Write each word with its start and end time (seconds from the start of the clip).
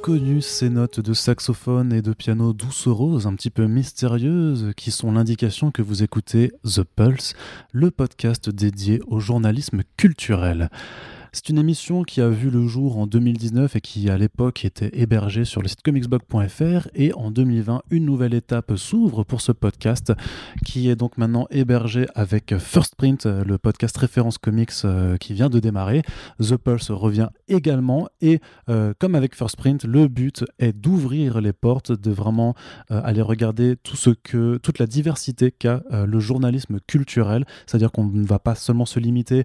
Reconnu 0.00 0.40
ces 0.40 0.70
notes 0.70 0.98
de 0.98 1.12
saxophone 1.12 1.92
et 1.92 2.00
de 2.00 2.14
piano 2.14 2.54
doucereuses, 2.54 3.26
un 3.26 3.34
petit 3.34 3.50
peu 3.50 3.66
mystérieuses, 3.66 4.72
qui 4.74 4.90
sont 4.90 5.12
l'indication 5.12 5.70
que 5.70 5.82
vous 5.82 6.02
écoutez 6.02 6.52
The 6.64 6.84
Pulse, 6.84 7.34
le 7.70 7.90
podcast 7.90 8.48
dédié 8.48 9.02
au 9.08 9.20
journalisme 9.20 9.82
culturel. 9.98 10.70
C'est 11.32 11.48
une 11.48 11.58
émission 11.58 12.02
qui 12.02 12.20
a 12.20 12.28
vu 12.28 12.50
le 12.50 12.66
jour 12.66 12.98
en 12.98 13.06
2019 13.06 13.76
et 13.76 13.80
qui 13.80 14.10
à 14.10 14.18
l'époque 14.18 14.64
était 14.64 14.90
hébergée 14.92 15.44
sur 15.44 15.62
le 15.62 15.68
site 15.68 15.80
comicsblog.fr 15.82 16.88
et 16.96 17.12
en 17.14 17.30
2020 17.30 17.82
une 17.90 18.04
nouvelle 18.04 18.34
étape 18.34 18.76
s'ouvre 18.76 19.22
pour 19.22 19.40
ce 19.40 19.52
podcast 19.52 20.12
qui 20.66 20.90
est 20.90 20.96
donc 20.96 21.18
maintenant 21.18 21.46
hébergé 21.52 22.06
avec 22.16 22.58
First 22.58 22.96
Print, 22.96 23.26
le 23.26 23.58
podcast 23.58 23.96
référence 23.96 24.38
comics 24.38 24.72
euh, 24.84 25.18
qui 25.18 25.32
vient 25.32 25.48
de 25.48 25.60
démarrer. 25.60 26.02
The 26.40 26.56
Pulse 26.56 26.90
revient 26.90 27.28
également. 27.46 28.08
Et 28.20 28.40
euh, 28.68 28.92
comme 28.98 29.14
avec 29.14 29.36
First 29.36 29.56
Print, 29.56 29.84
le 29.84 30.08
but 30.08 30.44
est 30.58 30.72
d'ouvrir 30.72 31.40
les 31.40 31.52
portes, 31.52 31.92
de 31.92 32.10
vraiment 32.10 32.56
euh, 32.90 33.00
aller 33.04 33.22
regarder 33.22 33.76
tout 33.76 33.96
ce 33.96 34.10
que 34.10 34.56
toute 34.56 34.80
la 34.80 34.86
diversité 34.86 35.52
qu'a 35.52 35.82
le 35.90 36.18
journalisme 36.18 36.80
culturel, 36.88 37.44
c'est-à-dire 37.66 37.92
qu'on 37.92 38.04
ne 38.04 38.26
va 38.26 38.40
pas 38.40 38.56
seulement 38.56 38.86
se 38.86 38.98
limiter 38.98 39.44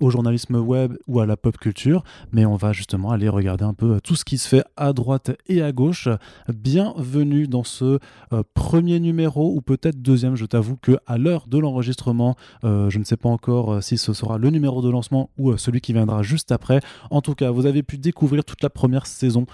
au 0.00 0.10
journalisme 0.10 0.56
web 0.56 0.94
ou 1.06 1.20
à 1.20 1.26
la 1.26 1.36
pop 1.36 1.56
culture, 1.56 2.02
mais 2.32 2.44
on 2.44 2.56
va 2.56 2.72
justement 2.72 3.10
aller 3.10 3.28
regarder 3.28 3.64
un 3.64 3.74
peu 3.74 3.94
euh, 3.94 4.00
tout 4.00 4.16
ce 4.16 4.24
qui 4.24 4.38
se 4.38 4.48
fait 4.48 4.64
à 4.76 4.92
droite 4.92 5.30
et 5.46 5.62
à 5.62 5.72
gauche. 5.72 6.08
Bienvenue 6.48 7.46
dans 7.46 7.64
ce 7.64 7.98
euh, 8.32 8.42
premier 8.54 9.00
numéro 9.00 9.54
ou 9.54 9.60
peut-être 9.60 10.00
deuxième. 10.00 10.36
Je 10.36 10.46
t'avoue 10.46 10.76
que 10.76 10.98
à 11.06 11.18
l'heure 11.18 11.46
de 11.46 11.58
l'enregistrement, 11.58 12.36
euh, 12.64 12.90
je 12.90 12.98
ne 12.98 13.04
sais 13.04 13.16
pas 13.16 13.28
encore 13.28 13.82
si 13.82 13.98
ce 13.98 14.12
sera 14.12 14.38
le 14.38 14.50
numéro 14.50 14.82
de 14.82 14.90
lancement 14.90 15.30
ou 15.38 15.56
celui 15.56 15.80
qui 15.80 15.92
viendra 15.92 16.22
juste 16.22 16.52
après. 16.52 16.80
En 17.10 17.20
tout 17.20 17.34
cas, 17.34 17.50
vous 17.50 17.66
avez 17.66 17.82
pu 17.82 17.98
découvrir 17.98 18.44
toute 18.44 18.62
la 18.62 18.70
première 18.70 19.06
saison 19.06 19.46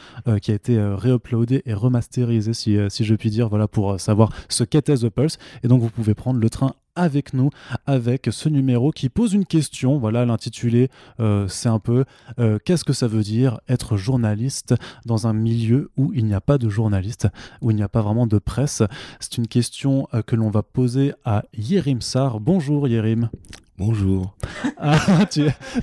qui 0.43 0.50
a 0.50 0.55
été 0.55 0.78
réuploadée 0.81 1.62
et 1.67 1.75
remasterisée, 1.75 2.55
si, 2.55 2.77
si 2.89 3.05
je 3.05 3.15
puis 3.15 3.31
dire, 3.31 3.48
voilà 3.48 3.69
pour 3.69 4.00
savoir 4.00 4.31
ce 4.48 4.65
qu'était 4.65 4.97
The 4.97 5.09
Pulse. 5.09 5.39
Et 5.62 5.69
donc 5.69 5.81
vous 5.81 5.91
pouvez 5.91 6.15
prendre 6.15 6.41
le 6.41 6.50
train 6.50 6.75
avec 6.98 7.32
nous 7.32 7.50
avec 7.86 8.28
ce 8.30 8.48
numéro 8.48 8.91
qui 8.91 9.08
pose 9.08 9.32
une 9.32 9.46
question. 9.46 9.98
Voilà, 9.98 10.27
l'intitulé, 10.27 10.91
euh, 11.20 11.46
c'est 11.48 11.68
un 11.68 11.78
peu 11.78 12.04
euh, 12.38 12.58
qu'est-ce 12.64 12.84
que 12.84 12.92
ça 12.92 13.06
veut 13.06 13.22
dire 13.22 13.60
être 13.68 13.96
journaliste 13.96 14.74
dans 15.06 15.26
un 15.26 15.32
milieu 15.32 15.91
où 15.96 16.12
il 16.12 16.26
n'y 16.26 16.34
a 16.34 16.41
pas 16.41 16.58
de 16.58 16.69
journaliste, 16.69 17.28
où 17.62 17.70
il 17.70 17.76
n'y 17.76 17.82
a 17.82 17.88
pas 17.88 18.02
vraiment 18.02 18.26
de 18.26 18.38
presse? 18.38 18.82
C'est 19.20 19.38
une 19.38 19.46
question 19.46 20.08
euh, 20.12 20.22
que 20.22 20.36
l'on 20.36 20.50
va 20.50 20.62
poser 20.62 21.12
à 21.24 21.44
Yerim 21.56 22.00
Sar. 22.00 22.41
Bonjour 22.41 22.88
Yerim. 22.88 23.30
Bonjour. 23.79 24.34
Ah, 24.81 25.27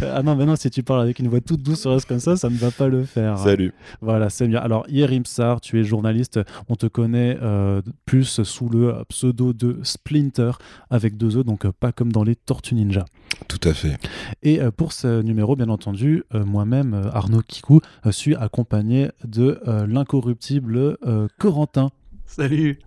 ah, 0.02 0.24
non, 0.24 0.38
mais 0.38 0.46
non, 0.46 0.56
si 0.56 0.70
tu 0.70 0.82
parles 0.82 1.02
avec 1.02 1.20
une 1.20 1.28
voix 1.28 1.42
toute 1.42 1.62
douce 1.62 1.86
comme 2.08 2.20
ça, 2.20 2.38
ça 2.38 2.50
ne 2.50 2.56
va 2.56 2.72
pas 2.72 2.88
le 2.88 3.04
faire. 3.04 3.38
Salut. 3.38 3.74
Voilà, 4.00 4.30
c'est 4.30 4.48
bien. 4.48 4.60
Alors, 4.62 4.86
Yerim 4.88 5.26
Sar, 5.26 5.60
tu 5.60 5.80
es 5.80 5.84
journaliste. 5.84 6.40
On 6.70 6.76
te 6.76 6.86
connaît 6.86 7.38
euh, 7.42 7.82
plus 8.06 8.42
sous 8.44 8.70
le 8.70 8.96
pseudo 9.10 9.52
de 9.52 9.80
Splinter 9.84 10.52
avec 10.90 11.18
deux 11.18 11.40
E, 11.40 11.44
donc 11.44 11.66
euh, 11.66 11.74
pas 11.78 11.92
comme 11.92 12.14
dans 12.14 12.24
les 12.24 12.38
Tortues 12.38 12.76
Ninja. 12.76 13.04
Tout 13.50 13.60
à 13.68 13.74
fait. 13.74 13.98
Et 14.44 14.62
euh, 14.62 14.72
pour 14.72 14.94
ce 14.94 15.22
numéro, 15.22 15.58
bien 15.58 15.70
entendu, 15.70 16.24
moi-même, 16.34 17.10
Arnaud 17.14 17.42
Kikou, 17.42 17.82
suis 18.12 18.36
accompagné 18.36 19.10
de 19.26 19.60
l'incorruptible 19.88 20.98
Corentin. 21.38 21.92
Salut. 22.26 22.80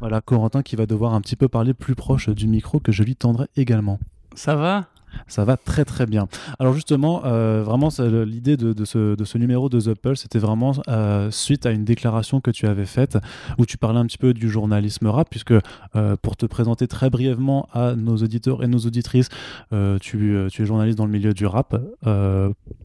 Voilà, 0.00 0.22
Corentin 0.22 0.62
qui 0.62 0.76
va 0.76 0.86
devoir 0.86 1.12
un 1.12 1.20
petit 1.20 1.36
peu 1.36 1.48
parler 1.48 1.74
plus 1.74 1.94
proche 1.94 2.30
du 2.30 2.46
micro 2.46 2.80
que 2.80 2.92
je 2.92 3.02
lui 3.02 3.16
tendrai 3.16 3.46
également. 3.56 3.98
Ça 4.34 4.56
va? 4.56 4.86
Ça 5.26 5.44
va 5.44 5.56
très 5.56 5.84
très 5.84 6.06
bien. 6.06 6.28
Alors 6.58 6.74
justement, 6.74 7.22
euh, 7.24 7.62
vraiment, 7.64 7.88
l'idée 7.98 8.56
de, 8.56 8.84
ce, 8.84 9.38
numéro 9.38 9.68
de 9.68 9.80
The 9.80 9.94
Pulse, 9.94 10.22
c'était 10.22 10.38
vraiment 10.38 10.72
euh, 10.88 11.30
suite 11.30 11.66
à 11.66 11.70
une 11.70 11.84
déclaration 11.84 12.40
que 12.40 12.50
tu 12.50 12.66
avais 12.66 12.86
faite 12.86 13.18
où 13.58 13.66
tu 13.66 13.78
parlais 13.78 13.98
un 13.98 14.06
petit 14.06 14.18
peu 14.18 14.34
du 14.34 14.48
journalisme 14.50 15.06
rap, 15.06 15.28
puisque 15.30 15.52
euh, 15.52 16.16
pour 16.20 16.36
te 16.36 16.46
présenter 16.46 16.88
très 16.88 17.10
brièvement 17.10 17.68
à 17.72 17.94
nos 17.94 18.16
auditeurs 18.16 18.62
et 18.62 18.66
nos 18.66 18.78
auditrices, 18.78 19.28
tu, 20.00 20.36
es 20.36 20.64
journaliste 20.64 20.98
dans 20.98 21.06
le 21.06 21.12
milieu 21.12 21.32
du 21.32 21.46
rap, 21.46 21.76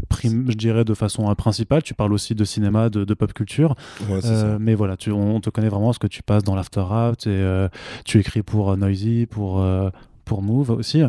prime, 0.09 0.45
je 0.49 0.55
dirais 0.55 0.85
de 0.85 0.93
façon 0.93 1.33
principale. 1.35 1.83
Tu 1.83 1.93
parles 1.93 2.13
aussi 2.13 2.35
de 2.35 2.43
cinéma, 2.43 2.89
de, 2.89 3.13
pop 3.13 3.33
culture. 3.33 3.75
mais 4.59 4.75
voilà, 4.75 4.97
tu, 4.97 5.11
on, 5.11 5.39
te 5.39 5.49
connaît 5.49 5.69
vraiment 5.69 5.93
ce 5.93 5.99
que 5.99 6.07
tu 6.07 6.23
passes 6.23 6.43
dans 6.43 6.55
l'after 6.55 6.81
rap, 6.81 7.17
tu 7.17 8.19
écris 8.19 8.43
pour 8.43 8.77
Noisy, 8.77 9.25
pour 9.25 9.63
pour 10.25 10.41
Move 10.41 10.71
aussi. 10.71 11.01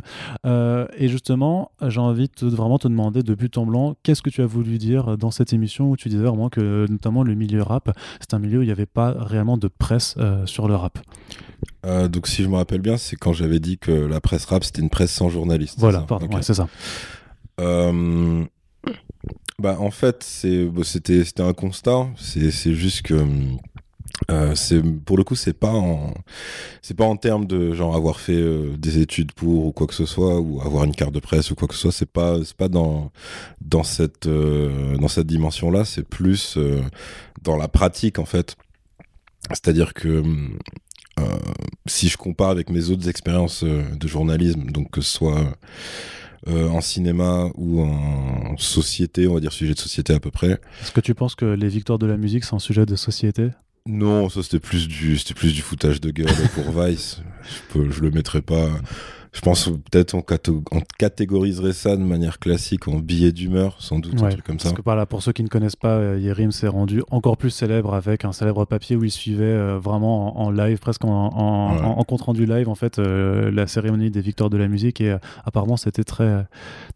Euh, 0.44 0.87
et 0.97 1.09
justement, 1.09 1.72
j'ai 1.87 2.00
envie 2.00 2.31
de 2.41 2.49
vraiment 2.49 2.78
te 2.78 2.87
demander 2.87 3.22
de 3.22 3.34
but 3.34 3.59
en 3.59 3.66
blanc, 3.66 3.97
qu'est-ce 4.03 4.22
que 4.22 4.31
tu 4.31 4.43
as 4.43 4.47
voulu 4.47 4.78
dire 4.78 5.19
dans 5.19 5.31
cette 5.31 5.53
émission 5.53 5.91
où 5.91 5.97
tu 5.97 6.09
disais 6.09 6.22
vraiment 6.22 6.49
que 6.49 6.87
notamment 6.88 7.22
le 7.22 7.34
milieu 7.34 7.62
rap, 7.62 7.97
c'est 8.21 8.34
un 8.34 8.38
milieu 8.38 8.60
où 8.60 8.62
il 8.62 8.66
n'y 8.66 8.72
avait 8.72 8.87
pas 8.87 9.15
réellement 9.19 9.56
de 9.56 9.69
presse 9.69 10.15
euh, 10.19 10.47
sur 10.47 10.69
le 10.69 10.76
rap. 10.76 10.99
Euh, 11.84 12.09
donc 12.09 12.26
si 12.28 12.43
je 12.43 12.49
me 12.49 12.56
rappelle 12.56 12.81
bien, 12.81 12.97
c'est 12.97 13.16
quand 13.16 13.32
j'avais 13.32 13.59
dit 13.59 13.78
que 13.78 13.91
la 13.91 14.21
presse 14.21 14.44
rap 14.44 14.62
c'était 14.62 14.82
une 14.82 14.91
presse 14.91 15.12
sans 15.12 15.28
journaliste. 15.28 15.76
Voilà, 15.78 16.00
pardon, 16.00 16.28
c'est 16.43 16.55
ça. 16.55 16.69
bah 19.59 19.78
en 19.81 19.91
fait, 19.91 20.22
c'était 20.22 21.25
c'était 21.25 21.43
un 21.43 21.55
constat. 21.55 22.09
C'est 22.16 22.75
juste 22.75 23.03
que 23.03 23.15
euh, 24.31 24.54
c'est 24.56 24.82
pour 24.82 25.16
le 25.16 25.22
coup 25.22 25.37
c'est 25.37 25.53
pas 25.53 25.72
en 25.72 26.12
c'est 26.82 26.97
pas 26.97 27.04
en 27.04 27.16
termes 27.16 27.47
de 27.47 27.75
genre 27.75 27.94
avoir 27.94 28.19
fait 28.19 28.32
euh, 28.32 28.76
des 28.76 28.98
études 28.98 29.31
pour 29.32 29.66
ou 29.66 29.72
quoi 29.72 29.87
que 29.87 29.94
ce 29.94 30.04
soit 30.04 30.41
ou 30.41 30.60
avoir 30.62 30.84
une 30.84 30.94
carte 30.94 31.12
de 31.12 31.20
presse 31.20 31.50
ou 31.50 31.54
quoi 31.54 31.69
que 31.69 31.75
ce 31.75 31.81
soit. 31.82 31.92
C'est 31.92 32.10
pas 32.10 32.38
c'est 32.44 32.56
pas 32.56 32.69
dans 32.69 33.12
dans 33.60 33.84
cette 33.84 34.26
euh, 34.26 34.97
dans 34.97 35.09
cette 35.09 35.26
dimension 35.26 35.70
là 35.70 35.84
c'est 35.84 36.06
plus 36.06 36.59
dans 37.42 37.56
la 37.56 37.69
pratique 37.69 38.19
en 38.19 38.25
fait. 38.25 38.56
C'est-à-dire 39.50 39.94
que 39.94 40.22
si 41.87 42.08
je 42.08 42.16
compare 42.16 42.50
avec 42.50 42.69
mes 42.69 42.91
autres 42.91 43.08
expériences 43.08 43.62
de 43.62 44.08
journalisme 44.08 44.64
donc 44.66 44.91
que 44.91 45.00
ce 45.00 45.19
soit 45.19 45.56
en 46.48 46.81
cinéma 46.81 47.48
ou 47.56 47.81
en 47.82 48.56
société, 48.56 49.26
on 49.26 49.34
va 49.34 49.41
dire 49.41 49.53
sujet 49.53 49.75
de 49.75 49.78
société 49.78 50.12
à 50.14 50.20
peu 50.20 50.31
près. 50.31 50.60
Est-ce 50.82 50.93
que 50.93 51.00
tu 51.00 51.14
penses 51.14 51.34
que 51.34 51.44
les 51.44 51.69
victoires 51.69 51.98
de 51.98 52.06
la 52.06 52.16
musique 52.16 52.44
sont 52.44 52.56
un 52.56 52.60
sujet 52.60 52.87
de 52.87 52.97
société? 52.97 53.50
Non, 53.86 54.28
ça 54.28 54.42
c'était 54.42 54.58
plus 54.58 54.88
du 54.88 55.16
c'était 55.16 55.34
plus 55.34 55.54
du 55.54 55.62
foutage 55.62 56.00
de 56.00 56.10
gueule 56.10 56.34
pour 56.54 56.82
Vice. 56.82 57.20
Je 57.44 57.72
peux, 57.72 57.91
je 57.91 58.00
le 58.00 58.10
mettrais 58.10 58.42
pas 58.42 58.69
je 59.36 59.42
pense 59.42 59.69
peut-être 59.91 60.14
on, 60.14 60.22
catégoriserait 60.98 61.74
ça 61.74 61.94
de 61.94 62.02
manière 62.02 62.38
classique 62.38 62.88
en 62.88 62.97
billet 62.97 63.32
d'humeur, 63.32 63.76
sans 63.80 63.98
doute, 63.98 64.14
un 64.22 64.30
truc 64.30 64.42
comme 64.42 64.58
ça. 64.58 64.70
Parce 64.70 64.76
que 64.76 64.82
par 64.82 64.97
là, 64.97 65.04
pour 65.04 65.22
ceux 65.22 65.32
qui 65.32 65.42
ne 65.42 65.48
connaissent 65.48 65.76
pas, 65.76 65.97
euh, 65.97 66.19
Yerim 66.19 66.52
s'est 66.52 66.69
rendu 66.69 67.02
encore 67.10 67.36
plus 67.36 67.50
célèbre 67.50 67.92
avec 67.92 68.25
un 68.25 68.32
célèbre 68.32 68.64
papier 68.64 68.96
où 68.96 69.04
il 69.04 69.10
suivait 69.10 69.44
euh, 69.44 69.78
vraiment 69.78 70.41
en, 70.41 70.50
live, 70.50 70.78
presque 70.78 71.04
en, 71.04 72.02
compte 72.08 72.22
rendu 72.22 72.46
live, 72.46 72.70
en 72.70 72.75
fait, 72.75 72.98
euh, 72.98 73.50
la 73.50 73.66
cérémonie 73.66 74.11
des 74.11 74.22
victoires 74.22 74.49
de 74.49 74.56
la 74.56 74.69
musique. 74.69 75.02
Et 75.02 75.14
apparemment, 75.44 75.76
c'était 75.76 76.05
très, 76.05 76.46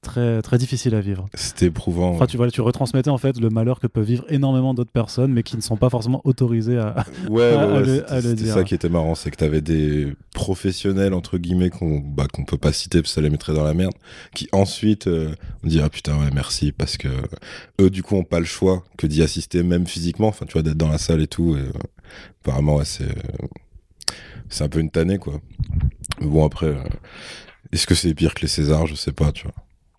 très, 0.00 0.40
très 0.40 0.56
difficile 0.56 0.94
à 0.94 1.02
vivre. 1.02 1.28
C'était 1.34 1.66
éprouvant. 1.66 2.08
Enfin, 2.08 2.26
tu 2.26 2.38
vois, 2.38 2.50
tu 2.50 2.62
retransmettais 2.62 3.10
en 3.10 3.18
fait 3.18 3.38
le 3.38 3.50
malheur 3.50 3.80
que 3.80 3.86
peuvent 3.86 4.04
vivre 4.04 4.24
énormément 4.30 4.72
d'autres 4.72 4.92
personnes, 4.92 5.32
mais 5.32 5.42
qui 5.42 5.56
ne 5.56 5.62
sont 5.62 5.76
pas 5.76 5.90
forcément 5.90 6.22
autorisées 6.24 6.78
à, 6.78 7.04
le, 7.28 7.84
dire. 7.84 8.04
C'était 8.22 8.46
ça 8.46 8.64
qui 8.64 8.74
était 8.74 8.88
marrant, 8.88 9.14
c'est 9.14 9.30
que 9.30 9.36
tu 9.36 9.44
avais 9.44 9.60
des 9.60 10.14
professionnels 10.32 11.12
entre 11.12 11.36
guillemets 11.36 11.68
qu'on 11.68 11.98
bah, 11.98 12.28
qu'on 12.30 12.44
peut 12.44 12.58
pas 12.58 12.72
citer 12.72 13.00
parce 13.00 13.12
que 13.12 13.14
ça 13.16 13.20
les 13.20 13.30
mettrait 13.30 13.54
dans 13.54 13.64
la 13.64 13.74
merde, 13.74 13.94
qui 14.34 14.48
ensuite 14.52 15.06
euh, 15.06 15.34
on 15.64 15.68
dit 15.68 15.80
ah 15.82 15.88
putain 15.88 16.18
ouais 16.18 16.30
merci 16.32 16.72
parce 16.72 16.96
que 16.96 17.08
eux 17.80 17.90
du 17.90 18.02
coup 18.02 18.16
ont 18.16 18.24
pas 18.24 18.40
le 18.40 18.46
choix 18.46 18.84
que 18.96 19.06
d'y 19.06 19.22
assister 19.22 19.62
même 19.62 19.86
physiquement, 19.86 20.28
enfin 20.28 20.46
tu 20.46 20.54
vois 20.54 20.62
d'être 20.62 20.76
dans 20.76 20.88
la 20.88 20.98
salle 20.98 21.22
et 21.22 21.26
tout. 21.26 21.56
Et, 21.56 21.60
euh, 21.60 21.72
apparemment 22.42 22.76
ouais, 22.76 22.84
c'est 22.84 23.14
c'est 24.48 24.64
un 24.64 24.68
peu 24.68 24.80
une 24.80 24.90
tannée 24.90 25.18
quoi. 25.18 25.40
Mais 26.20 26.26
bon 26.26 26.44
après, 26.44 26.66
euh, 26.66 26.82
est-ce 27.72 27.86
que 27.86 27.94
c'est 27.94 28.12
pire 28.14 28.34
que 28.34 28.42
les 28.42 28.48
Césars, 28.48 28.86
je 28.86 28.94
sais 28.94 29.12
pas, 29.12 29.32
tu 29.32 29.44
vois. 29.44 29.54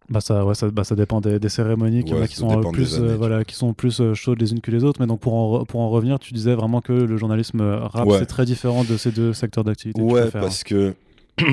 Bah 0.09 0.19
ça, 0.19 0.45
ouais, 0.45 0.55
ça, 0.55 0.69
bah 0.69 0.83
ça 0.83 0.95
dépend 0.95 1.21
des, 1.21 1.39
cérémonies 1.47 2.03
qui, 2.03 2.13
qui 2.27 2.35
sont 2.35 2.59
plus, 2.71 2.99
voilà, 2.99 3.45
qui 3.45 3.55
sont 3.55 3.73
plus 3.73 4.01
chaudes 4.13 4.41
les 4.41 4.51
unes 4.51 4.59
que 4.59 4.69
les 4.69 4.83
autres. 4.83 4.99
Mais 4.99 5.07
donc 5.07 5.21
pour 5.21 5.33
en, 5.35 5.63
pour 5.63 5.79
en 5.79 5.89
revenir, 5.89 6.19
tu 6.19 6.33
disais 6.33 6.53
vraiment 6.53 6.81
que 6.81 6.91
le 6.91 7.15
journalisme 7.15 7.61
rap 7.61 8.09
c'est 8.19 8.25
très 8.25 8.43
différent 8.43 8.83
de 8.83 8.97
ces 8.97 9.11
deux 9.11 9.31
secteurs 9.31 9.63
d'activité. 9.63 10.01
Ouais, 10.01 10.29
parce 10.29 10.65
que 10.65 10.95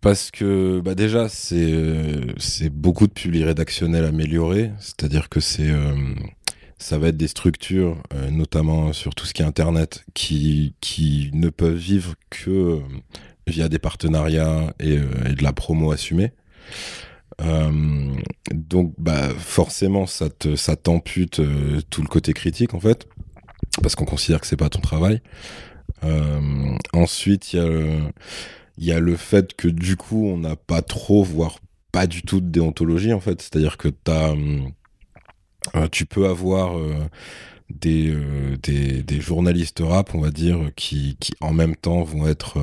Parce 0.00 0.30
que 0.30 0.80
bah 0.80 0.94
déjà, 0.94 1.28
c'est 1.28 1.72
euh, 1.72 2.32
beaucoup 2.70 3.06
de 3.06 3.12
publi 3.12 3.44
rédactionnel 3.44 4.04
amélioré, 4.04 4.72
c'est-à-dire 4.78 5.28
que 5.28 5.40
c'est 5.40 5.70
euh, 5.70 5.94
ça 6.78 6.98
va 6.98 7.08
être 7.08 7.16
des 7.16 7.28
structures, 7.28 8.02
euh, 8.14 8.30
notamment 8.30 8.92
sur 8.92 9.14
tout 9.14 9.26
ce 9.26 9.32
qui 9.32 9.42
est 9.42 9.44
Internet, 9.44 10.04
qui, 10.14 10.74
qui 10.80 11.30
ne 11.32 11.48
peuvent 11.50 11.76
vivre 11.76 12.14
que 12.30 12.80
via 13.46 13.68
des 13.68 13.78
partenariats 13.78 14.74
et, 14.80 14.96
de 14.96 15.42
la 15.42 15.52
promo 15.52 15.92
assumée. 15.92 16.32
donc 18.52 18.92
bah 18.98 19.28
forcément 19.38 20.06
ça 20.06 20.28
ça 20.56 20.74
t'ampute 20.74 21.40
tout 21.90 22.02
le 22.02 22.08
côté 22.08 22.32
critique 22.32 22.74
en 22.74 22.80
fait 22.80 23.06
parce 23.82 23.94
qu'on 23.94 24.04
considère 24.04 24.40
que 24.40 24.48
c'est 24.48 24.56
pas 24.56 24.68
ton 24.68 24.80
travail. 24.80 25.20
ensuite 26.92 27.52
il 27.52 27.56
y 27.56 27.60
a 27.60 27.68
il 28.78 28.84
y 28.84 28.92
a 28.92 29.00
le 29.00 29.16
fait 29.16 29.54
que 29.54 29.68
du 29.68 29.96
coup, 29.96 30.26
on 30.26 30.38
n'a 30.38 30.56
pas 30.56 30.82
trop, 30.82 31.22
voire 31.24 31.58
pas 31.92 32.06
du 32.06 32.22
tout 32.22 32.40
de 32.40 32.48
déontologie, 32.48 33.12
en 33.12 33.20
fait. 33.20 33.42
C'est-à-dire 33.42 33.76
que 33.76 33.88
as. 34.08 34.30
Hum, 34.30 34.70
tu 35.90 36.06
peux 36.06 36.28
avoir 36.28 36.78
des, 37.70 38.16
des, 38.62 39.02
des, 39.02 39.20
journalistes 39.20 39.82
rap, 39.84 40.14
on 40.14 40.20
va 40.20 40.30
dire, 40.30 40.70
qui, 40.76 41.16
qui 41.18 41.32
en 41.40 41.52
même 41.52 41.74
temps 41.74 42.04
vont 42.04 42.28
être 42.28 42.60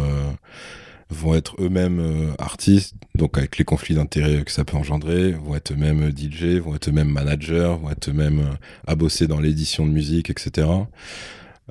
vont 1.13 1.35
être 1.35 1.55
eux-mêmes 1.61 1.99
euh, 1.99 2.33
artistes, 2.37 2.95
donc 3.15 3.37
avec 3.37 3.57
les 3.57 3.63
conflits 3.63 3.95
d'intérêts 3.95 4.43
que 4.43 4.51
ça 4.51 4.65
peut 4.65 4.75
engendrer, 4.75 5.31
vont 5.31 5.55
être 5.55 5.71
eux-mêmes 5.71 6.11
DJ, 6.15 6.59
vont 6.59 6.75
être 6.75 6.89
eux-mêmes 6.89 7.09
managers, 7.09 7.75
vont 7.81 7.91
être 7.91 8.09
eux-mêmes 8.09 8.39
euh, 8.39 8.55
à 8.87 8.95
bosser 8.95 9.27
dans 9.27 9.39
l'édition 9.39 9.85
de 9.85 9.91
musique, 9.91 10.29
etc. 10.29 10.67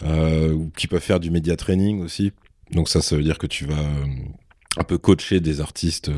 Euh, 0.03 0.53
ou 0.53 0.71
qui 0.77 0.87
peuvent 0.87 1.03
faire 1.03 1.21
du 1.21 1.31
média 1.31 1.57
training 1.57 2.01
aussi. 2.03 2.33
Donc 2.73 2.89
ça, 2.89 3.03
ça 3.03 3.17
veut 3.17 3.23
dire 3.23 3.39
que 3.39 3.47
tu 3.47 3.67
vas 3.67 3.85
un 4.79 4.85
peu 4.85 4.97
coacher 4.97 5.41
des 5.41 5.61
artistes 5.61 6.11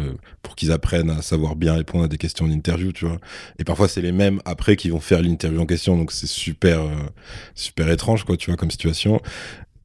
pour 0.42 0.54
qu'ils 0.54 0.70
apprennent 0.70 1.10
à 1.10 1.22
savoir 1.22 1.56
bien 1.56 1.74
répondre 1.74 2.04
à 2.04 2.08
des 2.08 2.18
questions 2.18 2.46
d'interview, 2.46 2.92
tu 2.92 3.04
vois. 3.04 3.18
Et 3.58 3.64
parfois, 3.64 3.88
c'est 3.88 4.00
les 4.00 4.12
mêmes 4.12 4.40
après 4.44 4.76
qui 4.76 4.90
vont 4.90 5.00
faire 5.00 5.20
l'interview 5.20 5.60
en 5.60 5.66
question, 5.66 5.96
donc 5.96 6.12
c'est 6.12 6.28
super, 6.28 6.80
super 7.56 7.90
étrange, 7.90 8.22
quoi, 8.22 8.36
tu 8.36 8.50
vois, 8.50 8.56
comme 8.56 8.70
situation. 8.70 9.20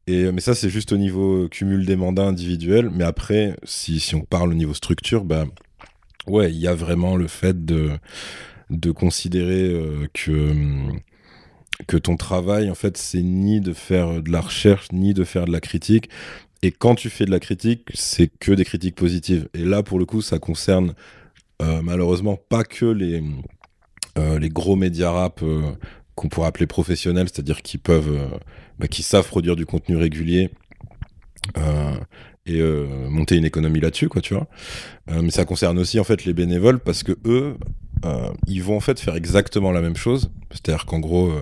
Euh, 0.10 0.32
mais 0.34 0.42
ça, 0.42 0.56
c'est 0.56 0.70
juste 0.70 0.92
au 0.92 0.98
niveau 0.98 1.48
cumul 1.50 1.86
des 1.86 1.96
mandats 1.96 2.26
individuels. 2.26 2.90
Mais 2.90 3.04
après, 3.04 3.56
si, 3.64 4.04
on 4.16 4.22
parle 4.22 4.52
au 4.52 4.56
niveau 4.56 4.74
structure, 4.74 5.24
ben 5.24 5.48
ouais, 6.28 6.52
il 6.52 6.58
y 6.58 6.68
a 6.68 6.74
vraiment 6.74 7.16
le 7.16 7.28
fait 7.28 7.66
de, 7.66 8.00
considérer 8.96 9.70
euh, 9.74 10.08
que, 10.14 10.54
que 11.88 11.98
ton 11.98 12.18
travail, 12.18 12.70
en 12.72 12.76
fait, 12.76 12.98
c'est 12.98 13.22
ni 13.22 13.62
de 13.62 13.74
faire 13.74 14.22
de 14.22 14.32
la 14.32 14.42
recherche, 14.42 14.88
ni 14.92 15.14
de 15.14 15.24
faire 15.24 15.46
de 15.46 15.52
la 15.52 15.62
critique. 15.62 16.10
Et 16.62 16.72
quand 16.72 16.96
tu 16.96 17.10
fais 17.10 17.26
de 17.26 17.32
la 17.32 17.40
critique, 17.40 17.88
c'est 17.94 18.28
que 18.40 18.52
des 18.52 18.66
critiques 18.66 18.96
positives. 18.96 19.48
Et 19.54 19.64
là, 19.64 19.84
pour 19.84 20.00
le 20.00 20.06
coup, 20.06 20.22
ça 20.22 20.40
concerne 20.40 20.94
euh, 21.62 21.82
malheureusement 21.82 22.38
pas 22.38 22.64
que 22.64 22.86
les, 22.86 23.24
les 24.18 24.50
gros 24.50 24.76
médias 24.76 25.12
rap 25.12 25.42
qu'on 26.16 26.28
pourrait 26.28 26.48
appeler 26.48 26.68
professionnels, 26.68 27.30
c'est-à-dire 27.30 27.62
qui 27.62 27.78
peuvent 27.78 28.30
bah, 28.80 28.88
qui 28.88 29.04
savent 29.04 29.28
produire 29.28 29.58
du 29.58 29.66
contenu 29.66 29.98
régulier 29.98 30.50
euh, 31.58 31.94
et 32.46 32.62
euh, 32.62 33.10
monter 33.10 33.36
une 33.36 33.44
économie 33.44 33.82
là-dessus, 33.82 34.08
quoi, 34.08 34.22
tu 34.22 34.34
vois. 34.34 34.48
Euh, 35.12 35.22
mais 35.22 35.32
ça 35.32 35.44
concerne 35.44 35.78
aussi 35.78 36.00
en 36.00 36.06
fait 36.06 36.24
les 36.24 36.34
bénévoles 36.34 36.80
parce 36.80 37.04
que 37.04 37.18
eux, 37.26 37.58
ils 38.48 38.64
vont 38.64 38.78
en 38.78 38.80
fait 38.80 38.98
faire 38.98 39.16
exactement 39.16 39.74
la 39.74 39.82
même 39.82 39.98
chose. 39.98 40.32
C'est-à-dire 40.52 40.86
qu'en 40.86 41.00
gros, 41.00 41.34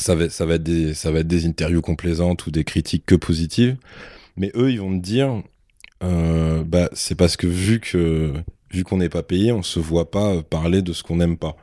ça 0.00 0.14
va, 0.14 0.24
être 0.24 0.62
des, 0.62 0.94
ça 0.94 1.10
va 1.10 1.20
être 1.20 1.28
des 1.28 1.46
interviews 1.46 1.82
complaisantes 1.82 2.46
ou 2.46 2.50
des 2.50 2.64
critiques 2.64 3.06
que 3.06 3.14
positives. 3.14 3.76
Mais 4.36 4.50
eux, 4.54 4.70
ils 4.70 4.80
vont 4.80 4.98
te 4.98 5.02
dire, 5.02 5.42
bah, 6.00 6.88
c'est 6.92 7.14
parce 7.14 7.36
que 7.36 7.46
vu 7.46 7.80
vu 8.72 8.84
qu'on 8.84 8.98
n'est 8.98 9.08
pas 9.08 9.22
payé, 9.22 9.52
on 9.52 9.62
se 9.62 9.80
voit 9.80 10.10
pas 10.10 10.42
parler 10.42 10.82
de 10.82 10.92
ce 10.92 11.02
qu'on 11.02 11.16
n'aime 11.16 11.36
pas. 11.36 11.56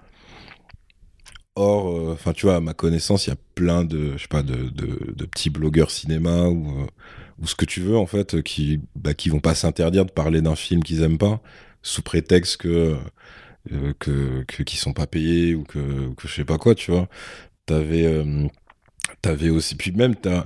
Or, 1.56 1.89
euh, 1.89 2.34
tu 2.34 2.45
vois, 2.45 2.57
à 2.57 2.60
ma 2.60 2.74
connaissance, 2.75 3.25
il 3.25 3.31
y 3.31 3.34
a 3.34 3.38
plein 3.56 3.84
de, 3.84 4.16
pas, 4.30 4.44
de, 4.44 4.69
de, 4.69 5.25
petits 5.25 5.50
blogueurs 5.50 5.90
cinéma 5.90 6.48
ou, 6.50 6.81
euh, 6.81 6.86
ou 7.40 7.48
ce 7.48 7.56
que 7.56 7.66
tu 7.66 7.81
veux, 7.81 7.98
en 7.98 8.06
fait, 8.06 8.44
qui, 8.44 8.80
bah, 8.95 9.16
qui 9.16 9.30
vont 9.30 9.40
pas 9.40 9.56
s'interdire 9.56 10.06
de 10.06 10.12
parler 10.12 10.42
d'un 10.42 10.56
film 10.56 10.83
qu'ils 10.83 11.01
aiment 11.01 11.18
pas, 11.18 11.42
sous 11.81 12.04
prétexte 12.04 12.57
que, 12.57 12.95
euh, 13.72 13.94
que, 13.98 14.45
sont 14.75 14.94
pas 14.94 15.07
payés 15.07 15.56
ou 15.56 15.63
que, 15.63 16.13
que 16.13 16.28
je 16.28 16.33
sais 16.36 16.45
pas 16.45 16.60
quoi, 16.60 16.75
tu 16.75 16.92
vois. 16.92 17.10
T'avais, 17.68 18.24
T'avais 19.22 19.50
aussi, 19.50 19.75
puis 19.75 19.92
même 19.94 20.16
t'as 20.16 20.46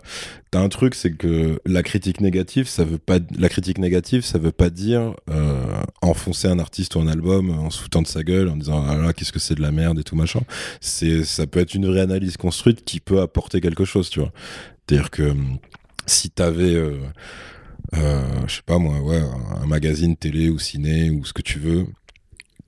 as 0.53 0.59
un 0.59 0.69
truc, 0.69 0.93
c'est 0.93 1.11
que 1.11 1.59
la 1.65 1.81
critique 1.81 2.21
négative, 2.21 2.67
ça 2.67 2.83
veut 2.83 2.99
pas, 2.99 3.17
la 3.37 3.49
critique 3.49 3.79
négative, 3.79 4.23
ça 4.23 4.37
veut 4.37 4.51
pas 4.51 4.69
dire 4.69 5.15
euh, 5.29 5.81
enfoncer 6.01 6.47
un 6.47 6.59
artiste 6.59 6.95
ou 6.95 6.99
un 6.99 7.07
album 7.07 7.49
en 7.49 7.69
se 7.69 7.83
de 7.83 8.07
sa 8.07 8.23
gueule, 8.23 8.49
en 8.49 8.55
disant 8.55 8.85
ah 8.87 8.95
là 8.97 9.13
qu'est-ce 9.13 9.31
que 9.31 9.39
c'est 9.39 9.55
de 9.55 9.61
la 9.61 9.71
merde 9.71 9.99
et 9.99 10.03
tout 10.03 10.15
machin. 10.15 10.41
C'est, 10.79 11.23
ça 11.23 11.47
peut 11.47 11.59
être 11.59 11.73
une 11.73 11.87
vraie 11.87 12.01
analyse 12.01 12.37
construite 12.37 12.85
qui 12.85 12.99
peut 12.99 13.19
apporter 13.19 13.61
quelque 13.61 13.83
chose, 13.83 14.09
tu 14.09 14.19
vois. 14.19 14.31
C'est-à-dire 14.87 15.09
que 15.09 15.23
hum, 15.23 15.57
si 16.05 16.29
t'avais, 16.29 16.75
euh, 16.75 16.99
euh, 17.95 18.23
je 18.47 18.55
sais 18.55 18.61
pas 18.65 18.77
moi, 18.77 18.95
un 19.61 19.65
magazine 19.65 20.15
télé 20.15 20.49
ou 20.49 20.59
ciné 20.59 21.09
ou 21.09 21.25
ce 21.25 21.33
que 21.33 21.41
tu 21.41 21.59
veux, 21.59 21.87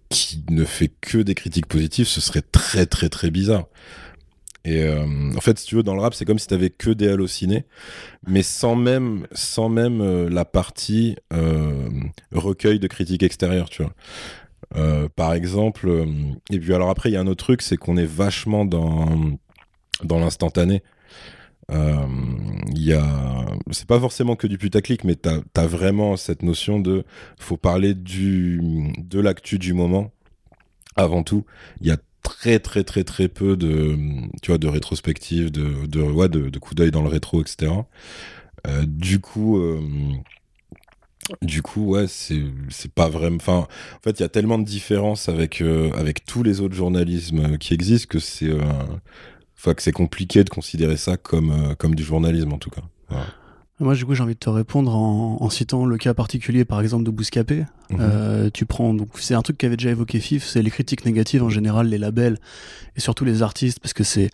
qui 0.09 0.43
ne 0.49 0.65
fait 0.65 0.91
que 1.01 1.19
des 1.19 1.35
critiques 1.35 1.67
positives, 1.67 2.07
ce 2.07 2.19
serait 2.19 2.41
très 2.41 2.85
très 2.87 3.09
très 3.09 3.29
bizarre. 3.29 3.67
Et 4.65 4.81
euh, 4.83 5.05
en 5.35 5.41
fait, 5.41 5.59
si 5.59 5.65
tu 5.65 5.75
veux, 5.75 5.83
dans 5.83 5.93
le 5.93 6.01
rap, 6.01 6.13
c'est 6.13 6.25
comme 6.25 6.39
si 6.39 6.47
t'avais 6.47 6.69
que 6.69 6.89
des 6.89 7.09
hallucinés, 7.09 7.65
mais 8.25 8.43
sans 8.43 8.75
même, 8.75 9.27
sans 9.33 9.67
même 9.67 10.01
euh, 10.01 10.29
la 10.29 10.45
partie 10.45 11.17
euh, 11.33 11.89
recueil 12.31 12.79
de 12.79 12.87
critiques 12.87 13.23
extérieures, 13.23 13.69
tu 13.69 13.83
vois. 13.83 15.09
par 15.15 15.33
exemple, 15.33 16.07
et 16.49 16.59
puis 16.59 16.73
alors 16.73 16.89
après, 16.89 17.09
il 17.09 17.13
y 17.13 17.17
a 17.17 17.19
un 17.19 17.27
autre 17.27 17.43
truc, 17.43 17.61
c'est 17.61 17.77
qu'on 17.77 17.97
est 17.97 18.05
vachement 18.05 18.63
dans, 18.63 19.37
dans 20.03 20.19
l'instantané. 20.19 20.81
Il 21.69 22.83
y 22.83 22.93
a, 22.93 23.45
c'est 23.71 23.87
pas 23.87 23.99
forcément 23.99 24.35
que 24.35 24.47
du 24.47 24.57
putaclic, 24.57 25.03
mais 25.03 25.15
t'as 25.15 25.39
as 25.55 25.67
vraiment 25.67 26.15
cette 26.15 26.41
notion 26.43 26.79
de, 26.79 27.03
faut 27.37 27.57
parler 27.57 27.93
du, 27.93 28.93
de 28.97 29.19
l'actu 29.19 29.59
du 29.59 29.73
moment 29.73 30.11
avant 30.95 31.23
tout. 31.23 31.45
Il 31.81 31.87
y 31.87 31.91
a 31.91 31.97
très 32.23 32.59
très 32.59 32.83
très 32.83 33.03
très 33.03 33.27
peu 33.27 33.55
de 33.55 33.97
tu 34.41 34.51
vois 34.51 34.57
de 34.57 34.67
rétrospective 34.67 35.51
de 35.51 35.85
de 35.85 36.01
ouais, 36.01 36.29
de, 36.29 36.49
de 36.49 36.59
coup 36.59 36.73
d'œil 36.73 36.91
dans 36.91 37.03
le 37.03 37.09
rétro 37.09 37.41
etc 37.41 37.71
euh, 38.65 38.85
du 38.87 39.19
coup 39.19 39.57
euh, 39.57 39.81
du 41.41 41.61
coup 41.61 41.91
ouais 41.91 42.07
c'est 42.07 42.41
c'est 42.69 42.91
pas 42.91 43.09
vraiment 43.09 43.35
enfin 43.35 43.67
en 43.95 44.01
fait 44.03 44.19
il 44.19 44.21
y 44.21 44.25
a 44.25 44.29
tellement 44.29 44.57
de 44.57 44.65
différences 44.65 45.29
avec 45.29 45.61
euh, 45.61 45.91
avec 45.93 46.25
tous 46.25 46.43
les 46.43 46.61
autres 46.61 46.75
journalismes 46.75 47.57
qui 47.57 47.73
existent 47.73 48.07
que 48.09 48.19
c'est 48.19 48.51
enfin 49.57 49.73
que 49.73 49.81
c'est 49.81 49.91
compliqué 49.91 50.43
de 50.43 50.49
considérer 50.49 50.97
ça 50.97 51.17
comme 51.17 51.75
comme 51.77 51.93
du 51.93 52.03
journalisme 52.03 52.53
en 52.53 52.57
tout 52.57 52.71
cas 52.71 52.83
moi, 53.83 53.95
du 53.95 54.05
coup, 54.05 54.15
j'ai 54.15 54.23
envie 54.23 54.33
de 54.33 54.39
te 54.39 54.49
répondre 54.49 54.95
en, 54.95 55.49
citant 55.49 55.85
le 55.85 55.97
cas 55.97 56.13
particulier, 56.13 56.65
par 56.65 56.81
exemple, 56.81 57.03
de 57.03 57.11
Bouscapé. 57.11 57.65
Mhm. 57.89 57.97
Euh, 57.99 58.49
tu 58.53 58.65
prends, 58.65 58.93
donc, 58.93 59.09
c'est 59.15 59.35
un 59.35 59.41
truc 59.41 59.57
qu'avait 59.57 59.77
déjà 59.77 59.91
évoqué 59.91 60.19
FIF, 60.19 60.45
c'est 60.45 60.61
les 60.61 60.71
critiques 60.71 61.05
négatives 61.05 61.43
en 61.43 61.49
général, 61.49 61.87
les 61.87 61.97
labels 61.97 62.37
et 62.95 62.99
surtout 62.99 63.25
les 63.25 63.41
artistes, 63.41 63.79
parce 63.79 63.93
que 63.93 64.03
c'est 64.03 64.29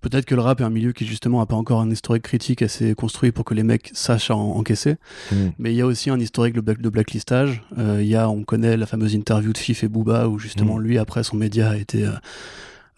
peut-être 0.00 0.24
que 0.24 0.34
le 0.34 0.40
rap 0.40 0.60
est 0.60 0.64
un 0.64 0.70
milieu 0.70 0.92
qui 0.92 1.06
justement 1.06 1.40
a 1.40 1.46
pas 1.46 1.54
encore 1.54 1.80
un 1.80 1.90
historique 1.90 2.24
critique 2.24 2.62
assez 2.62 2.94
construit 2.94 3.32
pour 3.32 3.44
que 3.44 3.54
les 3.54 3.62
mecs 3.62 3.90
sachent 3.94 4.30
en, 4.30 4.56
encaisser. 4.56 4.96
Mhm. 5.30 5.52
Mais 5.58 5.72
il 5.72 5.76
y 5.76 5.80
a 5.80 5.86
aussi 5.86 6.10
un 6.10 6.18
historique 6.18 6.54
de, 6.54 6.88
blacklistage. 6.90 7.62
Euh, 7.78 7.98
il 8.00 8.08
y 8.08 8.16
a, 8.16 8.28
on 8.28 8.42
connaît 8.42 8.76
la 8.76 8.86
fameuse 8.86 9.14
interview 9.14 9.52
de 9.52 9.58
FIF 9.58 9.84
et 9.84 9.88
Booba 9.88 10.28
où 10.28 10.38
justement 10.38 10.76
mhm. 10.76 10.82
lui, 10.82 10.98
après, 10.98 11.22
son 11.22 11.36
média 11.36 11.70
a 11.70 11.76
été 11.76 12.06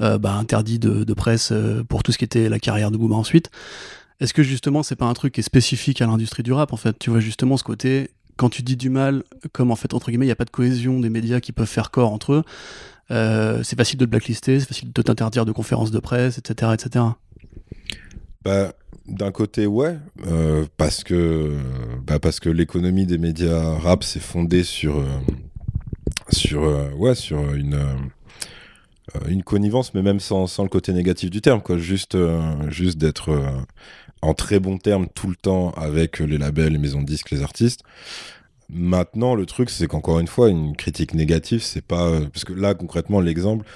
euh, 0.01 0.19
bah, 0.19 0.35
interdit 0.35 0.79
de, 0.79 1.05
de 1.05 1.15
presse 1.15 1.53
pour 1.89 2.03
tout 2.03 2.13
ce 2.13 2.19
qui 2.19 2.25
était 2.25 2.49
la 2.49 2.59
carrière 2.59 2.91
de 2.91 2.97
Booba 2.97 3.15
ensuite. 3.15 3.51
Est-ce 4.21 4.33
que 4.33 4.43
justement 4.43 4.83
c'est 4.83 4.97
pas 4.97 5.07
un 5.07 5.15
truc 5.15 5.35
qui 5.35 5.41
est 5.41 5.45
spécifique 5.45 6.01
à 6.01 6.07
l'industrie 6.07 6.43
du 6.43 6.53
rap 6.53 6.73
en 6.73 6.77
fait? 6.77 6.99
Tu 6.99 7.11
vois 7.11 7.21
justement 7.21 7.57
ce 7.57 7.65
côté 7.65 8.11
quand 8.37 8.49
tu 8.49 8.63
dis 8.63 8.77
du 8.77 8.91
mal, 8.91 9.23
comme 9.53 9.71
en 9.71 9.77
fait 9.77 9.95
entre 9.95 10.11
guillemets 10.11 10.27
il 10.27 10.29
n'y 10.29 10.33
a 10.33 10.37
pas 10.37 10.45
de 10.45 10.51
cohésion 10.51 11.01
des 11.01 11.11
médias 11.11 11.41
qui 11.41 11.53
peuvent 11.53 11.69
faire 11.69 11.91
corps 11.91 12.13
entre 12.13 12.33
eux, 12.33 12.45
euh, 13.11 13.63
c'est 13.63 13.77
facile 13.77 13.99
de 13.99 14.05
te 14.05 14.11
blacklister, 14.11 14.61
c'est 14.61 14.67
facile 14.67 14.93
de 14.93 15.03
t'interdire 15.03 15.45
de 15.45 15.53
conférences 15.53 15.91
de 15.91 15.99
presse, 15.99 16.39
etc., 16.39 16.73
etc. 16.75 17.05
Bah, 18.45 18.73
d'un 19.07 19.31
côté 19.31 19.67
ouais, 19.67 19.99
euh, 20.27 20.65
parce 20.77 21.05
que 21.05 21.57
bah, 22.07 22.19
parce 22.19 22.41
que 22.41 22.49
l'économie 22.49 23.07
des 23.07 23.19
médias 23.19 23.79
rap 23.79 24.05
s'est 24.05 24.21
fondée 24.21 24.65
sur 24.65 24.99
euh, 24.99 25.21
une 29.29 29.43
connivence, 29.43 29.95
mais 29.95 30.03
même 30.03 30.21
sans, 30.21 30.47
sans, 30.47 30.63
le 30.63 30.69
côté 30.69 30.93
négatif 30.93 31.31
du 31.31 31.41
terme, 31.41 31.61
quoi. 31.61 31.77
Juste, 31.79 32.17
juste 32.69 32.99
d'être 32.99 33.67
en 34.25 34.35
très 34.35 34.59
bons 34.59 34.79
termes 34.79 35.07
tout 35.15 35.29
le 35.29 35.37
temps 35.37 35.71
avec 35.73 36.19
les 36.19 36.39
labels, 36.39 36.73
les 36.73 36.79
maisons 36.79 37.03
de 37.03 37.07
disques, 37.07 37.31
les 37.31 37.43
artistes. 37.43 37.83
Maintenant, 38.71 39.35
le 39.35 39.45
truc, 39.45 39.69
c'est 39.71 39.87
qu'encore 39.87 40.19
une 40.21 40.27
fois, 40.27 40.49
une 40.49 40.75
critique 40.75 41.15
négative, 41.15 41.63
c'est 41.63 41.85
pas. 41.85 42.07
Euh, 42.09 42.27
parce 42.33 42.45
que 42.45 42.55
là, 42.55 42.75
concrètement, 42.75 43.21
l'exemple, 43.21 43.67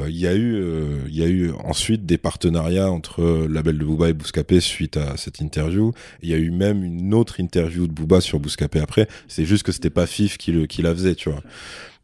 euh, 0.00 0.08
il 0.08 0.16
y, 0.16 0.26
a 0.26 0.34
eu, 0.34 0.54
euh, 0.54 1.02
il 1.08 1.16
y 1.16 1.22
a 1.22 1.26
eu 1.26 1.52
ensuite 1.64 2.06
des 2.06 2.16
partenariats 2.16 2.90
entre 2.90 3.22
le 3.22 3.46
label 3.46 3.76
de 3.76 3.84
Booba 3.84 4.08
et 4.08 4.14
Bouscapé 4.14 4.60
suite 4.60 4.96
à 4.96 5.18
cette 5.18 5.40
interview. 5.40 5.92
Il 6.22 6.30
y 6.30 6.34
a 6.34 6.38
eu 6.38 6.50
même 6.50 6.82
une 6.82 7.12
autre 7.12 7.40
interview 7.40 7.86
de 7.86 7.92
Booba 7.92 8.22
sur 8.22 8.40
Bouscapé 8.40 8.80
après. 8.80 9.06
C'est 9.28 9.44
juste 9.44 9.64
que 9.64 9.72
c'était 9.72 9.90
pas 9.90 10.06
Fif 10.06 10.38
qui, 10.38 10.52
le, 10.52 10.66
qui 10.66 10.80
la 10.80 10.94
faisait, 10.94 11.14
tu 11.14 11.30
vois. 11.30 11.42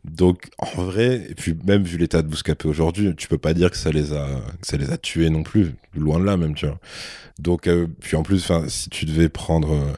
Donc 0.05 0.51
en 0.59 0.83
vrai, 0.83 1.27
et 1.31 1.35
puis 1.35 1.57
même 1.65 1.83
vu 1.83 1.97
l'état 1.97 2.21
de 2.21 2.29
Bouscapé 2.29 2.69
aujourd'hui, 2.69 3.15
tu 3.17 3.27
peux 3.27 3.39
pas 3.39 3.55
dire 3.55 3.71
que 3.71 3.77
ça 3.77 3.91
les 3.91 4.13
a, 4.13 4.27
que 4.61 4.67
ça 4.67 4.77
les 4.77 4.93
a 4.93 4.99
tués 4.99 5.31
non 5.31 5.43
plus, 5.43 5.75
loin 5.97 6.21
de 6.21 6.25
là 6.25 6.37
même, 6.37 6.55
tu 6.55 6.67
vois. 6.67 6.79
Donc 7.39 7.67
euh, 7.67 7.87
puis 8.01 8.17
en 8.17 8.23
plus, 8.23 8.43
enfin, 8.43 8.69
si 8.69 8.91
tu 8.91 9.07
devais 9.07 9.31
prendre 9.31 9.73
euh, 9.73 9.93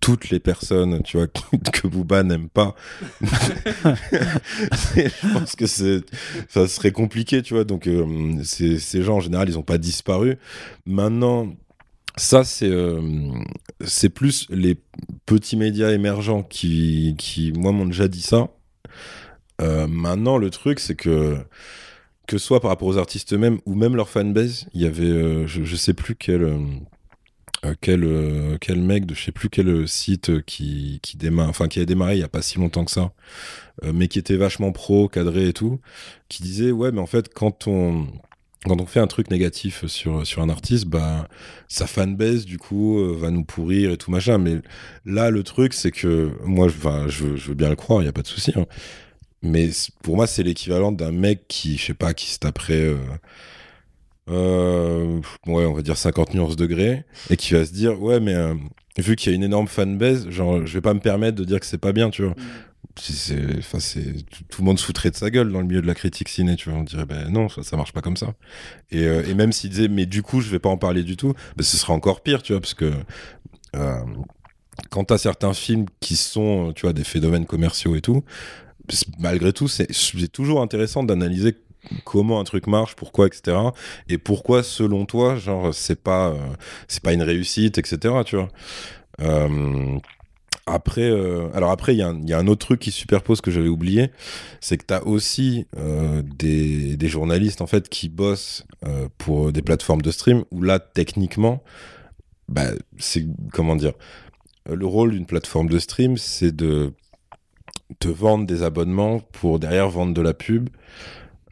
toutes 0.00 0.30
les 0.30 0.40
personnes, 0.40 1.00
tu 1.04 1.16
vois, 1.16 1.28
que 1.72 1.86
Booba 1.86 2.24
n'aime 2.24 2.48
pas, 2.48 2.74
je 3.22 5.32
pense 5.32 5.54
que 5.54 5.66
c'est, 5.66 6.00
ça 6.48 6.66
serait 6.66 6.92
compliqué, 6.92 7.40
tu 7.42 7.54
vois. 7.54 7.62
Donc 7.62 7.86
euh, 7.86 8.42
ces, 8.42 8.80
ces 8.80 9.02
gens 9.02 9.18
en 9.18 9.20
général, 9.20 9.48
ils 9.48 9.58
ont 9.58 9.62
pas 9.62 9.78
disparu. 9.78 10.38
Maintenant, 10.86 11.54
ça, 12.16 12.42
c'est 12.42 12.72
c'est 13.80 14.10
plus 14.10 14.48
les 14.50 14.76
petits 15.24 15.56
médias 15.56 15.92
émergents 15.92 16.42
qui, 16.42 17.14
qui 17.16 17.52
moi, 17.52 17.70
m'ont 17.70 17.86
déjà 17.86 18.08
dit 18.08 18.22
ça. 18.22 18.48
Euh, 19.62 19.86
maintenant, 19.86 20.38
le 20.38 20.50
truc, 20.50 20.80
c'est 20.80 20.96
que 20.96 21.38
que 22.28 22.38
soit 22.38 22.60
par 22.60 22.70
rapport 22.70 22.88
aux 22.88 22.98
artistes 22.98 23.32
eux-mêmes 23.32 23.58
ou 23.66 23.74
même 23.74 23.96
leur 23.96 24.08
fanbase, 24.08 24.66
il 24.74 24.82
y 24.82 24.86
avait, 24.86 25.46
je, 25.46 25.64
je, 25.64 25.76
sais 25.76 25.92
plus 25.92 26.14
quel 26.14 26.56
euh, 27.64 27.74
quel, 27.80 28.02
euh, 28.02 28.58
quel 28.60 28.80
mec 28.80 29.06
de 29.06 29.14
je 29.14 29.22
sais 29.22 29.32
plus 29.32 29.48
quel 29.48 29.86
site 29.86 30.42
qui, 30.44 30.98
qui 31.00 31.16
enfin 31.38 31.68
qui 31.68 31.78
a 31.78 31.84
démarré 31.84 32.16
il 32.16 32.20
y 32.20 32.24
a 32.24 32.28
pas 32.28 32.42
si 32.42 32.58
longtemps 32.58 32.84
que 32.84 32.90
ça, 32.90 33.12
euh, 33.84 33.92
mais 33.94 34.08
qui 34.08 34.18
était 34.18 34.36
vachement 34.36 34.72
pro, 34.72 35.08
cadré 35.08 35.48
et 35.48 35.52
tout, 35.52 35.80
qui 36.28 36.42
disait 36.42 36.72
ouais 36.72 36.90
mais 36.90 37.00
en 37.00 37.06
fait 37.06 37.32
quand 37.32 37.68
on 37.68 38.08
quand 38.66 38.80
on 38.80 38.86
fait 38.86 39.00
un 39.00 39.06
truc 39.06 39.30
négatif 39.30 39.86
sur, 39.86 40.24
sur 40.24 40.40
un 40.40 40.48
artiste, 40.48 40.86
bah, 40.86 41.26
sa 41.66 41.88
fanbase, 41.88 42.44
du 42.44 42.58
coup, 42.58 42.96
va 43.16 43.32
nous 43.32 43.42
pourrir 43.42 43.90
et 43.90 43.96
tout 43.96 44.12
machin. 44.12 44.38
Mais 44.38 44.58
là, 45.04 45.30
le 45.30 45.42
truc, 45.42 45.74
c'est 45.74 45.90
que 45.90 46.30
moi, 46.44 46.68
je 46.68 47.24
veux 47.24 47.54
bien 47.54 47.70
le 47.70 47.74
croire, 47.74 48.02
il 48.02 48.04
n'y 48.04 48.08
a 48.08 48.12
pas 48.12 48.22
de 48.22 48.28
souci. 48.28 48.52
Hein. 48.54 48.66
Mais 49.42 49.70
pour 50.02 50.16
moi, 50.16 50.26
c'est 50.26 50.42
l'équivalent 50.42 50.92
d'un 50.92 51.12
mec 51.12 51.46
qui, 51.48 51.76
je 51.76 51.86
sais 51.86 51.94
pas, 51.94 52.14
qui 52.14 52.26
se 52.30 52.38
taperait 52.38 52.94
euh, 54.30 55.20
ouais, 55.46 55.64
on 55.64 55.72
va 55.72 55.82
dire 55.82 55.96
50 55.96 56.34
nuances 56.34 56.56
degrés, 56.56 57.04
et 57.30 57.36
qui 57.36 57.54
va 57.54 57.64
se 57.64 57.72
dire, 57.72 58.00
ouais, 58.00 58.20
mais 58.20 58.34
euh, 58.34 58.54
vu 58.98 59.16
qu'il 59.16 59.30
y 59.30 59.34
a 59.34 59.36
une 59.36 59.42
énorme 59.42 59.68
fanbase, 59.68 60.28
genre, 60.30 60.64
je 60.66 60.72
vais 60.72 60.80
pas 60.80 60.94
me 60.94 61.00
permettre 61.00 61.36
de 61.36 61.44
dire 61.44 61.60
que 61.60 61.66
c'est 61.66 61.78
pas 61.78 61.92
bien, 61.92 62.10
tu 62.10 62.22
vois. 62.22 62.32
Mm. 62.32 63.58
Enfin, 63.58 63.80
c'est, 63.80 64.04
tout 64.50 64.60
le 64.60 64.66
monde 64.66 64.78
foutrait 64.78 65.10
de 65.10 65.16
sa 65.16 65.30
gueule 65.30 65.50
dans 65.50 65.60
le 65.60 65.66
milieu 65.66 65.80
de 65.80 65.86
la 65.86 65.94
critique 65.94 66.28
ciné, 66.28 66.56
tu 66.56 66.68
vois. 66.68 66.78
On 66.78 66.82
dirait, 66.82 67.06
ben 67.06 67.30
non, 67.30 67.48
ça, 67.48 67.62
ça 67.62 67.76
marche 67.76 67.92
pas 67.92 68.02
comme 68.02 68.18
ça. 68.18 68.34
Et, 68.90 69.04
euh, 69.04 69.24
et 69.26 69.32
même 69.32 69.50
s'il 69.50 69.70
disait, 69.70 69.88
mais 69.88 70.04
du 70.04 70.22
coup, 70.22 70.42
je 70.42 70.50
vais 70.50 70.58
pas 70.58 70.68
en 70.68 70.76
parler 70.76 71.02
du 71.02 71.16
tout, 71.16 71.32
ben, 71.56 71.62
ce 71.62 71.78
sera 71.78 71.94
encore 71.94 72.22
pire, 72.22 72.42
tu 72.42 72.52
vois, 72.52 72.60
parce 72.60 72.74
que 72.74 72.92
euh, 73.76 74.00
quand 74.90 75.04
t'as 75.04 75.16
certains 75.16 75.54
films 75.54 75.86
qui 76.00 76.16
sont, 76.16 76.72
tu 76.74 76.82
vois, 76.82 76.92
des 76.92 77.04
phénomènes 77.04 77.46
commerciaux 77.46 77.96
et 77.96 78.02
tout, 78.02 78.24
malgré 79.18 79.52
tout, 79.52 79.68
c'est 79.68 80.32
toujours 80.32 80.60
intéressant 80.60 81.02
d'analyser 81.02 81.56
comment 82.04 82.40
un 82.40 82.44
truc 82.44 82.66
marche, 82.66 82.94
pourquoi, 82.94 83.26
etc. 83.26 83.56
Et 84.08 84.18
pourquoi, 84.18 84.62
selon 84.62 85.04
toi, 85.04 85.36
genre, 85.36 85.74
c'est 85.74 86.00
pas, 86.00 86.30
euh, 86.30 86.38
c'est 86.88 87.02
pas 87.02 87.12
une 87.12 87.22
réussite, 87.22 87.78
etc. 87.78 88.14
Tu 88.24 88.36
vois. 88.36 88.48
Euh, 89.20 89.98
après, 90.66 91.10
euh, 91.10 91.48
alors 91.54 91.70
après, 91.70 91.94
il 91.94 91.98
y, 91.98 92.32
a 92.32 92.38
un 92.38 92.46
autre 92.46 92.64
truc 92.64 92.80
qui 92.80 92.92
superpose 92.92 93.40
que 93.40 93.50
j'avais 93.50 93.68
oublié, 93.68 94.10
c'est 94.60 94.78
que 94.78 94.86
tu 94.86 94.94
as 94.94 95.04
aussi 95.06 95.66
des, 96.38 96.96
des, 96.96 97.08
journalistes 97.08 97.60
en 97.60 97.66
fait 97.66 97.88
qui 97.88 98.08
bossent 98.08 98.64
pour 99.18 99.50
des 99.50 99.62
plateformes 99.62 100.02
de 100.02 100.12
stream 100.12 100.44
où 100.52 100.62
là, 100.62 100.78
techniquement, 100.78 101.64
bah, 102.48 102.68
c'est 102.98 103.26
comment 103.52 103.74
dire, 103.74 103.94
le 104.70 104.86
rôle 104.86 105.12
d'une 105.12 105.26
plateforme 105.26 105.68
de 105.68 105.80
stream, 105.80 106.16
c'est 106.16 106.54
de 106.54 106.92
te 107.98 108.08
vendre 108.08 108.46
des 108.46 108.62
abonnements 108.62 109.20
pour 109.32 109.58
derrière 109.58 109.88
vendre 109.88 110.14
de 110.14 110.20
la 110.22 110.34
pub. 110.34 110.68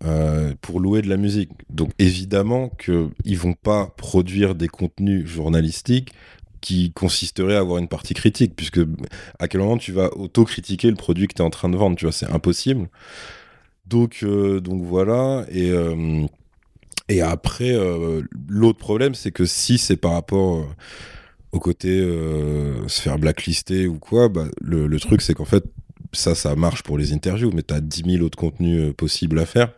Euh, 0.02 0.54
pour 0.62 0.80
louer 0.80 1.02
de 1.02 1.10
la 1.10 1.18
musique. 1.18 1.50
Donc 1.68 1.90
évidemment 1.98 2.70
qu'ils 2.70 3.38
vont 3.38 3.52
pas 3.52 3.92
produire 3.98 4.54
des 4.54 4.66
contenus 4.66 5.26
journalistiques 5.26 6.14
qui 6.62 6.90
consisteraient 6.92 7.56
à 7.56 7.58
avoir 7.58 7.76
une 7.76 7.88
partie 7.88 8.14
critique, 8.14 8.56
puisque 8.56 8.80
à 9.38 9.46
quel 9.46 9.60
moment 9.60 9.76
tu 9.76 9.92
vas 9.92 10.08
auto-critiquer 10.16 10.88
le 10.88 10.96
produit 10.96 11.28
que 11.28 11.34
tu 11.34 11.42
es 11.42 11.44
en 11.44 11.50
train 11.50 11.68
de 11.68 11.76
vendre, 11.76 11.96
tu 11.96 12.06
vois, 12.06 12.12
c'est 12.12 12.30
impossible. 12.30 12.88
Donc, 13.84 14.20
euh, 14.22 14.60
donc 14.60 14.82
voilà, 14.84 15.44
et, 15.50 15.70
euh, 15.70 16.24
et 17.10 17.20
après, 17.20 17.76
l'autre 18.48 18.78
problème, 18.78 19.14
c'est 19.14 19.32
que 19.32 19.44
si 19.44 19.76
c'est 19.76 19.98
par 19.98 20.12
rapport 20.12 20.66
au 21.52 21.58
côté 21.58 22.00
se 22.86 23.02
faire 23.02 23.18
blacklister 23.18 23.86
ou 23.86 23.98
quoi, 23.98 24.30
bah, 24.30 24.46
le, 24.62 24.86
le 24.86 25.00
truc 25.00 25.20
c'est 25.20 25.34
qu'en 25.34 25.44
fait, 25.44 25.64
ça, 26.12 26.34
ça 26.34 26.54
marche 26.56 26.82
pour 26.82 26.98
les 26.98 27.12
interviews, 27.12 27.50
mais 27.54 27.62
tu 27.62 27.74
as 27.74 27.80
10 27.80 28.02
000 28.06 28.24
autres 28.24 28.38
contenus 28.38 28.94
possibles 28.96 29.38
à 29.38 29.46
faire. 29.46 29.70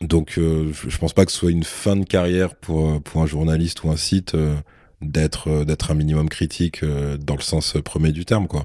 Donc, 0.00 0.34
euh, 0.38 0.72
je, 0.72 0.96
pense 0.98 1.12
pas 1.12 1.24
que 1.24 1.32
ce 1.32 1.38
soit 1.38 1.50
une 1.50 1.64
fin 1.64 1.96
de 1.96 2.04
carrière 2.04 2.54
pour, 2.54 2.88
euh, 2.88 3.00
pour 3.00 3.20
un 3.20 3.26
journaliste 3.26 3.82
ou 3.82 3.90
un 3.90 3.96
site 3.96 4.34
euh, 4.34 4.54
d'être 5.00 5.90
un 5.90 5.94
minimum 5.94 6.28
critique 6.28 6.84
dans 6.84 7.36
le 7.36 7.40
sens 7.40 7.76
premier 7.84 8.10
du 8.10 8.24
terme, 8.24 8.48
quoi. 8.48 8.64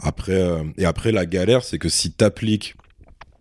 Après, 0.00 0.42
et 0.78 0.86
après, 0.86 1.12
la 1.12 1.26
galère, 1.26 1.62
c'est 1.62 1.78
que 1.78 1.90
si 1.90 2.10
t'appliques 2.10 2.74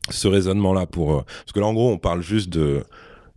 ce 0.10 0.28
raisonnement-là 0.28 0.86
pour, 0.86 1.24
parce 1.24 1.54
que 1.54 1.62
là, 1.62 1.68
en 1.68 1.74
gros, 1.74 1.90
on 1.90 1.98
parle 1.98 2.22
juste 2.22 2.50
de 2.50 2.84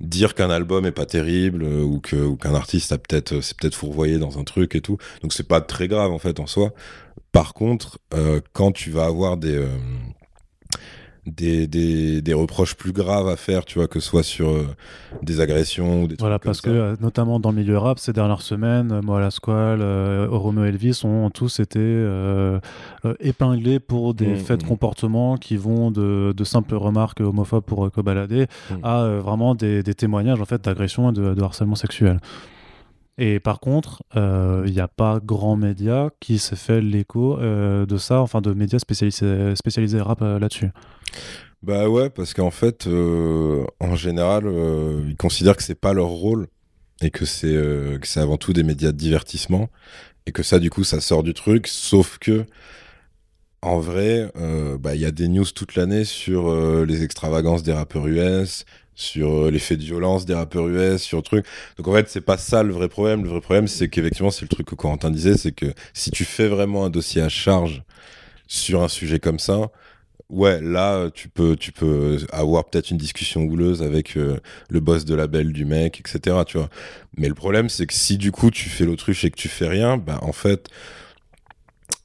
dire 0.00 0.34
qu'un 0.34 0.50
album 0.50 0.86
est 0.86 0.92
pas 0.92 1.06
terrible 1.06 1.62
ou 1.62 2.00
qu'un 2.00 2.54
artiste 2.54 2.90
a 2.90 2.98
peut-être 2.98 3.40
c'est 3.40 3.56
peut-être 3.56 3.76
fourvoyé 3.76 4.18
dans 4.18 4.38
un 4.38 4.44
truc 4.44 4.74
et 4.74 4.82
tout 4.82 4.98
donc 5.22 5.32
c'est 5.32 5.48
pas 5.48 5.62
très 5.62 5.88
grave 5.88 6.12
en 6.12 6.18
fait 6.18 6.38
en 6.38 6.46
soi 6.46 6.74
par 7.36 7.52
contre 7.54 7.98
quand 8.52 8.72
tu 8.72 8.90
vas 8.90 9.04
avoir 9.04 9.36
des 9.36 9.58
des, 11.26 11.66
des, 11.66 12.22
des, 12.22 12.34
reproches 12.34 12.74
plus 12.74 12.92
graves 12.92 13.28
à 13.28 13.36
faire, 13.36 13.64
tu 13.64 13.78
vois, 13.78 13.88
que 13.88 13.98
ce 13.98 14.08
soit 14.08 14.22
sur 14.22 14.48
euh, 14.48 14.68
des 15.22 15.40
agressions 15.40 16.02
ou 16.02 16.06
des 16.08 16.14
Voilà, 16.18 16.38
parce 16.38 16.60
que 16.60 16.70
euh, 16.70 16.96
notamment 17.00 17.40
dans 17.40 17.50
le 17.50 17.56
milieu 17.56 17.78
rap, 17.78 17.98
ces 17.98 18.12
dernières 18.12 18.42
semaines, 18.42 18.92
euh, 18.92 19.02
moi, 19.02 19.20
la 19.20 19.30
Squale, 19.30 19.82
Romeo 20.28 20.64
Elvis 20.64 21.02
ont 21.04 21.30
tous 21.30 21.60
été 21.60 21.78
épinglés 23.20 23.80
pour 23.80 24.14
des 24.14 24.34
mmh, 24.34 24.36
faits 24.36 24.60
de 24.60 24.64
mmh. 24.64 24.68
comportement 24.68 25.36
qui 25.36 25.56
vont 25.56 25.90
de, 25.90 26.32
de 26.36 26.44
simples 26.44 26.74
remarques 26.74 27.20
homophobes 27.20 27.64
pour 27.64 27.90
Cobaladé 27.90 28.46
mmh. 28.70 28.74
à 28.84 29.06
vraiment 29.18 29.54
des, 29.54 29.82
des, 29.82 29.94
témoignages 29.94 30.40
en 30.40 30.44
fait 30.44 30.62
d'agression 30.62 31.10
et 31.10 31.12
de, 31.12 31.34
de 31.34 31.42
harcèlement 31.42 31.74
sexuel. 31.74 32.20
Et 33.18 33.40
par 33.40 33.60
contre, 33.60 34.02
il 34.14 34.72
n'y 34.72 34.80
a 34.80 34.88
pas 34.88 35.20
grand 35.24 35.56
média 35.56 36.10
qui 36.20 36.38
s'est 36.38 36.56
fait 36.56 36.80
l'écho 36.80 37.38
de 37.38 37.96
ça, 37.96 38.20
enfin 38.20 38.40
de 38.40 38.52
médias 38.52 38.78
spécialisés, 38.78 40.00
rap 40.00 40.20
là-dessus. 40.20 40.70
Bah 41.62 41.88
ouais, 41.88 42.10
parce 42.10 42.34
qu'en 42.34 42.50
fait, 42.50 42.86
euh, 42.86 43.64
en 43.80 43.96
général, 43.96 44.44
euh, 44.46 45.04
ils 45.08 45.16
considèrent 45.16 45.56
que 45.56 45.62
c'est 45.62 45.74
pas 45.74 45.92
leur 45.94 46.08
rôle 46.08 46.48
et 47.02 47.10
que 47.10 47.24
c'est 47.24 47.48
euh, 47.48 47.98
c'est 48.04 48.20
avant 48.20 48.36
tout 48.36 48.52
des 48.52 48.62
médias 48.62 48.92
de 48.92 48.96
divertissement 48.96 49.68
et 50.26 50.32
que 50.32 50.42
ça, 50.42 50.58
du 50.60 50.70
coup, 50.70 50.84
ça 50.84 51.00
sort 51.00 51.22
du 51.22 51.34
truc. 51.34 51.66
Sauf 51.66 52.18
que, 52.18 52.46
en 53.62 53.80
vrai, 53.80 54.30
bah, 54.80 54.94
il 54.94 55.00
y 55.00 55.04
a 55.06 55.10
des 55.10 55.28
news 55.28 55.44
toute 55.44 55.74
l'année 55.76 56.04
sur 56.04 56.54
les 56.84 57.02
extravagances 57.04 57.62
des 57.62 57.72
rappeurs 57.72 58.06
US, 58.06 58.64
sur 58.96 59.50
l'effet 59.50 59.76
de 59.76 59.82
violence 59.82 60.24
des 60.26 60.34
rappeurs 60.34 60.68
US, 60.68 61.02
sur 61.02 61.18
le 61.18 61.22
truc. 61.22 61.46
Donc 61.76 61.86
en 61.88 61.92
fait, 61.92 62.08
c'est 62.08 62.20
pas 62.20 62.38
ça 62.38 62.62
le 62.64 62.72
vrai 62.72 62.88
problème. 62.88 63.22
Le 63.22 63.28
vrai 63.30 63.40
problème, 63.40 63.68
c'est 63.68 63.88
qu'effectivement, 63.88 64.30
c'est 64.30 64.42
le 64.42 64.48
truc 64.48 64.66
que 64.66 64.74
Corentin 64.74 65.10
disait, 65.10 65.36
c'est 65.36 65.52
que 65.52 65.72
si 65.94 66.10
tu 66.10 66.24
fais 66.24 66.48
vraiment 66.48 66.84
un 66.84 66.90
dossier 66.90 67.22
à 67.22 67.28
charge 67.28 67.84
sur 68.48 68.82
un 68.82 68.88
sujet 68.88 69.20
comme 69.20 69.38
ça, 69.38 69.70
ouais, 70.30 70.60
là, 70.60 71.10
tu 71.10 71.28
peux, 71.28 71.56
tu 71.56 71.72
peux 71.72 72.18
avoir 72.32 72.64
peut-être 72.64 72.90
une 72.90 72.96
discussion 72.98 73.42
houleuse 73.42 73.82
avec 73.82 74.16
euh, 74.16 74.38
le 74.70 74.80
boss 74.80 75.04
de 75.04 75.14
label 75.14 75.52
du 75.52 75.64
mec, 75.64 76.00
etc. 76.00 76.38
Tu 76.46 76.58
vois. 76.58 76.70
Mais 77.16 77.28
le 77.28 77.34
problème, 77.34 77.68
c'est 77.68 77.86
que 77.86 77.94
si 77.94 78.18
du 78.18 78.32
coup 78.32 78.50
tu 78.50 78.68
fais 78.68 78.84
l'autruche 78.84 79.24
et 79.24 79.30
que 79.30 79.36
tu 79.36 79.48
fais 79.48 79.68
rien, 79.68 79.96
bah 79.98 80.18
en 80.22 80.32
fait, 80.32 80.68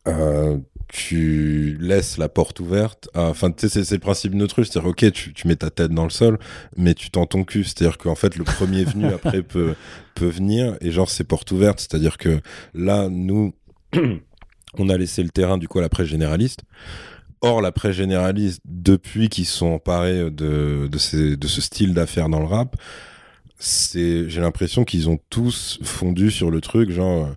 euh, 0.08 0.58
tu 0.92 1.78
laisses 1.80 2.18
la 2.18 2.28
porte 2.28 2.60
ouverte. 2.60 3.08
Enfin, 3.16 3.50
tu 3.50 3.70
sais, 3.70 3.84
c'est 3.86 3.96
le 3.96 4.02
principe 4.02 4.34
l'autruche, 4.36 4.68
c'est-à-dire, 4.68 4.90
ok, 4.90 5.12
tu, 5.14 5.34
tu, 5.34 5.48
mets 5.48 5.56
ta 5.56 5.70
tête 5.70 5.92
dans 5.92 6.04
le 6.04 6.10
sol, 6.10 6.38
mais 6.76 6.94
tu 6.94 7.10
tends 7.10 7.26
ton 7.26 7.46
cul. 7.46 7.64
C'est-à-dire 7.64 7.98
qu'en 7.98 8.16
fait, 8.16 8.36
le 8.36 8.44
premier 8.44 8.84
venu 8.84 9.06
après 9.14 9.42
peut, 9.42 9.76
peut 10.16 10.28
venir 10.28 10.76
et 10.82 10.92
genre, 10.92 11.10
c'est 11.10 11.24
porte 11.24 11.50
ouverte. 11.52 11.80
C'est-à-dire 11.80 12.18
que 12.18 12.42
là, 12.74 13.08
nous, 13.10 13.54
on 14.78 14.90
a 14.90 14.98
laissé 14.98 15.24
le 15.24 15.30
terrain 15.30 15.58
du 15.58 15.70
coup 15.70 15.80
à 15.80 15.82
la 15.82 15.90
presse 15.90 16.08
généraliste. 16.08 16.64
Or, 17.40 17.62
la 17.62 17.72
presse 17.72 17.96
généraliste, 17.96 18.62
depuis 18.66 19.30
qu'ils 19.30 19.46
sont 19.46 19.68
emparés 19.68 20.30
de, 20.30 20.90
de, 20.92 20.98
ces, 20.98 21.38
de 21.38 21.48
ce 21.48 21.62
style 21.62 21.94
d'affaires 21.94 22.28
dans 22.28 22.40
le 22.40 22.46
rap, 22.46 22.76
c'est, 23.58 24.30
j'ai 24.30 24.42
l'impression 24.42 24.84
qu'ils 24.84 25.10
ont 25.10 25.20
tous 25.30 25.80
fondu 25.84 26.32
sur 26.32 26.52
le 26.52 26.60
truc, 26.60 26.92
genre, 26.92 27.30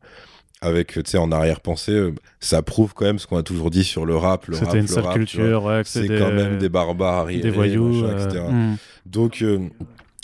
avec, 0.64 0.92
tu 0.92 1.02
sais, 1.04 1.18
en 1.18 1.30
arrière-pensée, 1.30 1.92
euh, 1.92 2.14
ça 2.40 2.62
prouve 2.62 2.94
quand 2.94 3.04
même 3.04 3.18
ce 3.18 3.26
qu'on 3.26 3.36
a 3.36 3.42
toujours 3.42 3.70
dit 3.70 3.84
sur 3.84 4.06
le 4.06 4.16
rap. 4.16 4.46
Le 4.46 4.56
C'était 4.56 4.80
une 4.80 4.88
seule 4.88 5.08
culture, 5.12 5.64
ouais, 5.64 5.82
c'est 5.84 6.08
quand 6.08 6.32
même 6.32 6.58
des 6.58 6.68
barbares, 6.68 7.26
des 7.26 7.50
voyous, 7.50 8.04
etc. 8.06 8.44
Euh, 8.48 8.50
hmm. 8.50 8.76
Donc, 9.06 9.44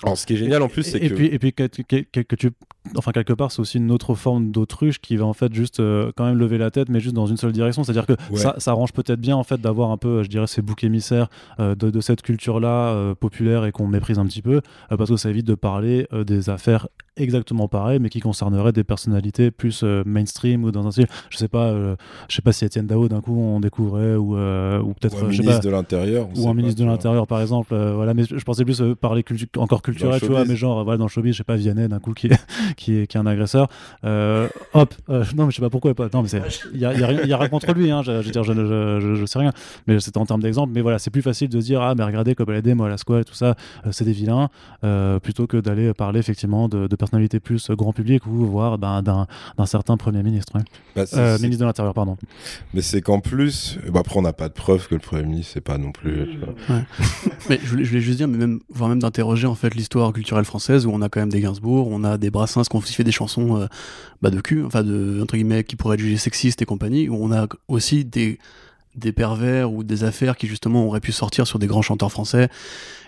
alors, 0.03 0.17
ce 0.17 0.25
qui 0.25 0.33
est 0.35 0.37
génial 0.37 0.63
en 0.63 0.69
plus, 0.69 0.83
c'est 0.83 1.01
que. 1.01 1.15
Puis, 1.15 1.27
et 1.27 1.39
puis, 1.39 1.53
que, 1.53 1.67
que, 1.67 2.35
tu. 2.35 2.51
Enfin, 2.97 3.13
quelque 3.13 3.35
part, 3.35 3.53
c'est 3.53 3.61
aussi 3.61 3.77
une 3.77 3.91
autre 3.91 4.15
forme 4.15 4.51
d'autruche 4.51 4.99
qui 4.99 5.17
va 5.17 5.27
en 5.27 5.35
fait 5.35 5.53
juste 5.53 5.81
euh, 5.81 6.11
quand 6.17 6.25
même 6.25 6.39
lever 6.39 6.57
la 6.57 6.71
tête, 6.71 6.89
mais 6.89 7.01
juste 7.01 7.15
dans 7.15 7.27
une 7.27 7.37
seule 7.37 7.53
direction. 7.53 7.85
C'est-à-dire 7.85 8.07
que 8.07 8.15
ça, 8.35 8.55
ça 8.59 8.71
arrange 8.71 8.93
peut-être 8.93 9.21
bien 9.21 9.37
en 9.37 9.45
fait 9.45 9.61
d'avoir 9.61 9.91
un 9.91 9.99
peu, 9.99 10.23
je 10.23 10.29
dirais, 10.29 10.47
ces 10.47 10.63
boucs 10.63 10.85
émissaires 10.85 11.29
euh, 11.59 11.75
de, 11.75 11.91
de, 11.91 12.01
cette 12.01 12.23
culture-là 12.23 12.89
euh, 12.89 13.15
populaire 13.15 13.67
et 13.67 13.73
qu'on 13.73 13.87
méprise 13.87 14.19
un 14.19 14.25
petit 14.25 14.41
peu, 14.41 14.63
parce 14.89 15.11
que 15.11 15.17
ça 15.17 15.29
évite 15.29 15.47
de 15.47 15.55
parler 15.55 16.07
des 16.27 16.49
affaires 16.49 16.89
exactement 17.21 17.69
pareilles, 17.69 17.99
mais 18.01 18.09
qui 18.09 18.21
concerneraient 18.21 18.73
des 18.73 18.85
personnalités 18.85 19.51
plus 19.51 19.83
mainstream 19.83 20.65
ou 20.65 20.71
dans 20.73 20.87
un 20.87 20.91
style. 20.91 21.07
Je 21.31 21.39
sais 21.39 21.49
pas, 21.49 21.73
je 22.29 22.35
sais 22.35 22.43
pas 22.43 22.53
si 22.53 22.65
Étienne 22.65 22.87
Dao 22.87 23.09
d'un 23.09 23.21
coup 23.21 23.39
on 23.39 23.61
découvrait 23.61 24.15
ou, 24.15 24.35
ou 24.35 24.95
peut-être. 24.95 25.25
un 25.25 25.29
ministre 25.29 25.61
de 25.61 25.71
l'Intérieur. 25.71 26.29
Ou 26.37 26.49
un 26.49 26.55
ministre 26.55 26.81
de 26.81 26.87
l'Intérieur 26.87 27.27
par 27.27 27.41
exemple. 27.41 27.75
voilà, 27.75 28.15
mais 28.15 28.25
je 28.25 28.43
pensais 28.45 28.65
plus 28.65 28.83
parler 29.01 29.25
encore 29.57 29.83
culturel, 29.83 30.21
tu 30.21 30.27
vois, 30.27 30.45
mais 30.45 30.57
genre, 30.57 30.85
voilà, 30.85 30.99
dans 30.99 31.05
le 31.05 31.11
showbiz, 31.11 31.33
je 31.33 31.39
sais 31.39 31.45
pas, 31.45 31.57
Vianney 31.57 31.89
d'un 31.89 31.99
coup 31.99 32.13
qui 32.13 32.29
est, 32.29 32.41
qui 32.77 32.99
est, 32.99 33.07
qui 33.07 33.17
est 33.17 33.21
un 33.21 33.27
agresseur. 33.27 33.69
Euh, 34.05 34.49
hop, 34.73 34.95
euh, 35.09 35.25
non, 35.37 35.47
mais 35.47 35.51
je 35.51 35.57
sais 35.57 35.63
pas 35.63 35.71
pourquoi. 35.71 35.95
Pas, 35.95 36.09
non, 36.13 36.23
mais 36.23 36.29
il 36.73 36.81
y 36.81 36.85
a, 36.85 36.95
y, 36.95 37.03
a 37.03 37.07
rien, 37.07 37.25
y 37.25 37.33
a 37.33 37.37
rien 37.37 37.49
contre 37.49 37.73
lui, 37.73 37.91
hein, 37.91 38.03
je, 38.03 38.21
je, 38.21 38.27
veux 38.27 38.33
dire, 38.33 38.45
je, 38.45 38.53
je, 38.53 39.15
je 39.15 39.27
sais 39.27 39.39
rien, 39.39 39.53
mais 39.87 39.99
c'était 40.01 40.19
en 40.19 40.27
termes 40.27 40.43
d'exemple. 40.43 40.73
Mais 40.75 40.81
voilà, 40.81 40.99
c'est 40.99 41.11
plus 41.11 41.23
facile 41.23 41.49
de 41.49 41.61
dire, 41.61 41.83
ah, 41.83 41.95
mais 41.95 42.05
regardez, 42.05 42.35
comme 42.35 42.51
elle 42.51 42.75
moi, 42.75 42.89
la 42.89 42.99
squad, 42.99 43.25
tout 43.25 43.35
ça, 43.35 43.57
euh, 43.87 43.93
c'est 43.93 44.05
des 44.05 44.13
vilains, 44.13 44.49
euh, 44.85 45.19
plutôt 45.19 45.47
que 45.47 45.57
d'aller 45.57 45.93
parler 45.95 46.21
effectivement 46.21 46.69
de, 46.69 46.87
de, 46.87 46.97
personnalités 47.11 47.41
plus 47.41 47.71
grand 47.71 47.93
public 47.93 48.27
ou 48.27 48.47
voir 48.47 48.79
ben, 48.79 49.03
d'un 49.03 49.27
certain 49.67 49.97
Premier 49.97 50.23
ministre. 50.23 50.53
Ouais. 50.55 50.63
Bah, 50.95 51.39
ministre 51.39 51.61
de 51.61 51.65
l'Intérieur, 51.65 51.93
pardon. 51.93 52.17
Mais 52.73 52.83
c'est 52.83 53.01
qu'en 53.01 53.21
plus, 53.21 53.79
bah, 53.93 54.01
après, 54.01 54.19
on 54.19 54.23
n'a 54.23 54.33
pas 54.33 54.49
de 54.49 54.55
preuve 54.55 54.87
que 54.87 54.95
le 54.95 55.01
Premier 55.01 55.25
ministre, 55.25 55.53
c'est 55.55 55.61
pas 55.61 55.79
non 55.79 55.93
plus. 55.93 56.39
Ouais. 56.69 56.85
mais 57.49 57.59
je 57.63 57.69
voulais, 57.69 57.85
je 57.85 57.91
voulais, 57.91 58.01
juste 58.01 58.19
dire, 58.19 58.29
mais 58.29 58.39
même, 58.39 58.61
voire 58.71 58.89
même 58.89 59.01
d'interroger 59.01 59.47
en 59.47 59.55
fait 59.55 59.75
l'histoire 59.75 60.13
culturelle 60.13 60.45
française 60.45 60.87
où 60.87 60.91
on 60.91 61.03
a 61.03 61.09
quand 61.09 61.21
même 61.21 61.31
des 61.31 61.41
Gainsbourg, 61.41 61.89
on 61.91 62.05
a 62.05 62.17
des 62.17 62.31
Brassens 62.31 62.63
qui 62.63 62.77
ont 62.77 62.81
fait 62.81 63.05
des 63.05 63.13
chansons 63.13 63.61
euh, 63.61 63.67
bah, 64.23 64.31
de 64.31 64.41
cul, 64.41 64.65
enfin 64.65 64.83
de 64.83 65.21
entre 65.23 65.35
guillemets 65.35 65.65
qui 65.65 65.77
pourraient 65.77 65.95
être 65.95 66.01
jugées 66.01 66.17
sexistes 66.17 66.63
et 66.63 66.65
compagnie, 66.65 67.09
où 67.09 67.17
on 67.17 67.33
a 67.33 67.49
aussi 67.69 68.05
des 68.05 68.39
des 68.97 69.13
pervers 69.13 69.73
ou 69.73 69.85
des 69.85 70.05
affaires 70.05 70.37
qui 70.37 70.47
justement 70.47 70.87
auraient 70.87 71.01
pu 71.01 71.13
sortir 71.13 71.47
sur 71.47 71.59
des 71.59 71.67
grands 71.67 71.83
chanteurs 71.83 72.11
français 72.11 72.49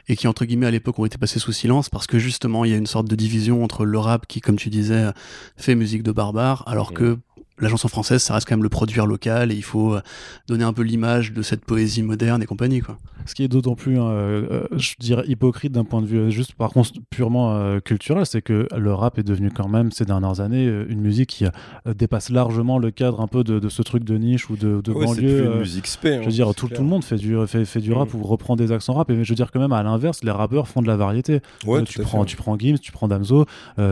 et 0.09 0.17
qui 0.17 0.29
entre 0.29 0.45
guillemets 0.45 0.67
à 0.67 0.71
l'époque 0.71 0.99
ont 0.99 1.05
été 1.05 1.19
passés 1.19 1.39
sous 1.39 1.53
silence 1.53 1.89
parce 1.89 2.07
que 2.07 2.19
justement 2.19 2.65
il 2.65 2.71
y 2.71 2.75
a 2.75 2.77
une 2.77 2.87
sorte 2.87 3.09
de 3.09 3.17
division 3.17 3.63
entre 3.65 3.85
le 3.85 3.99
rap 3.99 4.27
qui 4.27 4.41
comme 4.41 4.57
tu 4.57 4.71
disais 4.71 5.11
fait 5.57 5.75
musique 5.75 6.03
de 6.03 6.13
barbare 6.13 6.65
alors 6.67 6.93
que 6.93 7.19
la 7.59 7.69
chanson 7.69 7.89
française, 7.89 8.23
ça 8.23 8.35
reste 8.35 8.49
quand 8.49 8.57
même 8.57 8.63
le 8.63 8.69
produire 8.69 9.07
local 9.07 9.53
et 9.53 9.55
il 9.55 9.63
faut 9.63 9.95
euh, 9.95 10.01
donner 10.49 10.65
un 10.65 10.73
peu 10.73 10.83
l'image 10.83 11.33
de 11.33 11.43
cette 11.43 11.65
poésie 11.65 12.03
moderne 12.03 12.43
et 12.43 12.47
compagnie. 12.47 12.81
Quoi. 12.81 12.99
Ce 13.27 13.35
qui 13.35 13.45
est 13.45 13.49
d'autant 13.49 13.75
plus, 13.75 13.99
hein, 13.99 14.09
euh, 14.09 14.67
je 14.73 14.95
dirais, 14.99 15.25
hypocrite 15.29 15.73
d'un 15.73 15.85
point 15.85 16.01
de 16.01 16.07
vue 16.07 16.33
juste 16.33 16.55
par 16.55 16.71
contre 16.71 16.93
purement 17.11 17.55
euh, 17.55 17.79
culturel, 17.81 18.27
c'est 18.27 18.43
que 18.43 18.67
le 18.77 18.95
rap 18.95 19.19
est 19.19 19.23
devenu 19.23 19.51
quand 19.51 19.69
même 19.69 19.93
ces 19.93 20.05
dernières 20.05 20.41
années 20.41 20.65
une 20.65 21.01
musique 21.01 21.29
qui 21.29 21.45
dépasse 21.87 22.31
largement 22.31 22.79
le 22.79 22.91
cadre 22.91 23.21
un 23.21 23.27
peu 23.27 23.45
de, 23.45 23.69
ce 23.69 23.83
truc 23.83 24.05
de 24.05 24.17
niche 24.17 24.51
ou 24.51 24.57
de, 24.57 24.81
de 24.81 24.93
ouais, 24.93 25.05
banlieue. 25.05 25.43
Plus 25.43 25.47
une 25.47 25.59
musique 25.59 25.87
spé, 25.87 26.19
je 26.21 26.27
veux 26.27 26.33
dire, 26.33 26.55
tout, 26.55 26.69
tout, 26.69 26.83
le 26.83 26.89
monde 26.89 27.05
fait 27.05 27.17
du, 27.17 27.37
fait, 27.47 27.65
fait 27.65 27.81
du 27.81 27.93
rap 27.93 28.13
mm. 28.13 28.17
ou 28.17 28.23
reprend 28.23 28.57
des 28.57 28.73
accents 28.73 28.95
rap. 28.95 29.11
Et 29.11 29.25
je 29.25 29.29
veux 29.29 29.37
dire, 29.37 29.51
quand 29.53 29.61
même, 29.61 29.73
à 29.73 29.83
l'inverse, 29.83 30.25
les 30.25 30.31
rappeurs 30.31 30.69
font 30.69 30.83
de 30.83 30.87
la 30.87 30.97
variété. 30.97 31.41
Ouais, 31.67 31.83
tu, 31.85 32.01
prends, 32.01 32.25
tu 32.25 32.37
prends 32.37 32.59
Gims, 32.59 32.79
tu 32.79 32.93
prends 32.93 33.09
Damso, 33.09 33.47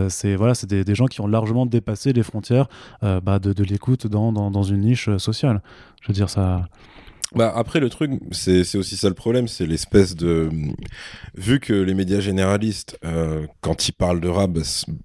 c'est 0.09 0.35
voilà, 0.35 0.55
des, 0.69 0.85
des 0.85 0.95
gens 0.95 1.07
qui 1.07 1.21
ont 1.21 1.27
largement 1.27 1.67
dépassé 1.67 2.13
les 2.13 2.23
frontières 2.23 2.67
bah, 3.03 3.39
de, 3.39 3.60
de 3.65 3.71
l'écoute 3.71 4.07
dans 4.07 4.33
dans, 4.33 4.51
dans, 4.51 4.63
une 4.63 4.81
niche 4.81 5.09
euh, 5.09 5.19
sociale. 5.19 5.63
Je 6.03 6.09
veux 6.09 6.15
dire, 6.15 6.31
ça. 6.31 6.67
Bah 7.37 7.53
après 7.55 7.79
le 7.79 7.89
truc, 7.91 8.11
c'est 8.33 8.75
aussi 8.77 8.97
ça 8.97 9.09
le 9.09 9.15
problème, 9.15 9.47
c'est 9.47 9.65
l'espèce 9.65 10.17
de 10.17 10.51
vu 11.37 11.61
que 11.61 11.73
les 11.73 11.95
médias 11.95 12.19
généralistes, 12.19 12.99
euh, 13.05 13.47
quand 13.61 13.87
ils 13.87 13.93
parlent 13.93 14.21
de 14.21 14.27
rap, 14.27 14.51
bah, 14.51 14.63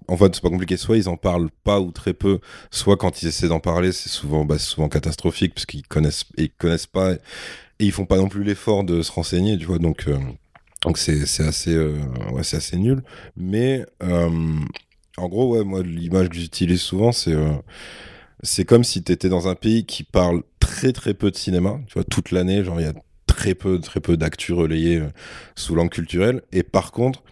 en 0.08 0.16
fait 0.16 0.34
c'est 0.34 0.42
pas 0.42 0.50
compliqué, 0.50 0.76
soit 0.76 0.96
ils 0.96 1.08
en 1.08 1.16
parlent 1.16 1.50
pas 1.62 1.80
ou 1.80 1.92
très 1.92 2.14
peu, 2.14 2.40
soit 2.72 2.96
quand 2.96 3.22
ils 3.22 3.28
essaient 3.28 3.46
d'en 3.46 3.60
parler, 3.60 3.92
c'est 3.92 4.08
souvent 4.08 4.44
bah, 4.44 4.58
souvent 4.58 4.88
catastrophique 4.88 5.54
parce 5.54 5.66
qu'ils 5.66 5.86
connaissent 5.86 6.24
ils 6.36 6.50
connaissent 6.50 6.88
pas 6.88 7.12
et 7.12 7.18
ils 7.78 7.92
font 7.92 8.06
pas 8.06 8.16
non 8.16 8.28
plus 8.28 8.42
l'effort 8.42 8.82
de 8.82 9.02
se 9.02 9.12
renseigner, 9.12 9.56
tu 9.56 9.66
vois 9.66 9.78
donc 9.78 10.08
euh, 10.08 10.18
donc 10.82 10.98
c'est 10.98 11.22
assez 11.22 11.78
assez 12.40 12.76
nul, 12.76 13.04
mais 13.36 13.86
en 14.00 15.28
gros 15.28 15.54
ouais 15.54 15.62
moi 15.62 15.84
l'image 15.84 16.28
que 16.28 16.34
j'utilise 16.34 16.80
souvent 16.80 17.12
c'est 17.12 17.36
c'est 18.42 18.64
comme 18.64 18.84
si 18.84 19.02
tu 19.02 19.12
étais 19.12 19.28
dans 19.28 19.48
un 19.48 19.54
pays 19.54 19.86
qui 19.86 20.02
parle 20.02 20.42
très 20.60 20.92
très 20.92 21.14
peu 21.14 21.30
de 21.30 21.36
cinéma, 21.36 21.78
tu 21.86 21.94
vois, 21.94 22.04
toute 22.04 22.30
l'année, 22.30 22.64
genre 22.64 22.80
il 22.80 22.84
y 22.84 22.88
a 22.88 22.94
très 23.26 23.54
peu 23.54 23.80
très 23.80 24.00
peu 24.00 24.16
d'actu 24.16 24.52
relayées 24.52 24.98
euh, 24.98 25.08
sous 25.54 25.74
langue 25.74 25.90
culturelle 25.90 26.42
et 26.52 26.62
par 26.62 26.92
contre, 26.92 27.22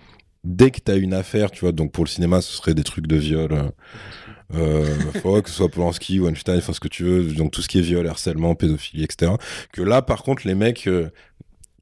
dès 0.44 0.70
que 0.70 0.80
tu 0.84 0.90
as 0.90 0.96
une 0.96 1.14
affaire, 1.14 1.50
tu 1.50 1.60
vois, 1.60 1.72
donc 1.72 1.92
pour 1.92 2.04
le 2.04 2.08
cinéma, 2.08 2.40
ce 2.40 2.52
serait 2.56 2.74
des 2.74 2.84
trucs 2.84 3.06
de 3.06 3.16
viol 3.16 3.52
euh, 3.52 3.70
euh 4.54 5.40
que 5.42 5.50
ce 5.50 5.56
soit 5.56 5.68
Polanski 5.68 6.20
ou 6.20 6.28
Einstein, 6.28 6.58
enfin 6.58 6.72
ce 6.72 6.80
que 6.80 6.88
tu 6.88 7.04
veux, 7.04 7.24
donc 7.32 7.50
tout 7.50 7.62
ce 7.62 7.68
qui 7.68 7.78
est 7.78 7.82
viol, 7.82 8.06
harcèlement, 8.06 8.54
pédophilie, 8.54 9.04
etc. 9.04 9.32
Que 9.72 9.82
là, 9.82 10.02
par 10.02 10.22
contre, 10.22 10.46
les 10.46 10.54
mecs, 10.54 10.88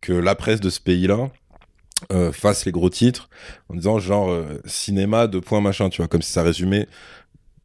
que 0.01 0.13
la 0.13 0.35
presse 0.35 0.61
de 0.61 0.71
ce 0.71 0.81
pays-là 0.81 1.31
fasse 2.33 2.65
les 2.65 2.73
gros 2.73 2.91
titres 2.91 3.29
en 3.69 3.75
disant 3.75 3.99
genre 3.99 4.45
cinéma 4.65 5.27
de 5.27 5.39
point 5.39 5.61
machin, 5.61 5.89
tu 5.91 5.99
vois, 5.99 6.09
comme 6.09 6.23
si 6.23 6.33
ça 6.33 6.43
résumait 6.43 6.89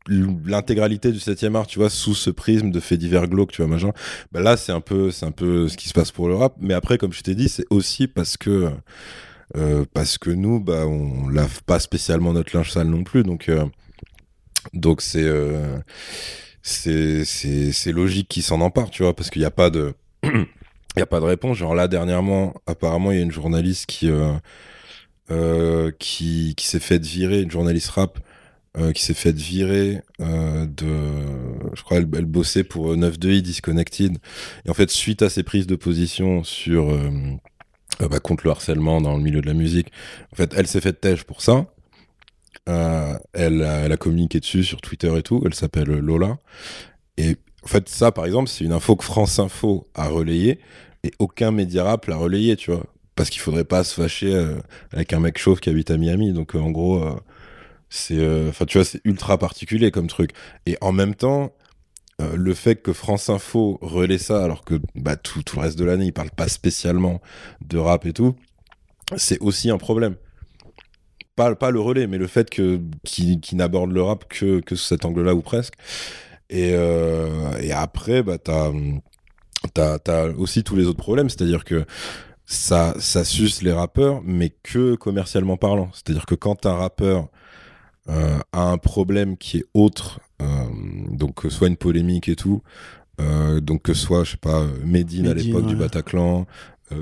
l'intégralité 0.09 1.11
du 1.11 1.19
7 1.19 1.43
art, 1.55 1.67
tu 1.67 1.79
vois, 1.79 1.89
sous 1.89 2.15
ce 2.15 2.29
prisme 2.29 2.71
de 2.71 2.79
faits 2.79 2.99
divers 2.99 3.27
glauques, 3.27 3.51
tu 3.51 3.61
vois, 3.61 3.69
machin. 3.69 3.91
Bah 4.31 4.41
là, 4.41 4.57
c'est 4.57 4.71
un 4.71 4.81
peu, 4.81 5.11
c'est 5.11 5.25
un 5.25 5.31
peu 5.31 5.67
ce 5.67 5.77
qui 5.77 5.89
se 5.89 5.93
passe 5.93 6.11
pour 6.11 6.27
le 6.27 6.35
rap. 6.35 6.55
Mais 6.59 6.73
après, 6.73 6.97
comme 6.97 7.13
je 7.13 7.21
t'ai 7.21 7.35
dit, 7.35 7.49
c'est 7.49 7.65
aussi 7.69 8.07
parce 8.07 8.37
que, 8.37 8.71
euh, 9.55 9.85
parce 9.93 10.17
que 10.17 10.29
nous, 10.29 10.59
bah, 10.59 10.85
on 10.87 11.27
lave 11.29 11.63
pas 11.63 11.79
spécialement 11.79 12.33
notre 12.33 12.55
linge 12.55 12.71
sale 12.71 12.87
non 12.87 13.03
plus. 13.03 13.23
Donc, 13.23 13.49
euh, 13.49 13.65
euh, 15.15 15.79
c'est, 16.61 17.25
c'est, 17.25 17.91
logique 17.91 18.27
qu'ils 18.29 18.43
s'en 18.43 18.61
emparent, 18.61 18.89
tu 18.89 19.03
vois, 19.03 19.15
parce 19.15 19.29
qu'il 19.29 19.41
n'y 19.41 19.45
a 19.45 19.51
pas 19.51 19.69
de, 19.69 19.93
il 20.23 20.99
y 20.99 21.01
a 21.01 21.05
pas 21.05 21.19
de 21.19 21.25
réponse. 21.25 21.57
Genre 21.57 21.75
là, 21.75 21.87
dernièrement, 21.87 22.53
apparemment, 22.65 23.11
il 23.11 23.17
y 23.17 23.19
a 23.19 23.23
une 23.23 23.31
journaliste 23.31 23.85
qui, 23.87 24.09
qui, 25.99 26.65
s'est 26.65 26.79
fait 26.79 27.03
virer, 27.03 27.41
une 27.41 27.51
journaliste 27.51 27.89
rap, 27.89 28.19
euh, 28.77 28.91
qui 28.91 29.01
s'est 29.01 29.15
fait 29.15 29.35
virer 29.35 30.01
euh, 30.21 30.67
de. 30.67 30.85
Je 31.73 31.81
crois 31.81 31.97
elle, 31.97 32.05
bossait 32.05 32.63
pour 32.63 32.93
9.2i 32.95 33.41
Disconnected. 33.41 34.17
Et 34.65 34.69
en 34.69 34.73
fait, 34.75 34.91
suite 34.91 35.23
à 35.23 35.29
ses 35.29 35.41
prises 35.41 35.65
de 35.65 35.75
position 35.75 36.43
sur. 36.43 36.91
Euh, 36.91 37.09
bah, 37.99 38.19
contre 38.19 38.43
le 38.43 38.51
harcèlement 38.51 39.01
dans 39.01 39.17
le 39.17 39.23
milieu 39.23 39.41
de 39.41 39.47
la 39.47 39.55
musique, 39.55 39.87
en 40.31 40.35
fait, 40.35 40.53
elle 40.55 40.67
s'est 40.67 40.81
fait 40.81 40.93
têche 40.93 41.23
pour 41.23 41.41
ça. 41.41 41.65
elle, 42.67 43.63
a, 43.63 43.79
elle 43.85 43.91
a 43.91 43.97
communiqué 43.97 44.39
dessus 44.39 44.63
sur 44.63 44.79
Twitter 44.79 45.11
et 45.17 45.23
tout. 45.23 45.41
Elle 45.45 45.55
s'appelle 45.55 45.87
Lola. 45.87 46.37
Et 47.17 47.37
en 47.63 47.67
fait, 47.67 47.89
ça, 47.89 48.11
par 48.11 48.25
exemple, 48.25 48.47
c'est 48.47 48.63
une 48.63 48.73
info 48.73 48.95
que 48.95 49.03
France 49.03 49.39
Info 49.39 49.87
a 49.95 50.07
relayée 50.07 50.59
et 51.03 51.11
aucun 51.17 51.49
média 51.49 51.83
rap 51.83 52.05
l'a 52.05 52.17
relayée, 52.17 52.57
tu 52.57 52.69
vois. 52.69 52.83
Parce 53.15 53.31
qu'il 53.31 53.41
faudrait 53.41 53.63
pas 53.63 53.83
se 53.83 53.99
fâcher 53.99 54.39
avec 54.91 55.13
un 55.13 55.19
mec 55.19 55.39
chauve 55.39 55.59
qui 55.59 55.71
habite 55.71 55.89
à 55.89 55.97
Miami. 55.97 56.33
Donc, 56.33 56.53
en 56.53 56.69
gros, 56.69 57.03
c'est, 57.89 58.17
euh, 58.17 58.49
enfin, 58.49 58.65
tu 58.65 58.77
vois, 58.77 58.85
c'est 58.85 59.01
ultra 59.05 59.37
particulier 59.37 59.91
comme 59.91 60.07
truc. 60.07 60.31
Et 60.65 60.77
en 60.81 60.91
même 60.91 61.15
temps, 61.15 61.53
euh, 62.21 62.35
le 62.35 62.53
fait 62.53 62.77
que 62.77 62.93
France 62.93 63.29
Info 63.29 63.77
relaie 63.81 64.17
ça, 64.17 64.43
alors 64.43 64.63
que 64.63 64.79
bah, 64.95 65.15
tout, 65.15 65.43
tout 65.43 65.57
le 65.57 65.61
reste 65.63 65.77
de 65.77 65.85
l'année, 65.85 66.05
ils 66.05 66.13
parlent 66.13 66.31
pas 66.31 66.47
spécialement 66.47 67.21
de 67.61 67.77
rap 67.77 68.05
et 68.05 68.13
tout, 68.13 68.35
c'est 69.15 69.39
aussi 69.39 69.69
un 69.69 69.77
problème. 69.77 70.15
Pas, 71.35 71.53
pas 71.55 71.69
le 71.69 71.79
relais, 71.79 72.07
mais 72.07 72.17
le 72.17 72.27
fait 72.27 72.49
que 72.49 72.81
qui, 73.03 73.39
qui 73.39 73.55
n'aborde 73.55 73.91
le 73.91 74.01
rap 74.01 74.25
que, 74.27 74.59
que 74.59 74.75
sous 74.75 74.87
cet 74.87 75.05
angle-là 75.05 75.35
ou 75.35 75.41
presque. 75.41 75.75
Et, 76.49 76.71
euh, 76.73 77.51
et 77.61 77.71
après, 77.71 78.23
bah, 78.23 78.37
t'as 78.39 78.71
as, 79.75 80.25
aussi 80.37 80.63
tous 80.63 80.75
les 80.75 80.85
autres 80.85 80.97
problèmes, 80.97 81.29
c'est-à-dire 81.29 81.63
que 81.63 81.85
ça, 82.45 82.95
ça 82.99 83.23
suce 83.23 83.61
les 83.61 83.73
rappeurs, 83.73 84.21
mais 84.23 84.49
que 84.49 84.95
commercialement 84.95 85.57
parlant. 85.57 85.91
C'est-à-dire 85.93 86.25
que 86.25 86.35
quand 86.35 86.65
un 86.65 86.75
rappeur 86.75 87.29
euh, 88.09 88.39
a 88.53 88.61
un 88.61 88.77
problème 88.77 89.37
qui 89.37 89.57
est 89.57 89.65
autre, 89.73 90.21
euh, 90.41 90.45
donc 91.11 91.45
soit 91.49 91.67
une 91.67 91.75
polémique 91.75 92.29
et 92.29 92.35
tout, 92.35 92.61
euh, 93.19 93.59
donc 93.59 93.81
que 93.83 93.93
soit, 93.93 94.23
je 94.23 94.31
sais 94.31 94.37
pas, 94.37 94.65
Medine, 94.85 95.27
à 95.27 95.33
l'époque 95.33 95.65
du 95.65 95.75
Bataclan, 95.75 96.45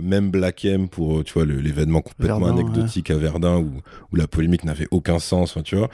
même 0.02 0.32
Black 0.32 0.66
M 0.66 0.90
pour 0.90 1.24
tu 1.24 1.34
vois 1.34 1.46
l'événement 1.46 2.02
complètement 2.02 2.48
anecdotique 2.48 3.12
à 3.12 3.18
Verdun 3.18 3.58
où, 3.60 3.82
où 4.12 4.16
la 4.16 4.26
polémique 4.26 4.64
n'avait 4.64 4.88
aucun 4.90 5.20
sens 5.20 5.60
tu 5.64 5.76
vois. 5.76 5.92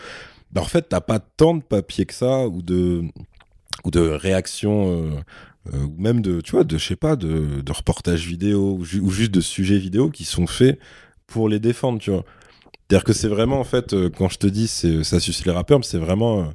Bah, 0.54 0.62
en 0.62 0.65
fait 0.65 0.88
t'as 0.88 1.02
pas 1.02 1.19
tant 1.19 1.56
de 1.56 1.62
papier 1.62 2.06
que 2.06 2.13
ça 2.13 2.47
ou 2.47 2.62
de 2.62 3.04
ou 3.84 3.91
de 3.91 4.00
réactions 4.00 5.12
ou 5.74 5.93
même 5.97 6.21
de 6.21 6.39
tu 6.39 6.52
vois 6.52 6.63
de 6.63 6.78
je 6.78 6.88
sais 6.88 6.95
pas 6.95 7.17
de, 7.17 7.60
de 7.60 7.71
reportages 7.74 8.26
vidéo 8.26 8.78
ou, 8.80 8.86
ou, 9.02 9.12
juste 9.12 9.32
de 9.32 9.41
sujets 9.41 9.78
vidéo 9.78 10.10
qui 10.10 10.24
sont 10.24 10.47
faits 10.47 10.80
pour 11.28 11.50
les 11.50 11.60
défendre 11.60 12.00
tu 12.00 12.12
vois 12.12 12.24
c'est-à-dire 12.91 13.06
que 13.06 13.13
c'est 13.13 13.30
vraiment, 13.30 13.58
en 13.58 13.63
fait, 13.63 13.93
euh, 13.93 14.10
quand 14.10 14.27
je 14.27 14.38
te 14.38 14.47
dis 14.47 14.67
ça 14.67 15.21
suce 15.21 15.45
les 15.45 15.51
rappeurs, 15.54 15.82
c'est 15.86 15.97
vraiment 15.97 16.41
euh, 16.41 16.45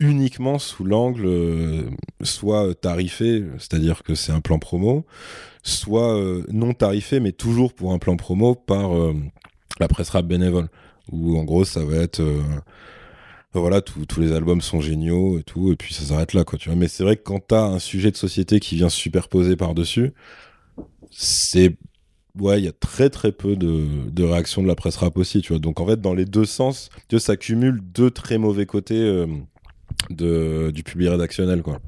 uniquement 0.00 0.58
sous 0.58 0.82
l'angle 0.82 1.24
euh, 1.24 1.88
soit 2.22 2.74
tarifé, 2.74 3.44
c'est-à-dire 3.56 4.02
que 4.02 4.16
c'est 4.16 4.32
un 4.32 4.40
plan 4.40 4.58
promo, 4.58 5.06
soit 5.62 6.20
non 6.48 6.74
tarifé, 6.74 7.20
mais 7.20 7.30
toujours 7.30 7.74
pour 7.74 7.92
un 7.92 7.98
plan 7.98 8.16
promo 8.16 8.56
par 8.56 8.90
la 9.78 9.86
presse 9.86 10.10
rap 10.10 10.26
bénévole. 10.26 10.66
Où 11.12 11.38
en 11.38 11.44
gros, 11.44 11.64
ça 11.64 11.84
va 11.84 11.94
être. 11.98 12.20
voilà, 13.54 13.80
tous 13.82 14.20
les 14.20 14.32
albums 14.32 14.60
sont 14.60 14.80
géniaux 14.80 15.38
et 15.38 15.44
tout, 15.44 15.70
et 15.72 15.76
puis 15.76 15.94
ça 15.94 16.02
s'arrête 16.06 16.32
là, 16.32 16.42
quoi. 16.42 16.58
Mais 16.74 16.88
c'est 16.88 17.04
vrai 17.04 17.16
que 17.16 17.22
quand 17.22 17.38
t'as 17.38 17.66
un 17.66 17.78
sujet 17.78 18.10
de 18.10 18.16
société 18.16 18.58
qui 18.58 18.74
vient 18.74 18.88
se 18.88 18.98
superposer 18.98 19.54
par-dessus, 19.54 20.12
c'est 21.12 21.76
ouais, 22.40 22.60
il 22.60 22.64
y 22.64 22.68
a 22.68 22.72
très 22.72 23.10
très 23.10 23.32
peu 23.32 23.56
de, 23.56 24.22
réactions 24.22 24.62
de 24.62 24.68
la 24.68 24.74
presse 24.74 24.96
rap 24.96 25.16
aussi, 25.16 25.40
tu 25.40 25.52
vois. 25.52 25.60
Donc 25.60 25.80
en 25.80 25.86
fait, 25.86 26.00
dans 26.00 26.14
les 26.14 26.24
deux 26.24 26.44
sens, 26.44 26.90
ça 27.18 27.36
cumule 27.36 27.80
deux 27.82 28.10
très 28.10 28.38
mauvais 28.38 28.66
côtés 28.66 29.00
euh, 29.00 30.70
du 30.70 30.82
public 30.82 31.10
rédactionnel, 31.10 31.62
quoi. 31.62 31.78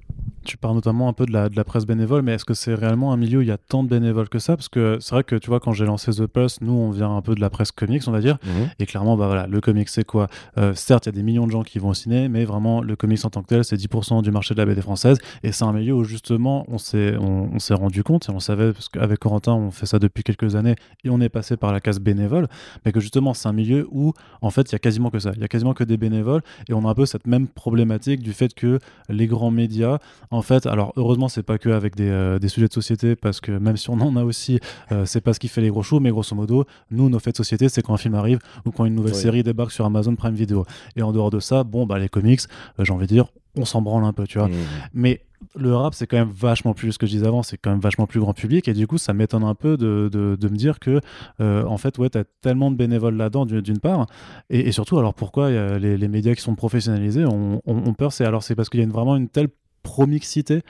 Tu 0.45 0.57
parles 0.57 0.75
notamment 0.75 1.09
un 1.09 1.13
peu 1.13 1.27
de 1.27 1.33
la, 1.33 1.49
de 1.49 1.57
la 1.57 1.65
presse 1.65 1.87
bénévole, 1.87 2.23
mais 2.23 2.33
est-ce 2.33 2.45
que 2.45 2.55
c'est 2.55 2.75
réellement 2.75 3.13
un 3.13 3.17
milieu 3.17 3.39
où 3.39 3.43
il 3.43 3.49
y 3.49 3.53
a 3.53 3.59
tant 3.59 3.83
de 3.83 3.89
bénévoles 3.89 4.29
que 4.29 4.39
ça? 4.39 4.57
Parce 4.57 4.69
que 4.69 4.99
c'est 5.01 5.15
vrai 5.15 5.25
que 5.25 5.37
tu 5.37 5.49
vois, 5.49 5.61
quand 5.61 5.73
j'ai 5.73 5.85
lancé 5.85 6.13
The 6.13 6.27
Pulse, 6.27 6.61
nous, 6.61 6.73
on 6.73 6.91
vient 6.91 7.15
un 7.15 7.23
peu 7.23 7.35
de 7.35 7.41
la 7.41 7.51
presse 7.51 7.73
comics, 7.73 8.03
on 8.07 8.13
va 8.13 8.21
dire. 8.21 8.39
Mhm. 8.45 8.71
Et 8.79 8.87
clairement, 8.87 9.17
bah 9.17 9.27
voilà, 9.27 9.47
le 9.47 9.61
comics, 9.61 9.89
c'est 9.89 10.05
quoi? 10.05 10.29
Euh, 10.57 10.75
Certes, 10.75 11.07
il 11.07 11.09
y 11.09 11.11
a 11.11 11.13
des 11.13 11.23
millions 11.23 11.47
de 11.47 11.53
gens 11.53 11.63
qui 11.63 11.79
vont 11.79 11.91
au 11.91 11.95
ciné, 11.95 12.29
mais 12.29 12.45
vraiment, 12.45 12.81
le 12.81 12.97
comics 12.97 13.25
en 13.25 13.31
tant 13.31 13.43
que 13.43 13.49
tel, 13.49 13.65
c'est 13.65 13.77
10% 13.77 14.23
du 14.23 14.31
marché 14.31 14.55
de 14.55 14.59
la 14.59 14.67
BD 14.67 14.81
française. 14.81 15.19
Et 15.43 15.53
c'est 15.53 15.65
un 15.65 15.73
milieu 15.73 15.95
où 15.95 16.05
justement, 16.05 16.65
on 16.69 16.79
s'est 16.79 17.17
on, 17.19 17.51
on 17.55 17.59
s'est 17.59 17.75
rendu 17.75 18.03
compte, 18.03 18.29
et 18.29 18.33
on 18.33 18.41
savait, 18.41 18.73
parce 18.73 18.89
qu'avec 18.89 19.19
Corentin, 19.19 19.53
on 19.55 19.71
fait 19.71 19.87
ça 19.87 19.99
depuis 19.99 20.23
quelques 20.23 20.57
années, 20.57 20.77
et 21.05 21.11
on 21.11 21.21
est 21.21 21.29
passé 21.29 21.57
par 21.57 21.73
la 21.73 21.81
case 21.81 22.01
bénévole, 22.01 22.47
mais 22.85 22.93
que 22.93 23.01
justement, 23.01 23.35
c'est 23.35 23.49
un 23.49 23.53
milieu 23.53 23.87
où, 23.91 24.13
en 24.41 24.51
fait, 24.51 24.71
il 24.71 24.73
y 24.73 24.77
a 24.77 24.79
quasiment 24.79 25.11
que 25.11 25.19
ça. 25.19 25.33
Il 25.35 25.41
y 25.41 25.45
a 25.45 25.49
quasiment 25.49 25.75
que 25.75 25.85
des 25.85 25.97
bénévoles, 25.97 26.43
et 26.69 26.73
on 26.75 26.87
a 26.87 26.91
un 26.91 26.95
peu 26.95 27.07
cette 27.07 27.27
même 27.27 27.49
problématique 27.49 28.23
du 28.23 28.33
fait 28.33 28.55
que 28.55 28.79
les 29.09 29.27
grands 29.27 29.51
médias, 29.51 29.99
en 30.31 30.43
fait, 30.43 30.67
alors 30.67 30.93
heureusement, 30.97 31.29
c'est 31.29 31.43
pas 31.43 31.59
que 31.59 31.69
avec 31.71 31.97
des, 31.97 32.09
euh, 32.09 32.39
des 32.39 32.49
sujets 32.49 32.69
de 32.69 32.73
société, 32.73 33.17
parce 33.17 33.41
que 33.41 33.53
même 33.53 33.77
si 33.77 33.91
on 33.91 34.01
en 34.01 34.17
a 34.17 34.25
aussi, 34.25 34.61
euh, 34.93 35.05
c'est 35.07 35.21
pas 35.21 35.33
ce 35.33 35.41
qui 35.41 35.49
fait 35.49 35.61
les 35.61 35.71
gros 35.71 35.83
shows, 35.83 36.01
mais 36.01 36.11
grosso 36.11 36.35
modo, 36.37 36.65
nous, 36.91 37.09
nos 37.09 37.19
faits 37.19 37.35
de 37.35 37.39
société, 37.39 37.69
c'est 37.69 37.83
quand 37.83 37.95
un 37.95 37.99
film 37.99 38.15
arrive 38.15 38.39
ou 38.67 38.71
quand 38.71 38.85
une 38.85 38.95
nouvelle 38.95 39.15
Oui. 39.15 39.19
série 39.21 39.43
débarque 39.43 39.73
sur 39.73 39.85
Amazon 39.85 40.15
Prime 40.17 40.35
Video. 40.35 40.65
Et 40.97 41.03
en 41.03 41.13
dehors 41.13 41.31
de 41.31 41.41
ça, 41.41 41.65
bon, 41.65 41.87
bah, 41.87 41.99
les 41.99 42.09
comics, 42.09 42.41
euh, 42.79 42.85
j'ai 42.85 42.93
envie 42.93 43.07
de 43.07 43.13
dire, 43.13 43.27
on 43.57 43.65
s'en 43.65 43.83
branle 43.83 44.05
un 44.05 44.13
peu, 44.13 44.27
tu 44.27 44.39
vois. 44.39 44.49
Mhm. 44.49 44.55
Mais 44.95 45.21
le 45.57 45.75
rap, 45.75 45.95
c'est 45.95 46.07
quand 46.07 46.17
même 46.19 46.31
vachement 46.33 46.75
plus, 46.75 46.93
ce 46.93 46.99
que 46.99 47.07
je 47.07 47.13
disais 47.13 47.27
avant, 47.27 47.43
c'est 47.43 47.57
quand 47.57 47.71
même 47.71 47.81
vachement 47.81 48.07
plus 48.07 48.21
grand 48.21 48.35
public. 48.35 48.69
Et 48.69 48.73
du 48.73 48.87
coup, 48.87 48.99
ça 48.99 49.13
m'étonne 49.15 49.45
un 49.45 49.55
peu 49.55 49.77
de, 49.77 50.09
de, 50.13 50.37
de 50.39 50.49
me 50.49 50.57
dire 50.57 50.79
que, 50.81 51.01
euh, 51.41 51.65
en 51.65 51.77
fait, 51.79 51.97
ouais, 51.99 52.09
t'as 52.11 52.25
tellement 52.43 52.71
de 52.71 52.77
bénévoles 52.77 53.17
là-dedans, 53.17 53.47
d'une 53.47 53.61
d'une 53.61 53.79
part. 53.79 54.07
Et, 54.51 54.69
et 54.69 54.73
surtout, 54.73 54.99
alors 54.99 55.15
pourquoi 55.15 55.51
les, 55.51 55.97
les 55.97 56.09
médias 56.09 56.35
qui 56.35 56.43
sont 56.43 56.55
professionnalisés 56.55 57.25
ont, 57.25 57.61
peur 57.97 58.13
C'est 58.13 58.25
alors 58.25 58.43
c'est 58.43 58.55
parce 58.55 58.69
qu'il 58.69 58.79
y 58.79 58.83
a 58.83 58.85
une- 58.85 58.93
vraiment 58.93 59.17
une 59.17 59.29
telle 59.29 59.49
promixité. 59.83 60.63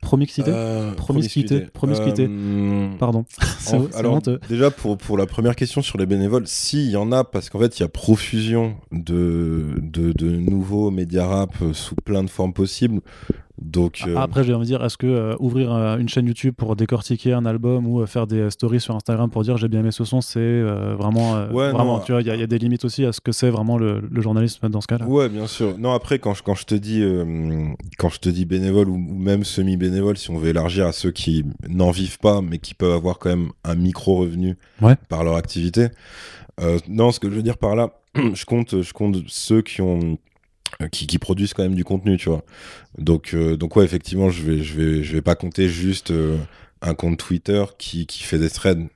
Promixité 0.00 0.50
Euh, 0.54 0.92
Promiscuité, 0.94 1.60
promiscuité. 1.72 2.26
Euh, 2.28 2.88
Pardon. 2.98 3.24
En- 3.72 3.86
alors 3.98 4.14
honteux. 4.14 4.40
déjà 4.48 4.70
pour, 4.70 4.96
pour 4.96 5.18
la 5.18 5.26
première 5.26 5.54
question 5.56 5.82
sur 5.82 5.98
les 5.98 6.06
bénévoles, 6.06 6.46
si 6.46 6.84
il 6.86 6.90
y 6.92 6.96
en 6.96 7.12
a 7.12 7.24
parce 7.24 7.50
qu'en 7.50 7.58
fait 7.58 7.78
il 7.78 7.82
y 7.82 7.84
a 7.84 7.88
profusion 7.88 8.76
de, 8.92 9.74
de, 9.78 10.12
de 10.12 10.30
nouveaux 10.30 10.90
médias 10.90 11.26
rap 11.26 11.52
sous 11.72 11.94
plein 11.96 12.22
de 12.22 12.30
formes 12.30 12.52
possibles. 12.54 13.00
Donc 13.60 14.02
euh, 14.06 14.16
Après, 14.16 14.44
j'ai 14.44 14.54
envie 14.54 14.62
de 14.66 14.76
dire, 14.76 14.84
est-ce 14.84 14.96
que 14.96 15.06
euh, 15.06 15.34
ouvrir 15.40 15.72
euh, 15.72 15.98
une 15.98 16.08
chaîne 16.08 16.26
YouTube 16.26 16.54
pour 16.56 16.76
décortiquer 16.76 17.32
un 17.32 17.44
album 17.44 17.86
ou 17.86 18.06
faire 18.06 18.26
des 18.26 18.50
stories 18.50 18.80
sur 18.80 18.94
Instagram 18.94 19.30
pour 19.30 19.42
dire 19.42 19.56
j'ai 19.56 19.68
bien 19.68 19.80
aimé 19.80 19.90
ce 19.90 20.04
son, 20.04 20.20
c'est 20.20 20.62
vraiment, 20.62 21.32
Ouais, 21.52 21.70
vraiment, 21.72 21.96
non. 21.98 22.00
tu 22.00 22.12
vois, 22.12 22.20
il 22.20 22.26
y, 22.26 22.30
a- 22.30 22.34
il 22.34 22.40
y 22.40 22.44
a 22.44 22.46
des 22.46 22.58
limites 22.58 22.84
aussi 22.84 23.04
à 23.04 23.12
ce 23.12 23.20
que 23.20 23.32
c'est 23.32 23.50
vraiment 23.50 23.78
le, 23.78 24.00
le 24.10 24.20
journalisme 24.22 24.68
dans 24.68 24.80
ce 24.80 24.86
cas-là. 24.86 25.06
Ouais, 25.06 25.28
bien 25.28 25.46
sûr. 25.46 25.76
Non, 25.78 25.92
après, 25.92 26.18
quand 26.18 26.34
je, 26.34 26.42
quand 26.42 26.54
je 26.54 26.64
te 26.64 26.74
dis, 26.74 27.02
quand 27.98 28.08
je 28.10 28.20
te 28.20 28.28
dis 28.28 28.44
bénévole 28.44 28.88
ou, 28.88 28.96
même 28.96 29.44
semi-bénévole, 29.44 30.16
si 30.16 30.30
on 30.30 30.38
veut 30.38 30.48
élargir 30.50 30.86
à 30.86 30.92
ceux 30.92 31.10
qui 31.10 31.44
n'en 31.68 31.90
vivent 31.90 32.18
pas, 32.18 32.40
mais 32.42 32.58
qui 32.58 32.74
peuvent 32.74 32.92
avoir 32.94 33.18
quand 33.18 33.30
même 33.30 33.50
un 33.64 33.74
micro-revenu 33.74 34.56
Ouais. 34.80 34.94
par 35.08 35.24
leur 35.24 35.34
activité. 35.36 35.88
non, 36.88 37.10
ce 37.12 37.20
que 37.20 37.28
je 37.30 37.34
veux 37.34 37.42
dire 37.42 37.58
par 37.58 37.74
là, 37.76 37.90
je 38.34 38.44
compte, 38.44 38.82
je 38.82 38.92
compte 38.92 39.16
ceux 39.26 39.62
qui 39.62 39.80
ont, 39.82 40.18
qui, 40.92 41.06
qui 41.08 41.18
produisent 41.18 41.54
quand 41.54 41.64
même 41.64 41.74
du 41.74 41.84
contenu, 41.84 42.16
tu 42.18 42.28
vois. 42.28 42.44
Donc, 42.98 43.34
euh, 43.34 43.56
donc 43.56 43.74
ouais, 43.76 43.84
effectivement, 43.84 44.30
je 44.30 44.42
vais, 44.42 44.62
je 44.62 44.74
vais, 44.80 45.02
je 45.02 45.12
vais 45.12 45.22
pas 45.22 45.34
compter 45.34 45.68
juste 45.68 46.12
euh, 46.12 46.36
un 46.82 46.94
compte 46.94 47.18
Twitter 47.18 47.64
qui, 47.78 48.06
qui 48.06 48.22
fait 48.22 48.38
des 48.38 48.48
threads. 48.50 48.86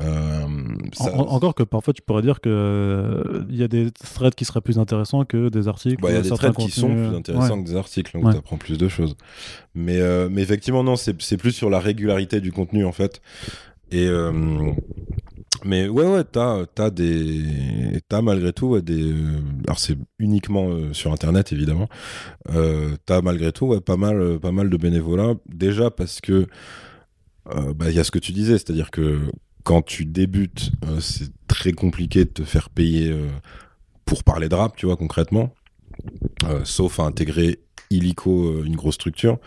Euh, 0.00 0.42
En- 0.44 1.04
ça- 1.04 1.14
en- 1.14 1.28
encore 1.28 1.54
que 1.54 1.62
parfois 1.62 1.94
tu 1.94 2.02
pourrais 2.02 2.22
dire 2.22 2.40
que 2.40 2.48
euh, 2.48 3.44
il 3.48 3.54
y 3.56 3.62
a 3.62 3.68
des 3.68 3.92
threads 3.92 4.34
qui 4.34 4.44
seraient 4.44 4.60
plus 4.60 4.80
intéressants 4.80 5.24
que 5.24 5.48
des 5.50 5.68
articles. 5.68 6.02
Bah, 6.02 6.08
Il 6.10 6.14
y 6.16 6.18
a 6.18 6.22
des 6.22 6.30
threads 6.30 6.56
qui 6.56 6.68
sont 6.72 6.88
plus 6.88 6.96
euh, 6.98 7.16
intéressants 7.16 7.58
ouais. 7.58 7.62
que 7.62 7.68
des 7.68 7.76
articles, 7.76 8.16
où 8.16 8.24
Ouais. 8.26 8.32
tu 8.32 8.38
apprends 8.38 8.56
plus 8.56 8.76
de 8.76 8.88
choses. 8.88 9.14
Mais, 9.76 10.00
euh, 10.00 10.28
mais 10.28 10.42
effectivement, 10.42 10.82
non, 10.82 10.96
c'est 10.96 11.22
c'est 11.22 11.36
plus 11.36 11.52
sur 11.52 11.70
la 11.70 11.78
régularité 11.78 12.40
du 12.40 12.50
contenu, 12.50 12.84
en 12.84 12.90
fait. 12.90 13.22
Et, 13.92 14.08
euh, 14.08 14.32
mais 15.64 15.88
ouais, 15.88 16.06
ouais, 16.06 16.24
t'as 16.24 16.64
as 16.78 16.90
des. 16.90 18.00
T'as 18.08 18.22
malgré 18.22 18.52
tout 18.52 18.80
des. 18.80 19.02
euh, 19.02 19.40
Alors, 19.66 19.78
c'est 19.78 19.96
uniquement 20.18 20.68
euh, 20.68 20.92
sur 20.92 21.12
Internet, 21.12 21.52
évidemment. 21.52 21.88
Euh, 22.50 22.96
t'as 23.06 23.22
malgré 23.22 23.52
tout 23.52 23.80
pas, 23.80 23.96
mal, 23.96 24.38
pas 24.40 24.52
mal 24.52 24.70
de 24.70 24.76
bénévolat. 24.76 25.34
Déjà 25.48 25.90
parce 25.90 26.20
que. 26.20 26.46
bah, 27.46 27.90
Il 27.90 27.96
y 27.96 27.98
a 27.98 28.04
ce 28.04 28.10
que 28.10 28.18
tu 28.18 28.32
disais, 28.32 28.54
c'est-à-dire 28.54 28.90
que 28.90 29.20
quand 29.64 29.82
tu 29.82 30.04
débutes, 30.04 30.72
c'est 31.00 31.30
très 31.48 31.72
compliqué 31.72 32.24
de 32.24 32.30
te 32.30 32.42
faire 32.44 32.68
payer 32.70 33.14
pour 34.04 34.24
parler 34.24 34.48
de 34.48 34.54
rap, 34.54 34.76
tu 34.76 34.86
vois, 34.86 34.96
concrètement. 34.96 35.54
Sauf 36.64 37.00
à 37.00 37.04
intégrer 37.04 37.60
illico 37.90 38.62
une 38.62 38.76
grosse 38.76 38.96
structure. 38.96 39.38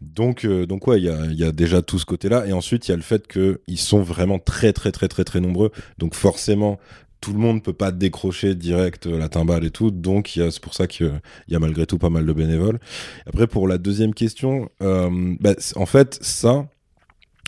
Donc, 0.00 0.44
euh, 0.44 0.66
donc 0.66 0.86
ouais, 0.86 1.00
il 1.00 1.34
y 1.34 1.44
a, 1.44 1.52
déjà 1.52 1.82
tout 1.82 1.98
ce 1.98 2.06
côté-là. 2.06 2.46
Et 2.46 2.52
ensuite, 2.52 2.88
il 2.88 2.92
y 2.92 2.94
a 2.94 2.96
le 2.96 3.02
fait 3.02 3.26
qu'ils 3.26 3.78
sont 3.78 4.02
vraiment 4.02 4.38
très, 4.38 4.72
très, 4.72 4.92
très, 4.92 5.08
très, 5.08 5.24
très 5.24 5.40
nombreux. 5.40 5.70
Donc 5.98 6.14
forcément, 6.14 6.78
tout 7.20 7.32
le 7.32 7.38
monde 7.38 7.62
peut 7.64 7.72
pas 7.72 7.90
décrocher 7.90 8.54
direct 8.54 9.06
euh, 9.06 9.18
la 9.18 9.28
timbale 9.28 9.64
et 9.64 9.70
tout. 9.70 9.90
Donc, 9.90 10.30
c'est 10.34 10.60
pour 10.60 10.74
ça 10.74 10.86
qu'il 10.86 11.20
y 11.48 11.56
a 11.56 11.58
malgré 11.58 11.86
tout 11.86 11.98
pas 11.98 12.10
mal 12.10 12.26
de 12.26 12.32
bénévoles. 12.32 12.78
Après, 13.26 13.46
pour 13.46 13.66
la 13.66 13.78
deuxième 13.78 14.14
question, 14.14 14.68
euh, 14.82 15.34
bah, 15.40 15.54
en 15.74 15.86
fait, 15.86 16.18
ça, 16.22 16.68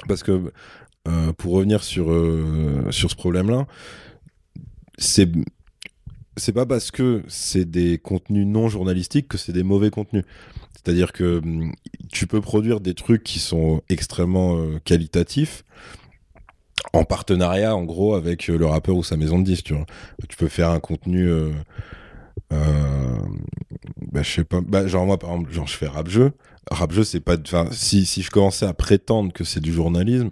parce 0.08 0.22
que 0.22 0.52
pour 1.38 1.54
revenir 1.54 1.82
sur, 1.82 2.06
sur 2.90 3.10
ce 3.10 3.16
problème-là, 3.16 3.66
c'est 4.98 5.28
c'est 6.40 6.53
pas 6.53 6.66
parce 6.66 6.90
que 6.90 7.22
c'est 7.29 7.70
des 7.70 7.98
contenus 7.98 8.46
non 8.46 8.68
journalistiques 8.68 9.29
que 9.29 9.38
c'est 9.38 9.53
des 9.53 9.62
mauvais 9.62 9.90
contenus. 9.90 10.24
C'est-à-dire 10.72 11.12
que 11.12 11.38
hum, 11.38 11.72
tu 12.11 12.26
peux 12.26 12.40
produire 12.40 12.81
des 12.81 12.94
trucs 12.94 13.22
qui 13.22 13.38
sont 13.38 13.83
extrêmement 13.88 14.57
euh, 14.57 14.79
qualitatifs 14.85 15.64
en 16.92 17.05
partenariat, 17.05 17.76
en 17.76 17.85
gros, 17.85 18.14
avec 18.14 18.48
euh, 18.48 18.57
le 18.57 18.66
rappeur 18.66 18.96
ou 18.96 19.05
sa 19.05 19.16
maison 19.16 19.38
de 19.38 19.44
disques. 19.44 19.72
Tu, 20.29 20.37
peux 20.37 20.48
faire 20.48 20.70
un 20.70 20.81
contenu. 20.81 21.29
euh, 21.29 21.53
bah, 24.11 24.22
je 24.22 24.31
sais 24.31 24.44
pas. 24.44 24.61
Bah, 24.61 24.87
genre, 24.87 25.07
moi, 25.07 25.18
par 25.18 25.31
exemple, 25.31 25.53
genre, 25.53 25.66
je 25.66 25.76
fais 25.76 25.87
rap-jeu. 25.87 26.33
Rap-jeu, 26.70 27.05
c'est 27.05 27.20
pas. 27.20 27.37
Enfin, 27.38 27.68
si 27.70 28.05
je 28.05 28.31
commençais 28.31 28.66
à 28.66 28.72
prétendre 28.72 29.33
que 29.33 29.44
c'est 29.44 29.61
du 29.61 29.72
journalisme, 29.72 30.31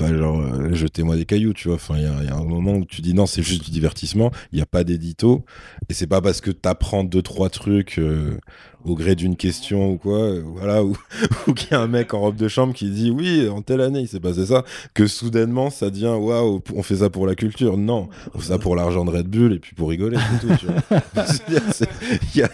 Enfin, 0.00 0.16
genre, 0.16 0.40
euh, 0.40 0.74
jetez-moi 0.74 1.16
des 1.16 1.24
cailloux, 1.24 1.52
tu 1.54 1.68
vois. 1.68 1.74
Enfin, 1.76 1.94
il 1.96 2.02
y, 2.02 2.06
a- 2.06 2.18
il 2.22 2.26
y 2.26 2.30
a 2.30 2.36
un 2.36 2.44
moment 2.44 2.74
où 2.74 2.84
tu 2.84 3.00
dis 3.02 3.14
non, 3.14 3.26
c'est 3.26 3.42
juste 3.42 3.64
du 3.64 3.70
divertissement. 3.72 4.30
Il 4.52 4.56
n'y 4.56 4.62
a 4.62 4.66
pas 4.66 4.84
d'édito. 4.84 5.44
Et 5.88 5.94
c'est 5.94 6.06
pas 6.06 6.20
parce 6.20 6.40
que 6.40 6.50
t'apprends 6.52 7.02
deux, 7.04 7.22
trois 7.22 7.48
trucs 7.50 7.98
euh, 7.98 8.38
au 8.84 8.94
gré 8.94 9.16
d'une 9.16 9.34
question 9.36 9.90
ou 9.92 9.98
quoi, 9.98 10.18
euh, 10.18 10.42
voilà, 10.46 10.84
ou, 10.84 10.96
ou 11.48 11.52
qu'il 11.52 11.72
y 11.72 11.74
a 11.74 11.80
un 11.80 11.88
mec 11.88 12.14
en 12.14 12.20
robe 12.20 12.36
de 12.36 12.46
chambre 12.46 12.72
qui 12.74 12.90
dit 12.90 13.10
oui, 13.10 13.48
en 13.48 13.60
telle 13.60 13.80
année 13.80 14.00
il 14.00 14.08
s'est 14.08 14.20
passé 14.20 14.46
ça, 14.46 14.64
que 14.94 15.06
soudainement 15.08 15.68
ça 15.68 15.90
devient 15.90 16.14
waouh, 16.16 16.62
on 16.74 16.82
fait 16.84 16.96
ça 16.96 17.10
pour 17.10 17.26
la 17.26 17.34
culture. 17.34 17.76
Non, 17.76 18.08
on 18.34 18.38
fait 18.38 18.48
ça 18.48 18.58
pour 18.58 18.76
l'argent 18.76 19.04
de 19.04 19.10
Red 19.10 19.26
Bull 19.26 19.52
et 19.54 19.58
puis 19.58 19.74
pour 19.74 19.88
rigoler, 19.90 20.16
c'est 20.40 20.46
tout, 20.46 20.54
tu 20.60 20.66
vois. 20.66 21.24
Y 22.36 22.42
a- 22.42 22.50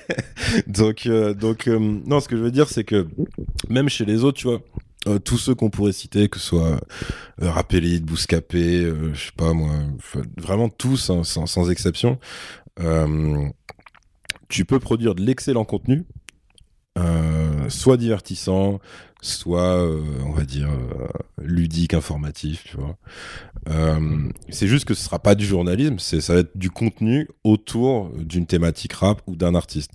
donc, 0.66 1.08
donc 1.38 1.66
non, 1.66 2.20
ce 2.20 2.28
que 2.28 2.36
je 2.36 2.42
veux 2.42 2.50
dire, 2.50 2.68
c'est 2.68 2.84
que 2.84 3.06
même 3.68 3.88
chez 3.88 4.04
les 4.06 4.24
autres, 4.24 4.38
tu 4.38 4.46
vois, 4.46 4.60
euh, 5.06 5.18
tous 5.18 5.38
ceux 5.38 5.54
qu'on 5.54 5.70
pourrait 5.70 5.92
citer, 5.92 6.28
que 6.28 6.38
ce 6.38 6.46
soit 6.46 6.80
euh, 7.42 8.00
Bouscapé, 8.02 8.84
euh, 8.84 9.12
je 9.14 9.26
sais 9.26 9.32
pas 9.36 9.52
moi, 9.52 9.70
vraiment 10.36 10.68
tous, 10.68 11.10
hein, 11.10 11.22
sans, 11.24 11.70
exception, 11.70 12.18
euh, 12.80 13.48
tu 14.48 14.64
peux 14.64 14.78
produire 14.78 15.14
de 15.14 15.22
l'excellent 15.22 15.64
contenu, 15.64 16.04
soit 17.68 17.96
divertissant, 17.96 18.78
soit, 19.20 19.82
on 20.24 20.32
va 20.32 20.44
dire, 20.44 20.68
ludique, 21.38 21.94
informatif, 21.94 22.64
tu 22.64 22.76
vois. 22.76 22.96
C'est 24.50 24.68
juste 24.68 24.84
que 24.84 24.94
ce 24.94 25.02
sera 25.02 25.18
pas 25.18 25.34
du 25.34 25.44
journalisme, 25.44 25.98
ça 25.98 26.34
va 26.34 26.40
être 26.40 26.56
du 26.56 26.70
contenu 26.70 27.28
autour 27.42 28.10
d'une 28.16 28.46
thématique 28.46 28.92
rap 28.92 29.22
ou 29.26 29.34
d'un 29.34 29.54
artiste. 29.54 29.92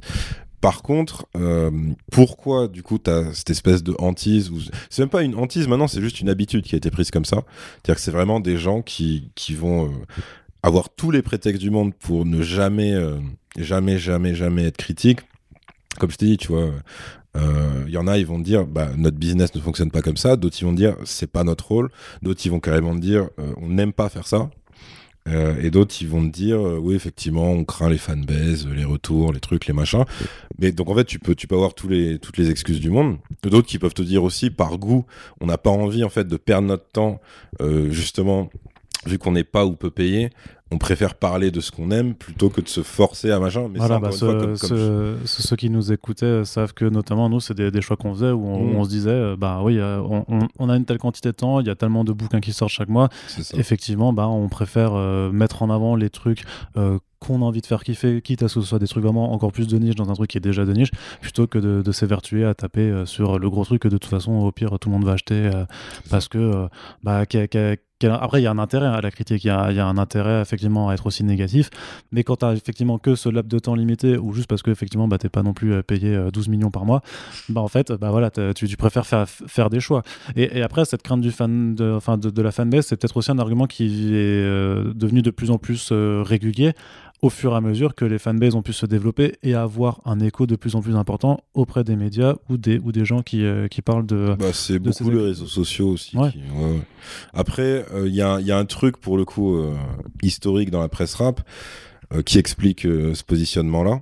Par 0.61 0.81
contre, 0.81 1.25
euh, 1.37 1.71
pourquoi 2.11 2.67
du 2.67 2.83
coup 2.83 2.99
tu 2.99 3.09
as 3.09 3.33
cette 3.33 3.49
espèce 3.49 3.81
de 3.81 3.95
hantise 3.97 4.49
ou 4.49 4.59
c'est 4.89 5.01
même 5.01 5.09
pas 5.09 5.23
une 5.23 5.35
hantise 5.35 5.67
maintenant, 5.67 5.87
c'est 5.87 6.01
juste 6.01 6.19
une 6.19 6.29
habitude 6.29 6.63
qui 6.63 6.75
a 6.75 6.77
été 6.77 6.91
prise 6.91 7.11
comme 7.11 7.25
ça. 7.25 7.43
C'est-à-dire 7.75 7.95
que 7.95 8.01
c'est 8.01 8.11
vraiment 8.11 8.39
des 8.39 8.57
gens 8.57 8.81
qui, 8.81 9.31
qui 9.35 9.53
vont 9.53 9.85
euh, 9.85 9.89
avoir 10.61 10.89
tous 10.89 11.11
les 11.11 11.21
prétextes 11.21 11.61
du 11.61 11.69
monde 11.69 11.93
pour 11.93 12.25
ne 12.25 12.41
jamais, 12.41 12.93
euh, 12.93 13.17
jamais, 13.57 13.97
jamais, 13.97 14.35
jamais 14.35 14.65
être 14.65 14.77
critiques. 14.77 15.21
Comme 15.97 16.11
je 16.11 16.17
t'ai 16.17 16.25
dit, 16.25 16.37
tu 16.37 16.49
vois, 16.49 16.71
il 17.35 17.91
y 17.91 17.97
en 17.97 18.07
a, 18.07 18.17
ils 18.17 18.25
vont 18.25 18.39
dire, 18.39 18.65
bah, 18.65 18.89
notre 18.97 19.17
business 19.17 19.55
ne 19.55 19.61
fonctionne 19.61 19.91
pas 19.91 20.01
comme 20.01 20.17
ça. 20.17 20.35
D'autres, 20.35 20.57
ils 20.61 20.65
vont 20.65 20.73
dire, 20.73 20.95
c'est 21.05 21.31
pas 21.31 21.43
notre 21.43 21.67
rôle. 21.67 21.89
D'autres, 22.21 22.45
ils 22.45 22.49
vont 22.49 22.59
carrément 22.59 22.95
dire, 22.95 23.29
on 23.57 23.69
n'aime 23.69 23.91
pas 23.91 24.07
faire 24.09 24.27
ça. 24.27 24.49
Euh, 25.29 25.55
et 25.61 25.69
d'autres, 25.69 25.95
ils 26.01 26.07
vont 26.07 26.27
te 26.27 26.31
dire, 26.31 26.59
euh, 26.59 26.79
oui, 26.81 26.95
effectivement, 26.95 27.51
on 27.51 27.63
craint 27.63 27.89
les 27.89 27.97
fanbases, 27.97 28.67
les 28.67 28.83
retours, 28.83 29.31
les 29.33 29.39
trucs, 29.39 29.67
les 29.67 29.73
machins. 29.73 30.05
Mais 30.57 30.71
donc, 30.71 30.89
en 30.89 30.95
fait, 30.95 31.05
tu 31.05 31.19
peux, 31.19 31.35
tu 31.35 31.47
peux 31.47 31.55
avoir 31.55 31.73
toutes 31.73 31.89
les 31.91 32.49
excuses 32.49 32.79
du 32.79 32.89
monde. 32.89 33.17
D'autres 33.43 33.67
qui 33.67 33.79
peuvent 33.79 33.93
te 33.93 34.01
dire 34.01 34.23
aussi, 34.23 34.49
par 34.49 34.77
goût, 34.77 35.05
on 35.41 35.45
n'a 35.45 35.57
pas 35.57 35.69
envie, 35.69 36.03
en 36.03 36.09
fait, 36.09 36.27
de 36.27 36.37
perdre 36.37 36.67
notre 36.67 36.89
temps, 36.89 37.21
euh, 37.61 37.89
justement, 37.91 38.49
vu 39.05 39.17
qu'on 39.17 39.31
n'est 39.31 39.43
pas 39.43 39.65
ou 39.65 39.75
peut 39.75 39.91
payer, 39.91 40.29
on 40.71 40.77
préfère 40.77 41.15
parler 41.15 41.49
de 41.51 41.61
ce 41.61 41.71
qu'on 41.71 41.89
aime 41.91 42.13
plutôt 42.13 42.49
que 42.49 42.61
de 42.61 42.67
se 42.67 42.81
forcer 42.83 43.31
à 43.31 43.39
machin. 43.39 43.67
Mais 43.71 43.79
voilà, 43.79 43.95
ça, 43.95 43.99
bah, 43.99 44.11
fois, 44.11 44.27
comme- 44.33 44.41
comme 44.41 44.55
ceux- 44.55 45.17
ceux 45.25 45.55
qui 45.55 45.69
nous 45.71 45.91
écoutaient 45.91 46.45
savent 46.45 46.73
que 46.73 46.85
notamment 46.85 47.27
nous, 47.29 47.39
c'est 47.39 47.55
des, 47.55 47.71
des 47.71 47.81
choix 47.81 47.97
qu'on 47.97 48.13
faisait 48.13 48.31
où 48.31 48.45
on, 48.45 48.59
Mm. 48.63 48.75
où 48.75 48.79
on 48.79 48.83
se 48.83 48.89
disait, 48.89 49.09
euh, 49.09 49.35
bah 49.35 49.61
oui, 49.63 49.79
euh, 49.79 49.99
on, 50.59 50.69
a 50.69 50.75
une 50.77 50.85
telle 50.85 50.99
quantité 50.99 51.29
de 51.29 51.35
temps, 51.35 51.59
il 51.59 51.65
y 51.67 51.71
a 51.71 51.75
tellement 51.75 52.03
de 52.03 52.13
bouquins 52.13 52.39
qui 52.39 52.53
sortent 52.53 52.71
chaque 52.71 52.89
mois. 52.89 53.09
Effectivement, 53.59 54.13
bah, 54.13 54.27
on 54.27 54.47
préfère 54.47 54.91
euh, 54.93 55.31
mettre 55.31 55.63
en 55.63 55.69
avant 55.71 55.95
les 55.95 56.09
trucs 56.11 56.43
euh, 56.77 56.99
qu'on 57.19 57.41
a 57.41 57.45
envie 57.45 57.59
de 57.61 57.65
faire 57.65 57.83
kiffer, 57.83 58.21
quitte 58.21 58.43
à 58.43 58.47
ce 58.47 58.55
que 58.55 58.61
ce 58.61 58.67
soit 58.67 58.79
des 58.79 58.87
trucs 58.87 59.03
vraiment 59.03 59.33
encore 59.33 59.51
plus 59.51 59.67
de 59.67 59.77
niche 59.77 59.95
dans 59.95 60.09
un 60.09 60.13
truc 60.13 60.29
qui 60.29 60.37
est 60.37 60.41
déjà 60.41 60.65
de 60.65 60.71
niche, 60.71 60.91
plutôt 61.19 61.47
que 61.47 61.57
de, 61.57 61.81
de 61.81 61.91
s'évertuer 61.91 62.45
à 62.45 62.53
taper 62.53 63.03
sur 63.05 63.39
le 63.39 63.49
gros 63.49 63.65
truc 63.65 63.81
que 63.81 63.87
de 63.89 63.97
toute 63.97 64.09
façon, 64.09 64.31
au 64.33 64.51
pire, 64.53 64.77
tout 64.79 64.87
le 64.89 64.93
monde 64.93 65.03
va 65.05 65.13
acheter 65.13 65.49
euh, 65.53 65.65
parce 66.09 66.27
que, 66.29 66.67
bah, 67.03 67.17
a- 67.17 67.23
a- 67.23 67.73
a- 68.07 68.13
après, 68.23 68.39
il 68.39 68.43
y 68.43 68.47
a 68.47 68.51
un 68.51 68.57
intérêt 68.59 68.85
à 68.87 69.01
la 69.01 69.11
critique, 69.11 69.43
il 69.43 69.47
y 69.47 69.49
a, 69.49 69.69
il 69.71 69.75
y 69.75 69.81
a 69.81 69.85
un 69.87 69.97
intérêt 69.97 70.45
effectivement 70.59 70.89
à 70.89 70.93
être 70.93 71.05
aussi 71.05 71.23
négatif, 71.23 71.69
mais 72.11 72.23
quand 72.23 72.37
tu 72.37 72.45
as 72.45 72.53
effectivement 72.53 72.97
que 72.97 73.15
ce 73.15 73.29
laps 73.29 73.49
de 73.49 73.59
temps 73.59 73.75
limité, 73.75 74.17
ou 74.17 74.33
juste 74.33 74.47
parce 74.47 74.61
que 74.61 74.71
effectivement, 74.71 75.07
bah, 75.07 75.17
t'es 75.17 75.29
pas 75.29 75.43
non 75.43 75.53
plus 75.53 75.73
euh, 75.73 75.81
payé 75.81 76.13
euh, 76.15 76.31
12 76.31 76.49
millions 76.49 76.71
par 76.71 76.85
mois, 76.85 77.01
bah, 77.47 77.61
en 77.61 77.67
fait, 77.67 77.91
bah, 77.93 78.11
voilà, 78.11 78.29
tu, 78.29 78.77
préfères 78.77 79.05
faire, 79.05 79.27
faire 79.27 79.69
des 79.69 79.79
choix. 79.79 80.03
Et, 80.35 80.61
après, 80.61 80.85
cette 80.85 81.01
crainte 81.01 81.21
du 81.21 81.31
fan 81.31 81.75
enfin, 81.95 82.17
de, 82.17 82.41
la 82.41 82.51
fanbase, 82.51 82.87
c'est 82.87 82.97
peut-être 82.97 83.15
aussi 83.17 83.31
un 83.31 83.39
argument 83.39 83.67
qui 83.67 84.13
est 84.13 84.43
euh, 84.43 84.91
devenu 84.93 85.21
de 85.21 85.31
plus 85.31 85.51
en 85.51 85.57
plus 85.57 85.89
euh, 85.91 86.23
régulier 86.25 86.73
au 87.21 87.29
fur 87.29 87.51
et 87.53 87.55
à 87.55 87.61
mesure 87.61 87.95
que 87.95 88.05
les 88.05 88.17
fanbases 88.19 88.55
ont 88.55 88.61
pu 88.61 88.71
se 88.73 88.85
développer 88.85 89.35
et 89.43 89.53
avoir 89.53 89.99
un 90.05 90.19
écho 90.19 90.47
de 90.47 90.55
plus 90.55 90.75
en 90.75 90.81
plus 90.81 90.95
important 90.95 91.41
auprès 91.53 91.83
des 91.83 91.95
médias 91.95 92.35
ou 92.49 92.57
des, 92.57 92.79
ou 92.79 92.91
des 92.91 93.03
gens 93.05 93.21
qui, 93.21 93.43
euh, 93.43 93.67
qui 93.67 93.81
parlent 93.81 94.05
de... 94.05 94.35
Bah, 94.39 94.53
c'est 94.53 94.79
beaucoup 94.79 95.03
ces 95.03 95.11
les 95.11 95.21
réseaux 95.21 95.47
sociaux 95.47 95.89
aussi. 95.89 96.17
Ouais. 96.17 96.31
qui- 96.31 96.37
ouais, 96.55 96.63
ouais. 96.71 96.81
Après, 97.33 97.85
il 98.05 98.13
y, 98.15 98.21
a, 98.21 98.33
un- 98.33 98.41
y 98.41 98.51
a 98.51 98.57
un 98.57 98.65
truc 98.65 98.97
pour 98.97 99.17
le 99.17 99.25
coup 99.25 99.55
euh, 99.57 99.75
historique 100.23 100.71
dans 100.71 100.79
la 100.81 100.89
presse 100.89 101.15
rap 101.15 101.41
euh, 102.13 102.21
qui 102.21 102.37
explique 102.37 102.85
euh, 102.85 103.13
ce 103.13 103.23
positionnement-là. 103.23 104.01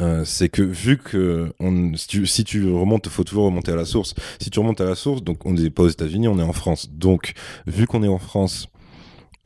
Euh, 0.00 0.24
c'est 0.24 0.48
que 0.48 0.62
vu 0.62 0.98
que 0.98 1.52
on, 1.60 1.94
si, 1.96 2.08
tu, 2.08 2.26
si 2.26 2.42
tu 2.42 2.68
remontes, 2.72 3.08
faut 3.08 3.22
toujours 3.22 3.44
remonter 3.44 3.70
à 3.70 3.76
la 3.76 3.84
source. 3.84 4.14
Si 4.40 4.50
tu 4.50 4.58
remontes 4.58 4.80
à 4.80 4.84
la 4.84 4.96
source, 4.96 5.22
donc 5.22 5.46
on 5.46 5.52
n'est 5.52 5.70
pas 5.70 5.84
aux 5.84 5.88
États-Unis, 5.88 6.26
on 6.26 6.38
est 6.40 6.42
en 6.42 6.52
France. 6.52 6.90
Donc, 6.90 7.34
vu 7.68 7.86
qu'on 7.86 8.02
est 8.02 8.08
en 8.08 8.18
France, 8.18 8.66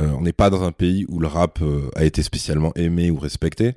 euh, 0.01 0.11
on 0.11 0.23
n'est 0.23 0.33
pas 0.33 0.51
dans 0.51 0.63
un 0.63 0.73
pays 0.73 1.05
où 1.09 1.19
le 1.19 1.27
rap 1.27 1.61
euh, 1.61 1.91
a 1.97 2.05
été 2.05 2.23
spécialement 2.23 2.73
aimé 2.77 3.11
ou 3.11 3.19
respecté. 3.19 3.75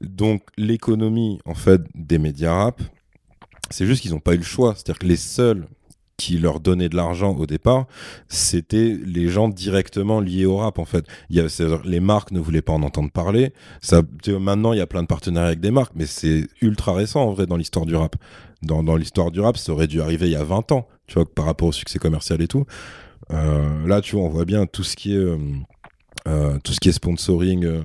Donc, 0.00 0.42
l'économie 0.56 1.38
en 1.44 1.54
fait 1.54 1.82
des 1.94 2.18
médias 2.18 2.54
rap, 2.54 2.82
c'est 3.70 3.86
juste 3.86 4.02
qu'ils 4.02 4.12
n'ont 4.12 4.20
pas 4.20 4.34
eu 4.34 4.38
le 4.38 4.42
choix. 4.42 4.74
C'est-à-dire 4.74 4.98
que 4.98 5.06
les 5.06 5.16
seuls 5.16 5.66
qui 6.16 6.36
leur 6.36 6.60
donnaient 6.60 6.90
de 6.90 6.96
l'argent 6.96 7.34
au 7.34 7.46
départ, 7.46 7.86
c'était 8.28 8.98
les 9.04 9.28
gens 9.28 9.48
directement 9.48 10.20
liés 10.20 10.44
au 10.44 10.58
rap 10.58 10.78
en 10.78 10.84
fait. 10.84 11.06
Les 11.30 12.00
marques 12.00 12.30
ne 12.32 12.40
voulaient 12.40 12.60
pas 12.60 12.74
en 12.74 12.82
entendre 12.82 13.10
parler. 13.10 13.54
Maintenant, 14.28 14.74
il 14.74 14.78
y 14.78 14.82
a 14.82 14.86
plein 14.86 15.02
de 15.02 15.06
partenariats 15.06 15.48
avec 15.48 15.60
des 15.60 15.70
marques, 15.70 15.92
mais 15.94 16.06
c'est 16.06 16.46
ultra 16.60 16.92
récent 16.92 17.22
en 17.22 17.32
vrai 17.32 17.46
dans 17.46 17.56
l'histoire 17.56 17.86
du 17.86 17.96
rap. 17.96 18.16
Dans, 18.62 18.82
dans 18.82 18.96
l'histoire 18.96 19.30
du 19.30 19.40
rap, 19.40 19.56
ça 19.56 19.72
aurait 19.72 19.86
dû 19.86 20.02
arriver 20.02 20.26
il 20.26 20.32
y 20.32 20.36
a 20.36 20.44
20 20.44 20.72
ans, 20.72 20.86
tu 21.06 21.14
vois, 21.14 21.24
par 21.24 21.46
rapport 21.46 21.68
au 21.68 21.72
succès 21.72 21.98
commercial 21.98 22.42
et 22.42 22.48
tout. 22.48 22.66
Euh, 23.32 23.86
là, 23.86 24.00
tu 24.00 24.16
vois, 24.16 24.24
on 24.24 24.28
voit 24.28 24.44
bien 24.44 24.66
tout 24.66 24.82
ce 24.82 24.96
qui 24.96 25.12
est, 25.12 25.18
euh, 25.18 25.38
euh, 26.28 26.58
tout 26.62 26.72
ce 26.72 26.80
qui 26.80 26.88
est 26.88 26.92
sponsoring. 26.92 27.84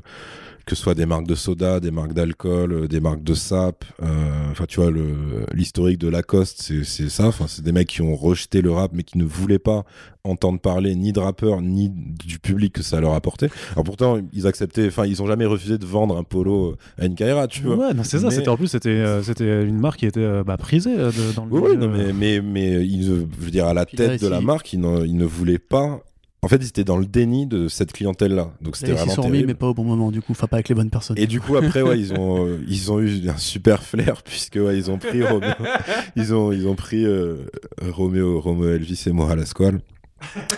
Que 0.65 0.75
ce 0.75 0.81
soit 0.81 0.95
des 0.95 1.05
marques 1.05 1.27
de 1.27 1.35
soda, 1.35 1.79
des 1.79 1.91
marques 1.91 2.13
d'alcool, 2.13 2.71
euh, 2.73 2.87
des 2.87 2.99
marques 2.99 3.23
de 3.23 3.33
sap. 3.33 3.85
euh, 4.01 4.05
Enfin, 4.51 4.65
tu 4.67 4.79
vois, 4.81 4.89
le- 4.89 5.45
l'historique 5.53 5.99
de 5.99 6.07
Lacoste, 6.07 6.71
c'est 6.83 7.09
ça. 7.09 7.27
Enfin, 7.27 7.45
c'est 7.47 7.63
des 7.63 7.71
mecs 7.71 7.87
qui 7.89 8.01
ont 8.01 8.15
rejeté 8.15 8.61
le 8.61 8.71
rap, 8.71 8.91
mais 8.93 9.03
qui 9.03 9.17
ne 9.17 9.25
voulaient 9.25 9.59
pas 9.59 9.83
entendre 10.23 10.59
parler 10.59 10.95
ni 10.95 11.11
de 11.13 11.19
rappeurs, 11.19 11.61
ni 11.61 11.89
du 11.89 12.39
public 12.39 12.73
que 12.73 12.81
ça 12.83 12.99
leur 12.99 13.13
apportait. 13.13 13.49
Alors 13.73 13.83
pourtant, 13.83 14.19
ils 14.33 14.47
acceptaient, 14.47 14.87
enfin, 14.87 15.05
ils 15.05 15.21
ont 15.21 15.27
jamais 15.27 15.45
refusé 15.45 15.77
de 15.77 15.85
vendre 15.85 16.17
un 16.17 16.23
polo 16.23 16.77
à 16.97 17.05
une 17.05 17.13
Kaira, 17.15 17.47
tu 17.47 17.61
vois. 17.63 17.75
Ouais, 17.75 17.93
non, 17.93 18.03
c'est 18.03 18.17
ça. 18.19 18.29
Mais- 18.29 18.33
C'était 18.35 18.47
en 18.49 18.57
plus, 18.57 18.67
c'était 18.67 18.89
euh, 18.89 19.21
c'était 19.21 19.63
une 19.65 19.77
marque 19.79 19.99
qui 19.99 20.05
était 20.07 20.19
euh, 20.21 20.43
bah, 20.43 20.57
prisée 20.57 20.95
euh, 20.97 21.11
dans 21.35 21.45
le 21.45 21.51
Oui, 21.51 21.61
oui, 21.63 21.75
milieu. 21.77 21.87
non, 21.87 21.93
mais, 21.95 22.11
mais, 22.13 22.41
mais 22.41 22.85
ils, 22.87 23.01
ne- 23.11 23.25
je 23.39 23.45
veux 23.45 23.51
dire, 23.51 23.67
à 23.67 23.73
la 23.75 23.85
Puis 23.85 23.97
là, 23.97 24.07
tête 24.09 24.21
de 24.23 24.27
la 24.27 24.41
marque, 24.41 24.73
ils, 24.73 24.79
ils 25.05 25.15
ne 25.17 25.25
voulaient 25.25 25.59
pas. 25.59 26.01
En 26.45 26.47
fait, 26.47 26.57
ils 26.57 26.67
étaient 26.67 26.83
dans 26.83 26.97
le 26.97 27.07
déni 27.07 27.47
de 27.47 27.67
cette 27.67 27.91
clientèle-là. 27.91 28.51
Donc 28.61 28.75
c'était 28.75 28.91
Ils 28.91 28.97
vraiment 28.97 29.13
sont 29.15 29.21
remis, 29.23 29.43
mais 29.45 29.55
pas 29.55 29.65
au 29.65 29.73
bon 29.73 29.83
moment, 29.83 30.11
du 30.11 30.21
coup. 30.21 30.33
Enfin, 30.33 30.45
pas 30.45 30.57
avec 30.57 30.69
les 30.69 30.75
bonnes 30.75 30.91
personnes. 30.91 31.17
Et 31.17 31.25
du 31.25 31.41
coup, 31.41 31.57
après, 31.57 31.81
ouais, 31.81 31.99
ils 31.99 32.13
ont, 32.13 32.45
euh, 32.45 32.63
ils 32.67 32.91
ont 32.91 32.99
eu 32.99 33.27
un 33.27 33.37
super 33.37 33.81
flair 33.81 34.21
puisque 34.21 34.57
ouais, 34.57 34.77
ils 34.77 34.91
ont 34.91 34.99
pris 34.99 35.23
Roméo, 35.23 35.49
ils 36.15 36.35
ont, 36.35 36.51
ils 36.51 36.67
ont 36.67 36.75
pris 36.75 37.03
euh, 37.03 37.47
Roméo, 37.81 38.39
Roméo 38.39 38.69
Elvis 38.75 39.05
et 39.07 39.11
moi 39.11 39.31
à 39.31 39.35
la 39.35 39.47
squale. 39.47 39.81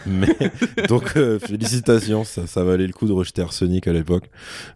Mais 0.05 0.35
donc 0.89 1.15
euh, 1.15 1.39
félicitations, 1.39 2.25
ça, 2.25 2.47
ça 2.47 2.65
valait 2.65 2.87
le 2.87 2.93
coup 2.93 3.07
de 3.07 3.13
rejeter 3.13 3.41
Arsenic 3.41 3.87
à 3.87 3.93
l'époque. 3.93 4.29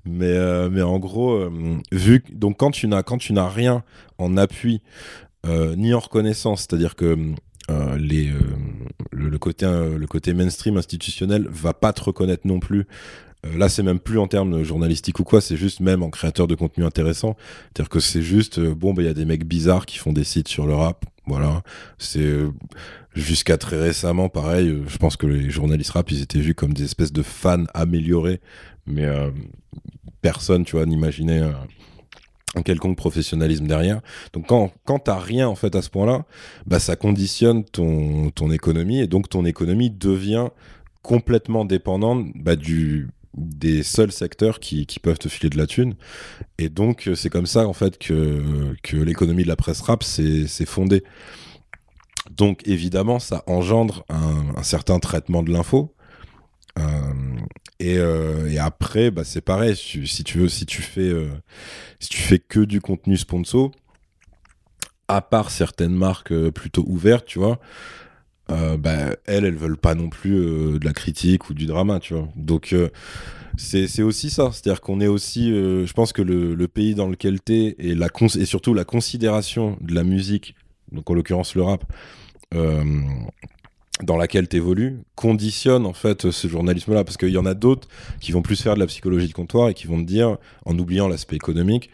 Mais, 0.06 0.28
euh, 0.28 0.70
mais 0.72 0.82
en 0.82 0.98
gros, 0.98 1.34
euh, 1.34 1.52
vu 1.92 2.22
que, 2.22 2.32
donc 2.34 2.58
quand 2.58 2.72
tu 2.72 2.88
n'as 2.88 3.04
quand 3.04 3.18
tu 3.18 3.34
n'as 3.34 3.50
rien 3.50 3.84
en 4.18 4.38
appui 4.38 4.82
euh, 5.46 5.76
ni 5.76 5.94
en 5.94 6.00
reconnaissance, 6.00 6.62
c'est-à-dire 6.62 6.96
que 6.96 7.18
euh, 7.70 7.98
les, 7.98 8.30
euh, 8.30 8.40
le, 9.30 9.38
côté, 9.38 9.66
euh, 9.66 9.98
le 9.98 10.08
côté 10.08 10.34
mainstream 10.34 10.78
institutionnel 10.78 11.48
va 11.50 11.74
pas 11.74 11.94
te 11.94 12.02
reconnaître 12.04 12.46
non 12.46 12.60
plus. 12.60 12.88
Euh, 13.46 13.58
là, 13.58 13.70
c'est 13.70 13.84
même 13.84 14.00
plus 14.00 14.20
en 14.20 14.28
termes 14.28 14.64
journalistiques 14.64 15.20
ou 15.20 15.24
quoi, 15.24 15.42
c'est 15.42 15.58
juste 15.58 15.80
même 15.80 16.04
en 16.04 16.10
créateur 16.10 16.48
de 16.48 16.56
contenu 16.56 16.86
intéressant. 16.86 17.36
C'est-à-dire 17.66 17.90
que 17.90 18.00
c'est 18.00 18.22
juste, 18.22 18.60
euh, 18.60 18.74
bon, 18.74 18.94
bah, 18.94 19.02
il 19.02 19.06
y 19.06 19.10
a 19.10 19.14
des 19.14 19.26
mecs 19.26 19.46
bizarres 19.46 19.86
qui 19.86 19.98
font 19.98 20.14
des 20.14 20.24
sites 20.24 20.48
sur 20.48 20.68
le 20.68 20.76
rap. 20.76 21.06
Voilà. 21.28 21.64
C'est 21.98 22.36
jusqu'à 23.14 23.58
très 23.58 23.80
récemment, 23.80 24.28
pareil. 24.28 24.82
je 24.88 24.98
pense 24.98 25.18
que 25.18 25.28
les 25.28 25.50
journalistes 25.50 25.92
rap, 25.92 26.10
ils 26.12 26.22
étaient 26.22 26.40
vus 26.40 26.56
comme 26.56 26.74
des 26.74 26.84
espèces 26.84 27.14
de 27.14 27.22
fans 27.22 27.66
améliorés. 27.74 28.42
Mais 28.88 29.08
personne, 30.22 30.66
tu 30.66 30.78
vois, 30.78 30.88
n'imaginait 30.88 31.44
un 32.56 32.62
quelconque 32.62 32.98
professionnalisme 32.98 33.68
derrière. 33.68 34.02
Donc 34.34 34.48
quand, 34.48 34.72
quand 34.86 35.00
t'as 35.00 35.20
rien 35.20 35.48
en 35.48 35.56
fait 35.56 35.76
à 35.76 35.82
ce 35.82 35.90
point-là, 35.90 36.26
bah 36.66 36.80
ça 36.80 36.96
conditionne 36.96 37.64
ton, 37.64 38.30
ton 38.32 38.52
économie 38.52 39.00
et 39.00 39.08
donc 39.08 39.30
ton 39.30 39.46
économie 39.46 39.90
devient 39.90 40.50
complètement 41.02 41.66
dépendante 41.66 42.28
bah, 42.36 42.56
du 42.56 43.10
des 43.34 43.82
seuls 43.82 44.12
secteurs 44.12 44.60
qui, 44.60 44.86
qui 44.86 45.00
peuvent 45.00 45.18
te 45.18 45.30
filer 45.30 45.50
de 45.50 45.58
la 45.58 45.68
thune. 45.68 45.96
Et 46.58 46.70
donc 46.70 47.10
c'est 47.16 47.30
comme 47.30 47.46
ça 47.46 47.68
en 47.68 47.74
fait 47.74 47.98
que, 47.98 48.76
que 48.84 48.98
l'économie 48.98 49.44
de 49.44 49.48
la 49.48 49.56
presse 49.56 49.82
rap 49.82 50.04
s'est 50.04 50.48
fondée. 50.66 51.04
Donc 52.30 52.68
évidemment 52.68 53.20
ça 53.20 53.44
engendre 53.48 54.06
un, 54.10 54.64
certain 54.64 55.00
traitement 55.00 55.44
de 55.44 55.52
l'info 55.52 55.94
et, 57.80 57.98
euh, 57.98 58.50
et 58.50 58.60
après 58.60 59.12
bah, 59.12 59.24
c'est 59.24 59.42
pareil 59.42 59.76
si, 59.76 60.24
tu 60.24 60.38
veux 60.38 60.50
si 60.50 60.66
tu 60.66 60.82
fais 60.82 61.10
euh, 61.10 61.30
si 62.00 62.10
tu 62.10 62.20
fais 62.20 62.40
que 62.40 62.60
du 62.60 62.80
contenu 62.82 63.18
sponsor, 63.18 63.72
à 65.08 65.22
part 65.22 65.52
certaines 65.52 65.96
marques 65.96 66.32
euh, 66.32 66.52
plutôt 66.52 66.84
ouvertes, 66.88 67.26
tu 67.26 67.40
vois, 67.40 67.60
euh, 68.50 68.78
bah, 68.78 69.16
elles, 69.26 69.46
elles 69.46 69.56
veulent 69.56 69.78
pas 69.78 69.96
non 69.96 70.10
plus 70.10 70.36
euh, 70.36 70.80
de 70.80 70.86
la 70.86 70.94
critique 70.94 71.50
ou 71.50 71.54
du 71.54 71.66
drama, 71.66 72.00
tu 72.00 72.14
vois. 72.14 72.30
Donc, 72.36 72.74
euh, 72.74 72.90
c'est 73.58 74.02
aussi 74.02 74.30
ça. 74.30 74.52
C'est-à-dire 74.52 74.82
qu'on 74.82 75.02
est 75.02 75.08
aussi, 75.08 75.52
euh, 75.52 75.86
je 75.86 75.94
pense 75.94 76.14
que 76.14 76.22
le, 76.22 76.68
pays 76.68 76.96
dans 76.96 77.08
lequel 77.08 77.42
t'es 77.42 77.76
et, 77.80 77.94
la 77.94 78.08
et 78.40 78.46
surtout 78.46 78.74
la 78.74 78.86
considération 78.86 79.78
de 79.82 79.94
la 79.94 80.04
musique, 80.04 80.56
donc 80.92 81.10
en 81.10 81.14
l'occurrence 81.14 81.56
le 81.56 81.64
rap, 81.64 81.84
euh, 82.54 82.84
dans 84.04 84.18
laquelle 84.18 84.48
t'évolues, 84.48 85.00
conditionne 85.16 85.86
en 85.86 85.94
fait 85.94 86.32
ce 86.32 86.48
journalisme-là. 86.48 87.04
Parce 87.04 87.18
qu'il 87.18 87.30
y 87.30 87.38
en 87.38 87.46
a 87.46 87.54
d'autres 87.54 87.88
qui 88.20 88.32
vont 88.32 88.42
plus 88.42 88.62
faire 88.62 88.76
de 88.76 88.80
la 88.80 88.88
psychologie 88.88 89.28
de 89.28 89.34
comptoir 89.34 89.70
et 89.70 89.74
qui 89.74 89.88
vont 89.88 89.98
te 90.02 90.08
dire, 90.08 90.38
en 90.66 90.78
oubliant 90.78 91.08
l'aspect 91.08 91.36
économique, 91.36 91.90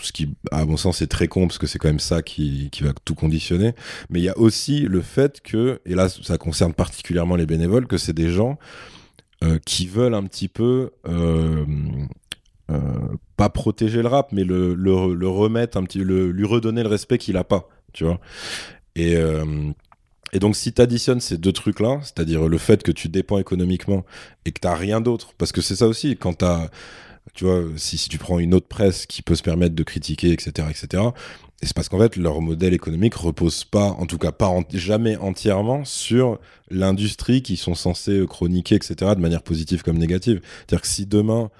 ce 0.00 0.12
qui, 0.12 0.34
à 0.50 0.64
mon 0.64 0.76
sens, 0.76 1.02
est 1.02 1.06
très 1.06 1.28
con 1.28 1.46
parce 1.46 1.58
que 1.58 1.66
c'est 1.66 1.78
quand 1.78 1.88
même 1.88 2.00
ça 2.00 2.22
qui, 2.22 2.68
qui 2.70 2.82
va 2.82 2.92
tout 3.04 3.14
conditionner. 3.14 3.74
Mais 4.10 4.20
il 4.20 4.24
y 4.24 4.28
a 4.28 4.36
aussi 4.38 4.80
le 4.80 5.00
fait 5.02 5.40
que, 5.40 5.80
et 5.86 5.94
là, 5.94 6.08
ça 6.08 6.38
concerne 6.38 6.74
particulièrement 6.74 7.36
les 7.36 7.46
bénévoles, 7.46 7.86
que 7.86 7.98
c'est 7.98 8.12
des 8.12 8.30
gens 8.30 8.58
euh, 9.44 9.58
qui 9.64 9.86
veulent 9.86 10.14
un 10.14 10.24
petit 10.24 10.48
peu. 10.48 10.90
euh, 11.06 11.64
euh, 12.70 12.78
pas 13.36 13.50
protéger 13.50 14.00
le 14.00 14.08
rap, 14.08 14.32
mais 14.32 14.42
le, 14.44 14.74
le, 14.74 15.14
le 15.14 15.28
remettre 15.28 15.76
un 15.76 15.82
petit, 15.84 15.98
le, 15.98 16.30
lui 16.30 16.46
redonner 16.46 16.82
le 16.82 16.88
respect 16.88 17.18
qu'il 17.18 17.36
a 17.36 17.44
pas, 17.44 17.68
tu 17.92 18.04
vois. 18.04 18.18
Et, 18.96 19.16
et 20.34 20.40
donc, 20.40 20.56
si 20.56 20.72
tu 20.72 20.82
additionnes 20.82 21.20
ces 21.20 21.38
deux 21.38 21.52
trucs-là, 21.52 22.00
c'est-à-dire 22.02 22.48
le 22.48 22.58
fait 22.58 22.82
que 22.82 22.90
tu 22.90 23.08
dépends 23.08 23.38
économiquement 23.38 24.04
et 24.44 24.50
que 24.50 24.60
tu 24.60 24.66
rien 24.66 25.00
d'autre, 25.00 25.32
parce 25.38 25.52
que 25.52 25.60
c'est 25.60 25.76
ça 25.76 25.86
aussi, 25.86 26.16
quand 26.16 26.38
tu 26.38 26.44
tu 27.32 27.44
vois, 27.44 27.62
si, 27.76 27.96
tu 28.08 28.18
prends 28.18 28.38
une 28.38 28.52
autre 28.52 28.66
presse 28.66 29.06
qui 29.06 29.22
peut 29.22 29.34
se 29.34 29.42
permettre 29.42 29.74
de 29.74 29.82
critiquer, 29.82 30.32
etc., 30.32 30.68
etc., 30.68 31.02
et 31.62 31.66
c'est 31.66 31.74
parce 31.74 31.88
qu'en 31.88 31.98
fait, 31.98 32.16
leur 32.16 32.42
modèle 32.42 32.74
économique 32.74 33.14
repose 33.14 33.64
pas, 33.64 33.86
en 33.86 34.04
tout 34.04 34.18
cas 34.18 34.32
pas 34.32 34.52
jamais 34.74 35.16
entièrement, 35.16 35.84
sur 35.84 36.38
l'industrie 36.68 37.40
qui 37.40 37.56
sont 37.56 37.74
censés 37.74 38.18
euh, 38.18 38.26
chroniquer, 38.26 38.74
etc., 38.74 39.12
de 39.14 39.20
manière 39.20 39.42
positive 39.42 39.82
comme 39.82 39.96
négative. 39.96 40.40
C'est-à-dire 40.42 40.82
que 40.82 40.88
si 40.88 41.06
demain, 41.06 41.50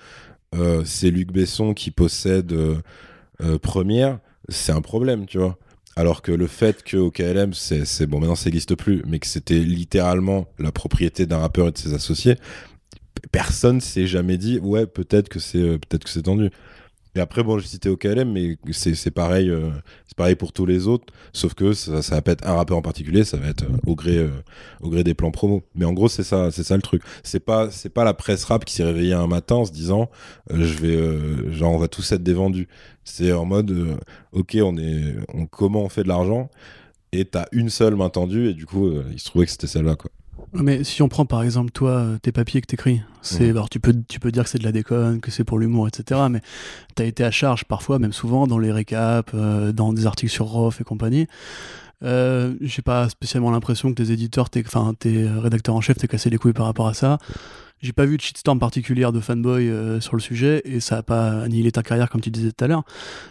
euh, 0.54 0.82
c'est 0.84 1.10
Luc 1.10 1.32
Besson 1.32 1.72
qui 1.74 1.90
possède 1.90 2.52
euh, 2.52 2.82
Première, 3.62 4.18
c'est 4.48 4.72
un 4.72 4.82
problème, 4.82 5.26
tu 5.26 5.38
vois. 5.38 5.56
Alors 5.96 6.22
que 6.22 6.32
le 6.32 6.46
fait 6.48 6.82
que 6.82 6.96
au 6.96 7.10
KLM, 7.10 7.52
c'est 7.54 7.84
c'est- 7.84 8.06
bon, 8.06 8.18
maintenant 8.20 8.34
ça 8.34 8.46
n'existe 8.46 8.74
plus, 8.74 9.02
mais 9.06 9.18
que 9.20 9.26
c'était 9.26 9.60
littéralement 9.60 10.46
la 10.58 10.72
propriété 10.72 11.26
d'un 11.26 11.38
rappeur 11.38 11.68
et 11.68 11.72
de 11.72 11.78
ses 11.78 11.94
associés, 11.94 12.36
personne 13.32 13.80
s'est 13.80 14.06
jamais 14.06 14.36
dit 14.36 14.58
ouais 14.58 14.86
peut-être 14.86 15.28
que 15.28 15.38
c'est 15.38 15.58
euh, 15.58 15.78
peut-être 15.78 16.04
que 16.04 16.10
c'est 16.10 16.22
tendu. 16.22 16.50
Et 17.16 17.20
après, 17.20 17.44
bon, 17.44 17.58
j'ai 17.58 17.68
cité 17.68 17.88
OKLM, 17.88 18.32
mais 18.32 18.56
c'est 18.72 19.10
pareil, 19.12 19.48
euh, 19.48 19.70
pareil 20.16 20.34
pour 20.34 20.52
tous 20.52 20.66
les 20.66 20.88
autres, 20.88 21.12
sauf 21.32 21.54
que 21.54 21.72
ça, 21.72 22.02
ça 22.02 22.16
va 22.16 22.22
pas 22.22 22.32
être 22.32 22.46
un 22.46 22.54
rappeur 22.54 22.76
en 22.76 22.82
particulier, 22.82 23.22
ça 23.22 23.36
va 23.36 23.48
être 23.48 23.64
euh, 23.64 23.76
au 23.86 23.94
gré, 23.94 24.16
euh, 24.16 24.30
au 24.80 24.90
gré 24.90 25.04
des 25.04 25.14
plans 25.14 25.30
promo. 25.30 25.62
Mais 25.76 25.84
en 25.84 25.92
gros, 25.92 26.08
c'est 26.08 26.24
ça, 26.24 26.50
ça 26.50 26.76
le 26.76 26.82
truc. 26.82 27.02
C'est 27.22 27.40
pas, 27.40 27.68
pas 27.94 28.04
la 28.04 28.14
presse 28.14 28.44
rap 28.44 28.64
qui 28.64 28.74
s'est 28.74 28.84
réveillée 28.84 29.12
un 29.12 29.28
matin 29.28 29.56
en 29.56 29.64
se 29.64 29.72
disant, 29.72 30.10
je 30.50 30.74
vais, 30.78 31.52
genre, 31.52 31.72
on 31.72 31.78
va 31.78 31.88
tous 31.88 32.10
être 32.12 32.22
des 32.22 32.34
vendus. 32.34 32.68
C'est 33.04 33.32
en 33.32 33.44
mode, 33.44 33.98
ok, 34.32 34.56
on 34.62 34.76
est, 34.76 35.14
on, 35.32 35.46
comment 35.46 35.84
on 35.84 35.88
fait 35.88 36.02
de 36.02 36.08
l'argent, 36.08 36.50
et 37.12 37.24
t'as 37.24 37.46
une 37.52 37.70
seule 37.70 37.94
main 37.94 38.08
tendue, 38.10 38.48
et 38.48 38.54
du 38.54 38.66
coup, 38.66 38.90
il 39.12 39.20
se 39.20 39.26
trouvait 39.26 39.46
que 39.46 39.52
c'était 39.52 39.68
celle-là, 39.68 39.94
quoi. 39.94 40.10
Mais 40.54 40.84
si 40.84 41.02
on 41.02 41.08
prend 41.08 41.26
par 41.26 41.42
exemple 41.42 41.72
toi 41.72 41.90
euh, 41.90 42.18
tes 42.18 42.30
papiers 42.30 42.60
que 42.60 42.66
t'écris, 42.66 43.02
c'est 43.22 43.50
alors 43.50 43.68
tu 43.68 43.80
peux 43.80 43.94
tu 44.08 44.20
peux 44.20 44.30
dire 44.30 44.44
que 44.44 44.50
c'est 44.50 44.58
de 44.58 44.64
la 44.64 44.72
déconne, 44.72 45.20
que 45.20 45.30
c'est 45.30 45.44
pour 45.44 45.58
l'humour, 45.58 45.88
etc. 45.88 46.20
Mais 46.30 46.40
t'as 46.94 47.04
été 47.04 47.24
à 47.24 47.30
charge 47.30 47.64
parfois, 47.64 47.98
même 47.98 48.12
souvent 48.12 48.46
dans 48.46 48.58
les 48.58 48.70
récaps, 48.70 49.32
euh, 49.34 49.72
dans 49.72 49.92
des 49.92 50.06
articles 50.06 50.32
sur 50.32 50.46
Rof 50.46 50.80
et 50.80 50.84
compagnie. 50.84 51.26
Euh, 52.04 52.54
J'ai 52.60 52.82
pas 52.82 53.08
spécialement 53.08 53.50
l'impression 53.50 53.88
que 53.90 53.94
tes 54.00 54.12
éditeurs, 54.12 54.48
tes, 54.50 54.62
enfin 54.64 54.94
tes 54.98 55.26
rédacteurs 55.26 55.74
en 55.74 55.80
chef, 55.80 55.96
t'es 55.96 56.06
cassé 56.08 56.30
les 56.30 56.38
couilles 56.38 56.52
par 56.52 56.66
rapport 56.66 56.86
à 56.86 56.94
ça. 56.94 57.18
J'ai 57.80 57.92
pas 57.92 58.06
vu 58.06 58.16
de 58.16 58.22
shitstorm 58.22 58.58
particulière 58.58 59.12
de 59.12 59.20
fanboy 59.20 59.68
euh, 59.68 60.00
sur 60.00 60.14
le 60.16 60.20
sujet 60.20 60.62
et 60.64 60.80
ça 60.80 60.98
a 60.98 61.02
pas 61.02 61.42
annihilé 61.42 61.70
ta 61.70 61.82
carrière 61.82 62.08
comme 62.08 62.20
tu 62.20 62.30
disais 62.30 62.50
tout 62.50 62.64
à 62.64 62.68
l'heure. 62.68 62.84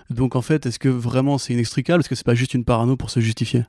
Donc 0.09 0.35
en 0.35 0.41
fait, 0.41 0.65
est-ce 0.65 0.77
que 0.77 0.89
vraiment 0.89 1.37
c'est 1.37 1.53
inextricable? 1.53 2.01
Est-ce 2.01 2.09
que 2.09 2.15
c'est 2.15 2.25
pas 2.25 2.35
juste 2.35 2.53
une 2.53 2.63
parano 2.63 2.95
pour 2.95 3.09
se 3.09 3.19
justifier? 3.19 3.63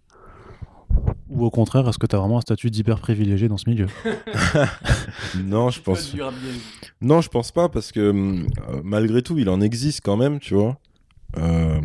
Ou 1.29 1.45
au 1.45 1.51
contraire, 1.51 1.89
est-ce 1.89 1.99
que 1.99 2.07
tu 2.07 2.15
as 2.15 2.19
vraiment 2.19 2.39
un 2.39 2.43
statut 2.43 2.71
d'hyper 2.71 3.01
privilégié 3.01 3.49
dans 3.49 3.57
ce 3.57 3.69
milieu 3.69 3.87
Non, 5.45 5.71
je 5.71 5.81
pense. 5.81 6.15
Non, 7.01 7.21
je 7.21 7.29
pense 7.29 7.51
pas 7.51 7.69
parce 7.69 7.93
que 7.93 8.01
euh, 8.01 8.45
malgré 8.85 9.23
tout, 9.23 9.39
il 9.39 9.49
en 9.49 9.61
existe 9.61 10.01
quand 10.03 10.17
même, 10.17 10.39
tu 10.39 10.55
vois. 10.55 10.79
Euh, 11.37 11.81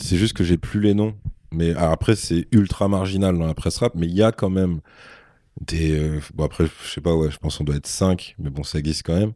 c'est 0.00 0.16
juste 0.16 0.34
que 0.34 0.44
j'ai 0.44 0.56
plus 0.56 0.80
les 0.80 0.94
noms. 0.94 1.14
Mais 1.52 1.74
après, 1.74 2.16
c'est 2.16 2.48
ultra 2.50 2.88
marginal 2.88 3.38
dans 3.38 3.46
la 3.46 3.54
presse 3.54 3.78
rap, 3.78 3.92
mais 3.94 4.06
il 4.06 4.14
y 4.14 4.22
a 4.22 4.32
quand 4.32 4.50
même 4.50 4.80
des. 5.60 5.98
Euh, 5.98 6.20
bon, 6.34 6.44
après, 6.44 6.66
je 6.66 6.90
sais 6.90 7.00
pas, 7.00 7.14
ouais, 7.14 7.30
je 7.30 7.36
pense 7.36 7.58
qu'on 7.58 7.64
doit 7.64 7.76
être 7.76 7.86
5, 7.86 8.36
mais 8.38 8.50
bon, 8.50 8.64
ça 8.64 8.78
existe 8.78 9.04
quand 9.04 9.18
même. 9.18 9.32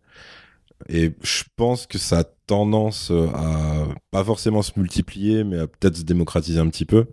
Et 0.89 1.13
je 1.23 1.45
pense 1.57 1.87
que 1.87 1.99
ça 1.99 2.21
a 2.21 2.25
tendance 2.47 3.11
à 3.35 3.78
pas 4.11 4.25
forcément 4.25 4.63
se 4.63 4.73
multiplier, 4.79 5.45
mais 5.45 5.59
à 5.59 5.67
peut-être 5.67 5.97
se 5.97 6.03
démocratiser 6.03 6.61
un 6.61 6.69
petit 6.69 6.85
peu. 6.85 7.07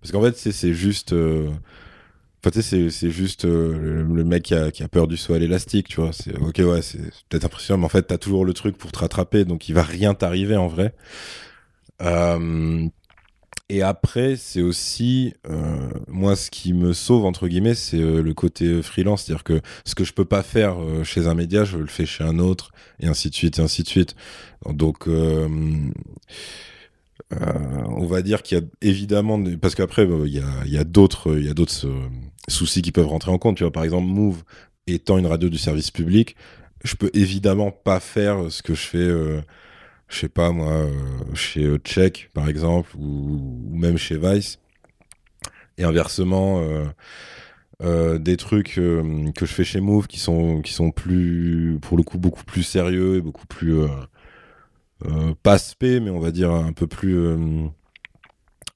Parce 0.00 0.12
qu'en 0.12 0.22
fait, 0.22 0.36
c'est 0.36 0.74
juste. 0.74 1.12
Euh... 1.12 1.50
Enfin, 2.42 2.58
c'est 2.62 3.10
juste 3.10 3.44
euh, 3.44 4.02
le, 4.02 4.24
mec 4.24 4.44
qui 4.44 4.54
a, 4.54 4.70
qui 4.70 4.82
a, 4.82 4.88
peur 4.88 5.06
du 5.06 5.18
saut 5.18 5.34
à 5.34 5.38
l'élastique, 5.38 5.88
tu 5.88 6.00
vois. 6.00 6.12
C'est 6.12 6.34
ok, 6.38 6.58
ouais, 6.58 6.80
c'est 6.80 7.00
peut-être 7.28 7.44
impressionnant, 7.44 7.80
mais 7.80 7.84
en 7.84 7.90
fait, 7.90 8.04
t'as 8.04 8.16
toujours 8.16 8.46
le 8.46 8.54
truc 8.54 8.78
pour 8.78 8.92
te 8.92 8.98
rattraper, 8.98 9.44
donc 9.44 9.68
il 9.68 9.74
va 9.74 9.82
rien 9.82 10.14
t'arriver 10.14 10.56
en 10.56 10.66
vrai. 10.66 10.94
Euh, 12.00 12.88
et 13.72 13.82
après, 13.82 14.34
c'est 14.34 14.62
aussi, 14.62 15.32
euh, 15.48 15.90
moi, 16.08 16.34
ce 16.34 16.50
qui 16.50 16.72
me 16.72 16.92
sauve, 16.92 17.24
entre 17.24 17.46
guillemets, 17.46 17.76
c'est 17.76 18.00
euh, 18.00 18.20
le 18.20 18.34
côté 18.34 18.82
freelance. 18.82 19.22
C'est-à-dire 19.22 19.44
que 19.44 19.60
ce 19.84 19.94
que 19.94 20.02
je 20.02 20.12
peux 20.12 20.24
pas 20.24 20.42
faire 20.42 20.82
euh, 20.82 21.04
chez 21.04 21.28
un 21.28 21.34
média, 21.34 21.62
je 21.62 21.78
le 21.78 21.86
fais 21.86 22.04
chez 22.04 22.24
un 22.24 22.40
autre, 22.40 22.72
et 22.98 23.06
ainsi 23.06 23.30
de 23.30 23.34
suite, 23.36 23.60
et 23.60 23.62
ainsi 23.62 23.84
de 23.84 23.88
suite. 23.88 24.16
Donc, 24.68 25.06
euh, 25.06 25.48
on 27.30 28.06
va 28.06 28.22
dire 28.22 28.42
qu'il 28.42 28.58
y 28.58 28.60
a 28.60 28.64
évidemment, 28.82 29.40
parce 29.60 29.76
qu'après, 29.76 30.04
il 30.04 30.32
y 30.32 30.40
a, 30.40 30.80
a 30.80 30.84
d'autres, 30.84 31.38
il 31.38 31.54
soucis 32.48 32.82
qui 32.82 32.90
peuvent 32.90 33.06
rentrer 33.06 33.30
en 33.30 33.38
compte. 33.38 33.56
Tu 33.56 33.62
vois, 33.62 33.72
par 33.72 33.84
exemple, 33.84 34.08
Move 34.08 34.42
étant 34.88 35.16
une 35.16 35.26
radio 35.28 35.48
du 35.48 35.58
service 35.58 35.92
public, 35.92 36.34
je 36.82 36.96
peux 36.96 37.10
évidemment 37.14 37.70
pas 37.70 38.00
faire 38.00 38.50
ce 38.50 38.64
que 38.64 38.74
je 38.74 38.80
fais 38.80 39.08
je 40.10 40.18
sais 40.18 40.28
pas 40.28 40.50
moi, 40.50 40.72
euh, 40.72 40.90
chez 41.34 41.64
euh, 41.64 41.78
Check 41.78 42.30
par 42.34 42.48
exemple, 42.48 42.90
ou, 42.98 43.70
même 43.72 43.96
chez 43.96 44.18
Vice. 44.18 44.58
Et 45.78 45.84
inversement, 45.84 46.62
euh, 47.80 48.18
des 48.18 48.36
trucs 48.36 48.74
que 48.74 49.32
je 49.40 49.46
fais 49.46 49.64
chez 49.64 49.80
Move 49.80 50.08
qui 50.08 50.18
sont, 50.18 50.60
qui 50.60 50.74
sont 50.74 50.90
plus, 50.90 51.78
pour 51.80 51.96
le 51.96 52.02
coup, 52.02 52.18
beaucoup 52.18 52.44
plus 52.44 52.62
sérieux 52.62 53.16
et 53.16 53.20
beaucoup 53.22 53.46
plus, 53.46 53.78
pas 55.42 55.56
spé, 55.56 56.00
mais 56.00 56.10
on 56.10 56.20
va 56.20 56.32
dire 56.32 56.50
un 56.50 56.74
peu 56.74 56.86
plus, 56.86 57.16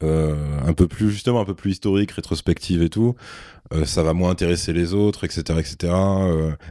un 0.00 0.72
peu 0.74 0.88
plus, 0.88 1.10
justement, 1.10 1.42
un 1.42 1.44
peu 1.44 1.54
plus 1.54 1.72
historique, 1.72 2.12
rétrospective 2.12 2.82
et 2.82 2.88
tout. 2.88 3.14
ça 3.84 4.02
va 4.02 4.14
moins 4.14 4.30
intéresser 4.30 4.72
les 4.72 4.94
autres, 4.94 5.24
etc., 5.24 5.58
etc. 5.58 5.92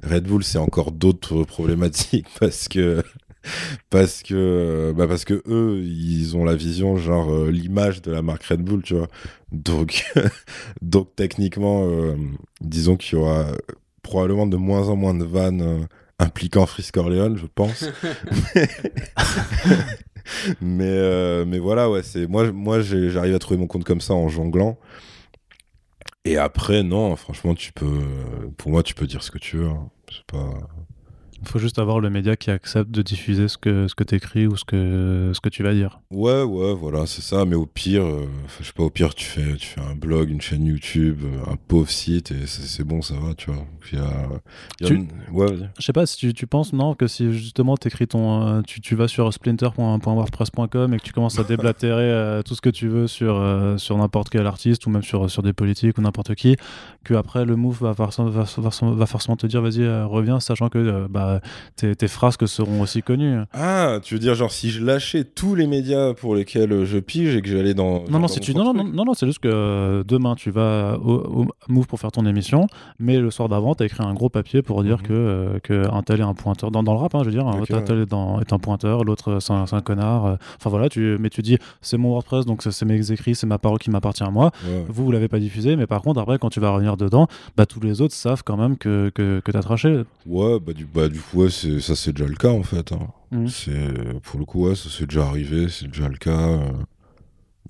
Red 0.02 0.23
Bull, 0.23 0.43
c'est 0.43 0.58
encore 0.58 0.91
d'autres 0.91 1.43
problématiques 1.43 2.28
parce 2.39 2.67
que 2.67 3.04
parce 3.89 4.23
que 4.23 4.93
bah 4.95 5.08
parce 5.08 5.25
que 5.25 5.41
eux 5.47 5.82
ils 5.84 6.36
ont 6.38 6.45
la 6.45 6.56
vision 6.56 6.97
genre 6.97 7.32
euh, 7.32 7.51
l'image 7.51 8.01
de 8.01 8.12
la 8.12 8.21
marque 8.21 8.43
Red 8.43 8.62
Bull 8.62 8.84
tu 8.84 8.95
vois. 8.95 9.08
Donc 9.51 10.06
donc 10.82 11.15
techniquement 11.15 11.88
euh, 11.88 12.15
disons 12.62 12.95
qu'il 12.95 13.17
y 13.17 13.21
aura 13.21 13.47
probablement 14.01 14.47
de 14.47 14.58
moins 14.58 14.89
en 14.89 14.95
moins 14.95 15.13
de 15.13 15.25
vannes 15.25 15.62
euh, 15.62 15.79
impliquant 16.19 16.65
Frisk 16.65 16.93
Corleone 16.93 17.38
je 17.38 17.45
pense. 17.53 17.86
Mais 20.62 21.45
mais 21.45 21.60
voilà 21.60 21.89
ouais 21.89 22.01
c'est 22.01 22.27
moi 22.27 22.49
moi 22.49 22.79
j'arrive 22.79 23.36
à 23.36 23.39
trouver 23.39 23.60
mon 23.60 23.67
compte 23.67 23.84
comme 23.84 23.99
ça 23.99 24.13
en 24.13 24.29
jonglant. 24.29 24.79
Et 26.23 26.38
après 26.38 26.82
non 26.82 27.13
franchement 27.17 27.56
tu 27.56 27.73
peux 27.73 27.99
pour 28.56 28.71
moi 28.71 28.84
tu 28.84 28.93
peux 28.93 29.06
dire 29.06 29.21
ce 29.21 29.32
que 29.32 29.38
tu 29.38 29.58
veux 29.58 29.67
hein. 29.67 29.89
c'est 30.10 30.23
pas 30.25 30.53
il 31.43 31.49
faut 31.49 31.60
juste 31.60 31.79
avoir 31.79 31.99
le 31.99 32.10
média 32.10 32.36
qui 32.36 32.51
accepte 32.51 32.89
de 32.89 33.01
diffuser 33.01 33.47
ce 33.47 33.58
que, 33.58 33.88
ce 33.88 33.95
que 33.95 34.03
tu 34.03 34.15
écris 34.15 34.47
ou 34.47 34.56
ce 34.56 34.63
que, 34.63 35.32
ce 35.34 35.41
que 35.41 35.49
tu 35.49 35.62
vas 35.63 35.73
dire. 35.73 35.99
Ouais, 36.10 36.41
ouais, 36.43 36.73
voilà, 36.73 37.06
c'est 37.06 37.21
ça. 37.21 37.45
Mais 37.45 37.56
au 37.56 37.65
pire, 37.65 38.03
euh, 38.03 38.27
je 38.60 38.65
sais 38.65 38.73
pas, 38.73 38.84
au 38.84 38.89
pire, 38.89 39.13
tu 39.13 39.25
fais, 39.25 39.56
tu 39.56 39.67
fais 39.67 39.82
un 39.82 39.95
blog, 39.95 40.29
une 40.29 40.41
chaîne 40.41 40.65
YouTube, 40.65 41.19
euh, 41.23 41.51
un 41.51 41.56
pauvre 41.56 41.89
site 41.89 42.32
et 42.32 42.47
c'est 42.47 42.84
bon, 42.84 43.01
ça 43.01 43.15
va, 43.15 43.34
tu 43.34 43.51
vois. 43.51 43.65
Il 43.91 43.99
y 43.99 44.01
a, 44.01 44.88
tu... 44.88 45.06
ouais, 45.32 45.47
je 45.77 45.86
sais 45.86 45.93
pas 45.93 46.06
si 46.06 46.17
tu, 46.17 46.34
tu, 46.34 46.47
penses, 46.47 46.71
non, 46.71 46.95
que 46.95 47.08
si 47.08 47.34
justement 47.34 47.75
écris 47.75 48.08
ton, 48.08 48.47
euh, 48.47 48.62
tu, 48.62 48.79
tu 48.79 48.95
vas 48.95 49.08
sur 49.08 49.34
splinter.wordpress.com 49.34 50.93
et 50.93 50.97
que 50.97 51.03
tu 51.03 51.12
commences 51.12 51.39
à 51.39 51.43
déblatérer 51.43 52.41
tout 52.45 52.56
ce 52.56 52.62
que 52.62 52.69
tu 52.69 52.88
veux 52.88 53.08
sur, 53.08 53.43
sur 53.77 53.97
n'importe 53.97 54.29
quel 54.29 54.47
artiste 54.47 54.86
ou 54.86 54.89
même 54.89 55.03
sur, 55.03 55.29
sur 55.29 55.43
des 55.43 55.53
politiques 55.53 55.97
ou 55.97 56.01
n'importe 56.01 56.36
qui, 56.36 56.56
que 57.03 57.13
après 57.13 57.43
le 57.43 57.56
move 57.56 57.79
va, 57.82 57.91
va, 57.91 58.08
va, 58.08 58.45
va 58.45 59.06
forcément 59.06 59.36
te 59.36 59.47
dire, 59.47 59.62
vas-y, 59.62 59.86
reviens, 60.03 60.39
sachant 60.39 60.69
que 60.69 61.08
bah, 61.10 61.33
tes, 61.76 61.96
tes, 61.96 62.08
frasques 62.08 62.48
seront 62.48 62.82
aussi 62.82 63.02
connues. 63.02 63.39
Ah, 63.54 64.00
tu 64.04 64.15
veux 64.15 64.19
dire 64.19 64.36
genre 64.36 64.52
si 64.52 64.69
je 64.69 64.84
lâchais 64.84 65.24
tous 65.24 65.56
les 65.56 65.67
médias 65.67 66.13
pour 66.13 66.36
lesquels 66.36 66.86
je 66.86 67.00
pige 67.00 67.36
et 67.36 67.41
que 67.41 67.50
j'allais 67.50 67.74
dans 67.74 68.04
non 68.10 68.19
non 68.19 68.28
si 68.28 68.39
tu 68.39 68.54
non, 68.54 68.74
non, 68.74 68.84
non 68.84 69.06
non 69.06 69.13
c'est 69.13 69.26
juste 69.26 69.39
que 69.39 69.48
euh, 69.48 70.04
demain 70.06 70.36
tu 70.36 70.52
vas 70.52 70.98
au, 70.98 71.46
Move 71.67 71.88
pour 71.88 72.00
faire 72.00 72.12
ton 72.12 72.26
émission, 72.26 72.67
mais 73.00 73.19
le 73.19 73.32
soir 73.32 73.50
d'avant 73.50 73.76
tu 73.76 73.84
as 73.84 73.86
écrit 73.86 74.04
un 74.04 74.13
gros 74.13 74.30
papier 74.30 74.62
pour 74.62 74.84
dire 74.84 74.98
mhm. 74.98 75.04
que 75.04 75.13
euh, 75.13 75.60
que 75.62 75.91
un 75.91 76.02
tel 76.04 76.19
est 76.19 76.24
un 76.24 76.34
pointeur 76.34 76.72
dans, 76.72 76.84
dans 76.84 76.93
le 76.93 77.00
rap, 77.00 77.15
hein, 77.15 77.19
je 77.22 77.30
veux 77.30 77.32
dire, 77.32 77.48
un 77.48 77.63
tel 77.63 78.02
est, 78.02 78.06
dans, 78.06 78.39
est, 78.39 78.54
un 78.54 78.60
pointeur, 78.60 79.04
l'autre 79.04 79.39
c'est 79.39 79.54
un, 79.54 79.65
un, 79.72 79.82
connard. 79.82 80.26
Euh. 80.26 80.36
Enfin 80.58 80.69
voilà, 80.69 80.89
tu 80.89 81.17
mais 81.19 81.30
tu 81.30 81.41
dis 81.41 81.58
c'est 81.82 81.98
mon 81.98 82.10
WordPress 82.10 82.46
donc 82.46 82.63
c'est 82.63 82.86
mes 82.86 83.12
écrits, 83.12 83.36
c'est 83.36 83.48
ma 83.48 83.58
parole 83.58 83.80
qui 83.80 83.89
m'appartient 83.89 84.24
à 84.24 84.32
moi. 84.32 84.52
Vous 84.88 85.06
vous 85.06 85.12
l'avez 85.12 85.28
pas 85.28 85.39
diffusé, 85.39 85.76
mais 85.76 85.88
par 85.88 86.02
contre 86.02 86.19
après 86.19 86.38
quand 86.38 86.50
tu 86.50 86.60
vas 86.60 86.72
revenir 86.72 86.98
dedans, 86.98 87.28
bah 87.58 87.65
tous 87.65 87.80
les 87.80 88.02
autres 88.02 88.13
savent 88.13 88.43
quand 88.43 88.58
même 88.58 88.78
que 88.78 89.12
que, 89.13 89.41
que 89.43 89.52
t'as 89.52 89.62
traché. 89.62 90.04
Ouais 90.26 90.60
bah 90.60 90.74
du 90.74 90.86
bah 90.86 91.10
du 91.10 91.19
ouais, 91.34 91.50
ça 91.50 91.96
c'est 91.96 92.14
déjà 92.14 92.28
le 92.28 92.36
cas 92.36 92.50
en 92.50 92.64
fait. 92.64 92.92
Hein. 92.92 93.08
Mmh. 93.32 93.48
C'est 93.48 94.19
pour 94.21 94.40
le 94.40 94.46
coup, 94.46 94.67
ouais, 94.67 94.76
ça 94.76 94.90
c'est 94.96 95.08
déjà 95.08 95.26
arrivé, 95.26 95.67
c'est 95.69 95.88
déjà 95.88 96.08
le 96.08 96.17
cas. 96.17 96.48
Euh. 96.48 96.71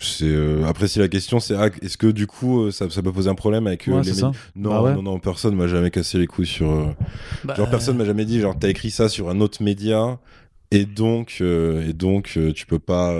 C'est 0.02 0.26
euh, 0.26 0.66
après 0.66 0.88
si 0.88 0.98
la 0.98 1.08
question 1.08 1.40
c'est 1.40 1.54
ah, 1.56 1.70
est-ce 1.82 1.98
que 1.98 2.08
du 2.08 2.26
coup 2.26 2.64
euh, 2.64 2.72
ça, 2.72 2.90
ça, 2.90 3.04
peut 3.04 3.12
poser 3.12 3.30
un 3.30 3.36
problème 3.36 3.68
avec 3.68 3.86
les 3.86 4.04
ça. 4.04 4.32
non, 4.56 4.82
bah 4.82 4.94
non 4.96 5.04
non 5.04 5.20
personne 5.20 5.56
m'a 5.56 5.68
jamais 5.68 5.92
cassé 5.92 6.18
les 6.18 6.26
couilles 6.26 6.48
sur 6.48 6.96
bah, 7.44 7.54
genre 7.54 7.70
personne 7.70 7.96
m'a 7.98 8.04
jamais 8.04 8.26
dit 8.26 8.42
genre 8.42 8.58
t'as 8.58 8.70
écrit 8.70 8.90
ça 8.90 9.08
sur 9.08 9.30
un 9.30 9.40
autre 9.40 9.62
média 9.62 10.20
et 10.72 10.86
donc 10.86 11.42
et 11.42 11.94
donc 11.94 12.40
tu 12.56 12.66
peux 12.66 12.80
pas 12.80 13.14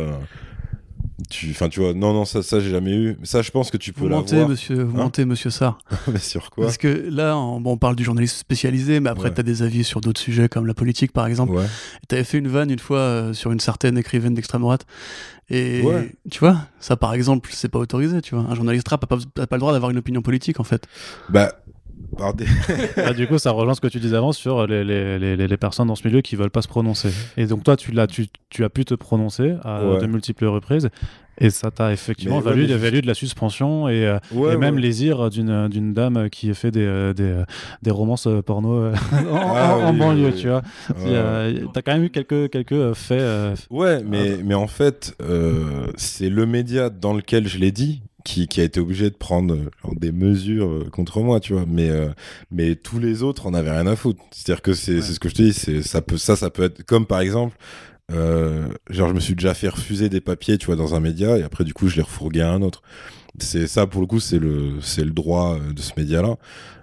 tu 1.30 1.52
enfin 1.52 1.70
tu 1.70 1.80
vois 1.80 1.94
non 1.94 2.14
non 2.14 2.26
ça 2.26 2.42
ça 2.42 2.60
j'ai 2.60 2.72
jamais 2.72 2.94
eu. 2.94 3.18
Ça 3.24 3.42
je 3.42 3.52
pense 3.52 3.72
que 3.72 3.78
tu 3.78 3.94
peux 3.94 4.08
mentez 4.08 4.46
monsieur 4.46 4.84
vous 4.84 5.00
hein 5.00 5.12
monsieur 5.26 5.50
Sarr. 5.50 5.78
Mais 6.12 6.20
sur 6.20 6.50
quoi 6.50 6.66
parce 6.66 6.78
que 6.78 6.88
là 6.88 7.38
on, 7.38 7.62
bon, 7.62 7.74
on 7.74 7.78
parle 7.78 7.96
du 7.96 8.04
journaliste 8.04 8.38
spécialisé 8.38 9.00
mais 9.00 9.10
après 9.10 9.34
tu 9.34 9.40
as 9.40 9.44
des 9.44 9.62
avis 9.62 9.84
sur 9.84 10.02
d'autres 10.02 10.22
sujets 10.22 10.50
comme 10.50 10.66
la 10.66 10.74
politique 10.74 11.12
par 11.12 11.28
exemple. 11.28 11.54
Ouais. 11.54 11.66
tu 12.10 12.16
avais 12.16 12.24
fait 12.24 12.38
une 12.38 12.48
vanne 12.48 12.72
une 12.72 12.80
fois 12.80 12.98
euh, 12.98 13.34
sur 13.34 13.52
une 13.52 13.60
certaine 13.60 13.98
écrivaine 13.98 14.34
d'extrême 14.34 14.62
droite. 14.62 14.86
Et 15.50 15.84
tu 16.32 16.40
vois 16.40 16.58
ça 16.80 16.96
par 16.96 17.14
exemple 17.14 17.50
c'est 17.54 17.70
pas 17.70 17.80
autorisé 17.80 18.22
tu 18.22 18.36
vois. 18.36 18.46
Un 18.50 18.56
journaliste 18.56 18.88
rap 18.88 19.04
a 19.04 19.08
pas, 19.08 19.18
a 19.40 19.48
pas 19.48 19.56
le 19.56 19.60
droit 19.60 19.74
d'avoir 19.74 19.92
une 19.92 19.98
opinion 19.98 20.22
politique 20.22 20.60
en 20.60 20.64
fait. 20.64 20.88
Bah 21.30 21.63
ah, 22.98 23.14
du 23.14 23.28
coup, 23.28 23.38
ça 23.38 23.52
rejoint 23.52 23.74
ce 23.74 23.82
que 23.82 23.88
tu 23.88 24.00
disais 24.00 24.16
avant 24.16 24.32
sur 24.32 24.68
les, 24.68 24.84
les, 24.84 25.18
les, 25.20 25.36
les, 25.48 25.58
personnes 25.58 25.88
dans 25.88 25.96
ce 25.96 26.08
milieu 26.08 26.22
qui 26.22 26.36
veulent 26.36 26.52
pas 26.52 26.62
se 26.62 26.68
prononcer. 26.68 27.10
Et 27.38 27.46
donc, 27.46 27.64
toi, 27.64 27.76
tu, 27.76 27.98
as, 28.00 28.08
tu, 28.08 28.28
tu 28.50 28.64
as 28.64 28.70
pu 28.70 28.86
te 28.86 28.94
prononcer 28.94 29.56
à 29.64 29.80
de 30.00 30.06
multiples 30.06 30.46
reprises. 30.46 30.90
Et 31.40 31.50
ça 31.50 31.72
t'a 31.72 31.92
effectivement 31.92 32.36
Mais 32.46 32.78
valu, 32.78 33.02
de 33.02 33.08
la 33.08 33.16
suspension 33.16 33.90
et, 33.90 34.06
euh, 34.06 34.20
Ouais, 34.32 34.54
et 34.54 34.58
même 34.58 34.78
les 34.78 35.04
ires 35.04 35.32
d'une 35.32 35.68
d'une 35.68 35.92
dame 35.92 36.30
qui 36.30 36.54
fait 36.54 36.70
des, 36.70 36.86
euh, 36.86 37.14
des, 37.14 37.24
euh, 37.24 37.44
des 37.82 37.90
romances 37.90 38.28
porno 38.46 38.90
en, 38.92 38.94
Ah 39.32 39.78
en- 39.78 39.82
en 39.88 39.92
oui, 39.94 39.98
banlieue, 39.98 40.28
oui, 40.28 40.36
tu 40.40 40.48
vois. 40.50 40.62
T'as 41.74 41.82
quand 41.82 41.94
même 41.94 42.04
eu 42.04 42.12
quelques, 42.12 42.52
quelques 42.52 42.94
faits. 42.94 43.20
euh, 43.20 43.56
Ouais, 43.72 44.04
mais, 44.04 44.38
mais 44.44 44.54
en 44.54 44.68
fait, 44.68 45.16
euh, 45.24 45.88
c'est 45.96 46.30
le 46.30 46.46
média 46.46 46.92
dans 46.92 47.14
lequel 47.14 47.48
je 47.48 47.58
l'ai 47.58 47.72
dit 47.72 48.04
qui, 48.24 48.48
qui 48.48 48.62
a 48.62 48.64
été 48.64 48.80
obligé 48.80 49.10
de 49.10 49.16
prendre 49.16 49.54
euh, 49.56 49.70
genre, 49.84 49.96
des 49.96 50.12
mesures 50.12 50.70
euh, 50.70 50.90
contre 50.92 51.22
moi, 51.22 51.40
tu 51.40 51.54
vois. 51.54 51.66
Mais, 51.68 51.90
euh, 51.90 52.10
mais 52.52 52.76
tous 52.76 53.00
les 53.00 53.24
autres 53.24 53.48
en 53.48 53.54
avaient 53.54 53.72
rien 53.72 53.88
à 53.88 53.96
foutre. 53.96 54.22
C'est-à-dire 54.32 54.62
que 54.62 54.74
c'est 54.74 55.02
c'est 55.02 55.14
ce 55.14 55.20
que 55.20 55.30
je 55.30 55.36
te 55.36 55.42
dis, 55.42 55.84
ça, 55.84 56.02
peut, 56.02 56.18
ça, 56.18 56.36
ça 56.36 56.50
peut 56.50 56.64
être 56.64 56.84
comme 56.84 57.06
par 57.06 57.20
exemple. 57.22 57.58
euh, 58.12 58.68
genre, 58.90 59.10
je 59.10 59.14
me 59.14 59.20
suis 59.20 59.36
déjà 59.36 59.54
fait 59.54 59.70
refuser 59.70 60.10
des 60.10 60.22
papiers, 60.22 60.58
tu 60.58 60.68
vois, 60.68 60.76
dans 60.76 60.96
un 60.96 61.00
média, 61.00 61.38
et 61.38 61.44
après, 61.44 61.64
du 61.64 61.74
coup, 61.74 61.88
je 61.88 61.96
les 61.98 62.02
refourguais 62.04 62.42
à 62.42 62.52
un 62.52 62.62
autre. 62.62 62.82
C'est 63.40 63.68
ça, 63.68 63.88
pour 63.88 64.02
le 64.02 64.08
coup, 64.08 64.20
c'est 64.20 64.40
le, 64.40 64.82
c'est 64.82 65.04
le 65.04 65.12
droit 65.12 65.58
de 65.60 65.82
ce 65.82 65.92
média-là. 65.98 66.38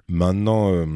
Maintenant, 0.08 0.72
euh, 0.74 0.86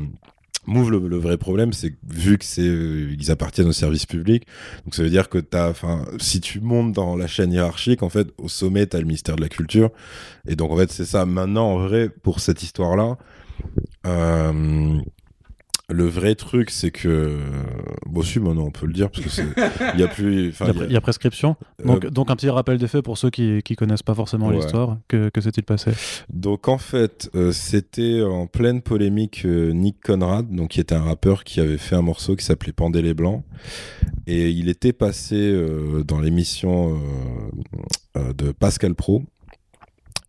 Move, 0.67 0.91
le, 0.91 1.19
vrai 1.19 1.37
problème, 1.37 1.73
c'est 1.73 1.95
vu 2.09 2.39
que 2.39 2.45
c'est, 2.45 2.63
euh, 2.63 3.15
ils 3.19 3.31
appartiennent 3.31 3.69
au 3.69 3.73
service 3.73 4.07
public, 4.07 4.47
donc 4.85 4.95
ça 4.95 5.03
veut 5.03 5.11
dire 5.11 5.29
que 5.29 5.39
t'as, 5.39 5.69
enfin, 5.69 6.05
si 6.19 6.41
tu 6.41 6.61
montes 6.61 6.93
dans 6.93 7.17
la 7.17 7.27
chaîne 7.27 7.53
hiérarchique, 7.53 8.03
en 8.03 8.09
fait, 8.09 8.29
au 8.39 8.49
sommet, 8.49 8.87
t'as 8.87 8.99
le 8.99 9.05
ministère 9.05 9.37
de 9.37 9.43
la 9.43 9.49
Culture. 9.49 9.91
Et 10.49 10.57
donc, 10.57 10.71
en 10.71 10.77
fait, 10.77 10.91
c'est 10.91 11.05
ça. 11.05 11.27
Maintenant, 11.27 11.67
en 11.73 11.79
vrai, 11.79 12.09
pour 12.09 12.41
cette 12.41 12.63
histoire-là, 12.63 13.19
euh, 14.07 15.01
le 15.91 16.07
vrai 16.07 16.35
truc, 16.35 16.71
c'est 16.71 16.91
que, 16.91 17.39
bon, 18.07 18.23
si, 18.23 18.39
maintenant, 18.41 18.65
on 18.65 18.71
peut 18.71 18.87
le 18.87 18.95
dire, 18.95 19.11
parce 19.11 19.23
que 19.25 19.29
c'est, 19.31 19.45
il 19.95 20.01
y 20.01 20.03
a 20.03 20.09
plus, 20.09 20.49
Il 20.61 20.67
y, 20.67 20.71
a, 20.71 20.85
il 20.89 20.93
y 20.97 21.01
prescription. 21.01 21.57
euh, 21.85 21.99
Donc, 22.11 22.31
un 22.31 22.37
petit 22.37 22.49
rappel 22.49 22.79
des 22.79 22.89
faits 22.89 23.05
pour 23.05 23.19
ceux 23.19 23.29
qui 23.29 23.61
qui 23.63 23.77
connaissent 23.77 24.03
pas 24.03 24.15
forcément 24.15 24.49
Ouais. 24.49 24.57
l'histoire. 24.57 24.97
Que, 25.09 25.29
que 25.29 25.41
s'est-il 25.43 25.63
passé? 25.65 25.91
Donc 26.31 26.69
en 26.69 26.79
fait, 26.79 27.29
euh, 27.35 27.53
c'était 27.53 28.23
en 28.23 28.47
pleine 28.47 28.81
polémique 28.81 29.43
euh, 29.45 29.73
Nick 29.73 30.01
Conrad, 30.03 30.49
donc 30.51 30.71
qui 30.71 30.81
était 30.81 30.95
un 30.95 31.03
rappeur 31.03 31.45
qui 31.45 31.61
avait 31.61 31.77
fait 31.79 31.97
un 31.97 32.03
morceau 32.03 32.35
qui 32.35 32.45
s'appelait 32.47 32.73
Pendez 32.73 33.03
les 33.03 33.13
Blancs, 33.13 33.43
et 34.27 34.49
il 34.51 34.71
était 34.71 34.95
passé 34.95 35.55
dans 36.07 36.21
l'émission 36.21 36.99
de 38.15 38.53
Pascal 38.53 38.95
Pro, 38.95 39.23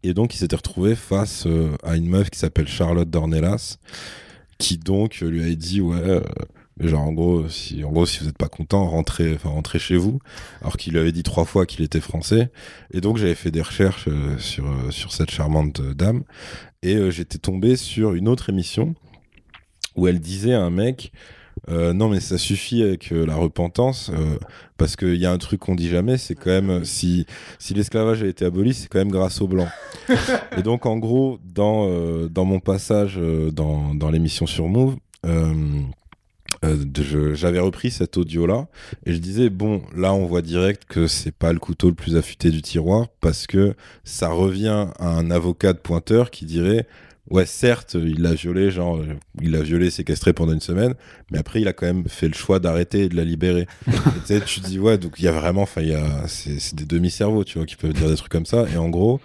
et 0.03 0.13
donc 0.13 0.35
il 0.35 0.37
s'était 0.37 0.55
retrouvé 0.55 0.95
face 0.95 1.47
à 1.83 1.95
une 1.95 2.07
meuf 2.09 2.29
qui 2.29 2.39
s'appelle 2.39 2.67
Charlotte 2.67 3.09
Dornelas, 3.09 3.77
qui 4.57 4.77
donc 4.77 5.19
lui 5.21 5.41
avait 5.41 5.55
dit 5.55 5.81
ouais. 5.81 5.97
euh, 5.97 6.21
genre 6.79 7.03
en 7.03 7.13
gros, 7.13 7.47
si 7.49 7.83
en 7.83 7.91
gros 7.91 8.05
si 8.05 8.19
vous 8.19 8.25
n'êtes 8.25 8.37
pas 8.37 8.47
content, 8.47 8.87
rentrez, 8.87 9.33
enfin 9.35 9.49
rentrez 9.49 9.79
chez 9.79 9.97
vous. 9.97 10.19
Alors 10.61 10.77
qu'il 10.77 10.93
lui 10.93 10.99
avait 10.99 11.11
dit 11.11 11.23
trois 11.23 11.45
fois 11.45 11.65
qu'il 11.65 11.83
était 11.83 12.01
français. 12.01 12.51
Et 12.91 13.01
donc 13.01 13.17
j'avais 13.17 13.35
fait 13.35 13.51
des 13.51 13.61
recherches 13.61 14.07
euh, 14.07 14.37
sur 14.37 14.67
euh, 14.67 14.91
sur 14.91 15.11
cette 15.11 15.31
charmante 15.31 15.81
dame 15.81 16.23
et 16.81 17.09
j'étais 17.09 17.39
tombé 17.39 17.77
sur 17.77 18.13
une 18.13 18.27
autre 18.27 18.49
émission 18.49 18.93
où 19.95 20.07
elle 20.07 20.19
disait 20.19 20.53
à 20.53 20.61
un 20.61 20.69
mec 20.69 21.11
euh, 21.69 21.93
non 21.93 22.09
mais 22.09 22.19
ça 22.19 22.37
suffit 22.37 22.83
avec 22.83 23.11
euh, 23.11 23.25
la 23.25 23.35
repentance 23.35 24.11
euh, 24.13 24.37
parce 24.77 24.95
qu'il 24.95 25.15
y 25.15 25.25
a 25.25 25.31
un 25.31 25.37
truc 25.37 25.61
qu'on 25.61 25.73
dit 25.73 25.89
jamais 25.89 26.17
c'est 26.17 26.35
quand 26.35 26.51
même 26.51 26.85
si 26.85 27.25
si 27.57 27.73
l'esclavage 27.73 28.21
a 28.21 28.27
été 28.27 28.45
aboli 28.45 28.73
c'est 28.73 28.87
quand 28.87 28.99
même 28.99 29.11
grâce 29.11 29.41
aux 29.41 29.47
blancs. 29.47 29.69
Et 30.57 30.61
donc 30.61 30.85
en 30.85 30.97
gros 30.97 31.39
dans 31.43 31.89
dans 32.27 32.45
mon 32.45 32.59
passage 32.59 33.19
dans 33.51 33.95
dans 33.95 34.09
l'émission 34.11 34.45
sur 34.45 34.67
Move 34.67 34.95
j'avais 37.33 37.59
repris 37.59 37.91
cet 37.91 38.17
audio 38.17 38.45
là 38.45 38.67
et 39.05 39.13
je 39.13 39.17
disais 39.17 39.49
bon 39.49 39.81
là 39.95 40.13
on 40.13 40.25
voit 40.25 40.41
direct 40.41 40.83
que 40.87 41.07
c'est 41.07 41.33
pas 41.33 41.53
le 41.53 41.59
couteau 41.59 41.89
le 41.89 41.95
plus 41.95 42.15
affûté 42.15 42.49
du 42.49 42.61
tiroir 42.61 43.07
parce 43.21 43.47
que 43.47 43.75
ça 44.03 44.29
revient 44.29 44.87
à 44.99 45.07
un 45.07 45.31
avocat 45.31 45.73
de 45.73 45.79
pointeur 45.79 46.31
qui 46.31 46.45
dirait 46.45 46.87
ouais 47.29 47.45
certes 47.45 47.95
il 47.95 48.21
l'a 48.21 48.33
violé 48.33 48.71
genre 48.71 49.01
il 49.41 49.51
l'a 49.51 49.61
violé 49.61 49.89
séquestré 49.89 50.33
pendant 50.33 50.53
une 50.53 50.61
semaine 50.61 50.93
mais 51.31 51.39
après 51.39 51.61
il 51.61 51.67
a 51.67 51.73
quand 51.73 51.85
même 51.85 52.07
fait 52.07 52.27
le 52.27 52.33
choix 52.33 52.59
d'arrêter 52.59 53.03
et 53.03 53.09
de 53.09 53.15
la 53.15 53.23
libérer. 53.23 53.67
Et 54.29 54.41
tu 54.41 54.61
te 54.61 54.67
dis 54.67 54.79
ouais 54.79 54.97
donc 54.97 55.15
il 55.17 55.25
y 55.25 55.27
a 55.27 55.31
vraiment 55.31 55.63
enfin 55.63 55.81
il 55.81 55.89
y 55.89 55.93
a 55.93 56.27
c'est 56.27 56.75
des 56.75 56.85
demi 56.85 57.09
cerveaux 57.09 57.43
tu 57.43 57.57
vois 57.57 57.65
qui 57.65 57.75
peuvent 57.75 57.93
dire 57.93 58.09
des 58.09 58.15
trucs 58.15 58.31
comme 58.31 58.45
ça. 58.45 58.65
Et 58.73 58.77
en 58.77 58.89
gros 58.89 59.19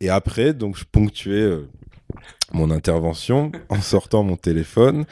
et 0.00 0.08
après 0.08 0.54
donc 0.54 0.78
je 0.78 0.84
ponctuais 0.84 1.42
euh, 1.42 1.68
mon 2.52 2.70
intervention 2.70 3.52
en 3.68 3.80
sortant 3.80 4.22
mon 4.22 4.36
téléphone 4.36 5.04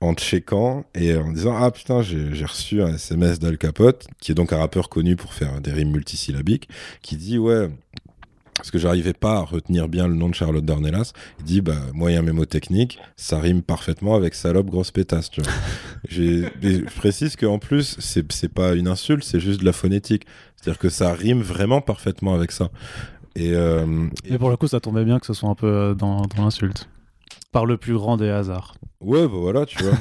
en 0.00 0.14
checkant 0.14 0.84
et 0.94 1.16
en 1.16 1.32
disant 1.32 1.56
ah 1.56 1.70
putain 1.70 2.02
j'ai 2.02 2.34
j'ai 2.34 2.44
reçu 2.44 2.82
un 2.82 2.94
SMS 2.94 3.38
d'Al 3.38 3.56
Capote 3.56 4.06
qui 4.20 4.32
est 4.32 4.34
donc 4.34 4.52
un 4.52 4.58
rappeur 4.58 4.88
connu 4.88 5.16
pour 5.16 5.32
faire 5.32 5.60
des 5.60 5.72
rimes 5.72 5.92
multisyllabiques 5.92 6.68
qui 7.02 7.16
dit 7.16 7.38
ouais 7.38 7.70
parce 8.56 8.70
que 8.70 8.78
j'arrivais 8.78 9.12
pas 9.12 9.36
à 9.36 9.40
retenir 9.40 9.88
bien 9.88 10.08
le 10.08 10.14
nom 10.14 10.28
de 10.28 10.34
Charlotte 10.34 10.64
Dornelas. 10.64 11.12
Il 11.40 11.44
dit 11.44 11.60
bah 11.60 11.76
moyen 11.92 12.22
mémotechnique 12.22 12.98
ça 13.16 13.38
rime 13.38 13.62
parfaitement 13.62 14.14
avec 14.14 14.34
salope 14.34 14.66
grosse 14.66 14.90
pétasse 14.90 15.30
tu 15.30 15.40
vois. 15.42 15.52
Je 16.08 16.84
précise 16.96 17.36
qu'en 17.36 17.58
plus 17.58 17.96
c'est 17.98 18.30
c'est 18.32 18.52
pas 18.52 18.74
une 18.74 18.88
insulte 18.88 19.24
c'est 19.24 19.40
juste 19.40 19.60
de 19.60 19.64
la 19.64 19.72
phonétique. 19.72 20.26
C'est 20.56 20.70
à 20.70 20.72
dire 20.72 20.78
que 20.78 20.88
ça 20.88 21.12
rime 21.12 21.42
vraiment 21.42 21.80
parfaitement 21.80 22.34
avec 22.34 22.50
ça. 22.52 22.70
Et, 23.34 23.52
euh, 23.54 24.06
et 24.24 24.34
Et 24.34 24.38
pour 24.38 24.48
le 24.48 24.56
coup, 24.56 24.66
ça 24.66 24.80
tombait 24.80 25.04
bien 25.04 25.18
que 25.18 25.26
ce 25.26 25.34
soit 25.34 25.50
un 25.50 25.54
peu 25.54 25.66
euh, 25.66 25.94
dans, 25.94 26.22
dans 26.22 26.42
l'insulte. 26.42 26.88
Par 27.52 27.66
le 27.66 27.76
plus 27.76 27.92
grand 27.94 28.16
des 28.16 28.30
hasards. 28.30 28.74
ouais 29.00 29.22
bah 29.28 29.34
voilà 29.34 29.66
tu 29.66 29.82
vois 29.82 29.92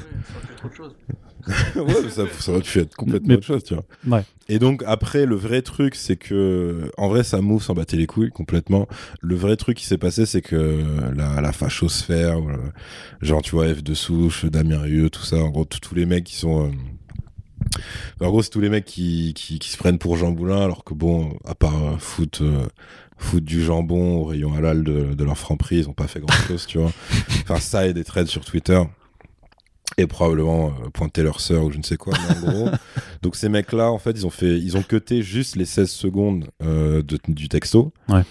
ouais, 1.76 2.10
ça, 2.10 2.24
ça 2.40 2.52
aurait 2.52 2.62
pu 2.62 2.80
être 2.80 2.96
complètement 2.96 3.28
Mais- 3.30 3.36
autre 3.36 3.46
chose, 3.46 3.64
tu 3.64 3.74
vois. 3.76 3.86
Ouais. 4.08 4.24
Et 4.50 4.60
donc, 4.60 4.84
après, 4.86 5.26
le 5.26 5.36
vrai 5.36 5.62
truc, 5.62 5.96
c'est 5.96 6.16
que, 6.18 6.92
en 6.98 7.08
vrai, 7.10 7.24
ça 7.24 7.42
move 7.42 7.64
s'en 7.64 7.74
battait 7.74 7.98
les 7.98 8.08
couilles 8.08 8.30
complètement. 8.30 8.88
Le 9.22 9.36
vrai 9.36 9.56
truc 9.56 9.78
qui 9.78 9.86
s'est 9.86 9.98
passé, 9.98 10.26
c'est 10.26 10.42
que 10.42 10.84
la, 11.16 11.42
la 11.42 11.52
fachosphère, 11.52 12.40
le- 12.40 12.72
genre, 13.22 13.42
tu 13.42 13.52
vois, 13.52 13.74
F 13.74 13.84
de 13.84 13.94
Souche, 13.94 14.46
Damien 14.46 14.80
Rieu, 14.82 15.10
tout 15.10 15.24
ça, 15.24 15.38
en 15.38 15.50
gros, 15.50 15.66
tous 15.66 15.96
les 15.96 16.06
mecs 16.06 16.24
qui 16.26 16.36
sont, 16.36 16.68
euh, 16.68 16.72
en 18.26 18.30
gros, 18.30 18.42
c'est 18.42 18.50
tous 18.52 18.62
les 18.62 18.70
mecs 18.70 18.86
qui, 18.86 19.34
qui, 19.36 19.60
qui 19.60 19.70
se 19.70 19.78
prennent 19.78 19.98
pour 20.00 20.18
Jean 20.18 20.32
Boulin, 20.32 20.62
alors 20.62 20.84
que 20.84 20.94
bon, 20.94 21.38
à 21.46 21.56
part 21.56 21.76
euh, 21.84 21.98
foot, 21.98 22.40
euh, 22.42 22.66
foutre 23.18 23.46
du 23.46 23.64
jambon 23.64 24.18
au 24.18 24.24
rayon 24.26 24.54
halal 24.54 24.84
de, 24.84 25.14
de 25.14 25.24
leur 25.24 25.38
franc-prix, 25.38 25.78
ils 25.80 25.90
ont 25.90 25.94
pas 25.94 26.08
fait 26.08 26.20
grand-chose, 26.20 26.66
tu 26.68 26.78
vois. 26.78 26.92
Enfin, 27.44 27.60
ça 27.60 27.88
et 27.88 27.94
des 27.94 28.04
trades 28.04 28.28
sur 28.28 28.44
Twitter. 28.46 28.82
Et 29.98 30.08
probablement 30.08 30.68
euh, 30.84 30.90
pointer 30.94 31.24
leur 31.24 31.40
sœur 31.40 31.64
ou 31.66 31.72
je 31.72 31.78
ne 31.78 31.84
sais 31.84 31.96
quoi, 31.98 32.14
mais 32.30 32.36
en 32.48 32.52
gros. 32.52 32.70
Donc 33.22 33.36
ces 33.36 33.48
mecs-là, 33.50 33.92
en 33.92 33.98
fait, 33.98 34.12
ils 34.12 34.26
ont 34.26 34.30
fait, 34.30 34.60
ils 34.60 34.76
ont 34.78 34.84
cuté 34.84 35.22
juste 35.22 35.56
les 35.56 35.66
16 35.66 35.90
secondes 35.90 36.50
euh, 36.64 37.02
de- 37.02 37.20
du 37.30 37.48
texto. 37.50 37.94
Ouais. 38.10 38.24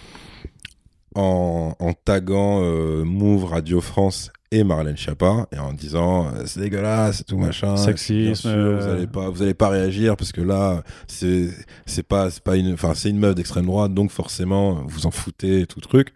En, 1.16 1.76
en 1.78 1.92
taguant 1.92 2.60
euh, 2.64 3.04
Move 3.04 3.44
Radio 3.44 3.80
France 3.80 4.32
et 4.50 4.64
Marlène 4.64 4.96
Schiappa 4.96 5.46
et 5.52 5.58
en 5.60 5.72
disant 5.72 6.26
euh, 6.26 6.42
c'est 6.44 6.58
dégueulasse 6.58 7.24
tout 7.24 7.38
machin 7.38 7.76
Sexisme, 7.76 8.24
Bien 8.24 8.34
sûr, 8.34 8.50
euh. 8.50 8.78
vous 8.80 8.88
allez 8.88 9.06
pas 9.06 9.30
vous 9.30 9.42
allez 9.42 9.54
pas 9.54 9.68
réagir 9.68 10.16
parce 10.16 10.32
que 10.32 10.40
là 10.40 10.82
c'est 11.06 11.50
c'est 11.86 12.02
pas 12.02 12.30
c'est 12.32 12.42
pas 12.42 12.56
une 12.56 12.72
enfin 12.72 12.94
c'est 12.94 13.10
une 13.10 13.18
meuf 13.18 13.36
d'extrême 13.36 13.66
droite 13.66 13.94
donc 13.94 14.10
forcément 14.10 14.82
vous 14.88 15.06
en 15.06 15.12
foutez 15.12 15.66
tout 15.66 15.80
truc 15.80 16.08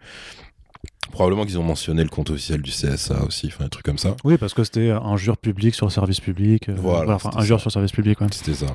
probablement 1.11 1.45
qu'ils 1.45 1.59
ont 1.59 1.63
mentionné 1.63 2.03
le 2.03 2.09
compte 2.09 2.29
officiel 2.29 2.61
du 2.61 2.71
CSA 2.71 3.23
aussi 3.25 3.47
enfin 3.47 3.65
un 3.65 3.69
truc 3.69 3.85
comme 3.85 3.97
ça 3.97 4.15
Oui, 4.23 4.37
parce 4.37 4.53
que 4.53 4.63
c'était 4.63 4.91
injure 4.91 5.37
publique 5.37 5.75
sur 5.75 5.91
service 5.91 6.19
public. 6.19 6.69
euh, 6.69 6.75
Voilà, 6.77 7.15
enfin, 7.15 7.29
c'était 7.31 7.41
injure 7.43 7.57
ça. 7.59 7.63
sur 7.63 7.71
service 7.71 7.91
public, 7.91 8.19
ouais. 8.21 8.27
C'était 8.31 8.53
ça. 8.53 8.67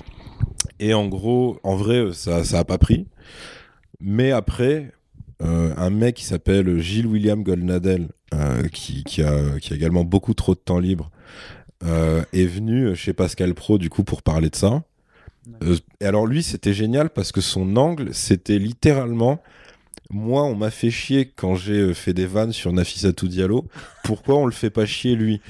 Et 0.80 0.94
en 0.94 1.06
gros, 1.06 1.58
en 1.62 1.76
vrai, 1.76 2.08
ça, 2.12 2.44
ça 2.44 2.58
a 2.60 2.64
pas 2.64 2.78
pris. 2.78 3.06
Mais 4.00 4.32
après, 4.32 4.92
euh, 5.42 5.72
un 5.76 5.90
mec 5.90 6.16
qui 6.16 6.24
s'appelle 6.24 6.78
Gilles 6.80 7.06
William 7.06 7.42
Goldnadel, 7.42 8.08
euh, 8.34 8.64
qui, 8.68 9.04
qui, 9.04 9.22
a, 9.22 9.58
qui 9.60 9.72
a 9.72 9.76
également 9.76 10.04
beaucoup 10.04 10.34
trop 10.34 10.54
de 10.54 10.60
temps 10.60 10.78
libre, 10.80 11.10
euh, 11.84 12.22
est 12.32 12.46
venu 12.46 12.94
chez 12.96 13.12
Pascal 13.12 13.54
Pro, 13.54 13.78
du 13.78 13.90
coup, 13.90 14.04
pour 14.04 14.22
parler 14.22 14.50
de 14.50 14.56
ça. 14.56 14.82
Euh, 15.62 15.76
et 16.00 16.06
alors, 16.06 16.26
lui, 16.26 16.42
c'était 16.42 16.72
génial 16.72 17.10
parce 17.10 17.30
que 17.30 17.40
son 17.40 17.76
angle, 17.76 18.12
c'était 18.14 18.58
littéralement. 18.58 19.40
Moi, 20.16 20.44
on 20.44 20.54
m'a 20.54 20.70
fait 20.70 20.92
chier 20.92 21.32
quand 21.34 21.56
j'ai 21.56 21.72
euh, 21.80 21.92
fait 21.92 22.12
des 22.14 22.26
vannes 22.26 22.52
sur 22.52 22.72
Nafissatou 22.72 23.26
Diallo. 23.26 23.66
Pourquoi 24.04 24.36
on 24.36 24.46
le 24.46 24.52
fait 24.52 24.70
pas 24.70 24.86
chier 24.86 25.16
lui? 25.16 25.40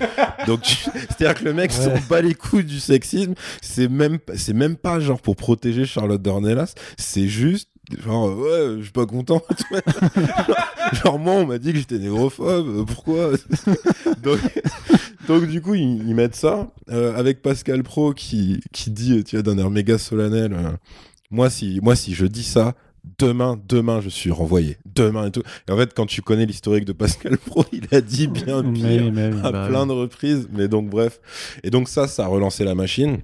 Donc, 0.47 0.63
tu- 0.63 0.77
c'est-à-dire 0.95 1.35
que 1.35 1.45
le 1.45 1.53
mec 1.53 1.71
s'en 1.71 1.91
Ouais. 1.93 2.03
bat 2.09 2.23
les 2.23 2.35
couilles 2.35 2.65
du 2.65 2.81
sexisme. 2.81 3.35
C'est 3.61 3.89
même, 3.89 4.19
c'est 4.37 4.55
même 4.55 4.77
pas 4.77 5.01
genre 5.01 5.21
pour 5.21 5.37
protéger 5.37 5.85
Charlotte 5.85 6.23
Dornelas. 6.23 6.75
C'est 6.97 7.29
juste 7.29 7.69
genre 8.03 8.29
euh, 8.29 8.75
ouais, 8.75 8.77
je 8.79 8.85
suis 8.85 8.93
pas 8.93 9.05
content. 9.05 9.43
genre 11.05 11.19
moi, 11.19 11.35
on 11.35 11.47
m'a 11.47 11.59
dit 11.59 11.73
que 11.73 11.79
j'étais 11.79 11.99
négrophobe. 11.99 12.67
euh, 12.69 12.85
Pourquoi? 12.85 13.33
Donc, 14.23 14.41
donc 15.29 15.47
du 15.47 15.61
coup, 15.61 15.75
ils, 15.75 16.07
ils 16.09 16.15
mettent 16.15 16.37
ça 16.37 16.71
euh, 16.91 17.15
avec 17.17 17.43
Pascal 17.43 17.83
Pro 17.83 18.15
qui 18.15 18.61
qui 18.73 18.91
dit, 18.91 19.23
tu 19.25 19.37
vois, 19.37 19.43
d'un 19.43 19.59
air 19.59 19.69
méga 19.71 19.99
solennel. 19.99 20.53
euh, 20.55 20.71
moi, 21.31 21.51
si 21.51 21.81
moi 21.83 21.95
si 21.97 22.15
je 22.15 22.25
dis 22.27 22.45
ça. 22.45 22.75
Demain, 23.19 23.61
demain, 23.69 24.01
je 24.01 24.09
suis 24.09 24.31
renvoyé. 24.31 24.79
Demain 24.87 25.27
et 25.27 25.31
tout. 25.31 25.43
Et 25.69 25.73
en 25.73 25.77
fait, 25.77 25.93
quand 25.95 26.07
tu 26.07 26.23
connais 26.23 26.47
l'historique 26.47 26.85
de 26.85 26.93
Pascal 26.93 27.39
Pro, 27.39 27.65
il 27.73 27.87
a 27.93 28.01
dit 28.01 28.27
bien 28.27 28.63
pire 28.63 29.13
mais 29.13 29.31
à 29.43 29.53
bah 29.53 29.67
plein 29.69 29.87
de 29.87 29.93
reprises. 29.93 30.49
Mais 30.53 30.69
donc, 30.69 30.89
bref. 30.89 31.21
Et 31.63 31.71
donc, 31.71 31.89
ça, 31.89 32.09
ça 32.09 32.25
a 32.25 32.27
relancé 32.29 32.65
la 32.65 32.75
machine. 32.75 33.19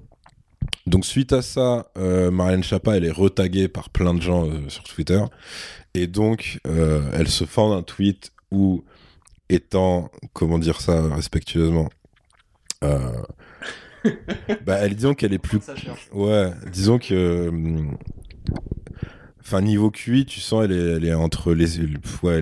Donc 0.87 1.05
suite 1.05 1.33
à 1.33 1.41
ça, 1.41 1.91
euh, 1.97 2.31
Marlène 2.31 2.63
Chapa, 2.63 2.97
elle 2.97 3.05
est 3.05 3.11
retaguée 3.11 3.67
par 3.67 3.89
plein 3.89 4.13
de 4.13 4.21
gens 4.21 4.47
euh, 4.47 4.69
sur 4.69 4.83
Twitter. 4.83 5.21
Et 5.93 6.07
donc, 6.07 6.59
euh, 6.67 7.01
elle 7.13 7.27
se 7.27 7.45
fend 7.45 7.75
d'un 7.75 7.83
tweet 7.83 8.31
où, 8.51 8.83
étant, 9.49 10.09
comment 10.33 10.59
dire 10.59 10.81
ça 10.81 11.13
respectueusement, 11.13 11.89
euh, 12.83 13.21
bah, 14.65 14.77
elle 14.79 14.95
disons 14.95 15.13
qu'elle 15.13 15.33
est 15.33 15.39
plus... 15.39 15.59
Ouais, 16.13 16.51
disons 16.71 16.97
que... 16.97 17.51
Enfin, 19.43 19.61
niveau 19.61 19.91
QI, 19.91 20.25
tu 20.25 20.39
sens, 20.39 20.65
elle 20.65 20.71
est, 20.71 20.97
elle 20.97 21.05
est 21.05 21.13
entre 21.13 21.53
les, 21.53 21.79
ouais, 22.23 22.41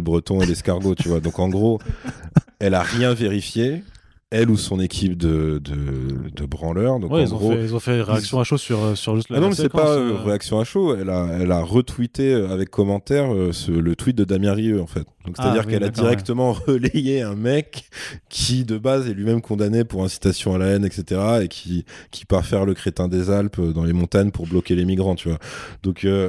breton 0.00 0.40
et 0.40 0.46
l'escargot, 0.46 0.94
tu 0.94 1.08
vois. 1.08 1.20
Donc, 1.20 1.38
en 1.38 1.48
gros, 1.48 1.78
elle 2.58 2.74
a 2.74 2.82
rien 2.82 3.14
vérifié, 3.14 3.84
elle 4.30 4.50
ou 4.50 4.58
son 4.58 4.78
équipe 4.78 5.16
de, 5.16 5.58
de, 5.64 6.28
de 6.34 6.44
branleurs. 6.44 7.00
Donc, 7.00 7.10
Ouais, 7.10 7.22
en 7.22 7.24
ils, 7.24 7.32
ont 7.34 7.38
gros, 7.38 7.52
fait, 7.52 7.64
ils 7.64 7.74
ont 7.74 7.80
fait 7.80 8.02
réaction 8.02 8.38
à 8.38 8.44
chaud 8.44 8.58
sur, 8.58 8.84
euh, 8.84 8.94
sur 8.94 9.16
juste 9.16 9.30
la 9.30 9.36
ah 9.36 9.40
non, 9.40 9.46
la 9.46 9.50
mais 9.50 9.56
c'est 9.56 9.70
pas 9.70 9.96
euh. 9.96 10.12
euh, 10.12 10.22
réaction 10.22 10.60
à 10.60 10.64
chaud. 10.64 10.94
Elle 10.94 11.08
a, 11.08 11.28
elle 11.40 11.50
a 11.50 11.62
retweeté 11.62 12.34
avec 12.34 12.68
commentaire 12.68 13.32
euh, 13.32 13.52
ce- 13.52 13.70
le 13.70 13.96
tweet 13.96 14.16
de 14.16 14.24
Damien 14.24 14.52
Rieu, 14.52 14.82
en 14.82 14.86
fait. 14.86 15.06
Donc, 15.24 15.34
Ah, 15.38 15.42
c'est-à-dire 15.44 15.62
oui, 15.66 15.72
qu'elle 15.72 15.84
a 15.84 15.88
directement 15.88 16.52
relayé 16.66 17.22
un 17.22 17.34
mec 17.36 17.88
qui, 18.28 18.64
de 18.64 18.76
base, 18.76 19.08
est 19.08 19.14
lui-même 19.14 19.40
condamné 19.40 19.84
pour 19.84 20.04
incitation 20.04 20.54
à 20.54 20.58
la 20.58 20.66
haine, 20.66 20.84
etc. 20.84 21.20
et 21.44 21.48
qui, 21.48 21.86
qui 22.10 22.26
part 22.26 22.44
faire 22.44 22.66
le 22.66 22.74
crétin 22.74 23.08
des 23.08 23.30
Alpes 23.30 23.60
dans 23.72 23.84
les 23.84 23.94
montagnes 23.94 24.30
pour 24.30 24.46
bloquer 24.46 24.74
les 24.74 24.84
migrants, 24.84 25.14
tu 25.14 25.30
vois. 25.30 25.38
Donc, 25.82 26.04
euh, 26.04 26.28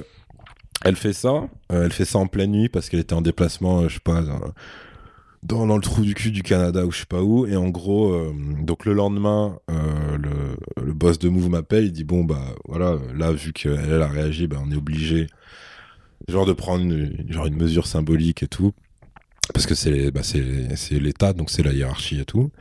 elle 0.86 0.96
fait 0.96 1.12
ça. 1.12 1.50
Elle 1.70 1.92
fait 1.92 2.06
ça 2.06 2.20
en 2.20 2.28
pleine 2.28 2.52
nuit 2.52 2.70
parce 2.70 2.88
qu'elle 2.88 3.02
était 3.02 3.14
en 3.14 3.22
déplacement, 3.22 3.90
je 3.90 3.96
sais 3.96 4.00
pas, 4.02 4.24
dans, 5.44 5.66
dans, 5.68 5.76
le 5.76 5.82
trou 5.82 6.02
du 6.02 6.14
cul 6.14 6.32
du 6.32 6.44
Canada 6.44 6.86
ou 6.86 6.92
je 6.92 7.00
sais 7.00 7.06
pas 7.06 7.22
où. 7.22 7.46
Et 7.46 7.56
en 7.56 7.70
gros, 7.70 8.14
euh, 8.14 8.34
donc 8.62 8.86
le 8.86 8.94
lendemain, 8.94 9.58
euh, 9.70 10.18
le, 10.78 10.94
boss 10.94 11.20
de 11.20 11.30
Move 11.30 11.50
m'appelle. 11.50 11.86
Il 11.86 11.92
dit 11.92 12.04
Bon, 12.04 12.24
bah 12.24 12.56
voilà, 12.68 12.98
là, 13.16 13.32
vu 13.32 13.54
qu'elle 13.54 13.80
elle 13.80 14.02
a 14.02 14.08
réagi, 14.08 14.48
bah, 14.48 14.58
on 14.66 14.72
est 14.72 14.76
obligé 14.76 15.28
de 16.28 16.54
prendre 16.54 16.84
une, 16.84 17.56
mesure 17.56 17.88
symbolique 17.88 18.44
et 18.44 18.48
tout. 18.48 18.74
Parce 19.54 19.66
que 19.66 19.74
c'est 19.74 20.12
bah, 20.12 20.22
c'est 20.22 21.00
l'État, 21.00 21.34
donc 21.34 21.50
c'est 21.50 21.64
la 21.64 21.74
hiérarchie 21.74 22.20
et 22.20 22.26
tout. 22.26 22.52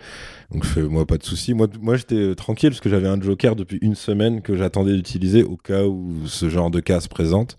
Donc 0.51 0.64
je 0.64 0.70
fais, 0.70 0.83
moi, 0.83 1.07
pas 1.07 1.18
de 1.18 1.22
souci. 1.22 1.53
Moi, 1.53 1.66
moi 1.81 1.97
j'étais 1.97 2.14
euh, 2.14 2.35
tranquille 2.35 2.70
parce 2.70 2.81
que 2.81 2.89
j'avais 2.89 3.09
un 3.09 3.20
joker 3.20 3.57
depuis 3.57 3.79
une 3.83 3.95
semaine 3.95 4.41
que 4.41 4.57
j'attendais 4.57 4.95
d'utiliser 4.95 5.43
au 5.43 5.57
cas 5.57 5.85
où 5.85 6.26
ce 6.26 6.49
genre 6.49 6.70
de 6.70 6.81
cas 6.81 7.01
se 7.01 7.09
présente. 7.09 7.59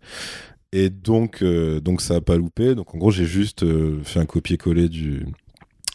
Et 0.71 0.89
donc, 0.89 1.41
euh, 1.41 1.79
donc 1.79 2.01
ça 2.01 2.15
a 2.15 2.21
pas 2.21 2.37
loupé. 2.37 2.75
Donc 2.75 2.93
en 2.93 2.97
gros, 2.97 3.11
j'ai 3.11 3.25
juste 3.25 3.63
euh, 3.63 3.99
fait 4.03 4.19
un 4.19 4.25
copier-coller 4.25 4.87
du, 4.87 5.25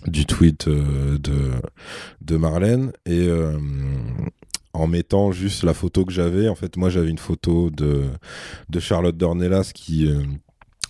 du 0.06 0.26
tweet 0.26 0.66
euh, 0.68 1.16
de, 1.18 1.52
de 2.20 2.36
Marlène 2.36 2.92
et 3.06 3.28
en 4.72 4.88
mettant 4.88 5.30
juste 5.30 5.62
la 5.62 5.74
photo 5.74 6.04
que 6.04 6.12
j'avais. 6.12 6.48
En 6.48 6.56
fait, 6.56 6.76
moi, 6.76 6.90
j'avais 6.90 7.10
une 7.10 7.18
photo 7.18 7.70
de, 7.70 8.04
de 8.68 8.80
Charlotte 8.80 9.16
Dornelas 9.16 9.70
qui, 9.72 10.10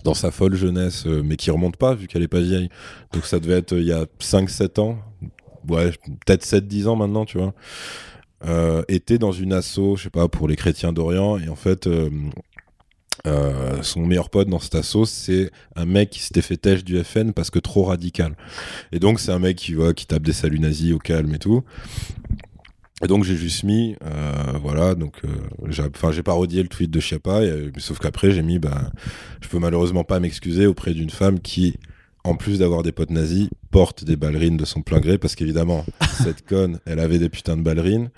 dans 0.05 0.15
sa 0.15 0.31
folle 0.31 0.55
jeunesse, 0.55 1.05
mais 1.05 1.37
qui 1.37 1.51
remonte 1.51 1.77
pas 1.77 1.95
vu 1.95 2.07
qu'elle 2.07 2.23
est 2.23 2.29
pas 2.29 2.41
vieille. 2.41 2.71
Donc 3.13 3.27
ça 3.27 3.39
devait 3.39 3.59
être 3.59 3.75
il 3.75 3.85
y 3.85 3.93
a 3.93 4.07
5-7 4.21 4.81
ans. 4.81 4.99
Ouais, 5.69 5.91
peut-être 6.25 6.45
7-10 6.45 6.89
ans 6.89 6.97
maintenant, 6.97 7.27
tu 7.27 7.39
vois. 7.39 7.53
Était 8.89 9.19
dans 9.19 9.33
une 9.33 9.53
asso, 9.53 9.97
je 9.97 10.05
sais 10.05 10.11
pas, 10.11 10.29
pour 10.29 10.49
les 10.49 10.57
chrétiens 10.57 10.95
d'Orient. 10.95 11.39
Et 11.39 11.51
en 11.51 11.57
fait, 11.57 11.87
euh, 13.27 13.83
son 13.83 14.05
meilleur 14.07 14.29
pote 14.31 14.49
dans 14.49 14.59
cet 14.59 14.75
asso, 14.75 15.05
c'est 15.07 15.51
un 15.77 15.87
mec 15.87 16.11
qui 16.11 16.21
s'était 16.21 16.43
fait 16.43 16.57
têche 16.57 16.85
du 16.85 17.03
FN 17.03 17.33
parce 17.33 17.51
que 17.51 17.59
trop 17.59 17.85
radical. 17.85 18.35
Et 18.93 18.99
donc, 18.99 19.21
c'est 19.21 19.33
un 19.33 19.39
mec 19.39 19.57
qui, 19.57 19.75
va, 19.75 19.93
qui 19.95 20.07
tape 20.07 20.23
des 20.23 20.33
saluts 20.33 20.61
nazis 20.61 20.93
au 20.93 20.99
calme 20.99 21.35
et 21.35 21.39
tout. 21.39 21.63
Et 23.03 23.07
donc, 23.07 23.25
j'ai 23.25 23.37
juste 23.37 23.65
mis, 23.65 23.97
euh, 24.05 24.33
voilà, 24.63 24.95
donc, 24.95 25.17
euh, 25.25 25.29
j'ai- 25.69 25.83
enfin, 25.83 26.13
j'ai 26.13 26.23
parodié 26.23 26.63
le 26.63 26.69
tweet 26.69 26.91
de 26.91 27.01
Chiappa, 27.01 27.43
et, 27.43 27.71
sauf 27.79 27.99
qu'après, 27.99 28.31
j'ai 28.31 28.43
mis, 28.43 28.59
bah, 28.59 28.91
je 29.41 29.49
peux 29.49 29.59
malheureusement 29.59 30.05
pas 30.05 30.21
m'excuser 30.21 30.67
auprès 30.67 30.95
d'une 30.95 31.11
femme 31.11 31.41
qui, 31.41 31.75
en 32.23 32.37
plus 32.37 32.61
d'avoir 32.61 32.83
des 32.83 32.93
potes 32.93 33.11
nazis, 33.11 33.49
porte 33.71 34.05
des 34.05 34.17
ballerines 34.17 34.57
de 34.57 34.65
son 34.65 34.81
plein 34.81 35.01
gré, 35.01 35.19
parce 35.19 35.35
qu'évidemment, 35.35 35.85
cette 36.23 36.47
conne, 36.47 36.79
elle 36.87 37.01
avait 37.01 37.19
des 37.19 37.29
putains 37.29 37.57
de 37.57 37.63
ballerines, 37.63 38.11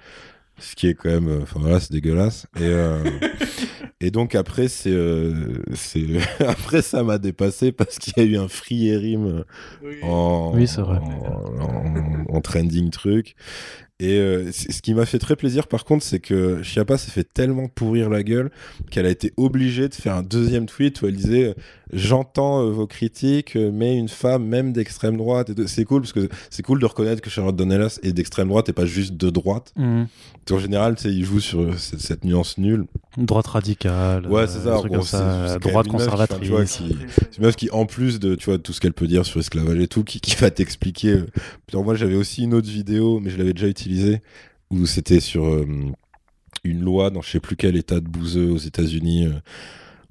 ce 0.59 0.77
qui 0.77 0.89
est 0.89 0.95
quand 0.95 1.11
même, 1.11 1.41
enfin 1.43 1.59
voilà, 1.59 1.81
c'est 1.81 1.93
dégueulasse. 1.93 2.47
Et, 2.61 2.71
et 4.01 4.11
donc 4.11 4.35
après, 4.35 4.69
c'est, 4.69 4.91
euh, 4.93 5.33
c'est, 5.75 6.05
après 6.47 6.83
ça 6.83 7.03
m'a 7.03 7.19
dépassé 7.19 7.73
parce 7.73 7.99
qu'il 7.99 8.13
y 8.17 8.21
a 8.21 8.25
eu 8.25 8.37
un 8.37 8.49
free 8.49 9.17
en, 10.03 10.53
Oui, 10.55 10.67
c'est 10.67 10.81
vrai. 10.83 10.99
en, 10.99 11.63
en- 11.63 12.25
en 12.37 12.41
trending 12.41 12.91
truc. 12.91 13.35
Et 13.99 14.19
euh, 14.19 14.53
c- 14.53 14.71
ce 14.73 14.83
qui 14.83 14.93
m'a 14.93 15.07
fait 15.07 15.19
très 15.19 15.37
plaisir 15.37 15.69
par 15.69 15.85
contre, 15.87 16.05
c'est 16.05 16.21
que 16.21 16.63
Chiappa 16.63 16.99
s'est 16.99 17.11
fait 17.11 17.25
tellement 17.25 17.69
pourrir 17.69 18.11
la 18.11 18.23
gueule 18.23 18.51
qu'elle 18.91 19.07
a 19.07 19.11
été 19.11 19.33
obligée 19.39 19.89
de 19.89 19.95
faire 19.95 20.15
un 20.15 20.23
deuxième 20.23 20.67
tweet 20.67 21.01
où 21.01 21.07
elle 21.07 21.17
disait 21.17 21.55
J'entends 21.93 22.63
euh, 22.63 22.71
vos 22.71 22.87
critiques, 22.89 23.55
euh, 23.55 23.71
mais 23.73 23.97
une 23.97 24.09
femme, 24.09 24.45
même 24.45 24.73
d'extrême 24.73 25.17
droite, 25.17 25.53
de- 25.53 25.67
c'est 25.67 25.85
cool 25.85 26.01
parce 26.03 26.13
que 26.13 26.29
c'est 26.51 26.63
cool 26.65 26.81
de 26.81 26.87
reconnaître 26.87 27.23
que 27.23 27.31
Charlotte 27.31 27.55
Dornelas 27.55 28.01
est 28.03 28.13
d'extrême 28.13 28.49
droite 28.49 28.69
et 28.69 28.73
pas 28.73 28.87
juste 28.87 29.15
de 29.17 29.31
droite. 29.31 29.73
Mhm. 29.77 30.09
En 30.51 30.59
général, 30.59 30.97
il 31.05 31.25
joue 31.25 31.39
sur 31.41 31.61
euh, 31.61 31.73
cette, 31.77 32.01
cette 32.01 32.25
nuance 32.25 32.59
nulle. 32.59 32.87
Droite 33.17 33.47
radicale. 33.47 34.27
Ouais, 34.27 34.47
c'est 34.49 34.61
ça. 34.61 34.81
c'est- 34.83 35.03
ça, 35.07 35.59
droite 35.61 35.87
même 35.87 35.95
une 35.95 35.99
meuf 36.01 36.09
qui- 36.09 36.23
enfin, 36.23 36.39
tu 36.41 36.49
vois, 36.49 36.61
conservatrice. 36.63 36.77
qui- 36.77 36.97
C'est 37.31 37.39
une 37.39 37.45
meuf 37.45 37.57
qui, 37.57 37.71
en 37.71 37.87
plus 37.87 38.19
de, 38.19 38.35
tu 38.35 38.47
vois, 38.47 38.59
tout 38.59 38.73
ce 38.73 38.81
qu'elle 38.81 38.93
peut 38.93 39.07
dire 39.07 39.25
sur 39.25 39.39
l'esclavage 39.39 39.79
et 39.79 39.87
tout, 39.89 40.03
qui, 40.03 40.21
qui 40.21 40.35
va 40.37 40.51
t'expliquer. 40.51 41.21
Alors 41.73 41.85
moi, 41.85 41.95
j'avais 41.95 42.17
aussi 42.17 42.43
une 42.43 42.55
autre 42.55 42.69
vidéo, 42.69 43.21
mais 43.21 43.31
je 43.31 43.39
l'avais 43.39 43.53
déjà 43.53 43.69
utilisée, 43.69 44.23
où 44.71 44.87
c'était 44.87 45.21
sur 45.21 45.45
euh, 45.47 45.65
une 46.65 46.81
loi 46.81 47.11
dans 47.11 47.23
je 47.23 47.31
sais 47.31 47.41
plus 47.41 47.55
quel 47.55 47.77
état 47.77 48.01
de 48.01 48.09
bouseux 48.09 48.51
aux 48.51 48.59
États-Unis, 48.59 49.27
euh, 49.27 49.33